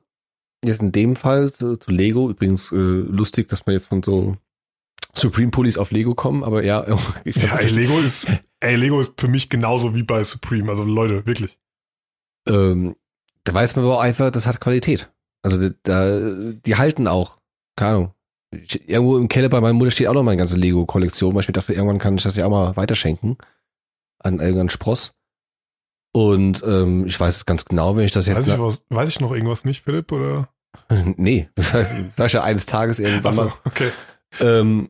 jetzt 0.66 0.82
in 0.82 0.92
dem 0.92 1.16
Fall 1.16 1.54
zu, 1.54 1.78
zu 1.78 1.92
Lego, 1.92 2.28
übrigens 2.32 2.72
äh, 2.72 2.76
lustig, 2.76 3.48
dass 3.48 3.68
wir 3.68 3.74
jetzt 3.74 3.86
von 3.86 4.02
so 4.02 4.36
Supreme 5.14 5.52
Pullis 5.52 5.78
auf 5.78 5.92
Lego 5.92 6.16
kommen, 6.16 6.44
aber 6.44 6.64
ja, 6.64 6.88
ich 7.24 7.36
Ja, 7.36 7.58
ey, 7.58 7.70
Lego 7.70 8.00
ist, 8.00 8.28
ey, 8.62 8.76
Lego 8.76 9.00
ist 9.00 9.14
für 9.22 9.28
mich 9.28 9.50
genauso 9.50 9.94
wie 9.94 10.02
bei 10.02 10.24
Supreme. 10.24 10.72
Also 10.72 10.84
Leute, 10.86 11.24
wirklich. 11.28 11.60
ähm, 12.50 12.96
da 13.44 13.54
weiß 13.54 13.76
man 13.76 13.86
aber 13.86 13.98
auch 13.98 14.02
einfach, 14.02 14.32
das 14.32 14.48
hat 14.48 14.60
Qualität. 14.60 15.12
Also 15.44 15.70
da, 15.84 16.52
die 16.66 16.76
halten 16.78 17.08
auch. 17.08 17.38
Keine 17.76 17.92
Ahnung. 17.92 18.14
Ich, 18.52 18.90
irgendwo 18.90 19.18
im 19.18 19.28
Keller 19.28 19.50
bei 19.50 19.62
meiner 19.62 19.74
Mutter 19.74 19.92
steht 19.92 20.08
auch 20.08 20.14
noch 20.16 20.24
meine 20.24 20.38
ganze 20.38 20.58
Lego-Kollektion, 20.58 21.36
weil 21.36 21.42
ich 21.42 21.48
mir 21.48 21.54
dachte, 21.54 21.74
irgendwann 21.74 22.00
kann 22.00 22.18
ich 22.18 22.24
das 22.24 22.36
ja 22.36 22.48
auch 22.48 22.50
mal 22.50 22.76
weiterschenken 22.76 23.38
an 24.24 24.40
irgendeinen 24.40 24.70
Spross. 24.70 25.14
Und 26.14 26.62
ähm, 26.66 27.06
ich 27.08 27.18
weiß 27.20 27.46
ganz 27.46 27.66
genau, 27.66 27.96
wenn 27.96 28.04
ich 28.06 28.12
das 28.12 28.26
jetzt. 28.28 28.40
Weiß 28.40 28.48
ich, 28.48 28.60
was, 28.60 28.84
weiß 28.90 29.10
ich 29.10 29.20
noch 29.22 29.32
irgendwas 29.32 29.64
nicht, 29.66 29.84
Philipp? 29.84 30.12
Oder? 30.12 30.50
nee, 31.16 31.50
das 31.56 31.72
sag 32.16 32.28
ich 32.28 32.34
ja 32.34 32.44
eines 32.44 32.66
Tages 32.66 33.00
irgendwann 33.00 33.36
mal. 33.36 33.54
okay. 33.66 33.92
Ähm, 34.40 34.90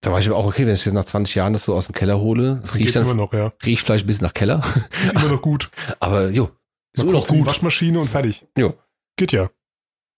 da 0.00 0.10
war 0.10 0.18
ich 0.18 0.26
aber 0.26 0.36
auch, 0.36 0.46
okay, 0.46 0.66
wenn 0.66 0.74
ich 0.74 0.84
jetzt 0.84 0.94
nach 0.94 1.04
20 1.04 1.34
Jahren 1.36 1.52
das 1.52 1.64
so 1.64 1.74
aus 1.74 1.86
dem 1.86 1.94
Keller 1.94 2.18
hole, 2.18 2.60
Dann 2.64 2.72
riecht 2.74 2.96
dann, 2.96 3.16
noch, 3.16 3.32
ja. 3.32 3.52
riecht 3.64 3.84
vielleicht 3.84 4.04
ein 4.04 4.06
bisschen 4.08 4.24
nach 4.26 4.34
Keller. 4.34 4.60
Ist 5.04 5.12
immer 5.12 5.28
noch 5.28 5.42
gut. 5.42 5.70
Aber 6.00 6.28
jo, 6.30 6.50
ist 6.92 7.02
immer 7.02 7.12
noch 7.12 7.26
gut. 7.26 7.46
Waschmaschine 7.46 8.00
und 8.00 8.08
fertig. 8.08 8.44
Jo. 8.58 8.74
Geht 9.16 9.30
ja. 9.32 9.50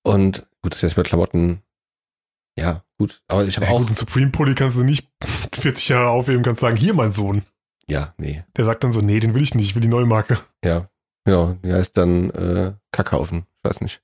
Und 0.03 0.47
gut, 0.63 0.73
das 0.73 0.79
ist 0.79 0.83
jetzt 0.83 0.97
mit 0.97 1.07
Klamotten. 1.07 1.63
Ja, 2.59 2.83
gut. 2.99 3.23
Aber 3.29 3.45
ich 3.47 3.57
habe 3.57 3.67
Ja, 3.67 3.73
auch. 3.73 3.79
einen 3.87 3.95
Supreme 3.95 4.31
Pulli 4.31 4.55
kannst 4.55 4.77
du 4.79 4.85
nicht 4.85 5.09
40 5.55 5.89
Jahre 5.91 6.09
aufheben, 6.11 6.43
kannst 6.43 6.61
sagen, 6.61 6.77
hier 6.77 6.95
mein 6.95 7.13
Sohn. 7.13 7.43
Ja, 7.89 8.15
nee. 8.19 8.45
Der 8.57 8.65
sagt 8.65 8.85
dann 8.85 8.93
so, 8.93 9.01
nee, 9.01 9.21
den 9.21 9.35
will 9.35 9.43
ich 9.43 9.55
nicht, 9.55 9.67
ich 9.67 9.75
will 9.75 9.83
die 9.83 9.89
neue 9.89 10.07
Marke. 10.07 10.39
Ja. 10.65 10.89
Genau. 11.25 11.57
Die 11.65 11.73
heißt 11.73 11.97
dann 11.97 12.31
äh, 12.31 12.73
Kackhaufen. 12.93 13.47
Ich 13.59 13.71
weiß 13.71 13.81
nicht. 13.81 14.03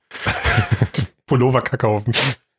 Pullover 1.26 1.62
Kackhaufen. 1.62 2.14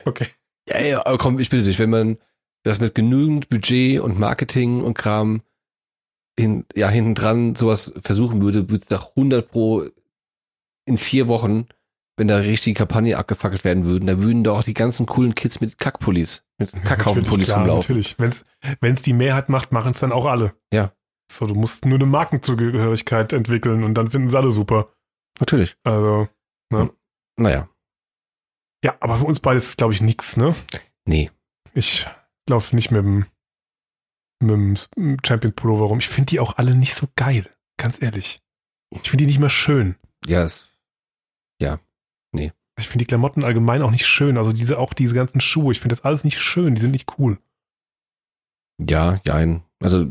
Okay. 0.05 0.27
Ja, 0.69 0.79
ja, 0.79 1.05
aber 1.05 1.17
komm, 1.17 1.39
ich 1.39 1.49
bitte 1.49 1.63
dich, 1.63 1.79
wenn 1.79 1.89
man 1.89 2.17
das 2.63 2.79
mit 2.79 2.95
genügend 2.95 3.49
Budget 3.49 3.99
und 3.99 4.19
Marketing 4.19 4.81
und 4.83 4.97
Kram 4.97 5.41
hin, 6.39 6.65
ja, 6.75 6.89
hinten 6.89 7.15
dran 7.15 7.55
sowas 7.55 7.93
versuchen 8.01 8.41
würde, 8.41 8.69
würde 8.69 8.83
es 8.83 8.89
nach 8.89 9.09
100 9.09 9.49
pro 9.49 9.85
in 10.85 10.97
vier 10.97 11.27
Wochen, 11.27 11.67
wenn 12.17 12.27
da 12.27 12.37
richtige 12.37 12.77
Kampagne 12.77 13.17
abgefackelt 13.17 13.63
werden 13.63 13.85
würden, 13.85 14.07
da 14.07 14.19
würden 14.19 14.43
doch 14.43 14.63
die 14.63 14.73
ganzen 14.73 15.05
coolen 15.05 15.35
Kids 15.35 15.61
mit 15.61 15.77
Kackpullis, 15.77 16.43
mit 16.57 16.71
Kackhaufenpullis 16.83 17.47
klar, 17.47 17.59
rumlaufen. 17.59 17.95
Natürlich. 17.95 18.19
Wenn's, 18.19 18.45
wenn's 18.79 19.01
die 19.01 19.13
Mehrheit 19.13 19.49
macht, 19.49 19.71
machen 19.71 19.91
es 19.91 19.99
dann 19.99 20.11
auch 20.11 20.25
alle. 20.25 20.53
Ja. 20.73 20.93
So, 21.35 21.47
du 21.47 21.55
musst 21.55 21.85
nur 21.85 21.95
eine 21.97 22.05
Markenzugehörigkeit 22.05 23.33
entwickeln 23.33 23.83
und 23.83 23.93
dann 23.95 24.09
finden 24.09 24.27
sie 24.27 24.37
alle 24.37 24.51
super. 24.51 24.93
Natürlich. 25.39 25.75
Also, 25.83 26.27
Naja, 27.37 27.67
ja, 28.83 28.95
aber 28.99 29.17
für 29.17 29.25
uns 29.25 29.39
beide 29.39 29.57
ist 29.57 29.67
es, 29.67 29.77
glaube 29.77 29.93
ich, 29.93 30.01
nix, 30.01 30.37
ne? 30.37 30.55
nee. 31.05 31.29
Ich 31.73 32.07
laufe 32.49 32.75
nicht 32.75 32.91
mit 32.91 33.03
dem, 33.03 33.25
mit 34.41 34.89
dem 34.97 35.17
Champion 35.25 35.53
Pullover 35.53 35.85
rum. 35.85 35.99
Ich 35.99 36.09
finde 36.09 36.29
die 36.29 36.39
auch 36.39 36.57
alle 36.57 36.75
nicht 36.75 36.95
so 36.95 37.07
geil. 37.15 37.49
Ganz 37.77 38.01
ehrlich. 38.01 38.41
Ich 38.89 39.09
finde 39.09 39.23
die 39.23 39.27
nicht 39.27 39.39
mehr 39.39 39.49
schön. 39.49 39.95
Ja, 40.25 40.43
es, 40.43 40.69
Ich 42.77 42.87
finde 42.87 43.05
die 43.05 43.07
Klamotten 43.07 43.43
allgemein 43.43 43.83
auch 43.83 43.91
nicht 43.91 44.05
schön. 44.05 44.37
Also 44.37 44.51
diese, 44.51 44.79
auch 44.79 44.93
diese 44.93 45.13
ganzen 45.13 45.39
Schuhe. 45.39 45.71
Ich 45.71 45.79
finde 45.79 45.95
das 45.95 46.03
alles 46.03 46.23
nicht 46.23 46.39
schön. 46.39 46.73
Die 46.75 46.81
sind 46.81 46.91
nicht 46.91 47.19
cool. 47.19 47.37
ja, 48.79 49.19
jein. 49.25 49.63
Also, 49.79 50.07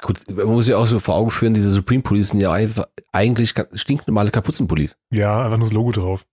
gut, 0.00 0.24
man 0.30 0.46
muss 0.46 0.66
sich 0.66 0.74
auch 0.74 0.86
so 0.86 1.00
vor 1.00 1.16
Augen 1.16 1.30
führen, 1.30 1.54
diese 1.54 1.70
Supreme 1.70 2.02
Pullis 2.02 2.30
sind 2.30 2.40
ja 2.40 2.52
einfach, 2.52 2.86
eigentlich 3.12 3.54
stinknormale 3.72 4.30
Kapuzenpullis. 4.30 4.96
Ja, 5.10 5.44
einfach 5.44 5.58
nur 5.58 5.66
das 5.66 5.74
Logo 5.74 5.92
drauf. 5.92 6.24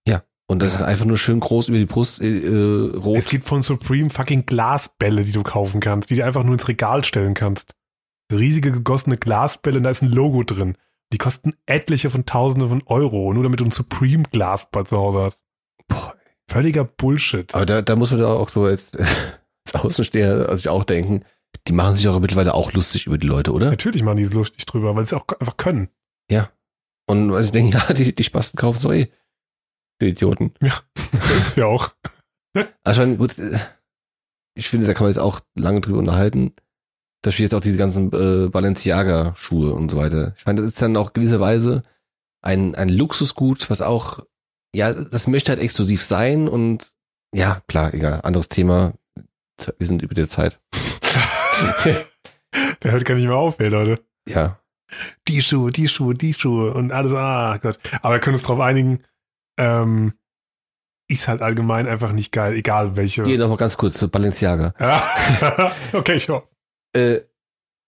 Und 0.47 0.61
das 0.61 0.75
ist 0.75 0.81
einfach 0.81 1.05
nur 1.05 1.17
schön 1.17 1.39
groß 1.39 1.69
über 1.69 1.79
die 1.79 1.85
Brust, 1.85 2.21
äh, 2.21 2.27
äh, 2.27 2.95
rot. 2.97 3.17
Es 3.17 3.29
gibt 3.29 3.47
von 3.47 3.63
Supreme 3.63 4.11
fucking 4.11 4.45
Glasbälle, 4.45 5.23
die 5.23 5.31
du 5.31 5.41
kaufen 5.41 5.79
kannst, 5.79 6.11
die 6.11 6.15
du 6.15 6.25
einfach 6.25 6.43
nur 6.43 6.53
ins 6.53 6.67
Regal 6.67 7.03
stellen 7.03 7.33
kannst. 7.33 7.73
Riesige 8.31 8.71
gegossene 8.71 9.17
Glasbälle, 9.17 9.77
und 9.77 9.83
da 9.83 9.89
ist 9.89 10.03
ein 10.03 10.11
Logo 10.11 10.43
drin. 10.43 10.77
Die 11.13 11.17
kosten 11.17 11.53
etliche 11.65 12.09
von 12.09 12.25
Tausende 12.25 12.67
von 12.67 12.83
Euro, 12.85 13.33
nur 13.33 13.43
damit 13.43 13.59
du 13.59 13.65
ein 13.65 13.71
Supreme 13.71 14.23
Glasball 14.31 14.85
zu 14.85 14.97
Hause 14.97 15.19
hast. 15.21 15.41
Boah, 15.87 16.13
Völliger 16.47 16.83
Bullshit. 16.83 17.53
Aber 17.55 17.65
da, 17.65 17.81
da 17.81 17.95
muss 17.95 18.11
man 18.11 18.19
da 18.19 18.27
auch 18.27 18.49
so 18.49 18.65
als, 18.65 18.95
als 19.65 19.83
Außensteher 19.83 20.47
also 20.47 20.59
ich 20.59 20.69
auch 20.69 20.83
denken, 20.83 21.23
die 21.67 21.73
machen 21.73 21.95
sich 21.95 22.07
auch 22.07 22.19
mittlerweile 22.19 22.53
auch 22.53 22.73
lustig 22.73 23.07
über 23.07 23.17
die 23.17 23.27
Leute, 23.27 23.51
oder? 23.51 23.69
Natürlich 23.69 24.03
machen 24.03 24.17
die 24.17 24.23
es 24.23 24.33
lustig 24.33 24.65
drüber, 24.65 24.95
weil 24.95 25.03
sie 25.03 25.15
es 25.15 25.21
auch 25.21 25.27
einfach 25.39 25.57
können. 25.57 25.89
Und 27.07 27.31
weil 27.31 27.43
sie 27.43 27.51
denken, 27.51 27.71
ja, 27.77 27.93
die, 27.93 28.13
die 28.13 28.23
Spasten 28.23 28.57
kaufen 28.57 28.79
so 28.79 28.91
eh. 28.91 29.11
Die 30.01 30.09
Idioten. 30.09 30.53
Das 31.11 31.49
ist 31.49 31.57
ja 31.57 31.65
auch. 31.65 31.93
Also 32.83 33.01
ich 33.01 33.07
meine, 33.07 33.17
gut, 33.17 33.37
äh, 33.39 33.57
ich 34.53 34.69
finde, 34.69 34.85
da 34.85 34.93
kann 34.93 35.05
man 35.05 35.11
jetzt 35.11 35.19
auch 35.19 35.39
lange 35.55 35.81
drüber 35.81 35.97
unterhalten. 35.97 36.53
Da 37.21 37.31
steht 37.31 37.45
jetzt 37.45 37.55
auch 37.55 37.61
diese 37.61 37.77
ganzen 37.77 38.11
äh, 38.13 38.49
Balenciaga-Schuhe 38.49 39.73
und 39.73 39.89
so 39.89 39.97
weiter. 39.97 40.33
Ich 40.37 40.45
meine, 40.45 40.61
das 40.61 40.71
ist 40.71 40.81
dann 40.81 40.97
auch 40.97 41.13
gewisserweise 41.13 41.83
ein, 42.41 42.75
ein 42.75 42.89
Luxusgut, 42.89 43.69
was 43.69 43.81
auch, 43.81 44.19
ja, 44.75 44.93
das 44.93 45.27
möchte 45.27 45.51
halt 45.51 45.61
exklusiv 45.61 46.03
sein 46.03 46.47
und 46.47 46.93
ja, 47.33 47.61
klar, 47.67 47.93
egal, 47.93 48.21
anderes 48.21 48.49
Thema. 48.49 48.93
Wir 49.77 49.87
sind 49.87 50.01
über 50.01 50.13
der 50.13 50.27
Zeit. 50.29 50.59
Der 52.83 52.91
hört 52.91 53.05
gar 53.05 53.15
nicht 53.15 53.25
mehr 53.25 53.35
auf, 53.35 53.59
ey, 53.59 53.67
Leute. 53.69 54.03
Ja, 54.27 54.59
Die 55.27 55.41
Schuhe, 55.41 55.71
die 55.71 55.87
Schuhe, 55.87 56.15
die 56.15 56.33
Schuhe 56.33 56.73
und 56.73 56.91
alles, 56.91 57.11
ah 57.13 57.57
Gott. 57.57 57.79
Aber 58.01 58.13
wir 58.15 58.19
können 58.19 58.35
uns 58.35 58.43
darauf 58.43 58.59
einigen, 58.61 59.03
ähm, 59.59 60.13
ist 61.09 61.27
halt 61.27 61.41
allgemein 61.41 61.87
einfach 61.87 62.11
nicht 62.11 62.31
geil, 62.31 62.53
egal 62.53 62.95
welche. 62.95 63.25
hier 63.25 63.37
nochmal 63.37 63.57
ganz 63.57 63.77
kurz 63.77 63.97
zu 63.97 64.09
Balenciaga. 64.09 64.73
Okay, 65.93 66.15
ich 66.15 66.29
hoffe. 66.29 66.47
Äh, 66.95 67.21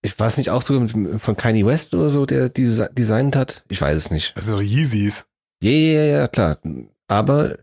ich 0.04 0.18
weiß 0.18 0.38
nicht, 0.38 0.52
auch 0.52 0.68
mit, 0.70 1.22
von 1.22 1.36
Kanye 1.36 1.66
West 1.66 1.94
oder 1.94 2.10
so, 2.10 2.26
der 2.26 2.50
diese 2.50 2.90
designt 2.94 3.36
hat. 3.36 3.64
Ich 3.70 3.82
weiß 3.82 3.98
es 3.98 4.12
nicht. 4.12 4.36
Das 4.36 4.46
sind 4.46 4.56
doch 4.56 4.62
Yeezys. 4.62 5.26
Ja, 5.62 5.72
ja, 5.72 6.04
ja, 6.04 6.28
klar. 6.28 6.60
Aber 7.08 7.58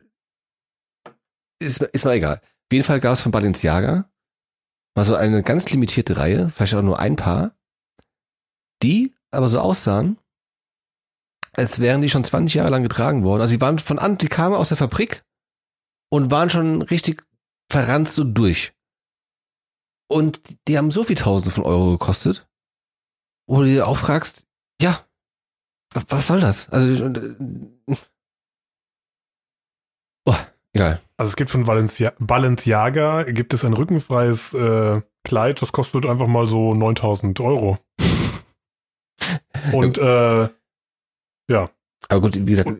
ist, 1.60 1.80
ist 1.80 2.04
mal 2.04 2.14
egal. 2.16 2.36
Auf 2.42 2.72
jeden 2.72 2.84
Fall 2.84 3.00
gab 3.00 3.14
es 3.14 3.20
von 3.22 3.30
Balenciaga 3.30 4.10
mal 4.94 5.04
so 5.04 5.14
eine 5.14 5.42
ganz 5.42 5.70
limitierte 5.70 6.16
Reihe, 6.16 6.50
vielleicht 6.50 6.74
auch 6.74 6.82
nur 6.82 6.98
ein 6.98 7.16
paar, 7.16 7.52
die 8.82 9.14
aber 9.30 9.48
so 9.48 9.58
aussahen, 9.60 10.18
als 11.52 11.78
wären 11.80 12.00
die 12.00 12.10
schon 12.10 12.24
20 12.24 12.54
Jahre 12.54 12.70
lang 12.70 12.82
getragen 12.82 13.24
worden. 13.24 13.40
Also 13.40 13.52
sie 13.52 13.60
waren 13.60 13.78
von 13.78 13.98
an, 13.98 14.18
die 14.18 14.28
kamen 14.28 14.54
aus 14.56 14.68
der 14.68 14.76
Fabrik 14.76 15.24
und 16.12 16.30
waren 16.30 16.50
schon 16.50 16.82
richtig 16.82 17.24
verranzt 17.70 18.18
und 18.18 18.34
durch. 18.34 18.72
Und 20.10 20.42
die 20.68 20.76
haben 20.78 20.90
so 20.90 21.02
viel 21.04 21.16
Tausende 21.16 21.52
von 21.54 21.64
Euro 21.64 21.92
gekostet, 21.92 22.46
wo 23.48 23.60
du 23.60 23.64
dir 23.66 23.86
auch 23.88 23.96
fragst, 23.96 24.46
ja, 24.80 25.04
wa- 25.92 26.04
was 26.08 26.26
soll 26.26 26.40
das? 26.40 26.68
Also, 26.68 27.08
äh, 30.74 30.78
egal. 30.78 31.00
Also 31.16 31.30
es 31.30 31.36
gibt 31.36 31.50
von 31.50 31.64
Balencia 31.64 32.12
Balenciaga 32.18 33.22
gibt 33.24 33.54
es 33.54 33.64
ein 33.64 33.72
rückenfreies 33.72 34.52
äh, 34.54 35.00
Kleid, 35.24 35.62
das 35.62 35.72
kostet 35.72 36.04
einfach 36.06 36.26
mal 36.26 36.46
so 36.46 36.74
9000 36.74 37.40
Euro. 37.40 37.78
Und 39.72 39.96
äh, 39.98 40.48
Aber 42.08 42.20
gut, 42.20 42.34
wie 42.36 42.50
gesagt, 42.50 42.70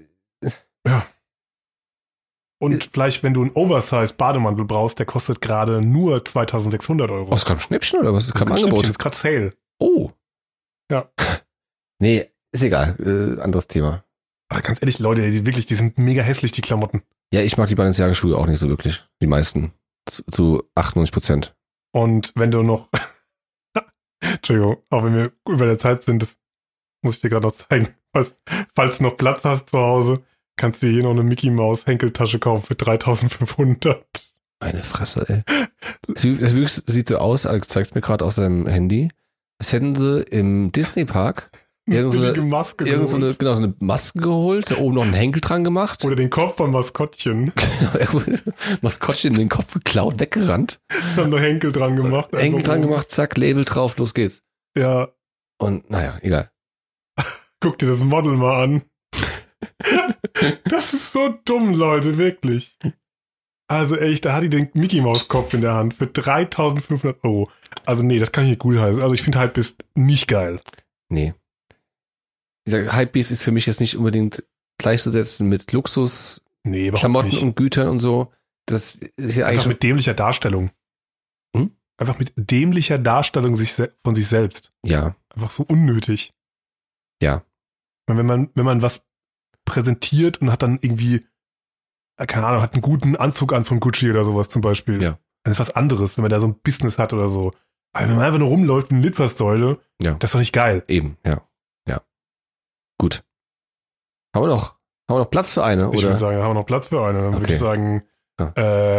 und 2.60 2.84
vielleicht, 2.84 3.22
wenn 3.22 3.34
du 3.34 3.42
einen 3.42 3.52
Oversize 3.52 4.14
Bademantel 4.14 4.64
brauchst, 4.64 4.98
der 4.98 5.06
kostet 5.06 5.40
gerade 5.40 5.82
nur 5.82 6.24
2600 6.24 7.10
Euro. 7.10 7.30
oh, 7.30 7.34
es 7.34 7.44
kam 7.44 7.60
Schnäppchen 7.60 8.00
oder 8.00 8.14
was? 8.14 8.26
Ist 8.26 8.36
Angebot. 8.36 8.58
Schnäppchen, 8.58 8.80
Das 8.80 8.90
ist 8.90 8.98
gerade 8.98 9.16
Sale. 9.16 9.54
Oh. 9.78 10.10
Ja. 10.90 11.10
Nee, 12.00 12.28
ist 12.52 12.64
egal. 12.64 12.96
Äh, 12.98 13.40
anderes 13.40 13.68
Thema. 13.68 14.04
Aber 14.50 14.60
ganz 14.62 14.82
ehrlich, 14.82 14.98
Leute, 14.98 15.30
die 15.30 15.46
wirklich, 15.46 15.66
die 15.66 15.76
sind 15.76 15.96
mega 15.96 16.22
hässlich, 16.22 16.50
die 16.50 16.60
Klamotten. 16.60 17.02
Ja, 17.34 17.42
ich 17.42 17.56
mag 17.58 17.68
die 17.68 17.74
Balenciaga-Schuhe 17.74 18.36
auch 18.38 18.46
nicht 18.46 18.60
so 18.60 18.68
wirklich. 18.68 19.04
Die 19.20 19.26
meisten. 19.26 19.72
Zu, 20.08 20.22
zu 20.30 20.62
98 20.76 21.12
Prozent. 21.12 21.56
Und 21.92 22.30
wenn 22.36 22.50
du 22.52 22.62
noch, 22.62 22.88
Entschuldigung, 24.20 24.76
auch 24.90 25.02
wenn 25.04 25.14
wir 25.14 25.32
über 25.48 25.66
der 25.66 25.78
Zeit 25.78 26.04
sind, 26.04 26.22
das 26.22 26.38
muss 27.02 27.16
ich 27.16 27.22
dir 27.22 27.30
gerade 27.30 27.46
noch 27.46 27.54
zeigen. 27.54 27.88
Falls, 28.12 28.34
falls 28.76 28.98
du 28.98 29.04
noch 29.04 29.16
Platz 29.16 29.44
hast 29.44 29.70
zu 29.70 29.78
Hause, 29.78 30.22
kannst 30.56 30.82
du 30.82 30.86
dir 30.86 30.92
hier 30.92 31.02
noch 31.02 31.10
eine 31.10 31.24
Mickey 31.24 31.50
Maus 31.50 31.86
Henkeltasche 31.86 32.38
kaufen 32.38 32.64
für 32.66 32.74
3500. 32.76 34.04
Meine 34.60 34.82
Fresse, 34.84 35.26
ey. 35.28 35.42
Sie- 36.14 36.38
Das 36.38 36.52
sieht 36.86 37.08
so 37.08 37.18
aus, 37.18 37.46
Alex 37.46 37.68
zeigt 37.68 37.94
mir 37.96 38.00
gerade 38.00 38.24
auf 38.24 38.32
seinem 38.34 38.66
Handy, 38.68 39.08
als 39.58 39.72
hätten 39.72 39.94
sie 39.96 40.22
im 40.22 40.70
Disney-Park 40.70 41.50
Irgend 41.86 42.12
so 42.12 42.22
eine- 42.22 42.40
Maske 42.40 42.86
irgend 42.86 43.08
so 43.08 43.16
eine, 43.16 43.34
genau, 43.34 43.52
so 43.54 43.62
eine 43.62 43.74
Maske 43.78 44.18
geholt, 44.18 44.70
da 44.70 44.76
oben 44.78 44.94
noch 44.94 45.02
einen 45.02 45.12
Henkel 45.12 45.40
dran 45.42 45.64
gemacht, 45.64 46.02
Oder 46.04 46.16
den 46.16 46.30
Kopf 46.30 46.56
vom 46.56 46.70
Maskottchen. 46.70 47.52
Maskottchen 48.80 49.32
in 49.34 49.38
den 49.38 49.48
Kopf 49.50 49.74
geklaut, 49.74 50.18
weggerannt, 50.18 50.80
Haben 51.16 51.30
noch 51.30 51.38
Henkel 51.40 51.72
dran 51.72 51.96
gemacht. 51.96 52.30
Henkel 52.34 52.62
dran 52.62 52.78
oben. 52.80 52.88
gemacht, 52.90 53.10
zack, 53.10 53.36
Label 53.36 53.64
drauf, 53.64 53.96
los 53.98 54.14
geht's. 54.14 54.42
Ja, 54.76 55.08
Und 55.58 55.90
naja, 55.90 56.18
egal. 56.22 56.50
guck 57.60 57.78
dir 57.78 57.86
das 57.88 58.02
Model 58.02 58.32
mal 58.34 58.62
an. 58.64 58.82
das 60.64 60.94
ist 60.94 61.12
so 61.12 61.34
dumm, 61.44 61.74
Leute, 61.74 62.18
wirklich. 62.18 62.78
Also 63.68 63.96
echt, 63.96 64.24
da 64.24 64.34
hat 64.34 64.42
die 64.42 64.48
den 64.50 64.68
Mickey 64.74 65.00
Maus 65.00 65.28
Kopf 65.28 65.54
in 65.54 65.60
der 65.62 65.74
Hand 65.74 65.94
für 65.94 66.06
3500 66.06 67.22
Euro. 67.24 67.50
Also 67.86 68.02
nee, 68.02 68.18
das 68.18 68.30
kann 68.32 68.44
ich 68.44 68.50
nicht 68.50 68.58
gut 68.60 68.76
heißen. 68.76 69.02
Also 69.02 69.14
ich 69.14 69.22
finde 69.22 69.40
Hypebeast 69.40 69.84
nicht 69.94 70.28
geil. 70.28 70.60
Nee. 71.08 71.34
Dieser 72.66 72.96
Hypebeast 72.96 73.30
ist 73.30 73.42
für 73.42 73.52
mich 73.52 73.66
jetzt 73.66 73.80
nicht 73.80 73.96
unbedingt 73.96 74.42
gleichzusetzen 74.78 75.48
mit 75.48 75.70
Luxus, 75.72 76.40
Nee, 76.66 76.90
Klamotten 76.92 77.28
nicht. 77.28 77.42
und 77.42 77.56
Gütern 77.56 77.88
und 77.88 77.98
so. 77.98 78.32
Das 78.66 78.94
ist 78.94 79.36
ja 79.36 79.44
eigentlich 79.46 79.58
Einfach 79.58 79.66
mit 79.66 79.82
dämlicher 79.82 80.14
Darstellung. 80.14 80.70
Hm? 81.54 81.72
Einfach 81.98 82.18
mit 82.18 82.32
dämlicher 82.36 82.98
Darstellung 82.98 83.56
sich 83.56 83.74
von 84.02 84.14
sich 84.14 84.26
selbst. 84.26 84.72
ja. 84.82 85.14
einfach 85.34 85.50
so 85.50 85.64
unnötig. 85.64 86.32
Ja. 87.22 87.44
Und 88.08 88.16
wenn 88.16 88.24
man, 88.26 88.48
wenn 88.54 88.64
man 88.64 88.80
was 88.82 89.04
präsentiert 89.66 90.40
und 90.40 90.50
hat 90.50 90.62
dann 90.62 90.78
irgendwie, 90.80 91.26
äh, 92.18 92.26
keine 92.26 92.46
Ahnung, 92.46 92.62
hat 92.62 92.72
einen 92.74 92.82
guten 92.82 93.16
Anzug 93.16 93.52
an 93.52 93.64
von 93.64 93.80
Gucci 93.80 94.10
oder 94.10 94.24
sowas 94.24 94.48
zum 94.48 94.62
Beispiel. 94.62 95.02
Ja. 95.02 95.18
Dann 95.42 95.52
ist 95.52 95.60
was 95.60 95.70
anderes, 95.70 96.16
wenn 96.16 96.22
man 96.22 96.30
da 96.30 96.40
so 96.40 96.46
ein 96.48 96.58
Business 96.62 96.96
hat 96.98 97.12
oder 97.12 97.28
so. 97.28 97.52
Aber 97.92 98.08
wenn 98.08 98.16
man 98.16 98.24
einfach 98.24 98.38
nur 98.38 98.48
rumläuft 98.48 98.90
eine 98.90 99.00
Litfaßsäule, 99.02 99.78
Ja. 100.02 100.14
das 100.14 100.30
ist 100.30 100.34
doch 100.34 100.40
nicht 100.40 100.52
geil. 100.54 100.82
Eben, 100.88 101.18
ja. 101.24 101.46
Gut. 102.98 103.24
Haben 104.34 104.44
wir 104.44 104.48
noch, 104.48 104.72
haben 105.08 105.16
wir 105.16 105.18
noch 105.20 105.30
Platz 105.30 105.52
für 105.52 105.64
eine, 105.64 105.84
Ich 105.92 105.98
oder? 105.98 106.02
würde 106.08 106.18
sagen, 106.18 106.38
haben 106.38 106.50
wir 106.50 106.54
noch 106.54 106.66
Platz 106.66 106.88
für 106.88 107.04
eine. 107.04 107.22
Dann 107.22 107.32
würde 107.34 107.44
Okay. 107.44 107.52
ich 107.54 107.58
sagen, 107.58 108.02
Ja. 108.40 108.48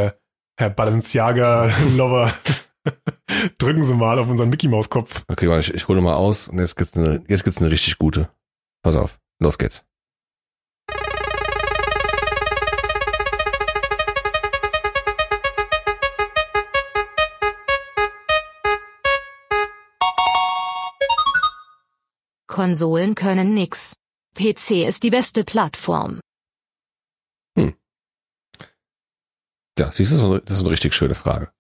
äh, 0.06 0.12
Herr 0.58 0.70
Balenciaga-Lover, 0.70 2.32
drücken 3.58 3.84
Sie 3.84 3.94
mal 3.94 4.20
auf 4.20 4.28
unseren 4.30 4.50
Mickey-Maus-Kopf. 4.50 5.24
Okay, 5.28 5.50
warte, 5.50 5.62
ich, 5.62 5.74
ich 5.74 5.88
hole 5.88 6.02
mal 6.02 6.16
aus 6.16 6.48
und 6.48 6.60
jetzt 6.60 6.76
gibt's 6.76 6.96
eine, 6.96 7.24
jetzt 7.28 7.44
gibt's 7.44 7.60
eine 7.62 7.72
richtig 7.72 7.98
gute. 7.98 8.30
Pass 8.84 8.96
auf. 8.96 9.20
Los 9.40 9.58
geht's. 9.58 9.84
Konsolen 22.60 23.16
können 23.16 23.54
nix. 23.54 23.96
PC 24.38 24.88
ist 24.88 25.04
die 25.04 25.10
beste 25.10 25.44
Plattform. 25.44 26.22
Ja, 29.78 29.92
siehst 29.92 30.12
du, 30.14 30.16
das 30.16 30.24
ist 30.24 30.24
eine- 30.24 30.42
das 30.42 30.54
ist 30.54 30.60
eine 30.64 30.70
richtig 30.70 30.94
schöne 30.94 31.16
Frage. 31.16 31.52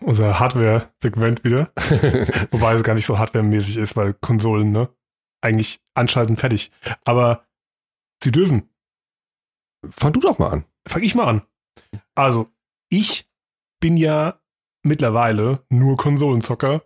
Unser 0.00 0.40
Hardware-Segment 0.40 1.44
wieder. 1.44 1.72
Wobei 2.50 2.74
es 2.74 2.82
gar 2.82 2.94
nicht 2.94 3.06
so 3.06 3.18
hardware-mäßig 3.20 3.76
ist, 3.76 3.94
weil 3.94 4.14
Konsolen, 4.14 4.72
ne? 4.72 4.92
Eigentlich 5.40 5.80
anschalten, 5.94 6.36
fertig. 6.36 6.72
Aber 7.04 7.46
sie 8.20 8.32
dürfen. 8.32 8.68
Fang 9.88 10.12
du 10.12 10.18
doch 10.18 10.40
mal 10.40 10.50
an. 10.50 10.64
Fang 10.88 11.02
ich 11.04 11.14
mal 11.14 11.26
an. 11.28 11.42
Also, 12.16 12.52
ich 12.88 13.30
bin 13.78 13.96
ja 13.96 14.40
mittlerweile 14.82 15.64
nur 15.70 15.96
Konsolenzocker 15.96 16.82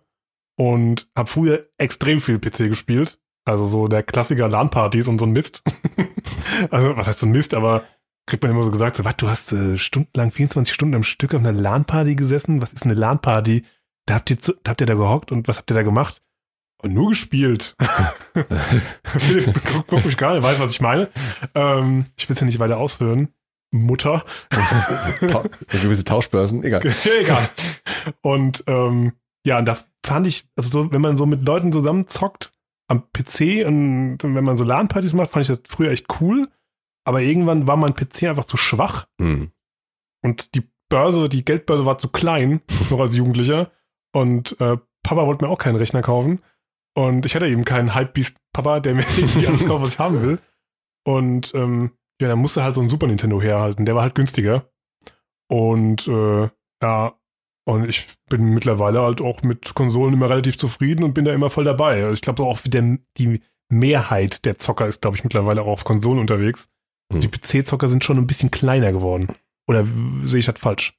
und 0.59 1.07
habe 1.15 1.29
früher 1.29 1.69
extrem 1.77 2.19
viel 2.19 2.37
PC 2.37 2.67
gespielt. 2.67 3.17
Also 3.45 3.65
so 3.65 3.87
der 3.87 4.03
Klassiker 4.03 4.49
LAN-Partys 4.49 5.07
und 5.07 5.17
so 5.17 5.25
ein 5.25 5.31
Mist. 5.31 5.63
also, 6.69 6.97
was 6.97 7.07
heißt 7.07 7.19
so 7.19 7.27
ein 7.27 7.31
Mist, 7.31 7.53
aber 7.53 7.85
kriegt 8.25 8.43
man 8.43 8.51
immer 8.51 8.63
so 8.63 8.69
gesagt, 8.69 8.97
so, 8.97 9.05
was, 9.05 9.15
du 9.15 9.29
hast 9.29 9.53
äh, 9.53 9.77
stundenlang, 9.77 10.31
24 10.31 10.73
Stunden 10.73 10.95
am 10.95 11.03
Stück 11.05 11.33
auf 11.33 11.39
einer 11.39 11.53
LAN-Party 11.53 12.15
gesessen? 12.15 12.61
Was 12.61 12.73
ist 12.73 12.83
eine 12.83 12.93
LAN-Party? 12.93 13.63
Da 14.05 14.15
habt 14.15 14.29
ihr, 14.31 14.37
zu, 14.37 14.53
da 14.61 14.71
habt 14.71 14.81
ihr 14.81 14.87
da 14.87 14.95
gehockt 14.95 15.31
und 15.31 15.47
was 15.47 15.57
habt 15.57 15.71
ihr 15.71 15.75
da 15.75 15.83
gemacht? 15.83 16.21
Und 16.81 16.93
nur 16.93 17.09
gespielt. 17.09 17.77
Philipp 19.03 19.61
guck, 19.63 19.87
guck 19.87 20.03
mich 20.03 20.17
gerade, 20.17 20.43
weiß, 20.43 20.59
was 20.59 20.73
ich 20.73 20.81
meine. 20.81 21.07
Ähm, 21.55 22.03
ich 22.17 22.27
will 22.27 22.33
es 22.33 22.41
ja 22.41 22.45
nicht 22.45 22.59
weiter 22.59 22.77
ausführen. 22.77 23.29
Mutter. 23.71 24.25
Ta 24.49 25.43
gewisse 25.71 26.03
Tauschbörsen, 26.03 26.65
egal. 26.65 26.81
Egal. 27.21 27.49
Und 28.21 28.65
ähm, 28.67 29.13
ja, 29.45 29.59
und 29.59 29.65
da 29.65 29.77
fand 30.05 30.27
ich, 30.27 30.47
also 30.55 30.69
so, 30.83 30.91
wenn 30.91 31.01
man 31.01 31.17
so 31.17 31.25
mit 31.25 31.45
Leuten 31.45 31.71
zusammen 31.71 32.07
zockt 32.07 32.51
am 32.87 33.03
PC 33.11 33.65
und 33.65 34.17
wenn 34.23 34.43
man 34.43 34.57
so 34.57 34.63
LAN-Partys 34.63 35.13
macht, 35.13 35.29
fand 35.31 35.47
ich 35.49 35.55
das 35.55 35.61
früher 35.67 35.91
echt 35.91 36.07
cool. 36.21 36.47
Aber 37.05 37.21
irgendwann 37.21 37.67
war 37.67 37.77
mein 37.77 37.93
PC 37.95 38.23
einfach 38.23 38.45
zu 38.45 38.57
schwach 38.57 39.07
Hm. 39.21 39.51
und 40.23 40.55
die 40.55 40.63
Börse, 40.89 41.29
die 41.29 41.45
Geldbörse 41.45 41.85
war 41.85 41.97
zu 41.99 42.09
klein, 42.09 42.61
noch 42.89 42.99
als 42.99 43.15
Jugendlicher. 43.15 43.71
Und 44.11 44.59
äh, 44.59 44.77
Papa 45.03 45.25
wollte 45.27 45.45
mir 45.45 45.51
auch 45.51 45.59
keinen 45.59 45.75
Rechner 45.75 46.01
kaufen. 46.01 46.41
Und 46.95 47.25
ich 47.27 47.35
hatte 47.35 47.47
eben 47.47 47.63
keinen 47.63 47.93
Hypebeast-Papa, 47.95 48.79
der 48.79 48.95
mir 48.95 49.05
irgendwie 49.17 49.45
alles 49.47 49.65
kauft, 49.65 49.83
was 49.83 49.93
ich 49.93 49.99
haben 49.99 50.21
will. 50.21 50.39
Und 51.05 51.53
ähm, 51.53 51.91
ja, 52.19 52.27
dann 52.27 52.39
musste 52.39 52.63
halt 52.63 52.73
so 52.75 52.81
ein 52.81 52.89
Super 52.89 53.05
Nintendo 53.07 53.39
herhalten. 53.41 53.85
Der 53.85 53.93
war 53.95 54.01
halt 54.01 54.15
günstiger. 54.15 54.65
Und 55.47 56.07
äh, 56.07 56.49
ja, 56.81 57.18
und 57.69 57.87
ich 57.87 58.07
bin 58.29 58.53
mittlerweile 58.53 59.01
halt 59.01 59.21
auch 59.21 59.41
mit 59.43 59.73
Konsolen 59.75 60.13
immer 60.13 60.29
relativ 60.29 60.57
zufrieden 60.57 61.03
und 61.03 61.13
bin 61.13 61.25
da 61.25 61.33
immer 61.33 61.49
voll 61.49 61.63
dabei. 61.63 62.03
Also 62.03 62.13
ich 62.13 62.21
glaube 62.21 62.43
auch 62.43 62.59
der, 62.61 62.97
die 63.17 63.41
Mehrheit 63.69 64.45
der 64.45 64.57
Zocker 64.59 64.87
ist, 64.87 65.01
glaube 65.01 65.17
ich, 65.17 65.23
mittlerweile 65.23 65.61
auch 65.61 65.67
auf 65.67 65.83
Konsolen 65.83 66.19
unterwegs. 66.19 66.69
Hm. 67.11 67.21
Die 67.21 67.27
PC-Zocker 67.27 67.87
sind 67.87 68.03
schon 68.03 68.17
ein 68.17 68.27
bisschen 68.27 68.51
kleiner 68.51 68.91
geworden. 68.91 69.35
Oder 69.67 69.85
sehe 70.25 70.39
ich 70.39 70.45
das 70.45 70.59
falsch? 70.59 70.97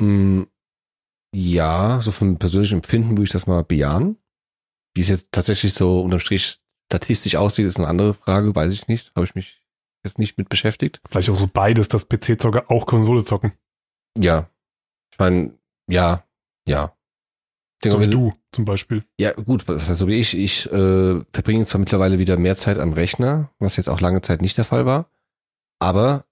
Mm, 0.00 0.42
Ja, 1.34 2.00
so 2.02 2.10
vom 2.10 2.38
persönlichen 2.38 2.76
Empfinden 2.76 3.10
würde 3.10 3.24
ich 3.24 3.30
das 3.30 3.46
mal 3.46 3.62
bejahen. 3.64 4.16
Wie 4.94 5.00
es 5.00 5.08
jetzt 5.08 5.32
tatsächlich 5.32 5.74
so 5.74 6.00
unterm 6.02 6.20
Strich 6.20 6.60
statistisch 6.90 7.36
aussieht, 7.36 7.66
ist 7.66 7.78
eine 7.78 7.88
andere 7.88 8.14
Frage, 8.14 8.54
weiß 8.54 8.72
ich 8.72 8.88
nicht. 8.88 9.12
Habe 9.16 9.24
ich 9.24 9.34
mich 9.34 9.60
jetzt 10.04 10.18
nicht 10.18 10.38
mit 10.38 10.48
beschäftigt. 10.48 11.00
Vielleicht 11.08 11.30
auch 11.30 11.38
so 11.38 11.48
beides, 11.52 11.88
dass 11.88 12.08
PC-Zocker 12.08 12.70
auch 12.70 12.86
Konsole 12.86 13.24
zocken. 13.24 13.52
Ja. 14.18 14.48
Ich 15.12 15.18
meine, 15.18 15.56
ja, 15.88 16.24
ja. 16.66 16.96
Denke, 17.82 17.96
So 17.98 18.02
wie 18.02 18.10
du 18.10 18.32
zum 18.52 18.64
Beispiel. 18.64 19.04
Ja, 19.18 19.32
gut, 19.32 19.68
was 19.68 19.88
heißt 19.88 19.98
so 19.98 20.06
wie 20.08 20.18
ich? 20.18 20.36
Ich 20.36 20.70
äh, 20.72 21.20
verbringe 21.32 21.66
zwar 21.66 21.80
mittlerweile 21.80 22.18
wieder 22.18 22.36
mehr 22.36 22.56
Zeit 22.56 22.78
am 22.78 22.92
Rechner, 22.92 23.50
was 23.58 23.76
jetzt 23.76 23.88
auch 23.88 24.00
lange 24.00 24.22
Zeit 24.22 24.40
nicht 24.40 24.56
der 24.56 24.64
Fall 24.64 24.86
war, 24.86 25.10
aber 25.80 26.24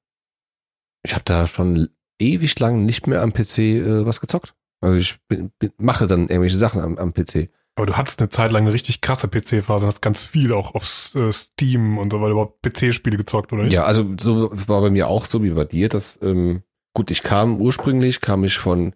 ich 1.04 1.14
habe 1.14 1.24
da 1.24 1.46
schon 1.46 1.88
ewig 2.18 2.58
lang 2.58 2.84
nicht 2.84 3.06
mehr 3.06 3.22
am 3.22 3.32
PC 3.32 3.58
äh, 3.58 4.06
was 4.06 4.20
gezockt. 4.20 4.54
Also 4.80 4.96
ich 4.96 5.18
bin, 5.28 5.50
bin, 5.58 5.72
mache 5.78 6.06
dann 6.06 6.22
irgendwelche 6.22 6.56
Sachen 6.56 6.80
am, 6.80 6.98
am 6.98 7.12
PC. 7.12 7.50
Aber 7.74 7.86
du 7.86 7.96
hattest 7.96 8.20
eine 8.20 8.28
Zeit 8.28 8.52
lang 8.52 8.64
eine 8.64 8.72
richtig 8.72 9.00
krasse 9.00 9.28
PC-Phase 9.28 9.86
und 9.86 9.92
hast 9.92 10.02
ganz 10.02 10.24
viel 10.24 10.52
auch 10.52 10.74
auf 10.74 11.14
äh, 11.14 11.32
Steam 11.32 11.98
und 11.98 12.12
so 12.12 12.20
weiter 12.20 12.32
überhaupt 12.32 12.62
PC-Spiele 12.62 13.16
gezockt, 13.16 13.52
oder 13.52 13.64
nicht? 13.64 13.72
Ja, 13.72 13.84
also 13.84 14.14
so 14.18 14.50
war 14.68 14.80
bei 14.82 14.90
mir 14.90 15.08
auch 15.08 15.24
so 15.24 15.42
wie 15.42 15.50
bei 15.50 15.64
dir, 15.64 15.88
dass 15.88 16.20
ähm, 16.22 16.62
gut, 16.94 17.10
ich 17.10 17.22
kam 17.22 17.60
ursprünglich 17.60 18.20
kam 18.20 18.44
ich 18.44 18.58
von 18.58 18.94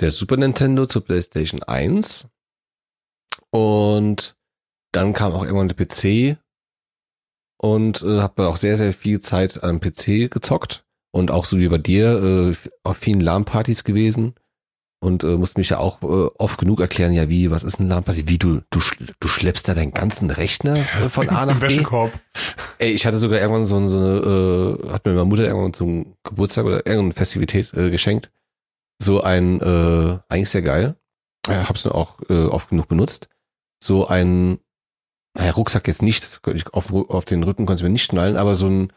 der 0.00 0.10
Super 0.10 0.36
Nintendo 0.36 0.86
zur 0.86 1.04
PlayStation 1.04 1.62
1 1.62 2.26
und 3.50 4.36
dann 4.92 5.12
kam 5.12 5.32
auch 5.32 5.44
irgendwann 5.44 5.68
der 5.68 5.76
PC 5.76 6.38
und 7.58 8.02
äh, 8.02 8.20
habe 8.20 8.48
auch 8.48 8.56
sehr 8.56 8.76
sehr 8.76 8.92
viel 8.92 9.20
Zeit 9.20 9.62
am 9.62 9.80
PC 9.80 10.30
gezockt 10.30 10.84
und 11.12 11.30
auch 11.30 11.44
so 11.44 11.58
wie 11.58 11.68
bei 11.68 11.78
dir 11.78 12.22
äh, 12.22 12.68
auf 12.82 12.96
vielen 12.96 13.20
LAN-Partys 13.20 13.84
gewesen 13.84 14.34
und 15.02 15.24
äh, 15.24 15.36
musste 15.36 15.58
mich 15.58 15.70
ja 15.70 15.78
auch 15.78 16.00
äh, 16.02 16.30
oft 16.38 16.58
genug 16.58 16.80
erklären, 16.80 17.12
ja 17.12 17.28
wie, 17.28 17.50
was 17.50 17.64
ist 17.64 17.80
ein 17.80 17.88
LAN-Party, 17.88 18.28
wie 18.28 18.38
du 18.38 18.60
du 18.70 18.80
du 19.18 19.28
schleppst 19.28 19.66
da 19.68 19.74
deinen 19.74 19.92
ganzen 19.92 20.30
Rechner 20.30 20.76
äh, 20.76 21.08
von 21.08 21.28
A 21.28 21.44
nach 21.46 21.58
B. 21.58 21.66
Wäschekorb. 21.66 22.12
Ey, 22.78 22.92
ich 22.92 23.04
hatte 23.04 23.18
sogar 23.18 23.40
irgendwann 23.40 23.66
so, 23.66 23.86
so 23.88 23.98
eine, 23.98 24.78
äh, 24.86 24.92
hat 24.92 25.04
mir 25.04 25.12
meine 25.12 25.24
Mutter 25.24 25.44
irgendwann 25.44 25.72
zum 25.72 26.14
Geburtstag 26.22 26.64
oder 26.66 26.86
irgendeine 26.86 27.14
Festivität 27.14 27.74
äh, 27.74 27.90
geschenkt. 27.90 28.30
So 29.02 29.22
ein, 29.22 29.60
äh, 29.60 30.18
eigentlich 30.28 30.50
sehr 30.50 30.62
geil. 30.62 30.96
Äh, 31.48 31.64
hab's 31.64 31.84
nur 31.84 31.94
auch 31.94 32.20
äh, 32.28 32.44
oft 32.46 32.68
genug 32.70 32.88
benutzt. 32.88 33.28
So 33.82 34.06
ein, 34.06 34.58
naja, 35.36 35.52
Rucksack 35.52 35.88
jetzt 35.88 36.02
nicht, 36.02 36.40
auf, 36.72 36.92
auf 36.92 37.24
den 37.24 37.42
Rücken 37.42 37.66
konnte 37.66 37.80
ich 37.80 37.84
mir 37.84 37.90
nicht 37.92 38.04
schnallen, 38.04 38.36
aber 38.36 38.54
so 38.54 38.66
ein, 38.68 38.92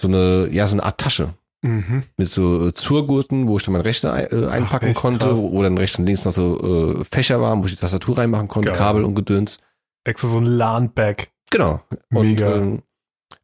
so 0.00 0.06
eine, 0.08 0.48
ja, 0.52 0.66
so 0.66 0.74
eine 0.74 0.84
Art 0.84 0.98
Tasche 0.98 1.34
Mhm. 1.62 2.04
mit 2.16 2.28
so 2.28 2.68
äh, 2.68 2.72
Zurgurten, 2.74 3.48
wo 3.48 3.56
ich 3.56 3.64
dann 3.64 3.72
meinen 3.72 3.82
Rechner 3.82 4.32
äh, 4.32 4.46
einpacken 4.46 4.90
echt 4.90 5.00
konnte, 5.00 5.26
krass. 5.26 5.38
wo 5.38 5.60
dann 5.60 5.76
rechts 5.76 5.98
und 5.98 6.06
links 6.06 6.24
noch 6.24 6.30
so 6.30 7.00
äh, 7.00 7.04
Fächer 7.04 7.40
waren, 7.40 7.60
wo 7.62 7.66
ich 7.66 7.72
die 7.72 7.80
Tastatur 7.80 8.16
reinmachen 8.18 8.46
konnte, 8.46 8.68
Geil. 8.68 8.78
Kabel 8.78 9.04
und 9.04 9.16
Gedöns. 9.16 9.58
Extra 10.04 10.28
so 10.28 10.38
ein 10.38 10.44
LAN-Bag. 10.46 11.30
Genau. 11.50 11.80
Und 12.12 12.28
Mega. 12.28 12.54
ähm, 12.56 12.82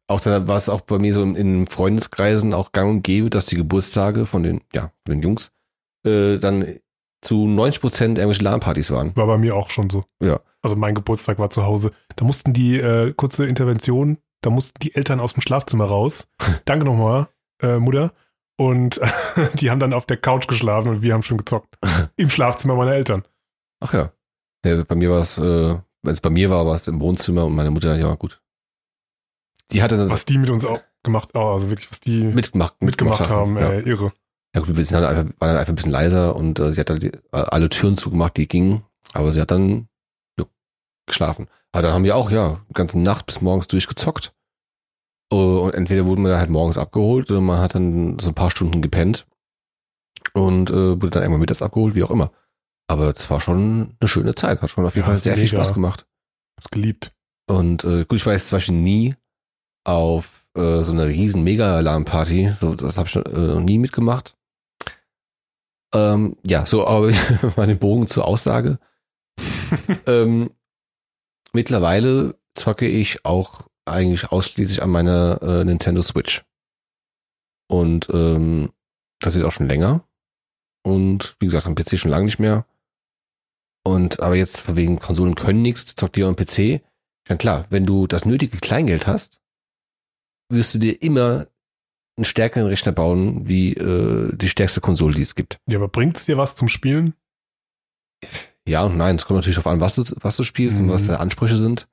auch 0.07 0.21
dann 0.21 0.47
war 0.47 0.55
es 0.55 0.69
auch 0.69 0.81
bei 0.81 0.97
mir 0.97 1.13
so 1.13 1.21
in, 1.23 1.35
in 1.35 1.67
Freundeskreisen 1.67 2.53
auch 2.53 2.71
gang 2.71 2.89
und 2.89 3.03
gäbe, 3.03 3.29
dass 3.29 3.47
die 3.47 3.57
Geburtstage 3.57 4.25
von 4.25 4.43
den, 4.43 4.61
ja, 4.73 4.91
von 5.05 5.15
den 5.15 5.21
Jungs 5.21 5.51
äh, 6.05 6.37
dann 6.37 6.79
zu 7.21 7.47
90 7.47 7.81
Prozent 7.81 8.17
irgendwelche 8.17 8.43
LAN-Partys 8.43 8.91
waren. 8.91 9.15
War 9.15 9.27
bei 9.27 9.37
mir 9.37 9.55
auch 9.55 9.69
schon 9.69 9.89
so. 9.89 10.05
Ja. 10.21 10.39
Also 10.61 10.75
mein 10.75 10.95
Geburtstag 10.95 11.39
war 11.39 11.49
zu 11.49 11.65
Hause. 11.65 11.91
Da 12.15 12.25
mussten 12.25 12.53
die, 12.53 12.77
äh, 12.77 13.13
kurze 13.13 13.45
Intervention, 13.45 14.17
da 14.41 14.49
mussten 14.49 14.79
die 14.81 14.95
Eltern 14.95 15.19
aus 15.19 15.33
dem 15.33 15.41
Schlafzimmer 15.41 15.85
raus. 15.85 16.27
Danke 16.65 16.85
nochmal, 16.85 17.27
äh, 17.61 17.77
Mutter. 17.79 18.13
Und 18.57 19.01
die 19.55 19.69
haben 19.69 19.79
dann 19.79 19.93
auf 19.93 20.05
der 20.05 20.17
Couch 20.17 20.47
geschlafen 20.47 20.87
und 20.89 21.01
wir 21.01 21.13
haben 21.13 21.23
schon 21.23 21.37
gezockt. 21.37 21.77
Im 22.15 22.29
Schlafzimmer 22.29 22.75
meiner 22.75 22.93
Eltern. 22.93 23.23
Ach 23.79 23.93
ja. 23.93 24.11
ja 24.65 24.83
bei 24.83 24.95
mir 24.95 25.09
war 25.09 25.21
es, 25.21 25.37
äh, 25.37 25.77
wenn 26.03 26.13
es 26.13 26.21
bei 26.21 26.29
mir 26.29 26.49
war, 26.49 26.65
war 26.65 26.75
es 26.75 26.87
im 26.87 26.99
Wohnzimmer 27.01 27.45
und 27.45 27.55
meine 27.55 27.71
Mutter, 27.71 27.97
ja 27.97 28.13
gut. 28.15 28.41
Die 29.71 29.81
hatte 29.81 29.97
dann 29.97 30.09
Was 30.09 30.25
die 30.25 30.37
mit 30.37 30.51
uns 30.51 30.63
auch 30.63 30.79
gemacht, 31.03 31.29
oh, 31.33 31.39
also 31.39 31.69
wirklich, 31.69 31.89
was 31.89 31.99
die 31.99 32.23
mitgemacht, 32.23 32.81
mitgemacht 32.81 33.29
haben, 33.29 33.57
Ja. 33.57 33.71
äh, 33.71 33.79
irre. 33.81 34.13
Ja 34.55 34.61
gut, 34.61 34.75
wir 34.75 34.85
sind 34.85 34.95
halt 34.97 35.05
einfach, 35.07 35.23
waren 35.39 35.49
dann 35.49 35.57
einfach 35.57 35.73
ein 35.73 35.75
bisschen 35.75 35.91
leiser 35.91 36.35
und 36.35 36.59
äh, 36.59 36.71
sie 36.71 36.79
hat 36.79 36.89
dann 36.89 36.99
die, 36.99 37.07
äh, 37.11 37.19
alle 37.31 37.69
Türen 37.69 37.97
zugemacht, 37.97 38.37
die 38.37 38.47
gingen, 38.47 38.83
aber 39.13 39.31
sie 39.31 39.41
hat 39.41 39.51
dann 39.51 39.87
jo, 40.39 40.45
geschlafen. 41.07 41.47
Aber 41.73 41.81
dann 41.83 41.93
haben 41.93 42.03
wir 42.05 42.15
auch, 42.15 42.31
ja, 42.31 42.61
die 42.69 42.73
ganze 42.73 42.99
Nacht 42.99 43.25
bis 43.25 43.41
morgens 43.41 43.67
durchgezockt. 43.67 44.33
Äh, 45.31 45.35
Und 45.35 45.73
entweder 45.73 46.05
wurden 46.05 46.21
wir 46.23 46.29
dann 46.29 46.39
halt 46.39 46.49
morgens 46.49 46.77
abgeholt 46.77 47.29
oder 47.29 47.41
man 47.41 47.59
hat 47.59 47.75
dann 47.75 48.17
so 48.19 48.29
ein 48.29 48.33
paar 48.35 48.49
Stunden 48.49 48.81
gepennt 48.81 49.27
und 50.33 50.69
äh, 50.69 50.73
wurde 51.01 51.09
dann 51.09 51.23
irgendwann 51.23 51.41
mittags 51.41 51.61
abgeholt, 51.61 51.95
wie 51.95 52.03
auch 52.03 52.11
immer. 52.11 52.31
Aber 52.87 53.11
das 53.11 53.29
war 53.29 53.41
schon 53.41 53.95
eine 53.99 54.07
schöne 54.07 54.35
Zeit, 54.35 54.61
hat 54.61 54.69
schon 54.69 54.85
auf 54.85 54.95
jeden 54.95 55.05
Ja, 55.05 55.11
Fall 55.11 55.17
sehr 55.21 55.33
viel 55.35 55.45
mega. 55.45 55.57
Spaß 55.57 55.73
gemacht. 55.73 56.05
Hab's 56.57 56.69
geliebt. 56.71 57.13
Und 57.47 57.83
äh, 57.83 58.05
gut, 58.05 58.19
ich 58.19 58.25
war 58.25 58.33
jetzt 58.33 58.47
zum 58.47 58.55
Beispiel 58.57 58.75
nie 58.75 59.15
auf 59.83 60.47
äh, 60.55 60.81
so 60.83 60.93
eine 60.93 61.07
riesen 61.07 61.43
Mega-Alarm-Party. 61.43 62.53
So, 62.59 62.73
das 62.75 62.97
habe 62.97 63.07
ich 63.09 63.15
äh, 63.17 63.19
noch 63.29 63.59
nie 63.59 63.79
mitgemacht. 63.79 64.35
Ähm, 65.95 66.35
ja, 66.43 66.65
so, 66.65 66.85
aber 66.85 67.11
mal 67.55 67.67
den 67.67 67.79
Bogen 67.79 68.07
zur 68.07 68.25
Aussage. 68.25 68.79
ähm, 70.07 70.51
mittlerweile 71.53 72.37
zocke 72.53 72.87
ich 72.87 73.25
auch 73.25 73.61
eigentlich 73.85 74.31
ausschließlich 74.31 74.81
an 74.81 74.89
meiner 74.89 75.41
äh, 75.41 75.63
Nintendo 75.63 76.01
Switch. 76.01 76.43
Und 77.67 78.09
ähm, 78.11 78.73
das 79.19 79.35
ist 79.35 79.43
auch 79.43 79.51
schon 79.51 79.67
länger. 79.67 80.03
Und 80.83 81.35
wie 81.39 81.45
gesagt, 81.45 81.65
am 81.65 81.75
PC 81.75 81.97
schon 81.97 82.11
lange 82.11 82.25
nicht 82.25 82.39
mehr. 82.39 82.65
Und 83.83 84.19
aber 84.19 84.35
jetzt 84.35 84.75
wegen 84.75 84.99
Konsolen 84.99 85.35
können 85.35 85.61
nichts, 85.61 85.95
zockt 85.95 86.17
ihr 86.17 86.27
am 86.27 86.35
PC. 86.35 86.81
Ja 87.29 87.35
klar, 87.37 87.65
wenn 87.69 87.85
du 87.85 88.05
das 88.05 88.25
nötige 88.25 88.57
Kleingeld 88.57 89.07
hast, 89.07 89.39
wirst 90.49 90.73
du 90.73 90.79
dir 90.79 91.01
immer 91.01 91.47
einen 92.17 92.25
stärkeren 92.25 92.67
Rechner 92.67 92.91
bauen, 92.91 93.47
wie 93.47 93.73
äh, 93.73 94.35
die 94.35 94.49
stärkste 94.49 94.81
Konsole, 94.81 95.15
die 95.15 95.21
es 95.21 95.35
gibt. 95.35 95.57
Ja, 95.69 95.77
aber 95.77 95.87
bringt's 95.89 96.25
dir 96.25 96.37
was 96.37 96.55
zum 96.55 96.67
Spielen? 96.69 97.13
Ja 98.67 98.83
und 98.83 98.97
nein, 98.97 99.15
es 99.17 99.25
kommt 99.25 99.37
natürlich 99.37 99.55
darauf 99.57 99.71
an, 99.71 99.79
was 99.81 99.95
du, 99.95 100.03
was 100.21 100.37
du 100.37 100.43
spielst 100.43 100.77
Mhm. 100.79 100.85
und 100.85 100.89
was 100.93 101.05
deine 101.05 101.19
Ansprüche 101.19 101.57
sind. 101.57 101.87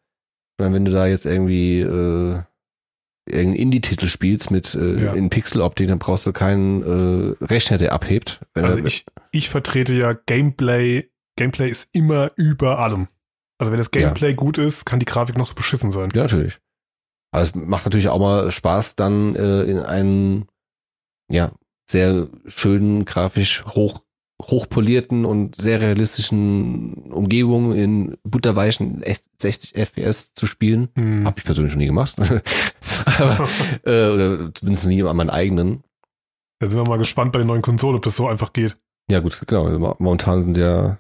Ich 0.59 0.63
meine, 0.63 0.75
wenn 0.75 0.85
du 0.85 0.93
da 0.93 1.07
jetzt 1.07 1.27
irgendwie 1.27 1.81
äh, 1.81 2.41
irgendeinen 3.29 3.55
Indie-Titel 3.57 4.07
spielst 4.09 4.51
mit 4.51 4.75
äh, 4.75 5.05
Ja. 5.05 5.13
in 5.13 5.29
Pixeloptik, 5.31 5.89
dann 5.89 5.99
brauchst 5.99 6.27
du 6.27 6.33
keinen 6.33 6.83
äh, 7.41 7.45
Rechner, 7.45 7.79
der 7.79 7.93
abhebt. 7.93 8.41
Also 8.55 8.79
ich, 8.79 9.05
ich 9.33 9.49
vertrete 9.49 9.93
ja 9.95 10.13
Gameplay. 10.13 11.09
Gameplay 11.37 11.69
ist 11.69 11.89
immer 11.93 12.31
über 12.37 12.79
allem. 12.79 13.09
Also 13.59 13.71
wenn 13.71 13.79
das 13.79 13.91
Gameplay 13.91 14.35
gut 14.35 14.59
ist, 14.59 14.85
kann 14.87 14.99
die 14.99 15.07
Grafik 15.07 15.37
noch 15.39 15.47
so 15.47 15.55
beschissen 15.55 15.91
sein. 15.93 16.11
Ja, 16.15 16.23
natürlich. 16.23 16.59
Aber 17.33 17.43
es 17.43 17.55
macht 17.55 17.85
natürlich 17.87 18.09
auch 18.09 18.19
mal 18.21 18.51
Spaß, 18.51 18.95
dann 18.97 19.35
äh, 19.35 19.63
in 19.65 19.79
einen 19.79 20.47
ja 21.31 21.51
sehr 21.91 22.29
schönen, 22.47 23.05
grafisch 23.05 23.65
hoch 23.67 24.03
hochpolierten 24.41 25.25
und 25.25 25.55
sehr 25.55 25.81
realistischen 25.81 26.95
Umgebungen 27.13 27.73
in 27.77 28.17
butterweichen 28.25 29.01
echt 29.03 29.23
60 29.41 29.77
FPS 29.77 30.35
zu 30.35 30.47
spielen. 30.47 30.89
Hm. 30.97 31.25
Habe 31.25 31.39
ich 31.39 31.45
persönlich 31.45 31.73
noch 31.75 31.79
nie 31.79 31.87
gemacht. 31.87 32.17
Aber, 33.07 33.49
äh, 33.85 34.09
oder 34.11 34.53
zumindest 34.55 34.83
noch 34.85 34.91
nie 34.91 35.03
an 35.05 35.17
meinen 35.17 35.31
eigenen. 35.31 35.85
Da 36.59 36.69
sind 36.69 36.79
wir 36.81 36.89
mal 36.89 36.99
gespannt 36.99 37.31
bei 37.33 37.39
den 37.39 37.47
neuen 37.49 37.63
Konsolen, 37.63 37.97
ob 37.97 38.03
das 38.03 38.17
so 38.17 38.27
einfach 38.27 38.53
geht. 38.53 38.77
Ja 39.11 39.21
gut, 39.21 39.41
genau. 39.47 39.69
mo- 39.79 39.97
Momentan 40.01 40.43
sind 40.43 40.57
ja 40.57 40.99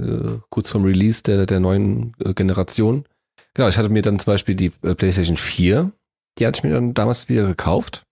äh, 0.00 0.38
kurz 0.48 0.70
vorm 0.70 0.84
Release 0.84 1.22
der, 1.22 1.44
der 1.44 1.60
neuen 1.60 2.14
äh, 2.24 2.32
Generation. 2.32 3.04
Genau, 3.54 3.68
ich 3.68 3.76
hatte 3.76 3.88
mir 3.88 4.02
dann 4.02 4.18
zum 4.18 4.32
Beispiel 4.32 4.54
die 4.54 4.72
äh, 4.82 4.94
PlayStation 4.94 5.36
4, 5.36 5.92
die 6.38 6.46
hatte 6.46 6.58
ich 6.58 6.64
mir 6.64 6.72
dann 6.72 6.94
damals 6.94 7.28
wieder 7.28 7.46
gekauft 7.46 8.04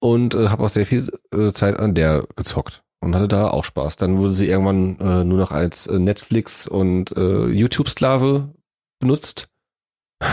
und 0.00 0.34
äh, 0.34 0.48
habe 0.48 0.64
auch 0.64 0.68
sehr 0.68 0.86
viel 0.86 1.10
äh, 1.32 1.52
Zeit 1.52 1.78
an 1.78 1.94
der 1.94 2.26
gezockt 2.36 2.82
und 3.00 3.14
hatte 3.14 3.28
da 3.28 3.48
auch 3.48 3.64
Spaß. 3.64 3.96
Dann 3.96 4.18
wurde 4.18 4.34
sie 4.34 4.48
irgendwann 4.48 4.98
äh, 5.00 5.24
nur 5.24 5.38
noch 5.38 5.52
als 5.52 5.86
äh, 5.86 5.98
Netflix 5.98 6.66
und 6.66 7.12
äh, 7.16 7.46
YouTube-Sklave 7.46 8.52
benutzt 9.00 9.48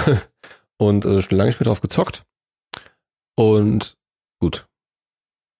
und 0.77 1.05
äh, 1.05 1.21
schon 1.21 1.37
lange 1.37 1.49
nicht 1.49 1.59
mehr 1.59 1.67
drauf 1.67 1.81
gezockt. 1.81 2.25
Und 3.37 3.97
gut, 4.41 4.67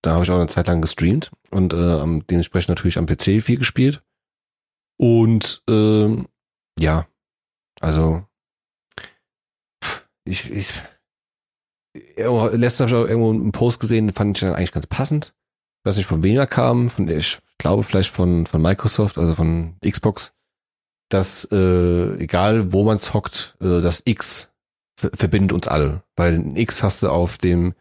da 0.01 0.13
habe 0.13 0.23
ich 0.23 0.31
auch 0.31 0.35
eine 0.35 0.47
Zeit 0.47 0.67
lang 0.67 0.81
gestreamt 0.81 1.31
und 1.51 1.73
äh, 1.73 2.21
dementsprechend 2.29 2.69
natürlich 2.69 2.97
am 2.97 3.05
PC 3.05 3.41
viel 3.41 3.57
gespielt. 3.57 4.03
Und 4.97 5.61
ähm, 5.69 6.27
ja, 6.79 7.07
also 7.81 8.23
ich, 10.25 10.51
ich 10.51 10.73
letztens 12.17 12.79
habe 12.79 12.89
ich 12.89 12.95
auch 12.95 13.09
irgendwo 13.09 13.31
einen 13.31 13.51
Post 13.51 13.79
gesehen, 13.79 14.07
den 14.07 14.13
fand 14.13 14.37
ich 14.37 14.41
dann 14.41 14.55
eigentlich 14.55 14.71
ganz 14.71 14.87
passend. 14.87 15.33
Ich 15.79 15.85
weiß 15.85 15.97
nicht, 15.97 16.07
von 16.07 16.23
wem 16.23 16.35
er 16.35 16.47
kam, 16.47 16.89
von 16.89 17.07
ich 17.07 17.39
glaube 17.57 17.83
vielleicht 17.83 18.11
von, 18.11 18.45
von 18.45 18.61
Microsoft, 18.61 19.17
also 19.17 19.35
von 19.35 19.75
Xbox, 19.85 20.33
dass 21.09 21.47
äh, 21.51 22.15
egal 22.17 22.73
wo 22.73 22.83
man 22.83 22.99
zockt, 22.99 23.55
äh, 23.61 23.81
das 23.81 24.01
X 24.05 24.49
ver 24.97 25.11
verbindet 25.13 25.53
uns 25.53 25.67
alle. 25.67 26.03
Weil 26.15 26.33
ein 26.33 26.55
X 26.55 26.83
hast 26.83 27.03
du 27.03 27.09
auf 27.09 27.37
dem 27.37 27.75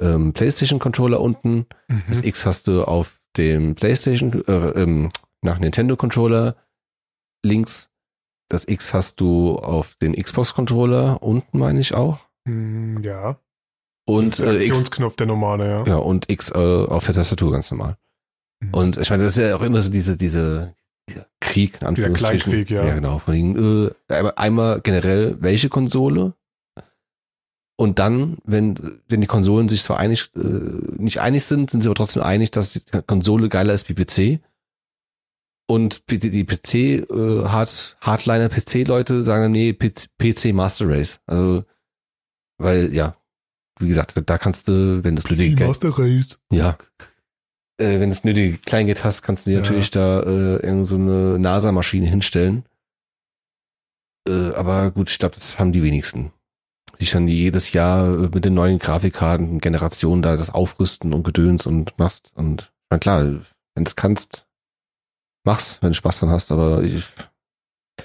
ähm, 0.00 0.32
PlayStation 0.32 0.78
Controller 0.78 1.20
unten, 1.20 1.66
das 2.08 2.22
Mhm. 2.22 2.28
X 2.28 2.46
hast 2.46 2.68
du 2.68 2.84
auf 2.84 3.20
dem 3.36 3.74
PlayStation, 3.74 4.44
äh, 4.46 4.82
ähm, 4.82 5.10
nach 5.42 5.58
Nintendo 5.58 5.96
Controller 5.96 6.56
links. 7.44 7.90
Das 8.52 8.68
X 8.68 8.92
hast 8.92 9.18
du 9.22 9.56
auf 9.56 9.94
den 9.94 10.12
Xbox 10.14 10.52
Controller 10.52 11.22
unten, 11.22 11.58
meine 11.58 11.80
ich 11.80 11.94
auch. 11.94 12.18
Hm, 12.46 13.02
ja. 13.02 13.38
Und 14.04 14.26
das 14.26 14.38
ist 14.40 14.44
der 14.44 14.52
äh, 14.52 14.56
X, 14.56 14.66
Aktionsknopf 14.68 15.16
der 15.16 15.26
normale, 15.26 15.70
ja. 15.70 15.82
genau, 15.84 16.02
und 16.02 16.30
X 16.30 16.50
äh, 16.50 16.58
auf 16.58 17.06
der 17.06 17.14
Tastatur 17.14 17.50
ganz 17.50 17.70
normal. 17.70 17.96
Mhm. 18.60 18.74
Und 18.74 18.96
ich 18.98 19.08
meine, 19.08 19.22
das 19.24 19.38
ist 19.38 19.42
ja 19.42 19.56
auch 19.56 19.62
immer 19.62 19.80
so 19.80 19.90
diese, 19.90 20.18
diese, 20.18 20.74
Krieg, 21.40 21.78
in 21.80 21.86
Anführungsstrichen. 21.86 22.52
Kleinkrieg, 22.52 22.70
ja. 22.70 22.84
Ja, 22.84 22.94
genau. 22.94 23.20
Von 23.20 23.32
wegen, 23.32 23.86
äh, 23.86 23.90
einmal- 24.12 24.34
einmal 24.36 24.80
generell, 24.82 25.36
welche 25.40 25.70
Konsole? 25.70 26.34
Und 27.76 27.98
dann, 27.98 28.36
wenn, 28.44 29.00
wenn 29.08 29.22
die 29.22 29.26
Konsolen 29.26 29.70
sich 29.70 29.82
zwar 29.82 29.98
einig, 29.98 30.30
äh, 30.36 30.40
nicht 30.40 31.20
einig 31.20 31.44
sind, 31.44 31.70
sind 31.70 31.80
sie 31.80 31.88
aber 31.88 31.94
trotzdem 31.94 32.22
einig, 32.22 32.50
dass 32.50 32.74
die 32.74 32.82
Konsole 33.06 33.48
geiler 33.48 33.72
ist 33.72 33.88
wie 33.88 33.94
PC. 33.94 34.40
Und 35.68 36.02
die, 36.10 36.44
PC, 36.44 36.74
äh, 36.74 37.44
Hard, 37.44 37.96
Hardliner 38.00 38.48
PC-Leute 38.48 39.22
sagen 39.22 39.44
dann, 39.44 39.52
nee, 39.52 39.72
PC, 39.72 40.08
PC 40.18 40.52
Master 40.52 40.88
Race. 40.88 41.20
Also, 41.26 41.64
weil, 42.58 42.92
ja, 42.92 43.16
wie 43.78 43.88
gesagt, 43.88 44.20
da 44.26 44.38
kannst 44.38 44.68
du, 44.68 45.02
wenn 45.02 45.16
das 45.16 45.28
nötige 45.30 45.54
Geld, 45.56 45.68
Master 45.68 45.90
Race. 45.98 46.38
ja. 46.52 46.76
Äh, 47.80 48.00
wenn 48.00 48.10
es 48.10 48.22
nötige 48.22 48.58
Kleingeld 48.58 49.02
hast, 49.02 49.22
kannst 49.22 49.46
du 49.46 49.50
dir 49.50 49.56
Ja. 49.56 49.60
natürlich 49.62 49.90
da 49.90 50.20
äh, 50.22 50.56
irgend 50.56 50.86
so 50.86 50.96
eine 50.96 51.38
NASA-Maschine 51.38 52.06
hinstellen. 52.06 52.64
Äh, 54.28 54.52
aber 54.54 54.90
gut, 54.90 55.10
ich 55.10 55.18
glaube, 55.18 55.34
das 55.34 55.58
haben 55.58 55.72
die 55.72 55.82
wenigsten. 55.82 56.32
Die 57.00 57.06
die 57.26 57.34
jedes 57.34 57.72
Jahr 57.72 58.06
äh, 58.06 58.28
mit 58.32 58.44
den 58.44 58.54
neuen 58.54 58.78
Grafikkarten, 58.78 59.58
Generationen 59.60 60.22
da 60.22 60.36
das 60.36 60.50
aufrüsten 60.50 61.12
und 61.14 61.24
gedöns 61.24 61.66
und 61.66 61.98
machst. 61.98 62.30
Und 62.34 62.72
na 62.90 62.98
klar, 62.98 63.22
wenn 63.74 63.84
es 63.84 63.96
kannst, 63.96 64.46
mach's, 65.44 65.78
wenn 65.80 65.90
du 65.90 65.94
Spaß 65.94 66.18
dran 66.20 66.30
hast, 66.30 66.52
aber 66.52 66.82
ich, 66.82 67.06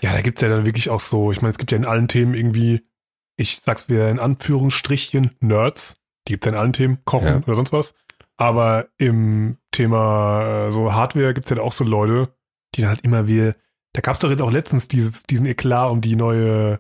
Ja, 0.02 0.14
da 0.14 0.22
gibt's 0.22 0.42
ja 0.42 0.50
dann 0.50 0.66
wirklich 0.66 0.90
auch 0.90 1.02
so, 1.02 1.32
ich 1.32 1.42
meine, 1.42 1.52
es 1.52 1.58
gibt 1.58 1.72
ja 1.72 1.78
in 1.78 1.86
allen 1.86 2.08
Themen 2.08 2.34
irgendwie, 2.34 2.82
ich 3.38 3.60
sag's 3.64 3.90
wieder 3.90 4.10
in 4.10 4.20
Anführungsstrichen, 4.20 5.32
Nerds. 5.40 5.98
Die 6.28 6.34
gibt's 6.34 6.46
ja 6.46 6.52
in 6.54 6.58
allen 6.58 6.74
Themen, 6.74 7.00
Kochen 7.06 7.28
Ja. 7.28 7.38
oder 7.38 7.56
sonst 7.56 7.72
was. 7.74 7.94
Aber 8.38 8.88
im 8.98 9.58
Thema 9.72 10.68
äh, 10.68 10.72
so 10.72 10.94
Hardware 10.94 11.34
gibt's 11.34 11.50
ja 11.50 11.60
auch 11.62 11.72
so 11.74 11.84
Leute, 11.84 12.30
die 12.76 12.82
dann 12.82 12.90
halt 12.92 13.02
immer 13.02 13.28
wie, 13.28 13.54
da 13.94 14.02
gab's 14.02 14.20
doch 14.20 14.30
jetzt 14.30 14.42
auch 14.42 14.52
letztens 14.52 14.88
dieses, 14.88 15.24
diesen 15.24 15.46
Eklat 15.48 15.90
um 15.92 16.02
die 16.02 16.16
neue 16.16 16.80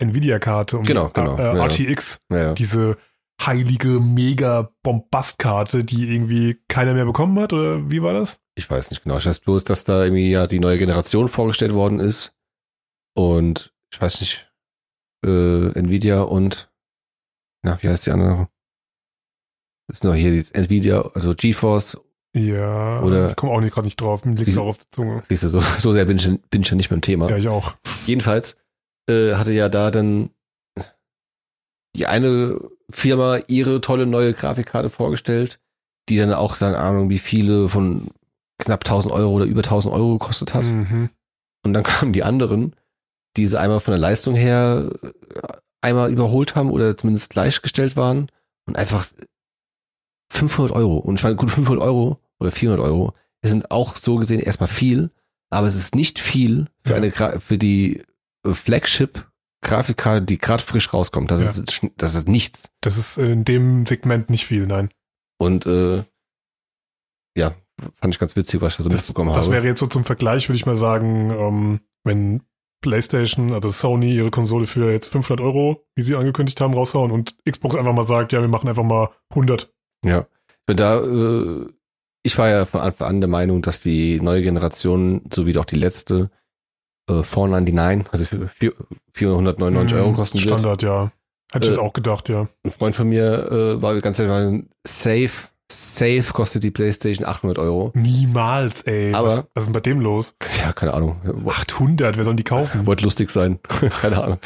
Nvidia-Karte, 0.00 0.78
um 0.78 0.84
Genau, 0.84 1.08
die 1.08 1.14
genau, 1.14 1.36
äh, 1.36 1.56
ja. 1.56 1.64
RTX, 1.66 2.20
naja. 2.28 2.54
diese 2.54 2.96
heilige 3.44 4.00
Mega-Bombast-Karte, 4.00 5.84
die 5.84 6.12
irgendwie 6.12 6.60
keiner 6.68 6.94
mehr 6.94 7.04
bekommen 7.04 7.38
hat, 7.38 7.52
oder 7.52 7.90
wie 7.90 8.02
war 8.02 8.12
das? 8.12 8.40
Ich 8.58 8.68
weiß 8.68 8.90
nicht 8.90 9.04
genau. 9.04 9.18
Ich 9.18 9.26
weiß 9.26 9.38
bloß, 9.38 9.64
dass 9.64 9.84
da 9.84 10.02
irgendwie 10.04 10.30
ja 10.32 10.46
die 10.48 10.58
neue 10.58 10.78
Generation 10.78 11.28
vorgestellt 11.28 11.72
worden 11.72 12.00
ist. 12.00 12.34
Und 13.16 13.72
ich 13.92 14.00
weiß 14.00 14.20
nicht, 14.20 14.50
äh, 15.24 15.68
Nvidia 15.78 16.22
und, 16.22 16.70
na, 17.64 17.80
wie 17.82 17.88
heißt 17.88 18.06
die 18.06 18.10
andere? 18.10 18.48
Das 19.88 19.98
ist 19.98 20.04
noch 20.04 20.14
hier 20.14 20.32
die 20.32 20.54
Nvidia, 20.54 21.02
also 21.14 21.34
GeForce. 21.34 21.98
Ja, 22.36 23.00
Oder- 23.02 23.30
ich 23.30 23.36
komme 23.36 23.52
auch 23.52 23.60
nicht 23.60 23.72
gerade 23.72 23.86
nicht 23.86 24.00
drauf, 24.00 24.24
mir 24.24 24.34
liegt's 24.34 24.52
Sie- 24.52 24.58
auch 24.60 24.66
auf 24.68 24.78
der 24.78 24.90
Zunge. 24.90 25.22
Siehst 25.28 25.44
du, 25.44 25.48
so, 25.48 25.60
so 25.78 25.92
sehr 25.92 26.04
bin 26.04 26.18
ich, 26.18 26.28
bin 26.50 26.62
ich 26.62 26.68
ja 26.68 26.76
nicht 26.76 26.90
mehr 26.90 26.96
im 26.96 27.02
Thema. 27.02 27.30
Ja, 27.30 27.36
ich 27.36 27.48
auch. 27.48 27.74
Jedenfalls 28.06 28.56
äh, 29.08 29.34
hatte 29.34 29.52
ja 29.52 29.68
da 29.68 29.90
dann 29.90 30.30
die 31.96 32.06
eine 32.06 32.60
Firma 32.90 33.38
ihre 33.48 33.80
tolle 33.80 34.06
neue 34.06 34.34
Grafikkarte 34.34 34.90
vorgestellt, 34.90 35.58
die 36.08 36.18
dann 36.18 36.32
auch 36.32 36.58
dann 36.58 36.74
Ahnung, 36.74 37.08
wie 37.08 37.18
viele 37.18 37.68
von 37.68 38.08
knapp 38.58 38.84
1000 38.84 39.12
Euro 39.14 39.32
oder 39.32 39.44
über 39.44 39.60
1000 39.62 39.92
Euro 39.94 40.18
gekostet 40.18 40.54
hat. 40.54 40.64
Mhm. 40.64 41.10
Und 41.64 41.72
dann 41.74 41.82
kamen 41.84 42.12
die 42.12 42.22
anderen, 42.24 42.74
die 43.36 43.46
sie 43.46 43.58
einmal 43.58 43.80
von 43.80 43.92
der 43.92 44.00
Leistung 44.00 44.34
her 44.34 44.90
äh, 45.02 45.10
einmal 45.80 46.10
überholt 46.12 46.54
haben 46.56 46.70
oder 46.70 46.96
zumindest 46.96 47.30
gleichgestellt 47.30 47.96
waren 47.96 48.30
und 48.66 48.76
einfach 48.76 49.06
500 50.32 50.74
Euro. 50.74 50.98
Und 50.98 51.16
ich 51.16 51.22
meine, 51.22 51.36
gut, 51.36 51.50
500 51.50 51.82
Euro 51.82 52.18
oder 52.40 52.50
400 52.50 52.84
Euro, 52.84 53.14
es 53.40 53.50
sind 53.50 53.70
auch 53.70 53.96
so 53.96 54.16
gesehen 54.16 54.40
erstmal 54.40 54.68
viel, 54.68 55.10
aber 55.50 55.66
es 55.68 55.74
ist 55.76 55.94
nicht 55.94 56.18
viel 56.18 56.66
für 56.84 56.90
Ja. 56.90 56.96
eine, 56.96 57.10
Gra- 57.10 57.38
für 57.38 57.58
die 57.58 58.02
äh, 58.44 58.52
Flagship-Grafikkarte, 58.52 60.26
die 60.26 60.38
gerade 60.38 60.62
frisch 60.62 60.92
rauskommt. 60.92 61.30
Das, 61.30 61.40
Ja. 61.42 61.50
ist, 61.62 61.80
das 61.96 62.14
ist 62.14 62.28
nichts. 62.28 62.68
Das 62.80 62.96
ist 62.98 63.16
in 63.18 63.44
dem 63.44 63.86
Segment 63.86 64.30
nicht 64.30 64.46
viel, 64.46 64.66
nein. 64.66 64.90
Und 65.38 65.66
äh, 65.66 66.02
ja, 67.36 67.54
fand 68.00 68.14
ich 68.14 68.18
ganz 68.18 68.36
witzig, 68.36 68.60
was 68.60 68.72
ich 68.74 68.76
da 68.78 68.82
so 68.84 68.88
Das, 68.88 69.00
mitbekommen 69.02 69.32
das 69.34 69.46
habe. 69.46 69.56
wäre 69.56 69.66
jetzt 69.66 69.80
so 69.80 69.86
zum 69.86 70.04
Vergleich, 70.04 70.48
würde 70.48 70.56
ich 70.56 70.66
mal 70.66 70.76
sagen, 70.76 71.30
ähm, 71.30 71.80
wenn 72.04 72.42
PlayStation, 72.80 73.52
also 73.52 73.70
Sony, 73.70 74.14
ihre 74.14 74.30
Konsole 74.30 74.66
für 74.66 74.90
jetzt 74.92 75.08
500 75.08 75.44
Euro, 75.44 75.84
wie 75.96 76.02
sie 76.02 76.14
angekündigt 76.14 76.60
haben, 76.60 76.74
raushauen 76.74 77.10
und 77.10 77.34
Xbox 77.48 77.74
einfach 77.76 77.92
mal 77.92 78.06
sagt, 78.06 78.32
ja, 78.32 78.40
wir 78.40 78.48
machen 78.48 78.68
einfach 78.68 78.84
mal 78.84 79.10
100. 79.30 79.72
Ja. 80.04 80.26
Da, 80.66 81.00
äh, 81.02 81.66
ich 82.22 82.36
war 82.38 82.48
ja 82.48 82.64
von 82.66 82.80
Anfang 82.80 83.08
an 83.08 83.20
der 83.20 83.28
Meinung, 83.28 83.62
dass 83.62 83.80
die 83.80 84.20
neue 84.20 84.42
Generation, 84.42 85.22
sowie 85.32 85.56
auch 85.58 85.64
die 85.64 85.76
letzte, 85.76 86.30
äh, 87.10 87.22
499, 87.22 88.12
also 88.12 88.24
für 88.26 88.48
vier- 88.48 88.74
499 89.12 89.96
Euro 89.96 90.12
kosten 90.12 90.38
wird. 90.38 90.50
Mhm. 90.50 90.58
Standard, 90.58 90.82
ja. 90.82 91.10
Hätte 91.50 91.64
ich 91.64 91.70
Äh, 91.70 91.72
jetzt 91.72 91.80
auch 91.80 91.92
gedacht, 91.94 92.28
ja. 92.28 92.46
Ein 92.62 92.70
Freund 92.70 92.94
von 92.94 93.08
mir 93.08 93.50
äh, 93.50 93.82
war 93.82 93.98
ganz 94.00 94.18
ehrlich, 94.18 94.64
safe, 94.86 95.48
safe 95.70 96.32
kostet 96.32 96.62
die 96.62 96.70
PlayStation 96.70 97.26
800 97.26 97.58
Euro. 97.58 97.92
Niemals, 97.94 98.82
ey. 98.82 99.12
Aber- 99.14 99.28
was, 99.28 99.36
was 99.54 99.62
ist 99.62 99.66
denn 99.66 99.72
bei 99.72 99.80
dem 99.80 100.00
los? 100.00 100.34
Ja, 100.58 100.72
keine 100.72 100.94
Ahnung. 100.94 101.20
800, 101.46 102.16
wer 102.16 102.24
soll 102.24 102.36
die 102.36 102.44
kaufen? 102.44 102.86
Wollte 102.86 103.04
lustig 103.04 103.30
sein. 103.30 103.58
keine 104.00 104.22
Ahnung. 104.22 104.38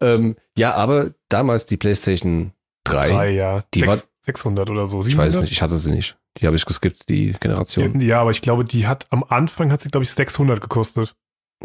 Ähm, 0.00 0.36
ja, 0.56 0.74
aber 0.74 1.10
damals 1.28 1.66
die 1.66 1.76
PlayStation 1.76 2.52
3, 2.84 3.08
Drei, 3.08 3.30
ja. 3.30 3.64
Die 3.74 3.80
Sechs, 3.80 3.88
war- 3.88 3.98
600 4.22 4.68
oder 4.70 4.86
so. 4.86 5.00
ich 5.00 5.06
700? 5.06 5.26
weiß 5.34 5.40
nicht, 5.42 5.52
ich 5.52 5.62
hatte 5.62 5.78
sie 5.78 5.90
nicht. 5.90 6.16
Die 6.38 6.46
habe 6.46 6.56
ich 6.56 6.64
geskippt, 6.66 7.08
die 7.08 7.32
Generation. 7.40 8.00
Ja, 8.00 8.20
aber 8.20 8.30
ich 8.30 8.42
glaube, 8.42 8.64
die 8.64 8.86
hat 8.86 9.06
am 9.10 9.24
Anfang 9.24 9.72
hat 9.72 9.82
sie, 9.82 9.88
glaube 9.88 10.04
ich, 10.04 10.10
600 10.10 10.60
gekostet. 10.60 11.16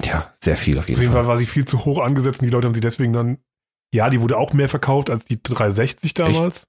Ja, 0.02 0.34
sehr 0.40 0.58
viel 0.58 0.80
auf 0.80 0.88
jeden 0.88 0.98
Auf 0.98 1.02
jeden 1.02 1.14
Fall. 1.14 1.24
Fall 1.24 1.28
war 1.28 1.38
sie 1.38 1.46
viel 1.46 1.66
zu 1.66 1.86
hoch 1.86 2.00
angesetzt 2.00 2.40
und 2.42 2.46
die 2.48 2.52
Leute 2.52 2.66
haben 2.68 2.74
sie 2.74 2.80
deswegen 2.82 3.14
dann, 3.14 3.38
ja, 3.94 4.10
die 4.10 4.20
wurde 4.22 4.38
auch 4.38 4.54
mehr 4.54 4.70
verkauft 4.70 5.12
als 5.12 5.26
die 5.26 5.44
360 5.44 6.16
damals. 6.16 6.66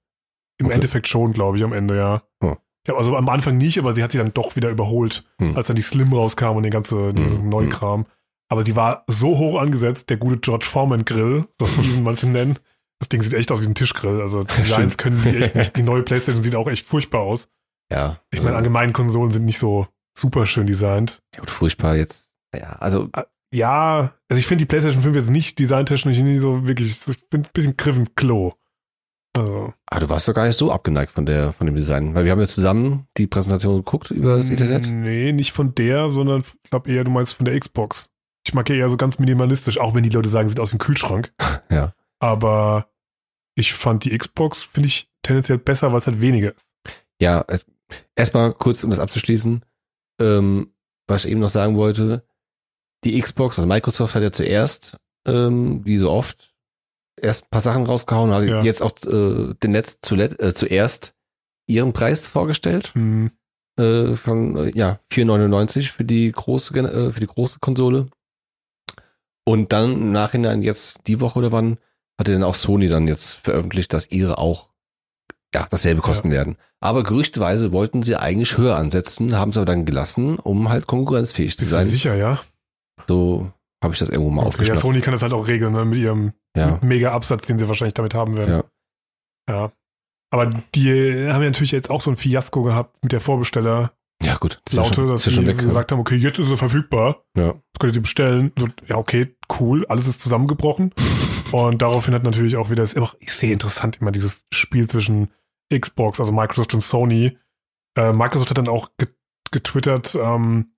Im 0.57 0.67
Okay. 0.67 0.75
Endeffekt 0.75 1.07
schon, 1.07 1.33
glaube 1.33 1.57
ich, 1.57 1.63
am 1.63 1.73
Ende, 1.73 1.97
ja. 1.97 2.21
Hm. 2.41 2.55
Ja, 2.87 2.95
also 2.95 3.15
am 3.17 3.29
Anfang 3.29 3.57
nicht, 3.57 3.79
aber 3.79 3.93
sie 3.93 4.03
hat 4.03 4.11
sie 4.11 4.17
dann 4.19 4.33
doch 4.33 4.55
wieder 4.55 4.69
überholt, 4.69 5.25
Hm. 5.39 5.55
als 5.57 5.67
dann 5.67 5.75
die 5.75 5.81
Slim 5.81 6.13
rauskam 6.13 6.55
und 6.55 6.63
den 6.63 6.71
ganzen 6.71 7.15
diesen 7.15 7.39
Hm, 7.39 7.49
Neukram. 7.49 8.05
Aber 8.47 8.61
sie 8.63 8.75
war 8.75 9.03
so 9.07 9.37
hoch 9.39 9.59
angesetzt, 9.59 10.09
der 10.11 10.17
gute 10.17 10.37
George 10.37 10.65
Foreman 10.65 11.03
Grill, 11.03 11.45
so 11.59 11.67
wie 11.77 11.81
diesen 11.81 12.03
manche 12.03 12.27
nennen. 12.29 12.57
Das 12.99 13.09
Ding 13.09 13.21
sieht 13.23 13.33
echt 13.33 13.51
aus 13.51 13.61
wie 13.61 13.65
ein 13.65 13.75
Tischgrill. 13.75 14.21
Also 14.21 14.43
Designs 14.43 14.93
Stimmt. 14.93 14.97
können 14.99 15.21
die 15.23 15.37
echt 15.37 15.55
nicht. 15.55 15.75
Die 15.77 15.83
neue 15.83 16.03
Playstation 16.03 16.43
sieht 16.43 16.55
auch 16.55 16.67
echt 16.67 16.87
furchtbar 16.87 17.21
aus. 17.21 17.47
Ja. 17.91 18.19
Ich 18.31 18.41
meine, 18.41 18.55
allgemein 18.55 18.93
Konsolen 18.93 19.31
sind 19.31 19.45
nicht 19.45 19.59
so 19.59 19.87
super 20.17 20.45
schön 20.47 20.65
designt. 20.67 21.19
ja, 21.33 21.41
gut, 21.41 21.49
furchtbar 21.49 21.95
jetzt. 21.97 22.31
Ja, 22.55 22.69
also 22.79 23.09
Ja, 23.53 24.13
also 24.29 24.39
ich 24.39 24.47
finde 24.47 24.61
die 24.61 24.65
PlayStation 24.67 25.01
5 25.03 25.15
jetzt 25.15 25.29
nicht 25.29 25.59
designtechnisch 25.59 26.17
nicht 26.19 26.39
so 26.39 26.65
wirklich, 26.67 26.97
ich 27.07 27.29
bin 27.29 27.41
ein 27.41 27.47
bisschen 27.53 27.75
griffen 27.77 28.13
Klo. 28.15 28.53
Also, 29.35 29.73
Ah, 29.87 29.99
du 29.99 30.09
warst 30.09 30.27
doch 30.27 30.33
gar 30.33 30.45
nicht 30.47 30.57
so 30.57 30.71
abgeneigt 30.71 31.11
von 31.11 31.25
der, 31.25 31.53
von 31.53 31.67
dem 31.67 31.75
Design. 31.75 32.15
Weil 32.15 32.25
wir 32.25 32.31
haben 32.31 32.39
ja 32.39 32.47
zusammen 32.47 33.07
die 33.17 33.27
Präsentation 33.27 33.75
geguckt 33.77 34.11
über 34.11 34.37
das 34.37 34.49
Internet. 34.49 34.87
Nee, 34.89 35.31
nicht 35.31 35.51
von 35.51 35.75
der, 35.75 36.09
sondern 36.09 36.41
ich 36.41 36.69
glaube 36.69 36.89
eher, 36.91 37.03
du 37.03 37.11
meinst 37.11 37.33
von 37.33 37.45
der 37.45 37.59
Xbox. 37.59 38.09
Ich 38.47 38.53
mag 38.53 38.69
ja 38.69 38.75
eher 38.75 38.89
so 38.89 38.97
ganz 38.97 39.19
minimalistisch, 39.19 39.79
auch 39.79 39.93
wenn 39.95 40.03
die 40.03 40.09
Leute 40.09 40.29
sagen, 40.29 40.47
sieht 40.49 40.59
aus 40.59 40.71
wie 40.71 40.75
ein 40.75 40.79
Kühlschrank. 40.79 41.33
Ja. 41.71 41.93
Aber 42.19 42.89
ich 43.55 43.73
fand 43.73 44.05
die 44.05 44.15
Xbox, 44.15 44.63
finde 44.63 44.87
ich, 44.87 45.09
tendenziell 45.23 45.57
besser, 45.57 45.91
weil 45.91 45.99
es 45.99 46.07
halt 46.07 46.21
weniger 46.21 46.55
ist. 46.55 46.71
Ja, 47.19 47.43
erstmal 48.15 48.53
kurz, 48.53 48.83
um 48.83 48.91
das 48.91 48.99
abzuschließen, 48.99 49.65
ähm, 50.21 50.71
was 51.07 51.25
ich 51.25 51.31
eben 51.31 51.39
noch 51.41 51.49
sagen 51.49 51.75
wollte. 51.75 52.23
Die 53.03 53.19
Xbox, 53.19 53.57
also 53.57 53.67
Microsoft 53.67 54.15
hat 54.15 54.23
ja 54.23 54.31
zuerst, 54.31 54.97
ähm, 55.27 55.83
wie 55.85 55.97
so 55.97 56.11
oft, 56.11 56.54
erst 57.21 57.45
ein 57.45 57.49
paar 57.49 57.61
Sachen 57.61 57.85
rausgehauen, 57.85 58.31
hat 58.33 58.43
Ja. 58.45 58.61
jetzt 58.63 58.81
auch 58.81 58.91
äh, 59.07 59.53
den 59.55 59.71
Netz 59.71 59.99
zulet 60.01 60.39
äh, 60.41 60.53
zuerst 60.53 61.13
ihren 61.67 61.93
Preis 61.93 62.27
vorgestellt. 62.27 62.91
Hm, 62.93 63.31
äh, 63.77 64.15
von 64.15 64.55
äh, 64.57 64.71
ja 64.77 64.99
4,99 65.11 65.91
für 65.91 66.05
die 66.05 66.31
große 66.31 66.77
äh, 66.79 67.11
für 67.11 67.19
die 67.19 67.27
große 67.27 67.59
Konsole 67.59 68.07
und 69.45 69.73
dann 69.73 69.91
im 69.93 70.11
Nachhinein 70.11 70.61
jetzt 70.61 70.99
die 71.07 71.19
Woche 71.19 71.39
oder 71.39 71.51
wann 71.51 71.77
hatte 72.19 72.31
dann 72.31 72.43
auch 72.43 72.55
Sony 72.55 72.87
dann 72.87 73.07
jetzt 73.07 73.33
veröffentlicht, 73.43 73.91
dass 73.93 74.09
ihre 74.09 74.37
auch 74.37 74.69
ja 75.53 75.67
dasselbe 75.69 76.01
kosten 76.01 76.31
werden. 76.31 76.57
Aber 76.79 77.03
gerüchteweise 77.03 77.71
wollten 77.71 78.03
sie 78.03 78.15
eigentlich 78.15 78.57
höher 78.57 78.75
ansetzen, 78.77 79.37
haben 79.37 79.49
es 79.51 79.57
aber 79.57 79.65
dann 79.65 79.85
gelassen, 79.85 80.37
um 80.39 80.69
halt 80.69 80.87
konkurrenzfähig 80.87 81.57
zu 81.57 81.63
bist 81.63 81.71
du 81.71 81.75
sein. 81.75 81.85
sicher, 81.85 82.15
ja? 82.15 82.39
So 83.07 83.51
habe 83.83 83.93
ich 83.93 83.99
das 83.99 84.09
irgendwo 84.09 84.29
mal 84.29 84.41
Okay, 84.41 84.43
ja, 84.43 84.47
aufgeschnappt. 84.47 84.79
Sony 84.81 85.01
kann 85.01 85.13
das 85.13 85.21
halt 85.21 85.33
auch 85.33 85.47
regeln, 85.47 85.73
ne, 85.73 85.83
mit 85.85 85.99
ihrem 85.99 86.33
Ja, 86.55 86.79
mega 86.81 87.11
Absatz, 87.11 87.47
den 87.47 87.59
sie 87.59 87.67
wahrscheinlich 87.67 87.93
damit 87.93 88.13
haben 88.13 88.37
werden. 88.37 88.63
ja, 89.49 89.53
Ja. 89.53 89.71
Aber 90.31 90.47
die 90.73 90.89
haben 91.31 91.43
ja 91.43 91.49
natürlich 91.49 91.71
jetzt 91.71 91.89
auch 91.89 92.01
so 92.01 92.11
ein 92.11 92.17
Fiasko 92.17 92.63
gehabt 92.63 92.97
mit 93.03 93.11
der 93.11 93.21
Vorbesteller 93.21 93.91
ja 94.21 94.35
gut. 94.37 94.61
Das 94.65 94.75
ja 94.75 94.81
Laute, 94.81 94.95
schon, 94.95 95.07
dass 95.09 95.25
ja 95.25 95.29
sie 95.29 95.35
schon 95.35 95.47
weg. 95.47 95.57
gesagt 95.57 95.91
haben, 95.91 95.99
okay, 95.99 96.15
jetzt 96.15 96.39
ist 96.39 96.49
er 96.49 96.57
verfügbar. 96.57 97.25
Ja. 97.37 97.53
Das 97.53 97.79
könnt 97.79 97.95
ihr 97.95 98.01
bestellen. 98.01 98.51
So, 98.57 98.67
ja, 98.87 98.95
okay, 98.95 99.35
cool, 99.59 99.85
alles 99.87 100.07
ist 100.07 100.21
zusammengebrochen. 100.21 100.93
und 101.51 101.81
daraufhin 101.81 102.13
hat 102.13 102.23
natürlich 102.23 102.55
auch 102.55 102.69
wieder, 102.69 102.83
ist 102.83 102.95
immer, 102.95 103.13
ich 103.19 103.33
sehe 103.33 103.51
interessant 103.51 103.97
immer 104.01 104.11
dieses 104.11 104.45
Spiel 104.53 104.87
zwischen 104.87 105.29
Xbox, 105.73 106.19
also 106.19 106.31
Microsoft 106.31 106.73
und 106.73 106.81
Sony. 106.81 107.37
Äh, 107.97 108.13
Microsoft 108.13 108.49
hat 108.49 108.57
dann 108.57 108.67
auch 108.67 108.89
ge 108.97 109.09
getwittert, 109.51 110.15
ähm, 110.15 110.73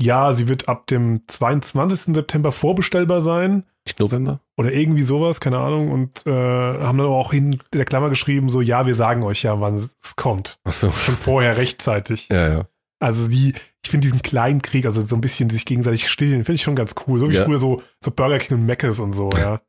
ja, 0.00 0.32
sie 0.32 0.48
wird 0.48 0.68
ab 0.68 0.86
dem 0.86 1.22
22. 1.26 2.14
September 2.14 2.50
vorbestellbar 2.50 3.20
sein 3.20 3.64
Nicht 3.86 3.98
November? 4.00 4.40
oder 4.56 4.72
irgendwie 4.72 5.02
sowas, 5.02 5.40
keine 5.40 5.58
Ahnung. 5.58 5.90
Und 5.90 6.24
äh, 6.26 6.30
haben 6.30 6.98
dann 6.98 7.06
aber 7.06 7.16
auch 7.16 7.32
in 7.32 7.58
der 7.72 7.84
Klammer 7.84 8.10
geschrieben, 8.10 8.48
so, 8.48 8.60
ja, 8.60 8.86
wir 8.86 8.94
sagen 8.94 9.22
euch 9.24 9.42
ja, 9.42 9.60
wann 9.60 9.74
es 9.74 10.16
kommt. 10.16 10.58
Ach 10.64 10.72
so. 10.72 10.92
Schon 10.92 11.16
vorher 11.16 11.56
rechtzeitig. 11.56 12.28
Ja, 12.30 12.48
ja. 12.48 12.66
Also 13.00 13.26
die, 13.26 13.54
ich 13.82 13.90
finde 13.90 14.06
diesen 14.06 14.22
kleinen 14.22 14.62
Krieg, 14.62 14.86
also 14.86 15.04
so 15.04 15.16
ein 15.16 15.20
bisschen 15.20 15.50
sich 15.50 15.64
gegenseitig 15.64 16.08
stillen, 16.08 16.44
finde 16.44 16.54
ich 16.54 16.62
schon 16.62 16.76
ganz 16.76 16.94
cool. 17.06 17.18
So 17.18 17.28
wie 17.30 17.34
Ja. 17.34 17.44
früher 17.44 17.58
so, 17.58 17.82
so 18.04 18.12
Burger 18.12 18.38
King 18.38 18.58
und 18.58 18.66
Mc's 18.66 19.00
und 19.00 19.12
so, 19.14 19.30
ja. 19.32 19.54
Ja, 19.54 19.60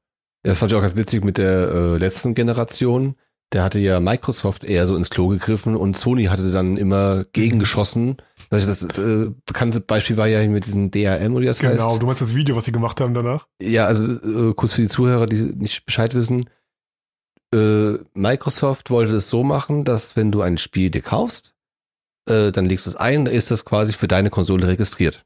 das 0.44 0.60
fand 0.60 0.72
ich 0.72 0.78
auch 0.78 0.82
ganz 0.82 0.96
witzig 0.96 1.24
mit 1.24 1.38
der 1.40 1.70
äh, 1.70 1.98
letzten 1.98 2.36
Generation. 2.36 3.16
Da 3.50 3.64
hatte 3.64 3.80
ja 3.80 4.00
Microsoft 4.00 4.64
eher 4.64 4.86
so 4.86 4.96
ins 4.96 5.10
Klo 5.10 5.28
gegriffen 5.30 5.76
und 5.76 5.96
Sony 5.98 6.26
hatte 6.26 6.52
dann 6.52 6.76
immer 6.78 7.24
gegengeschossen. 7.34 8.18
Also 8.50 8.68
das 8.68 8.84
äh, 8.98 9.32
bekannte 9.46 9.80
Beispiel 9.80 10.18
war 10.18 10.28
ja 10.28 10.46
mit 10.48 10.66
diesem 10.66 10.92
DRM 10.92 11.34
oder 11.34 11.42
wie 11.44 11.46
das 11.48 11.60
Genau, 11.60 11.92
heißt. 11.92 12.02
du 12.02 12.06
meinst 12.06 12.22
das 12.22 12.36
Video, 12.36 12.56
was 12.56 12.66
sie 12.66 12.72
gemacht 12.72 13.00
haben 13.02 13.14
danach? 13.14 13.48
Ja, 13.62 13.86
also 13.86 14.06
äh, 14.14 14.54
kurz 14.54 14.74
für 14.74 14.82
die 14.82 14.88
Zuhörer, 14.88 15.26
die 15.26 15.42
nicht 15.42 15.86
Bescheid 15.86 16.14
wissen. 16.14 16.46
Äh, 17.54 17.98
Microsoft 18.14 18.90
wollte 18.90 19.16
es 19.16 19.30
so 19.30 19.44
machen, 19.44 19.84
dass 19.84 20.16
wenn 20.16 20.32
du 20.32 20.42
ein 20.42 20.58
Spiel 20.58 20.90
dir 20.90 21.02
kaufst, 21.02 21.54
äh, 22.30 22.52
dann 22.52 22.66
legst 22.66 22.86
du 22.88 22.90
es 22.92 22.96
ein, 22.96 23.26
dann 23.26 23.34
ist 23.34 23.52
das 23.52 23.64
quasi 23.66 23.94
für 23.94 24.08
deine 24.08 24.30
Konsole 24.30 24.68
registriert. 24.68 25.26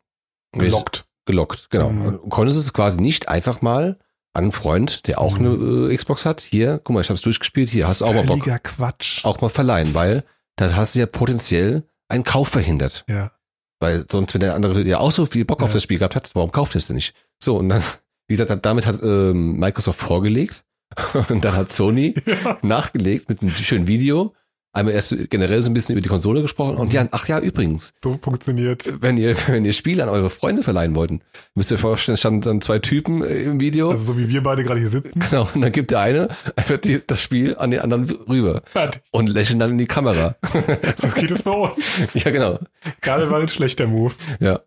Gelockt. 0.54 1.06
gelockt, 1.26 1.70
genau. 1.70 1.90
Mhm. 1.90 2.04
Du 2.24 2.30
konntest 2.30 2.58
es 2.60 2.74
quasi 2.74 3.02
nicht 3.02 3.30
einfach 3.30 3.62
mal 3.62 3.98
an 4.34 4.46
einen 4.46 4.52
Freund, 4.52 5.08
der 5.08 5.20
auch 5.20 5.38
Mhm. 5.40 5.46
eine 5.88 5.92
äh, 5.94 5.96
Xbox 5.96 6.26
hat, 6.26 6.42
hier, 6.42 6.80
guck 6.84 6.94
mal, 6.94 7.02
ich 7.02 7.10
hab's 7.10 7.22
durchgespielt, 7.22 7.70
hier 7.70 7.88
hast 7.88 8.02
du 8.02 8.06
auch 8.06 8.14
mal 8.14 8.26
Bock, 8.26 8.44
Quatsch. 8.64 9.24
auch 9.26 9.42
mal 9.42 9.50
verleihen, 9.50 9.94
weil 9.94 10.24
dann 10.58 10.76
hast 10.76 10.96
du 10.96 11.00
ja 11.00 11.06
potenziell 11.06 11.84
einen 12.10 12.24
Kauf 12.24 12.50
verhindert. 12.50 13.06
Ja. 13.10 13.32
Weil 13.80 14.06
sonst, 14.10 14.34
wenn 14.34 14.42
der 14.42 14.56
andere 14.56 14.82
ja 14.84 15.00
auch 15.00 15.12
so 15.12 15.26
viel 15.26 15.46
Bock 15.46 15.62
auf 15.62 15.70
Ja. 15.70 15.74
das 15.74 15.84
Spiel 15.84 16.00
gehabt 16.00 16.16
hat, 16.16 16.32
warum 16.34 16.52
kauft 16.52 16.76
er 16.76 16.80
es 16.80 16.88
denn 16.88 16.96
nicht? 16.96 17.14
So, 17.40 17.58
und 17.58 17.70
dann, 17.70 17.84
wie 18.28 18.34
gesagt, 18.36 18.66
damit 18.66 18.86
hat 18.86 19.02
ähm, 19.04 19.58
Microsoft 19.58 20.00
vorgelegt 20.00 20.64
und 21.30 21.44
dann 21.44 21.56
hat 21.56 21.72
Sony 21.72 22.16
ja. 22.26 22.58
nachgelegt 22.62 23.30
mit 23.30 23.42
einem 23.42 23.52
schönen 23.52 23.88
Video. 23.88 24.34
Einmal 24.78 24.94
erst 24.94 25.16
generell 25.30 25.62
so 25.62 25.70
ein 25.70 25.74
bisschen 25.74 25.94
über 25.94 26.02
die 26.02 26.10
Konsole 26.10 26.42
gesprochen 26.42 26.78
und 26.78 26.88
Mhm. 26.90 26.94
ja, 26.96 27.08
ach 27.12 27.28
ja, 27.28 27.40
übrigens, 27.40 27.94
So 28.04 28.20
funktioniert. 28.22 28.84
wenn 29.02 29.18
ihr, 29.18 29.36
wenn 29.48 29.66
ihr 29.66 29.74
Spiele 29.74 30.04
an 30.04 30.10
eure 30.10 30.30
Freunde 30.30 30.64
verleihen 30.64 30.96
wollten, 30.96 31.22
müsst 31.56 31.72
ihr 31.72 31.78
vorstellen, 31.78 32.14
es 32.14 32.20
standen 32.20 32.42
dann 32.42 32.62
zwei 32.62 32.80
Typen 32.80 33.24
im 33.24 33.60
Video. 33.60 33.90
Also 33.90 34.04
so 34.14 34.18
wie 34.18 34.30
wir 34.30 34.44
beide 34.44 34.64
gerade 34.64 34.80
hier 34.80 34.90
sitzen. 34.90 35.20
genau, 35.20 35.48
und 35.54 35.62
dann 35.62 35.72
gibt 35.72 35.92
der 35.92 36.00
eine 36.00 36.30
einfach 36.56 36.78
die, 36.78 37.02
das 37.06 37.22
Spiel 37.22 37.56
an 37.58 37.72
den 37.72 37.80
anderen 37.82 38.06
rüber 38.30 38.62
Fertig. 38.72 39.02
und 39.12 39.28
lächeln 39.28 39.60
dann 39.60 39.72
in 39.72 39.78
die 39.78 39.88
Kamera. 39.88 40.36
So 40.98 41.08
geht 41.10 41.32
es 41.32 41.42
bei 41.44 41.52
uns. 41.52 42.14
ja, 42.14 42.32
genau. 42.32 42.60
Gerade 43.02 43.30
war 43.30 43.40
ein 43.40 43.48
schlechter 43.48 43.88
Move. 43.88 44.14
Ja. 44.40 44.60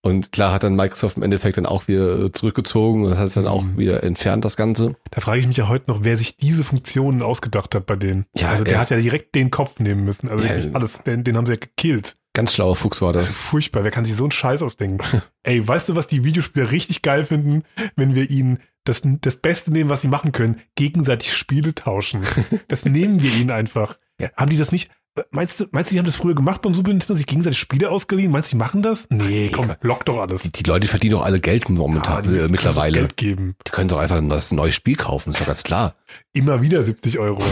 Und 0.00 0.30
klar 0.32 0.52
hat 0.52 0.62
dann 0.62 0.76
Microsoft 0.76 1.16
im 1.16 1.22
Endeffekt 1.24 1.56
dann 1.56 1.66
auch 1.66 1.88
wieder 1.88 2.24
äh, 2.26 2.32
zurückgezogen 2.32 3.04
und 3.04 3.10
das 3.10 3.18
hat 3.18 3.26
es 3.26 3.34
dann 3.34 3.48
auch 3.48 3.62
Mhm. 3.62 3.78
wieder 3.78 4.02
entfernt, 4.04 4.44
das 4.44 4.56
Ganze. 4.56 4.94
Da 5.10 5.20
frage 5.20 5.40
ich 5.40 5.48
mich 5.48 5.56
ja 5.56 5.68
heute 5.68 5.90
noch, 5.90 6.04
wer 6.04 6.16
sich 6.16 6.36
diese 6.36 6.62
Funktionen 6.62 7.22
ausgedacht 7.22 7.74
hat 7.74 7.86
bei 7.86 7.96
denen. 7.96 8.24
Ja, 8.36 8.48
also 8.50 8.62
der 8.64 8.74
ja. 8.74 8.78
hat 8.80 8.90
ja 8.90 8.96
direkt 8.98 9.34
den 9.34 9.50
Kopf 9.50 9.80
nehmen 9.80 10.04
müssen. 10.04 10.28
Also 10.28 10.44
Ja, 10.44 10.52
alles, 10.72 11.02
den, 11.02 11.24
den 11.24 11.36
haben 11.36 11.46
sie 11.46 11.52
ja 11.54 11.58
gekillt. 11.58 12.16
Ganz 12.32 12.54
schlauer 12.54 12.76
Fuchs 12.76 13.02
war 13.02 13.12
Das 13.12 13.26
ist 13.26 13.34
das. 13.34 13.40
furchtbar. 13.42 13.82
Wer 13.82 13.90
kann 13.90 14.04
sich 14.04 14.14
so 14.14 14.22
einen 14.22 14.30
Scheiß 14.30 14.62
ausdenken? 14.62 15.04
Ey, 15.42 15.66
weißt 15.66 15.88
du, 15.88 15.96
was 15.96 16.06
die 16.06 16.22
Videospieler 16.24 16.70
richtig 16.70 17.02
geil 17.02 17.24
finden, 17.24 17.64
wenn 17.96 18.14
wir 18.14 18.30
ihnen 18.30 18.60
das, 18.84 19.02
das 19.04 19.38
Beste 19.38 19.72
nehmen, 19.72 19.90
was 19.90 20.02
sie 20.02 20.08
machen 20.08 20.30
können, 20.30 20.60
gegenseitig 20.76 21.34
Spiele 21.36 21.74
tauschen. 21.74 22.22
Das 22.68 22.84
nehmen 22.84 23.20
wir 23.22 23.34
ihnen 23.34 23.50
einfach. 23.50 23.98
Ja. 24.20 24.30
Haben 24.36 24.50
die 24.50 24.56
das 24.58 24.70
nicht? 24.72 24.90
Meinst 25.30 25.60
du, 25.60 25.66
meinst 25.70 25.90
du, 25.90 25.94
die 25.94 25.98
haben 25.98 26.06
das 26.06 26.16
früher 26.16 26.34
gemacht 26.34 26.62
beim 26.62 26.74
Super 26.74 26.90
Nintendo, 26.90 27.14
sich 27.14 27.26
gegenseitig 27.26 27.58
Spiele 27.58 27.90
ausgeliehen? 27.90 28.30
Meinst 28.30 28.50
du, 28.52 28.56
die 28.56 28.58
machen 28.58 28.82
das? 28.82 29.06
Nee, 29.10 29.50
komm, 29.52 29.72
lock 29.82 30.04
doch 30.04 30.18
alles. 30.18 30.42
Die, 30.42 30.52
die 30.52 30.62
Leute 30.64 30.86
verdienen 30.86 31.12
doch 31.12 31.22
alle 31.22 31.40
Geld 31.40 31.68
momentan, 31.68 32.24
die 32.24 32.38
äh, 32.38 32.48
mittlerweile. 32.48 32.98
Geld 32.98 33.16
geben. 33.16 33.56
Die 33.66 33.70
können 33.70 33.88
doch 33.88 33.98
einfach 33.98 34.16
ein 34.18 34.28
neues, 34.28 34.52
neues 34.52 34.74
Spiel 34.74 34.96
kaufen, 34.96 35.30
ist 35.30 35.40
doch 35.40 35.46
ganz 35.46 35.62
klar. 35.62 35.94
Immer 36.32 36.62
wieder 36.62 36.82
70 36.82 37.18
Euro. 37.18 37.42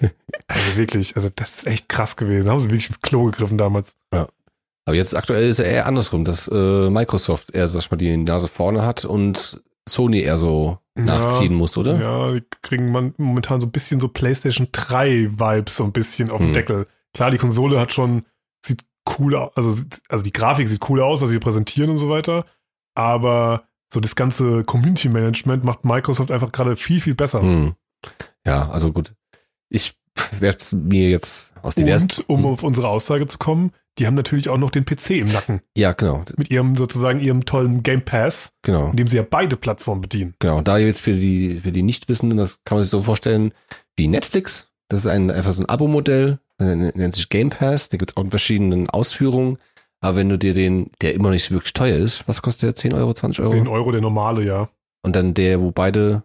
also 0.48 0.76
wirklich, 0.76 1.16
also 1.16 1.28
das 1.34 1.58
ist 1.58 1.66
echt 1.66 1.88
krass 1.88 2.16
gewesen. 2.16 2.46
Da 2.46 2.52
haben 2.52 2.60
sie 2.60 2.66
wirklich 2.70 2.88
ins 2.88 3.00
Klo 3.00 3.24
gegriffen 3.24 3.58
damals. 3.58 3.94
Aber 4.88 4.94
jetzt 4.94 5.16
aktuell 5.16 5.48
ist 5.48 5.58
ja 5.58 5.64
eher 5.64 5.86
andersrum, 5.86 6.24
dass 6.24 6.46
äh, 6.46 6.90
Microsoft 6.90 7.52
eher, 7.52 7.66
sag 7.66 7.80
ich 7.80 7.90
mal, 7.90 7.96
die 7.96 8.16
Nase 8.16 8.46
vorne 8.46 8.84
hat 8.86 9.04
und 9.04 9.60
Sony 9.88 10.20
eher 10.20 10.38
so 10.38 10.78
Ja, 10.96 11.04
nachziehen 11.04 11.54
muss, 11.54 11.76
oder? 11.76 12.00
Ja, 12.00 12.32
die 12.32 12.44
kriegen 12.62 12.92
man 12.92 13.12
momentan 13.16 13.60
so 13.60 13.66
ein 13.66 13.72
bisschen 13.72 14.00
so 14.00 14.06
PlayStation 14.06 14.68
3 14.70 15.30
Vibes 15.40 15.76
so 15.76 15.82
ein 15.84 15.90
bisschen 15.90 16.30
auf 16.30 16.38
dem 16.38 16.48
Hm. 16.48 16.52
Deckel. 16.54 16.86
Klar, 17.16 17.30
die 17.30 17.38
Konsole 17.38 17.80
hat 17.80 17.94
schon, 17.94 18.26
sieht 18.62 18.84
cool 19.18 19.34
aus, 19.36 19.50
also, 19.56 19.82
also 20.10 20.22
die 20.22 20.32
Grafik 20.34 20.68
sieht 20.68 20.86
cool 20.90 21.00
aus, 21.00 21.22
was 21.22 21.30
sie 21.30 21.38
präsentieren 21.38 21.88
und 21.88 21.96
so 21.96 22.10
weiter. 22.10 22.44
Aber 22.94 23.64
so 23.90 24.00
das 24.00 24.16
ganze 24.16 24.64
Community 24.64 25.08
Management 25.08 25.64
macht 25.64 25.84
Microsoft 25.86 26.30
einfach 26.30 26.52
gerade 26.52 26.76
viel, 26.76 27.00
viel 27.00 27.14
besser. 27.14 27.40
Hm. 27.40 27.74
Ja, 28.44 28.68
also 28.68 28.92
gut. 28.92 29.14
Ich 29.70 29.94
werde 30.38 30.58
es 30.60 30.72
mir 30.72 31.08
jetzt 31.08 31.54
aus 31.62 31.74
diversen. 31.74 32.08
Und 32.26 32.28
um 32.28 32.38
Hm. 32.40 32.46
auf 32.52 32.62
unsere 32.62 32.88
Aussage 32.88 33.26
zu 33.26 33.38
kommen, 33.38 33.72
die 33.98 34.06
haben 34.06 34.14
natürlich 34.14 34.50
auch 34.50 34.58
noch 34.58 34.70
den 34.70 34.84
PC 34.84 35.12
im 35.12 35.28
Nacken. 35.28 35.62
Ja, 35.74 35.92
genau, 35.92 36.22
Mit 36.36 36.50
ihrem 36.50 36.76
sozusagen 36.76 37.20
ihrem 37.20 37.46
tollen 37.46 37.82
Game 37.82 38.02
Pass, 38.02 38.52
genau. 38.60 38.90
in 38.90 38.96
dem 38.96 39.08
sie 39.08 39.16
ja 39.16 39.24
beide 39.28 39.56
Plattformen 39.56 40.02
bedienen. 40.02 40.34
Genau, 40.38 40.60
da 40.60 40.76
jetzt 40.76 41.00
für 41.00 41.14
die, 41.14 41.60
für 41.62 41.72
die 41.72 41.82
Nichtwissenden, 41.82 42.36
das 42.36 42.62
kann 42.64 42.76
man 42.76 42.84
sich 42.84 42.90
so 42.90 43.02
vorstellen 43.02 43.54
wie 43.96 44.06
Netflix. 44.06 44.68
Das 44.88 45.00
ist 45.00 45.06
ein, 45.06 45.30
einfach 45.30 45.54
so 45.54 45.62
ein 45.62 45.68
Abo-Modell, 45.68 46.40
nennt 46.58 47.14
sich 47.14 47.28
Game 47.28 47.50
Pass. 47.50 47.88
Da 47.88 47.96
gibt's 47.96 48.16
auch 48.16 48.24
in 48.24 48.30
verschiedenen 48.30 48.88
Ausführungen. 48.90 49.58
Aber 50.00 50.16
wenn 50.16 50.28
du 50.28 50.38
dir 50.38 50.54
den, 50.54 50.90
der 51.00 51.14
immer 51.14 51.24
noch 51.24 51.32
nicht 51.32 51.50
wirklich 51.50 51.72
teuer 51.72 51.96
ist, 51.96 52.26
was 52.28 52.42
kostet 52.42 52.62
der? 52.62 52.74
10 52.74 52.92
Euro, 52.92 53.14
20 53.14 53.42
Euro? 53.44 53.52
10 53.52 53.66
Euro 53.66 53.92
der 53.92 54.00
normale, 54.00 54.44
ja. 54.44 54.68
Und 55.02 55.16
dann 55.16 55.34
der, 55.34 55.60
wo 55.60 55.70
beide, 55.70 56.22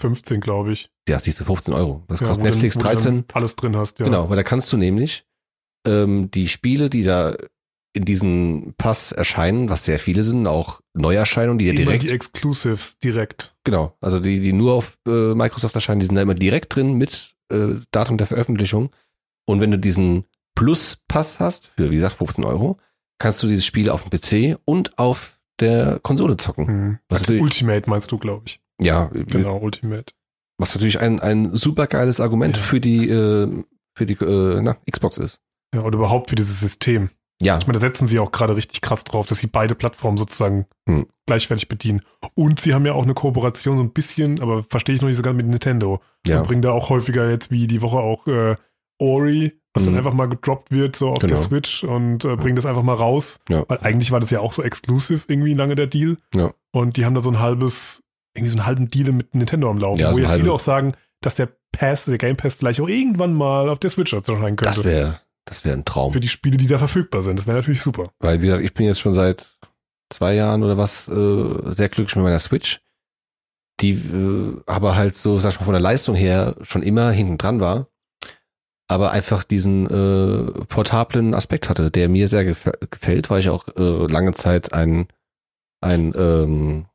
15, 0.00 0.40
glaube 0.40 0.72
ich. 0.72 0.90
ja, 1.08 1.18
siehst 1.18 1.40
du, 1.40 1.44
15 1.44 1.72
Euro. 1.74 2.02
Das 2.08 2.20
ja, 2.20 2.26
kostet 2.26 2.44
Netflix 2.44 2.74
du 2.74 2.80
13. 2.82 3.14
dann 3.14 3.24
alles 3.32 3.56
drin 3.56 3.76
hast, 3.76 3.98
ja. 3.98 4.04
Genau, 4.04 4.28
weil 4.28 4.36
da 4.36 4.42
kannst 4.42 4.72
du 4.72 4.76
nämlich 4.76 5.24
ähm, 5.86 6.30
die 6.30 6.48
Spiele, 6.48 6.90
die 6.90 7.02
da 7.02 7.34
in 7.94 8.04
diesen 8.04 8.74
Pass 8.76 9.12
erscheinen, 9.12 9.70
was 9.70 9.86
sehr 9.86 9.98
viele 9.98 10.22
sind, 10.22 10.46
auch 10.46 10.80
Neuerscheinungen, 10.92 11.58
die 11.58 11.64
ja 11.64 11.72
Immer 11.72 11.84
direkt 11.84 12.02
die 12.02 12.10
Exclusives 12.10 12.98
direkt. 12.98 13.56
Genau, 13.64 13.96
also 14.02 14.20
die, 14.20 14.40
die 14.40 14.52
nur 14.52 14.74
auf 14.74 14.98
äh, 15.08 15.34
Microsoft 15.34 15.74
erscheinen, 15.74 16.00
die 16.00 16.06
sind 16.06 16.14
da 16.14 16.22
immer 16.22 16.34
direkt 16.34 16.76
drin 16.76 16.94
mit 16.94 17.34
äh, 17.50 17.76
Datum 17.92 18.18
der 18.18 18.26
Veröffentlichung. 18.26 18.90
Und 19.46 19.60
wenn 19.60 19.70
du 19.70 19.78
diesen 19.78 20.24
Plus-Pass 20.54 21.38
hast, 21.40 21.66
für 21.76 21.90
wie 21.90 21.94
gesagt 21.96 22.16
15 22.16 22.44
Euro, 22.44 22.78
kannst 23.18 23.42
du 23.42 23.46
dieses 23.46 23.64
Spiel 23.64 23.88
auf 23.90 24.02
dem 24.02 24.10
PC 24.10 24.58
und 24.64 24.98
auf 24.98 25.38
der 25.60 26.00
Konsole 26.02 26.36
zocken. 26.36 26.66
Hm. 26.66 26.98
Was 27.08 27.20
Also 27.28 27.40
Ultimate 27.42 27.88
meinst 27.88 28.10
du, 28.12 28.18
glaube 28.18 28.42
ich. 28.46 28.60
Ja, 28.80 29.06
Genau, 29.12 29.58
Ultimate. 29.58 30.12
was 30.58 30.74
natürlich 30.74 31.00
ein, 31.00 31.20
ein 31.20 31.54
super 31.56 31.86
geiles 31.86 32.20
Argument 32.20 32.56
Ja. 32.56 32.62
für 32.62 32.80
die, 32.80 33.08
äh, 33.08 33.64
für 33.94 34.06
die 34.06 34.14
äh, 34.14 34.60
na, 34.60 34.76
Xbox 34.90 35.16
ist. 35.18 35.40
Ja, 35.74 35.82
oder 35.82 35.96
überhaupt 35.96 36.30
für 36.30 36.36
dieses 36.36 36.60
System. 36.60 37.10
Ja, 37.40 37.58
Ich 37.58 37.66
meine, 37.66 37.78
da 37.78 37.80
setzen 37.80 38.06
sie 38.06 38.18
auch 38.18 38.32
gerade 38.32 38.56
richtig 38.56 38.80
krass 38.80 39.04
drauf, 39.04 39.26
dass 39.26 39.38
sie 39.38 39.46
beide 39.46 39.74
Plattformen 39.74 40.16
sozusagen 40.18 40.66
Hm. 40.88 41.06
gleichwertig 41.26 41.68
bedienen. 41.68 42.02
Und 42.34 42.60
sie 42.60 42.74
haben 42.74 42.84
ja 42.86 42.92
auch 42.92 43.02
eine 43.04 43.14
Kooperation 43.14 43.76
so 43.76 43.82
ein 43.82 43.92
bisschen, 43.92 44.40
aber 44.40 44.62
verstehe 44.64 44.94
ich 44.94 45.00
noch 45.00 45.08
nicht 45.08 45.16
so 45.16 45.22
ganz 45.22 45.36
mit 45.36 45.46
Nintendo. 45.46 46.00
ja, 46.26 46.40
Und 46.40 46.46
bringen 46.48 46.62
da 46.62 46.70
auch 46.72 46.88
häufiger 46.90 47.30
jetzt 47.30 47.50
wie 47.50 47.66
die 47.66 47.80
Woche 47.82 47.98
auch 47.98 48.26
äh, 48.26 48.56
Ori, 48.98 49.52
was 49.74 49.84
dann 49.84 49.92
Mhm. 49.92 49.98
einfach 49.98 50.12
mal 50.14 50.28
gedroppt 50.28 50.70
wird, 50.70 50.96
so 50.96 51.08
auf 51.10 51.18
Genau. 51.18 51.28
der 51.34 51.36
Switch 51.36 51.84
und 51.84 52.24
äh, 52.24 52.36
bringen 52.36 52.56
das 52.56 52.66
einfach 52.66 52.82
mal 52.82 52.94
raus. 52.94 53.38
Ja. 53.48 53.64
Weil 53.68 53.78
eigentlich 53.82 54.10
war 54.10 54.20
das 54.20 54.30
ja 54.30 54.40
auch 54.40 54.52
so 54.52 54.62
exclusive 54.62 55.22
irgendwie 55.28 55.54
lange 55.54 55.74
der 55.74 55.86
Deal. 55.86 56.16
Ja. 56.34 56.52
Und 56.72 56.96
die 56.96 57.04
haben 57.04 57.14
da 57.14 57.20
so 57.20 57.30
ein 57.30 57.38
halbes, 57.40 58.02
irgendwie 58.34 58.50
so 58.50 58.58
einen 58.58 58.66
halben 58.66 58.88
Deal 58.88 59.12
mit 59.12 59.34
Nintendo 59.34 59.70
am 59.70 59.78
Laufen, 59.78 60.00
Ja, 60.00 60.12
wo 60.14 60.18
ja 60.18 60.28
viele 60.30 60.52
auch 60.52 60.60
sagen, 60.60 60.94
dass 61.20 61.34
der 61.34 61.48
Pass, 61.72 62.04
der 62.06 62.16
Game 62.18 62.36
Pass 62.36 62.54
vielleicht 62.54 62.80
auch 62.80 62.88
irgendwann 62.88 63.34
mal 63.34 63.68
auf 63.68 63.78
der 63.78 63.90
Switch 63.90 64.12
erscheinen 64.14 64.56
könnte. 64.56 64.64
das 64.64 64.84
wäre 64.84 65.20
das 65.44 65.64
wäre 65.64 65.76
ein 65.76 65.84
Traum. 65.84 66.12
für 66.12 66.20
die 66.20 66.28
Spiele, 66.28 66.56
die 66.56 66.66
da 66.66 66.78
verfügbar 66.78 67.22
sind. 67.22 67.38
Das 67.38 67.46
wäre 67.46 67.56
natürlich 67.58 67.82
super. 67.82 68.10
Weil, 68.18 68.40
wie 68.42 68.46
gesagt, 68.46 68.64
ich 68.64 68.74
bin 68.74 68.86
jetzt 68.86 69.00
schon 69.00 69.12
seit 69.14 69.46
zwei 70.10 70.34
Jahren 70.34 70.62
oder 70.64 70.76
was 70.78 71.06
äh, 71.08 71.44
sehr 71.66 71.88
glücklich 71.88 72.16
mit 72.16 72.24
meiner 72.24 72.38
Switch, 72.38 72.80
die 73.80 73.92
äh, 73.92 74.56
aber 74.66 74.96
halt 74.96 75.16
so, 75.16 75.38
sag 75.38 75.50
ich 75.52 75.60
mal, 75.60 75.64
von 75.66 75.74
der 75.74 75.82
Leistung 75.82 76.14
her 76.16 76.56
schon 76.62 76.82
immer 76.82 77.10
hinten 77.10 77.38
dran 77.38 77.60
war, 77.60 77.86
aber 78.88 79.10
einfach 79.10 79.42
diesen 79.44 79.86
äh, 79.86 80.64
portablen 80.66 81.34
Aspekt 81.34 81.68
hatte, 81.68 81.90
der 81.90 82.08
mir 82.08 82.28
sehr 82.28 82.44
gef 82.44 82.70
gefällt, 82.90 83.30
weil 83.30 83.40
ich 83.40 83.48
auch 83.48 83.66
äh, 83.76 84.06
lange 84.12 84.32
Zeit 84.32 84.72
ein, 84.72 85.08
ein 85.80 86.12
ähm, 86.16 86.86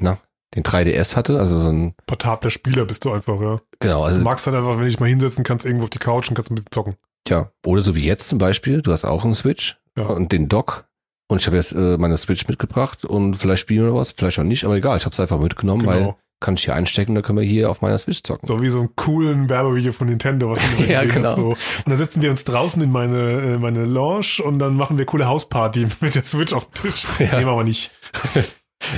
na, 0.00 0.18
den 0.54 0.62
3DS 0.62 1.16
hatte, 1.16 1.38
also 1.38 1.58
so 1.58 1.68
ein, 1.70 1.94
Portabler 2.06 2.50
Spieler 2.50 2.84
bist 2.84 3.04
du 3.04 3.12
einfach, 3.12 3.40
ja. 3.40 3.60
genau, 3.80 4.04
also 4.04 4.18
Du 4.18 4.24
magst 4.24 4.46
halt 4.46 4.56
einfach, 4.56 4.78
wenn 4.78 4.86
ich 4.86 5.00
mal 5.00 5.08
hinsetzen 5.08 5.44
kannst, 5.44 5.66
irgendwo 5.66 5.84
auf 5.84 5.90
die 5.90 5.98
Couch 5.98 6.28
und 6.28 6.34
kannst 6.36 6.50
ein 6.50 6.54
bisschen 6.54 6.70
zocken. 6.70 6.96
Ja, 7.28 7.50
oder 7.64 7.82
so 7.82 7.94
wie 7.96 8.04
jetzt 8.04 8.28
zum 8.28 8.38
Beispiel, 8.38 8.82
du 8.82 8.92
hast 8.92 9.04
auch 9.04 9.24
einen 9.24 9.34
Switch 9.34 9.76
Ja. 9.98 10.04
und 10.06 10.30
den 10.32 10.48
Dock. 10.48 10.84
Und 11.28 11.40
ich 11.40 11.46
habe 11.48 11.56
jetzt 11.56 11.72
äh, 11.72 11.96
meine 11.98 12.16
Switch 12.16 12.46
mitgebracht 12.46 13.04
und 13.04 13.34
vielleicht 13.36 13.62
spielen 13.62 13.84
wir 13.86 13.94
was, 13.94 14.12
vielleicht 14.12 14.38
auch 14.38 14.44
nicht, 14.44 14.64
aber 14.64 14.76
egal, 14.76 14.96
ich 14.96 15.04
habe 15.04 15.12
es 15.12 15.18
einfach 15.18 15.40
mitgenommen, 15.40 15.84
weil 15.84 15.98
Genau. 15.98 16.18
Kann 16.40 16.54
ich 16.54 16.64
hier 16.64 16.74
einstecken, 16.74 17.14
dann 17.14 17.24
können 17.24 17.38
wir 17.38 17.46
hier 17.46 17.70
auf 17.70 17.80
meiner 17.80 17.96
Switch 17.98 18.22
zocken. 18.22 18.46
So 18.46 18.60
wie 18.60 18.68
so 18.68 18.80
ein 18.82 18.90
coolen 18.94 19.48
Werbevideo 19.48 19.92
von 19.92 20.08
Nintendo, 20.08 20.50
was 20.50 20.60
man 20.78 20.88
Ja, 20.88 21.04
genau. 21.04 21.34
so. 21.36 21.48
Und 21.50 21.58
dann 21.86 21.96
setzen 21.98 22.20
wir 22.22 22.30
uns 22.30 22.44
draußen 22.44 22.82
in 22.82 22.92
meine, 22.92 23.18
äh, 23.54 23.58
meine 23.58 23.84
Lounge 23.84 24.42
und 24.44 24.58
dann 24.58 24.74
machen 24.76 24.98
wir 24.98 25.06
coole 25.06 25.26
Hausparty 25.26 25.86
mit 26.00 26.14
der 26.14 26.24
Switch 26.24 26.52
auf 26.52 26.68
dem 26.70 26.82
Tisch. 26.90 27.06
Ja. 27.18 27.34
Nehmen 27.36 27.46
wir 27.46 27.52
aber 27.52 27.64
nicht. 27.64 27.90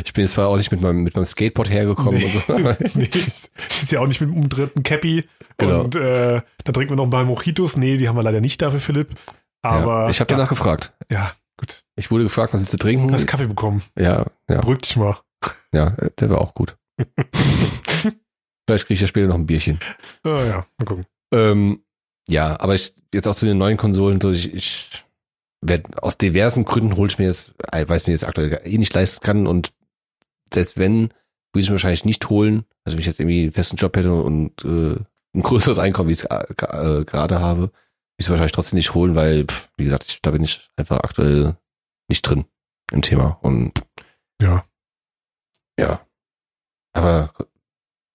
Ich 0.05 0.13
bin 0.13 0.23
jetzt 0.25 0.33
zwar 0.33 0.49
auch 0.49 0.57
nicht 0.57 0.73
mit 0.73 0.81
meinem, 0.81 1.03
mit 1.03 1.15
meinem 1.15 1.25
Skateboard 1.25 1.71
hergekommen 1.71 2.23
und 2.23 2.33
so. 2.33 2.59
nee, 2.95 3.09
das 3.13 3.49
ist 3.83 3.93
ja 3.93 4.01
auch 4.01 4.07
nicht 4.09 4.21
mit 4.21 4.31
dem 4.31 4.37
umdrehten 4.37 4.83
Cappy. 4.83 5.25
Genau. 5.57 5.83
Und 5.83 5.95
äh, 5.95 6.43
dann 6.65 6.75
trinken 6.75 6.93
wir 6.93 6.97
noch 6.97 7.05
ein 7.05 7.11
paar 7.11 7.25
Mojitos. 7.25 7.77
Nee, 7.77 7.97
die 7.97 8.09
haben 8.09 8.17
wir 8.17 8.23
leider 8.25 8.41
nicht 8.41 8.61
dafür, 8.61 8.81
Philipp. 8.81 9.15
Aber 9.63 10.05
ja, 10.05 10.11
ich 10.11 10.21
habe 10.21 10.31
ja, 10.31 10.37
danach 10.37 10.49
gefragt. 10.49 10.93
Ja, 11.11 11.33
gut. 11.57 11.85
Ich 11.97 12.11
wurde 12.11 12.25
gefragt, 12.25 12.53
was 12.53 12.61
willst 12.61 12.73
du 12.73 12.77
trinken? 12.77 13.09
Du 13.09 13.15
hast 13.15 13.27
Kaffee 13.27 13.47
bekommen. 13.47 13.83
Ja, 13.99 14.27
ja, 14.49 14.61
Beruhig 14.61 14.79
dich 14.83 14.97
mal. 14.97 15.17
ja, 15.73 15.91
der 16.19 16.31
war 16.31 16.41
auch 16.41 16.55
gut. 16.55 16.77
vielleicht 18.67 18.87
kriege 18.87 18.95
ich 18.95 19.01
ja 19.01 19.07
später 19.07 19.29
noch 19.29 19.37
ein 19.37 19.47
Bierchen. 19.47 19.79
Ah, 20.25 20.45
ja, 20.45 20.67
mal 20.79 20.85
gucken. 20.85 21.07
Ähm, 21.33 21.83
ja, 22.29 22.59
aber 22.61 22.75
ich, 22.75 22.95
jetzt 23.15 23.27
auch 23.27 23.35
zu 23.35 23.47
den 23.47 23.59
neuen 23.59 23.77
Konsolen, 23.77 24.21
so 24.21 24.31
ich, 24.31 24.53
ich 24.53 25.05
werd, 25.61 26.03
aus 26.03 26.19
diversen 26.19 26.65
Gründen 26.65 26.97
hole 26.97 27.09
ich 27.09 27.19
mir 27.19 27.27
jetzt, 27.27 27.55
äh, 27.73 27.89
weil 27.89 27.97
es 27.97 28.07
mir 28.07 28.13
jetzt 28.13 28.27
aktuell 28.27 28.61
eh 28.65 28.79
nicht 28.79 28.95
leisten 28.95 29.25
kann 29.25 29.47
und 29.47 29.73
selbst 30.53 30.79
wenn, 30.79 31.11
würde 31.53 31.63
ich 31.63 31.69
mir 31.69 31.75
wahrscheinlich 31.75 32.05
nicht 32.05 32.29
holen, 32.29 32.65
also 32.85 32.97
wenn 32.97 33.01
ich 33.01 33.07
jetzt 33.07 33.21
irgendwie 33.21 33.43
einen 33.43 33.53
festen 33.53 33.77
Job 33.77 33.97
hätte 33.97 34.13
und 34.13 34.65
äh, 34.65 34.97
ein 35.35 35.43
größeres 35.43 35.79
Einkommen, 35.79 36.09
wie 36.09 36.13
ich 36.13 36.21
es 36.21 36.25
äh, 36.25 37.01
äh, 37.01 37.05
gerade 37.05 37.41
habe, 37.41 37.61
würde 37.63 37.73
ich 38.19 38.27
es 38.27 38.31
wahrscheinlich 38.31 38.53
trotzdem 38.53 38.77
nicht 38.77 38.95
holen, 38.95 39.15
weil, 39.15 39.45
pff, 39.45 39.71
wie 39.77 39.85
gesagt, 39.85 40.05
ich, 40.09 40.23
da 40.23 40.31
bin 40.31 40.43
ich 40.43 40.69
einfach 40.77 40.99
aktuell 40.99 41.57
nicht 42.09 42.23
drin 42.23 42.45
im 42.93 43.03
Thema 43.03 43.39
und 43.43 43.73
Ja. 44.41 44.65
ja. 45.79 46.01
Aber 46.99 47.33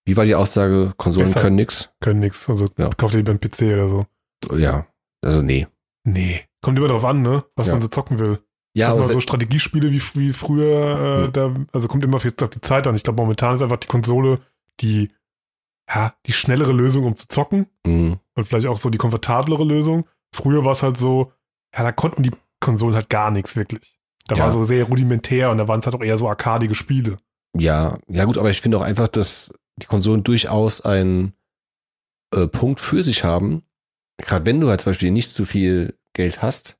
wie 0.05 0.17
war 0.17 0.25
die 0.25 0.35
Aussage, 0.35 0.93
Konsolen 0.97 1.27
Besser. 1.27 1.41
können 1.41 1.55
nix? 1.55 1.89
Können 2.01 2.19
nix. 2.19 2.49
Also 2.49 2.69
Ja. 2.77 2.89
kauft 2.89 3.13
ihr 3.13 3.17
lieber 3.19 3.31
einen 3.31 3.39
PC 3.39 3.73
oder 3.73 3.87
so. 3.87 4.05
Ja, 4.55 4.85
also 5.23 5.41
nee. 5.41 5.67
Nee. 6.05 6.41
Kommt 6.61 6.77
immer 6.77 6.87
drauf 6.89 7.05
an, 7.05 7.21
ne? 7.21 7.43
Was 7.55 7.67
Ja. 7.67 7.73
man 7.73 7.81
so 7.81 7.87
zocken 7.87 8.19
will. 8.19 8.39
Ja, 8.75 8.91
aber 8.91 9.03
so 9.03 9.19
Strategiespiele 9.19 9.91
wie, 9.91 10.01
wie 10.15 10.33
früher, 10.33 10.99
äh, 10.99 11.23
Hm. 11.25 11.33
da, 11.33 11.55
also 11.73 11.87
kommt 11.87 12.03
immer 12.03 12.17
jetzt 12.17 12.41
auf 12.43 12.49
die 12.49 12.61
Zeit 12.61 12.87
an. 12.87 12.95
Ich 12.95 13.03
glaube, 13.03 13.21
momentan 13.21 13.53
ist 13.55 13.61
einfach 13.61 13.77
die 13.77 13.87
Konsole 13.87 14.39
die, 14.81 15.09
ja, 15.87 16.13
die 16.25 16.33
schnellere 16.33 16.71
Lösung, 16.71 17.05
um 17.05 17.15
zu 17.15 17.27
zocken 17.27 17.67
Mhm. 17.85 18.17
und 18.35 18.45
vielleicht 18.45 18.65
auch 18.67 18.77
so 18.77 18.89
die 18.89 18.97
komfortablere 18.97 19.63
Lösung. 19.63 20.05
Früher 20.35 20.65
war 20.65 20.71
es 20.71 20.81
halt 20.81 20.97
so, 20.97 21.31
ja, 21.77 21.83
da 21.83 21.91
konnten 21.91 22.23
die 22.23 22.31
Konsolen 22.59 22.95
halt 22.95 23.09
gar 23.09 23.29
nichts 23.29 23.55
wirklich. 23.55 23.99
Da 24.27 24.35
Ja. 24.35 24.43
war 24.45 24.51
so 24.51 24.63
sehr 24.63 24.85
rudimentär 24.85 25.51
und 25.51 25.59
da 25.59 25.67
waren 25.67 25.79
es 25.81 25.85
halt 25.85 25.95
auch 25.95 26.01
eher 26.03 26.17
so 26.17 26.27
arkadige 26.27 26.73
Spiele. 26.75 27.19
Ja, 27.57 27.99
ja 28.07 28.25
gut, 28.25 28.37
aber 28.37 28.49
ich 28.49 28.61
finde 28.61 28.77
auch 28.77 28.81
einfach, 28.83 29.07
dass 29.07 29.51
die 29.81 29.85
Konsolen 29.85 30.23
durchaus 30.23 30.81
einen 30.81 31.33
äh, 32.33 32.47
Punkt 32.47 32.79
für 32.79 33.03
sich 33.03 33.23
haben. 33.23 33.63
Gerade 34.17 34.45
wenn 34.45 34.59
du 34.61 34.69
halt 34.69 34.81
zum 34.81 34.91
Beispiel 34.91 35.11
nicht 35.11 35.29
so 35.29 35.45
viel 35.45 35.95
Geld 36.13 36.41
hast, 36.41 36.77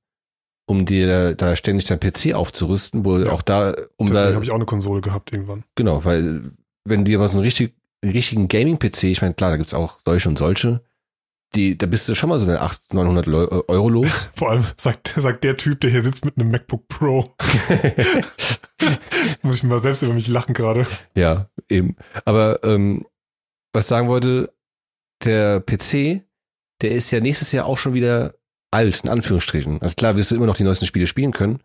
um 0.68 0.86
dir 0.86 1.36
da 1.36 1.56
ständig 1.56 1.86
dein 1.86 2.00
PC 2.00 2.34
aufzurüsten, 2.34 3.04
wo 3.06 3.18
Ja. 3.18 3.32
auch 3.32 3.42
da, 3.42 3.76
um 3.98 4.08
Deswegen 4.08 4.14
da, 4.30 4.34
habe 4.36 4.46
ich 4.46 4.52
auch 4.52 4.56
eine 4.56 4.66
Konsole 4.66 5.02
gehabt 5.02 5.32
irgendwann. 5.34 5.64
genau, 5.76 6.06
weil 6.06 6.52
wenn 6.86 7.04
dir 7.06 7.20
mal 7.20 7.28
so 7.28 7.38
einen 7.38 7.44
richtig, 7.46 7.74
einen 8.02 8.12
richtigen 8.14 8.48
Gaming-PC, 8.48 9.04
ich 9.06 9.22
meine, 9.22 9.34
klar, 9.34 9.52
da 9.52 9.58
gibt's 9.58 9.74
auch 9.74 10.00
solche 10.06 10.30
und 10.30 10.38
solche, 10.38 10.82
die, 11.56 11.78
da 11.78 11.86
bist 11.86 12.08
du 12.10 12.16
schon 12.16 12.30
mal 12.30 12.40
so 12.40 12.46
eine 12.46 12.62
800, 12.62 12.94
900 12.94 13.26
Leu- 13.26 13.62
Euro 13.68 13.90
los. 13.90 14.28
Vor 14.36 14.52
allem 14.52 14.66
sagt, 14.78 15.14
sagt 15.16 15.44
der 15.44 15.58
Typ, 15.58 15.82
der 15.82 15.92
hier 15.92 16.04
sitzt 16.04 16.26
mit 16.26 16.38
einem 16.38 16.52
MacBook 16.52 16.88
Pro. 16.88 17.34
Muss 19.42 19.58
ich 19.58 19.64
mal 19.64 19.82
selbst 19.82 20.02
über 20.02 20.14
mich 20.14 20.28
lachen 20.28 20.54
gerade. 20.54 20.86
Ja, 21.16 21.50
eben. 21.70 21.96
Aber 22.26 22.60
ähm, 22.64 23.06
was 23.74 23.86
ich 23.86 23.90
sagen 23.90 24.08
wollte, 24.08 24.54
der 25.24 25.60
PC, 25.62 26.22
der 26.82 26.92
ist 26.92 27.12
ja 27.12 27.20
nächstes 27.20 27.52
Jahr 27.52 27.66
auch 27.66 27.78
schon 27.78 27.94
wieder 27.94 28.34
alt, 28.72 29.02
in 29.04 29.10
Anführungsstrichen. 29.10 29.82
Also 29.82 29.96
klar, 29.96 30.16
wirst 30.18 30.32
du 30.32 30.36
immer 30.36 30.48
noch 30.48 30.58
die 30.58 30.64
neuesten 30.64 30.86
Spiele 30.86 31.08
spielen 31.08 31.32
können. 31.32 31.60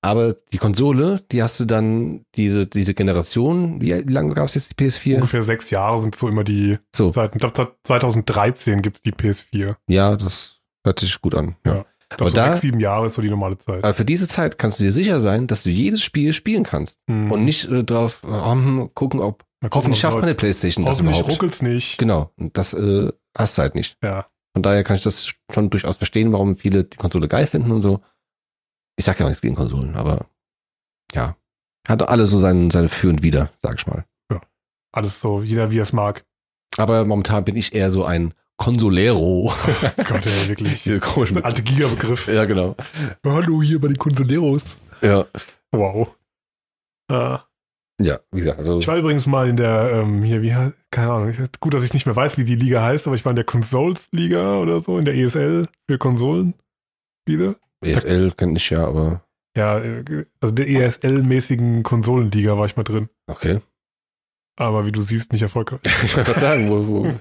Aber 0.00 0.34
die 0.52 0.58
Konsole, 0.58 1.22
die 1.32 1.42
hast 1.42 1.58
du 1.58 1.64
dann 1.64 2.24
diese, 2.36 2.66
diese 2.66 2.94
Generation, 2.94 3.80
wie 3.80 3.92
lange 3.92 4.34
gab 4.34 4.46
es 4.46 4.54
jetzt 4.54 4.70
die 4.78 4.84
PS4? 4.84 5.16
Ungefähr 5.16 5.42
sechs 5.42 5.70
Jahre 5.70 5.98
sind 6.00 6.14
so 6.14 6.28
immer 6.28 6.44
die 6.44 6.78
So, 6.94 7.10
Zeiten. 7.10 7.36
Ich 7.36 7.40
glaube, 7.40 7.54
seit 7.56 7.70
2013 7.84 8.82
gibt's 8.82 9.02
die 9.02 9.12
PS4. 9.12 9.74
ja, 9.88 10.16
das 10.16 10.60
hört 10.84 11.00
sich 11.00 11.20
gut 11.20 11.34
an. 11.34 11.56
Ja. 11.66 11.74
Ja. 11.74 11.84
Ich 12.10 12.16
glaube, 12.16 12.30
Aber 12.30 12.30
so 12.30 12.36
da- 12.36 12.52
sechs, 12.52 12.60
sieben 12.62 12.80
Jahre 12.80 13.06
ist 13.06 13.14
so 13.14 13.22
die 13.22 13.28
normale 13.28 13.58
Zeit. 13.58 13.84
Aber 13.84 13.92
für 13.92 14.04
diese 14.04 14.28
Zeit 14.28 14.56
kannst 14.56 14.78
du 14.80 14.84
dir 14.84 14.92
sicher 14.92 15.20
sein, 15.20 15.46
dass 15.46 15.64
du 15.64 15.70
jedes 15.70 16.02
Spiel 16.02 16.32
spielen 16.32 16.62
kannst. 16.64 16.98
Hm. 17.10 17.30
Und 17.30 17.44
nicht 17.44 17.68
äh, 17.68 17.84
drauf 17.84 18.22
hm, 18.22 18.90
gucken, 18.94 19.20
ob 19.20 19.44
gucken, 19.60 19.74
hoffentlich 19.74 20.00
schafft 20.00 20.14
Leute- 20.14 20.26
meine 20.26 20.34
Playstation 20.36 20.84
das 20.86 20.96
Hoffentlich 20.98 21.18
überhaupt. 21.18 21.34
ruckelt's 21.34 21.60
nicht. 21.60 21.98
Genau, 21.98 22.30
und 22.36 22.56
das 22.56 22.72
äh, 22.72 23.10
hast 23.36 23.58
du 23.58 23.62
halt 23.62 23.74
nicht. 23.74 23.96
Ja. 24.02 24.26
Von 24.54 24.62
daher 24.62 24.84
kann 24.84 24.96
ich 24.96 25.02
das 25.02 25.30
schon 25.52 25.68
durchaus 25.70 25.98
verstehen, 25.98 26.32
warum 26.32 26.56
viele 26.56 26.84
die 26.84 26.96
Konsole 26.96 27.28
geil 27.28 27.46
finden 27.46 27.72
und 27.72 27.82
so. 27.82 28.00
Ich 28.98 29.04
sag 29.04 29.18
ja 29.20 29.26
auch 29.26 29.30
nichts 29.30 29.42
gegen 29.42 29.54
Konsolen, 29.54 29.94
aber 29.94 30.26
ja. 31.14 31.36
Hat 31.88 32.06
alle 32.08 32.26
so 32.26 32.36
seinen, 32.38 32.70
seine 32.70 32.88
Für 32.88 33.08
und 33.08 33.22
Wider, 33.22 33.50
sag 33.62 33.76
ich 33.78 33.86
mal. 33.86 34.04
Alles 34.92 35.20
so, 35.20 35.42
jeder 35.42 35.70
wie 35.70 35.78
er 35.78 35.82
es 35.84 35.92
mag. 35.92 36.24
Aber 36.76 37.04
momentan 37.04 37.44
bin 37.44 37.56
ich 37.56 37.74
eher 37.74 37.90
so 37.90 38.04
ein 38.04 38.34
Consolero. 38.56 39.52
Gott, 39.96 40.26
ey, 40.26 40.48
wirklich. 40.48 40.80
Hier, 40.80 40.98
komisch 41.00 41.28
Der 41.28 41.36
mit. 41.36 41.44
alte 41.44 41.62
Giga-Begriff. 41.62 42.26
Ja, 42.26 42.44
genau. 42.46 42.74
Hallo, 43.24 43.62
hier 43.62 43.80
bei 43.80 43.88
den 43.88 43.98
Consoleros. 43.98 44.76
Ja. 45.02 45.26
Wow. 45.72 46.16
Äh, 47.12 47.38
Ja, 48.02 48.18
wie 48.32 48.38
gesagt, 48.40 48.58
also. 48.58 48.78
ich 48.78 48.88
war 48.88 48.96
übrigens 48.96 49.26
mal 49.26 49.48
in 49.48 49.56
der, 49.56 49.90
ähm, 49.92 50.22
hier, 50.22 50.42
wie 50.42 50.54
heißt, 50.54 50.74
keine 50.90 51.12
Ahnung, 51.12 51.32
gut, 51.60 51.74
dass 51.74 51.84
ich 51.84 51.92
nicht 51.94 52.06
mehr 52.06 52.16
weiß, 52.16 52.36
wie 52.38 52.44
die 52.44 52.56
Liga 52.56 52.82
heißt, 52.82 53.06
aber 53.06 53.14
ich 53.16 53.24
war 53.24 53.30
in 53.30 53.36
der 53.36 53.44
Consoles-Liga 53.44 54.58
oder 54.58 54.80
so, 54.82 54.98
in 54.98 55.04
der 55.04 55.14
ESL 55.14 55.68
für 55.88 55.98
Konsolen-Spiele. 55.98 57.56
ESL 57.80 58.32
kennt 58.32 58.56
ich 58.58 58.70
ja, 58.70 58.86
aber 58.86 59.24
Ja, 59.56 59.80
also 60.40 60.54
der 60.54 60.68
ESL-mäßigen 60.68 61.82
Konsolenliga 61.82 62.56
war 62.58 62.66
ich 62.66 62.76
mal 62.76 62.84
drin. 62.84 63.08
okay. 63.26 63.60
Aber 64.60 64.86
wie 64.86 64.92
du 64.92 65.02
siehst, 65.02 65.32
nicht 65.32 65.42
erfolgreich. 65.42 65.80
Ich 66.04 66.16
wollte 66.16 66.32
gerade 66.32 66.40
sagen, 66.40 66.68
wo, 66.68 66.86
wo, 66.88 67.14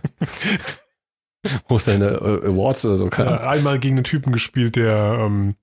wo 1.68 1.76
ist 1.76 1.88
deine 1.88 2.08
äh, 2.16 2.48
Awards 2.48 2.84
oder 2.86 2.98
so? 2.98 3.10
Keine 3.10 3.30
Ahnung. 3.40 3.48
einmal 3.48 3.80
gegen 3.80 3.96
einen 3.98 4.04
Typen 4.04 4.34
gespielt, 4.34 4.76
der, 4.76 5.20
ähm, 5.22 5.56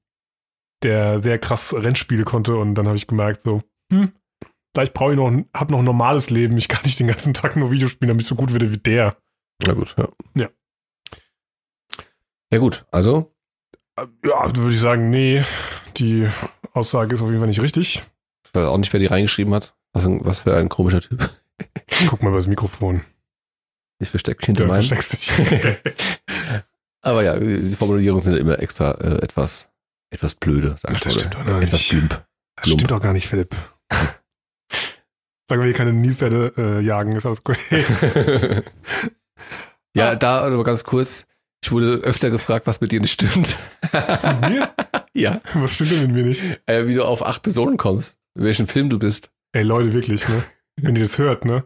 der 0.85 1.21
sehr 1.23 1.39
krass 1.41 1.75
Rennspiele 1.75 2.23
konnte 2.25 2.57
und 2.57 2.75
dann 2.77 2.87
habe 2.87 2.97
ich 2.97 3.07
gemerkt, 3.09 3.43
so, 3.43 3.63
hm, 3.93 4.13
vielleicht 4.73 4.95
brauche 4.95 5.11
ich 5.13 5.17
noch, 5.17 5.27
ein- 5.29 5.49
hab 5.53 5.71
noch 5.71 5.81
ein 5.81 5.85
normales 5.85 6.31
Leben. 6.31 6.57
Ich 6.59 6.69
kann 6.69 6.83
nicht 6.85 7.01
den 7.01 7.09
ganzen 7.09 7.35
Tag 7.35 7.57
nur 7.57 7.73
Videospielen, 7.73 8.09
damit 8.09 8.23
ich 8.23 8.29
so 8.29 8.37
gut 8.37 8.53
werde 8.53 8.71
wie 8.71 8.79
der. 8.79 9.17
Na 9.67 9.73
gut, 9.73 9.95
ja. 9.99 10.09
Ja. 10.37 10.49
Ja 12.53 12.59
gut, 12.59 12.87
also 12.93 13.34
Ja, 13.99 14.49
da 14.49 14.57
würde 14.57 14.75
ich 14.75 14.81
sagen, 14.81 15.11
nee, 15.11 15.45
die 15.97 16.29
Aussage 16.73 17.15
ist 17.15 17.21
auf 17.23 17.29
jeden 17.29 17.39
Fall 17.41 17.49
nicht 17.49 17.63
richtig. 17.63 18.03
ich 18.47 18.55
weiß 18.55 18.67
auch 18.67 18.79
nicht, 18.79 18.93
wer 18.93 19.01
die 19.01 19.07
reingeschrieben 19.07 19.55
hat. 19.55 19.75
Was, 19.93 20.05
was 20.09 20.41
für 20.41 20.57
ein 20.57 20.69
komischer 20.69 21.01
Typ. 21.01 21.31
Guck 22.09 22.23
mal 22.23 22.31
über 22.31 22.39
das 22.39 22.49
Mikrofon. 22.49 23.03
Ich 24.01 24.11
verstecke 24.11 24.39
mich 24.41 24.47
hinter 24.47 24.65
Du 24.65 24.69
meinem. 24.71 24.83
versteckst 24.83 25.13
dich. 25.13 25.31
Aber 27.03 27.23
ja, 27.23 27.39
die 27.39 27.73
Formulierungen 27.77 28.23
sind 28.23 28.35
ja 28.35 28.41
immer 28.41 28.59
extra 28.59 28.93
äh, 28.93 29.23
etwas, 29.23 29.69
etwas 30.11 30.35
blöde, 30.35 30.75
sag 30.81 30.93
ich 30.95 31.01
das 31.01 31.15
stimmt 31.15 31.35
doch 31.35 31.47
Etwas 31.61 31.73
nicht. 31.73 31.91
plump. 31.91 32.25
Das 32.57 32.69
stimmt 32.71 32.91
doch 32.91 33.01
gar 33.01 33.13
nicht, 33.13 33.29
Philipp. 33.29 33.55
Sagen 35.49 35.61
wir 35.61 35.65
hier 35.67 35.75
keine 35.75 35.93
Nilpferde 35.93 36.53
äh, 36.57 36.81
jagen, 36.81 37.15
ist 37.15 37.27
alles 37.27 37.45
gut. 37.45 37.59
ja, 39.95 40.11
Ah. 40.11 40.15
da 40.17 40.39
aber 40.41 40.65
ganz 40.65 40.83
kurz. 40.85 41.27
Ich 41.65 41.73
wurde 41.73 41.95
öfter 42.03 42.29
gefragt, 42.29 42.67
was 42.67 42.83
mit 42.83 42.93
dir 42.93 43.01
nicht 43.01 43.23
stimmt. 43.23 43.57
Mit 43.91 44.51
mir? 44.51 44.75
ja. 45.15 45.41
Was 45.55 45.73
stimmt 45.73 45.93
denn 45.93 46.03
mit 46.03 46.11
mir 46.11 46.23
nicht? 46.25 46.43
Äh, 46.67 46.87
wie 46.87 46.93
du 46.93 47.07
auf 47.07 47.25
acht 47.25 47.43
Personen 47.43 47.79
kommst. 47.79 48.19
In 48.35 48.45
welchem 48.45 48.69
Film 48.69 48.91
du 48.91 48.99
bist. 48.99 49.31
Ey, 49.53 49.63
Leute, 49.63 49.95
wirklich, 49.95 50.29
ne? 50.29 50.45
Wenn 50.77 50.95
ihr 50.95 51.01
das 51.01 51.17
hört, 51.17 51.47
ne? 51.47 51.65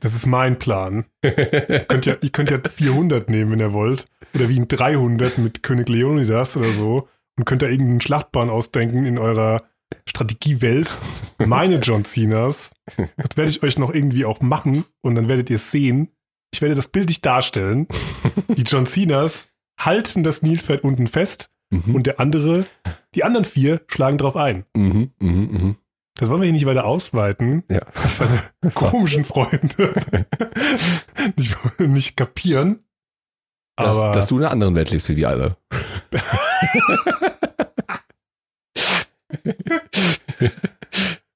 Das 0.00 0.14
ist 0.14 0.26
mein 0.26 0.58
Plan. 0.58 1.06
Ihr 1.24 1.86
könnt 1.88 2.04
ja, 2.04 2.16
ihr 2.20 2.28
könnt 2.28 2.50
ja 2.50 2.58
400 2.58 3.30
nehmen, 3.30 3.52
wenn 3.52 3.60
ihr 3.60 3.72
wollt. 3.72 4.04
Oder 4.34 4.50
wie 4.50 4.60
ein 4.60 4.68
300 4.68 5.38
mit 5.38 5.62
König 5.62 5.88
Leonidas 5.88 6.58
oder 6.58 6.70
so. 6.72 7.08
Und 7.38 7.46
könnt 7.46 7.62
da 7.62 7.68
irgendeinen 7.68 8.02
Schlachtplan 8.02 8.50
ausdenken 8.50 9.06
in 9.06 9.16
eurer 9.16 9.62
Strategiewelt. 10.04 10.94
Meine 11.38 11.76
John 11.76 12.04
Cenas. 12.04 12.74
Das 13.16 13.38
werde 13.38 13.50
ich 13.50 13.62
euch 13.62 13.78
noch 13.78 13.94
irgendwie 13.94 14.26
auch 14.26 14.42
machen. 14.42 14.84
Und 15.00 15.14
dann 15.14 15.28
werdet 15.28 15.48
ihr 15.48 15.56
es 15.56 15.70
sehen. 15.70 16.10
Ich 16.52 16.60
werde 16.60 16.74
das 16.74 16.88
bildlich 16.88 17.20
darstellen. 17.20 17.88
Die 18.56 18.62
John 18.62 18.86
Cenas 18.86 19.48
halten 19.78 20.22
das 20.22 20.42
Nilpferd 20.42 20.84
unten 20.84 21.06
fest. 21.08 21.50
Mhm. 21.70 21.94
Und 21.94 22.06
der 22.06 22.20
andere, 22.20 22.66
die 23.14 23.24
anderen 23.24 23.46
vier 23.46 23.80
schlagen 23.88 24.18
drauf 24.18 24.36
ein. 24.36 24.66
mhm, 24.74 25.12
mhm, 25.18 25.28
mhm. 25.50 25.76
Das 26.14 26.28
wollen 26.28 26.42
wir 26.42 26.44
hier 26.44 26.52
nicht 26.52 26.66
weiter 26.66 26.84
ausweiten. 26.84 27.64
Ja. 27.70 27.80
dass 27.80 28.18
meine 28.62 28.74
komischen 28.74 29.24
Freunde 29.24 29.94
nicht, 31.36 31.56
nicht 31.80 32.16
kapieren. 32.18 32.84
Dass, 33.76 33.96
Aber 33.96 34.12
dass 34.12 34.28
du 34.28 34.36
in 34.36 34.42
einer 34.44 34.52
anderen 34.52 34.74
Welt 34.74 34.90
lebst 34.90 35.08
wie 35.08 35.16
wir 35.16 35.30
alle. 35.30 35.56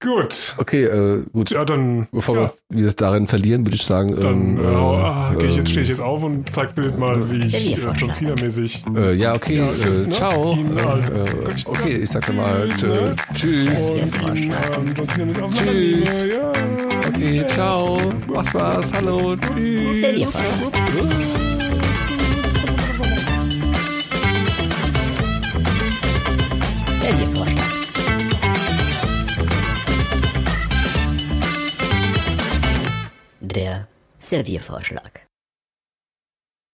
Gut. 0.01 0.55
Okay, 0.59 0.85
äh, 0.85 1.23
gut. 1.32 1.51
Ja, 1.51 1.64
dann, 1.64 2.09
Bevor 2.12 2.36
ja, 2.36 2.51
wir 2.68 2.85
das 2.85 2.97
darin 2.97 3.27
verlieren, 3.27 3.64
würde 3.64 3.77
ich 3.77 3.82
sagen, 3.82 4.18
dann 4.20 4.59
ähm, 4.59 4.64
äh, 4.64 4.66
ah, 4.66 5.35
geh 5.39 5.47
ich 5.47 5.56
jetzt, 5.56 5.59
ähm, 5.59 5.66
stehe 5.66 5.82
ich 5.82 5.89
jetzt 5.89 6.01
auf 6.01 6.23
und 6.23 6.52
zeig 6.55 6.74
Bild 6.74 6.98
mal, 6.98 7.31
wie 7.31 7.44
ich 7.44 7.77
äh. 7.77 7.78
John 7.97 8.10
Cena-mäßig. 8.10 8.85
Äh, 8.94 9.14
ja, 9.14 9.35
okay, 9.35 9.56
Ja, 9.56 9.68
äh, 9.68 10.10
ciao. 10.10 10.55
Äh, 10.55 10.59
äh, 10.59 11.24
okay, 11.64 11.97
ich 11.97 12.10
sag 12.10 12.27
dann 12.27 12.36
mal 12.36 12.68
Tschüss, 12.68 12.82
äh, 12.82 12.86
ne? 12.86 13.16
tschüss. 13.35 13.90
Und 13.90 14.36
ihn, 14.36 14.52
ähm, 15.35 15.52
Tschüss. 15.52 16.24
Ja. 16.24 16.52
Okay, 17.09 17.44
ciao. 17.48 17.98
Mach's 18.27 18.55
was. 18.55 18.93
Hallo. 18.93 19.35
Tschüss. 19.36 20.01
Serviervorschlag. 20.01 20.73
Serviervorschlag. 27.02 27.56
Der 33.57 33.89
Serviervorschlag. 34.19 35.26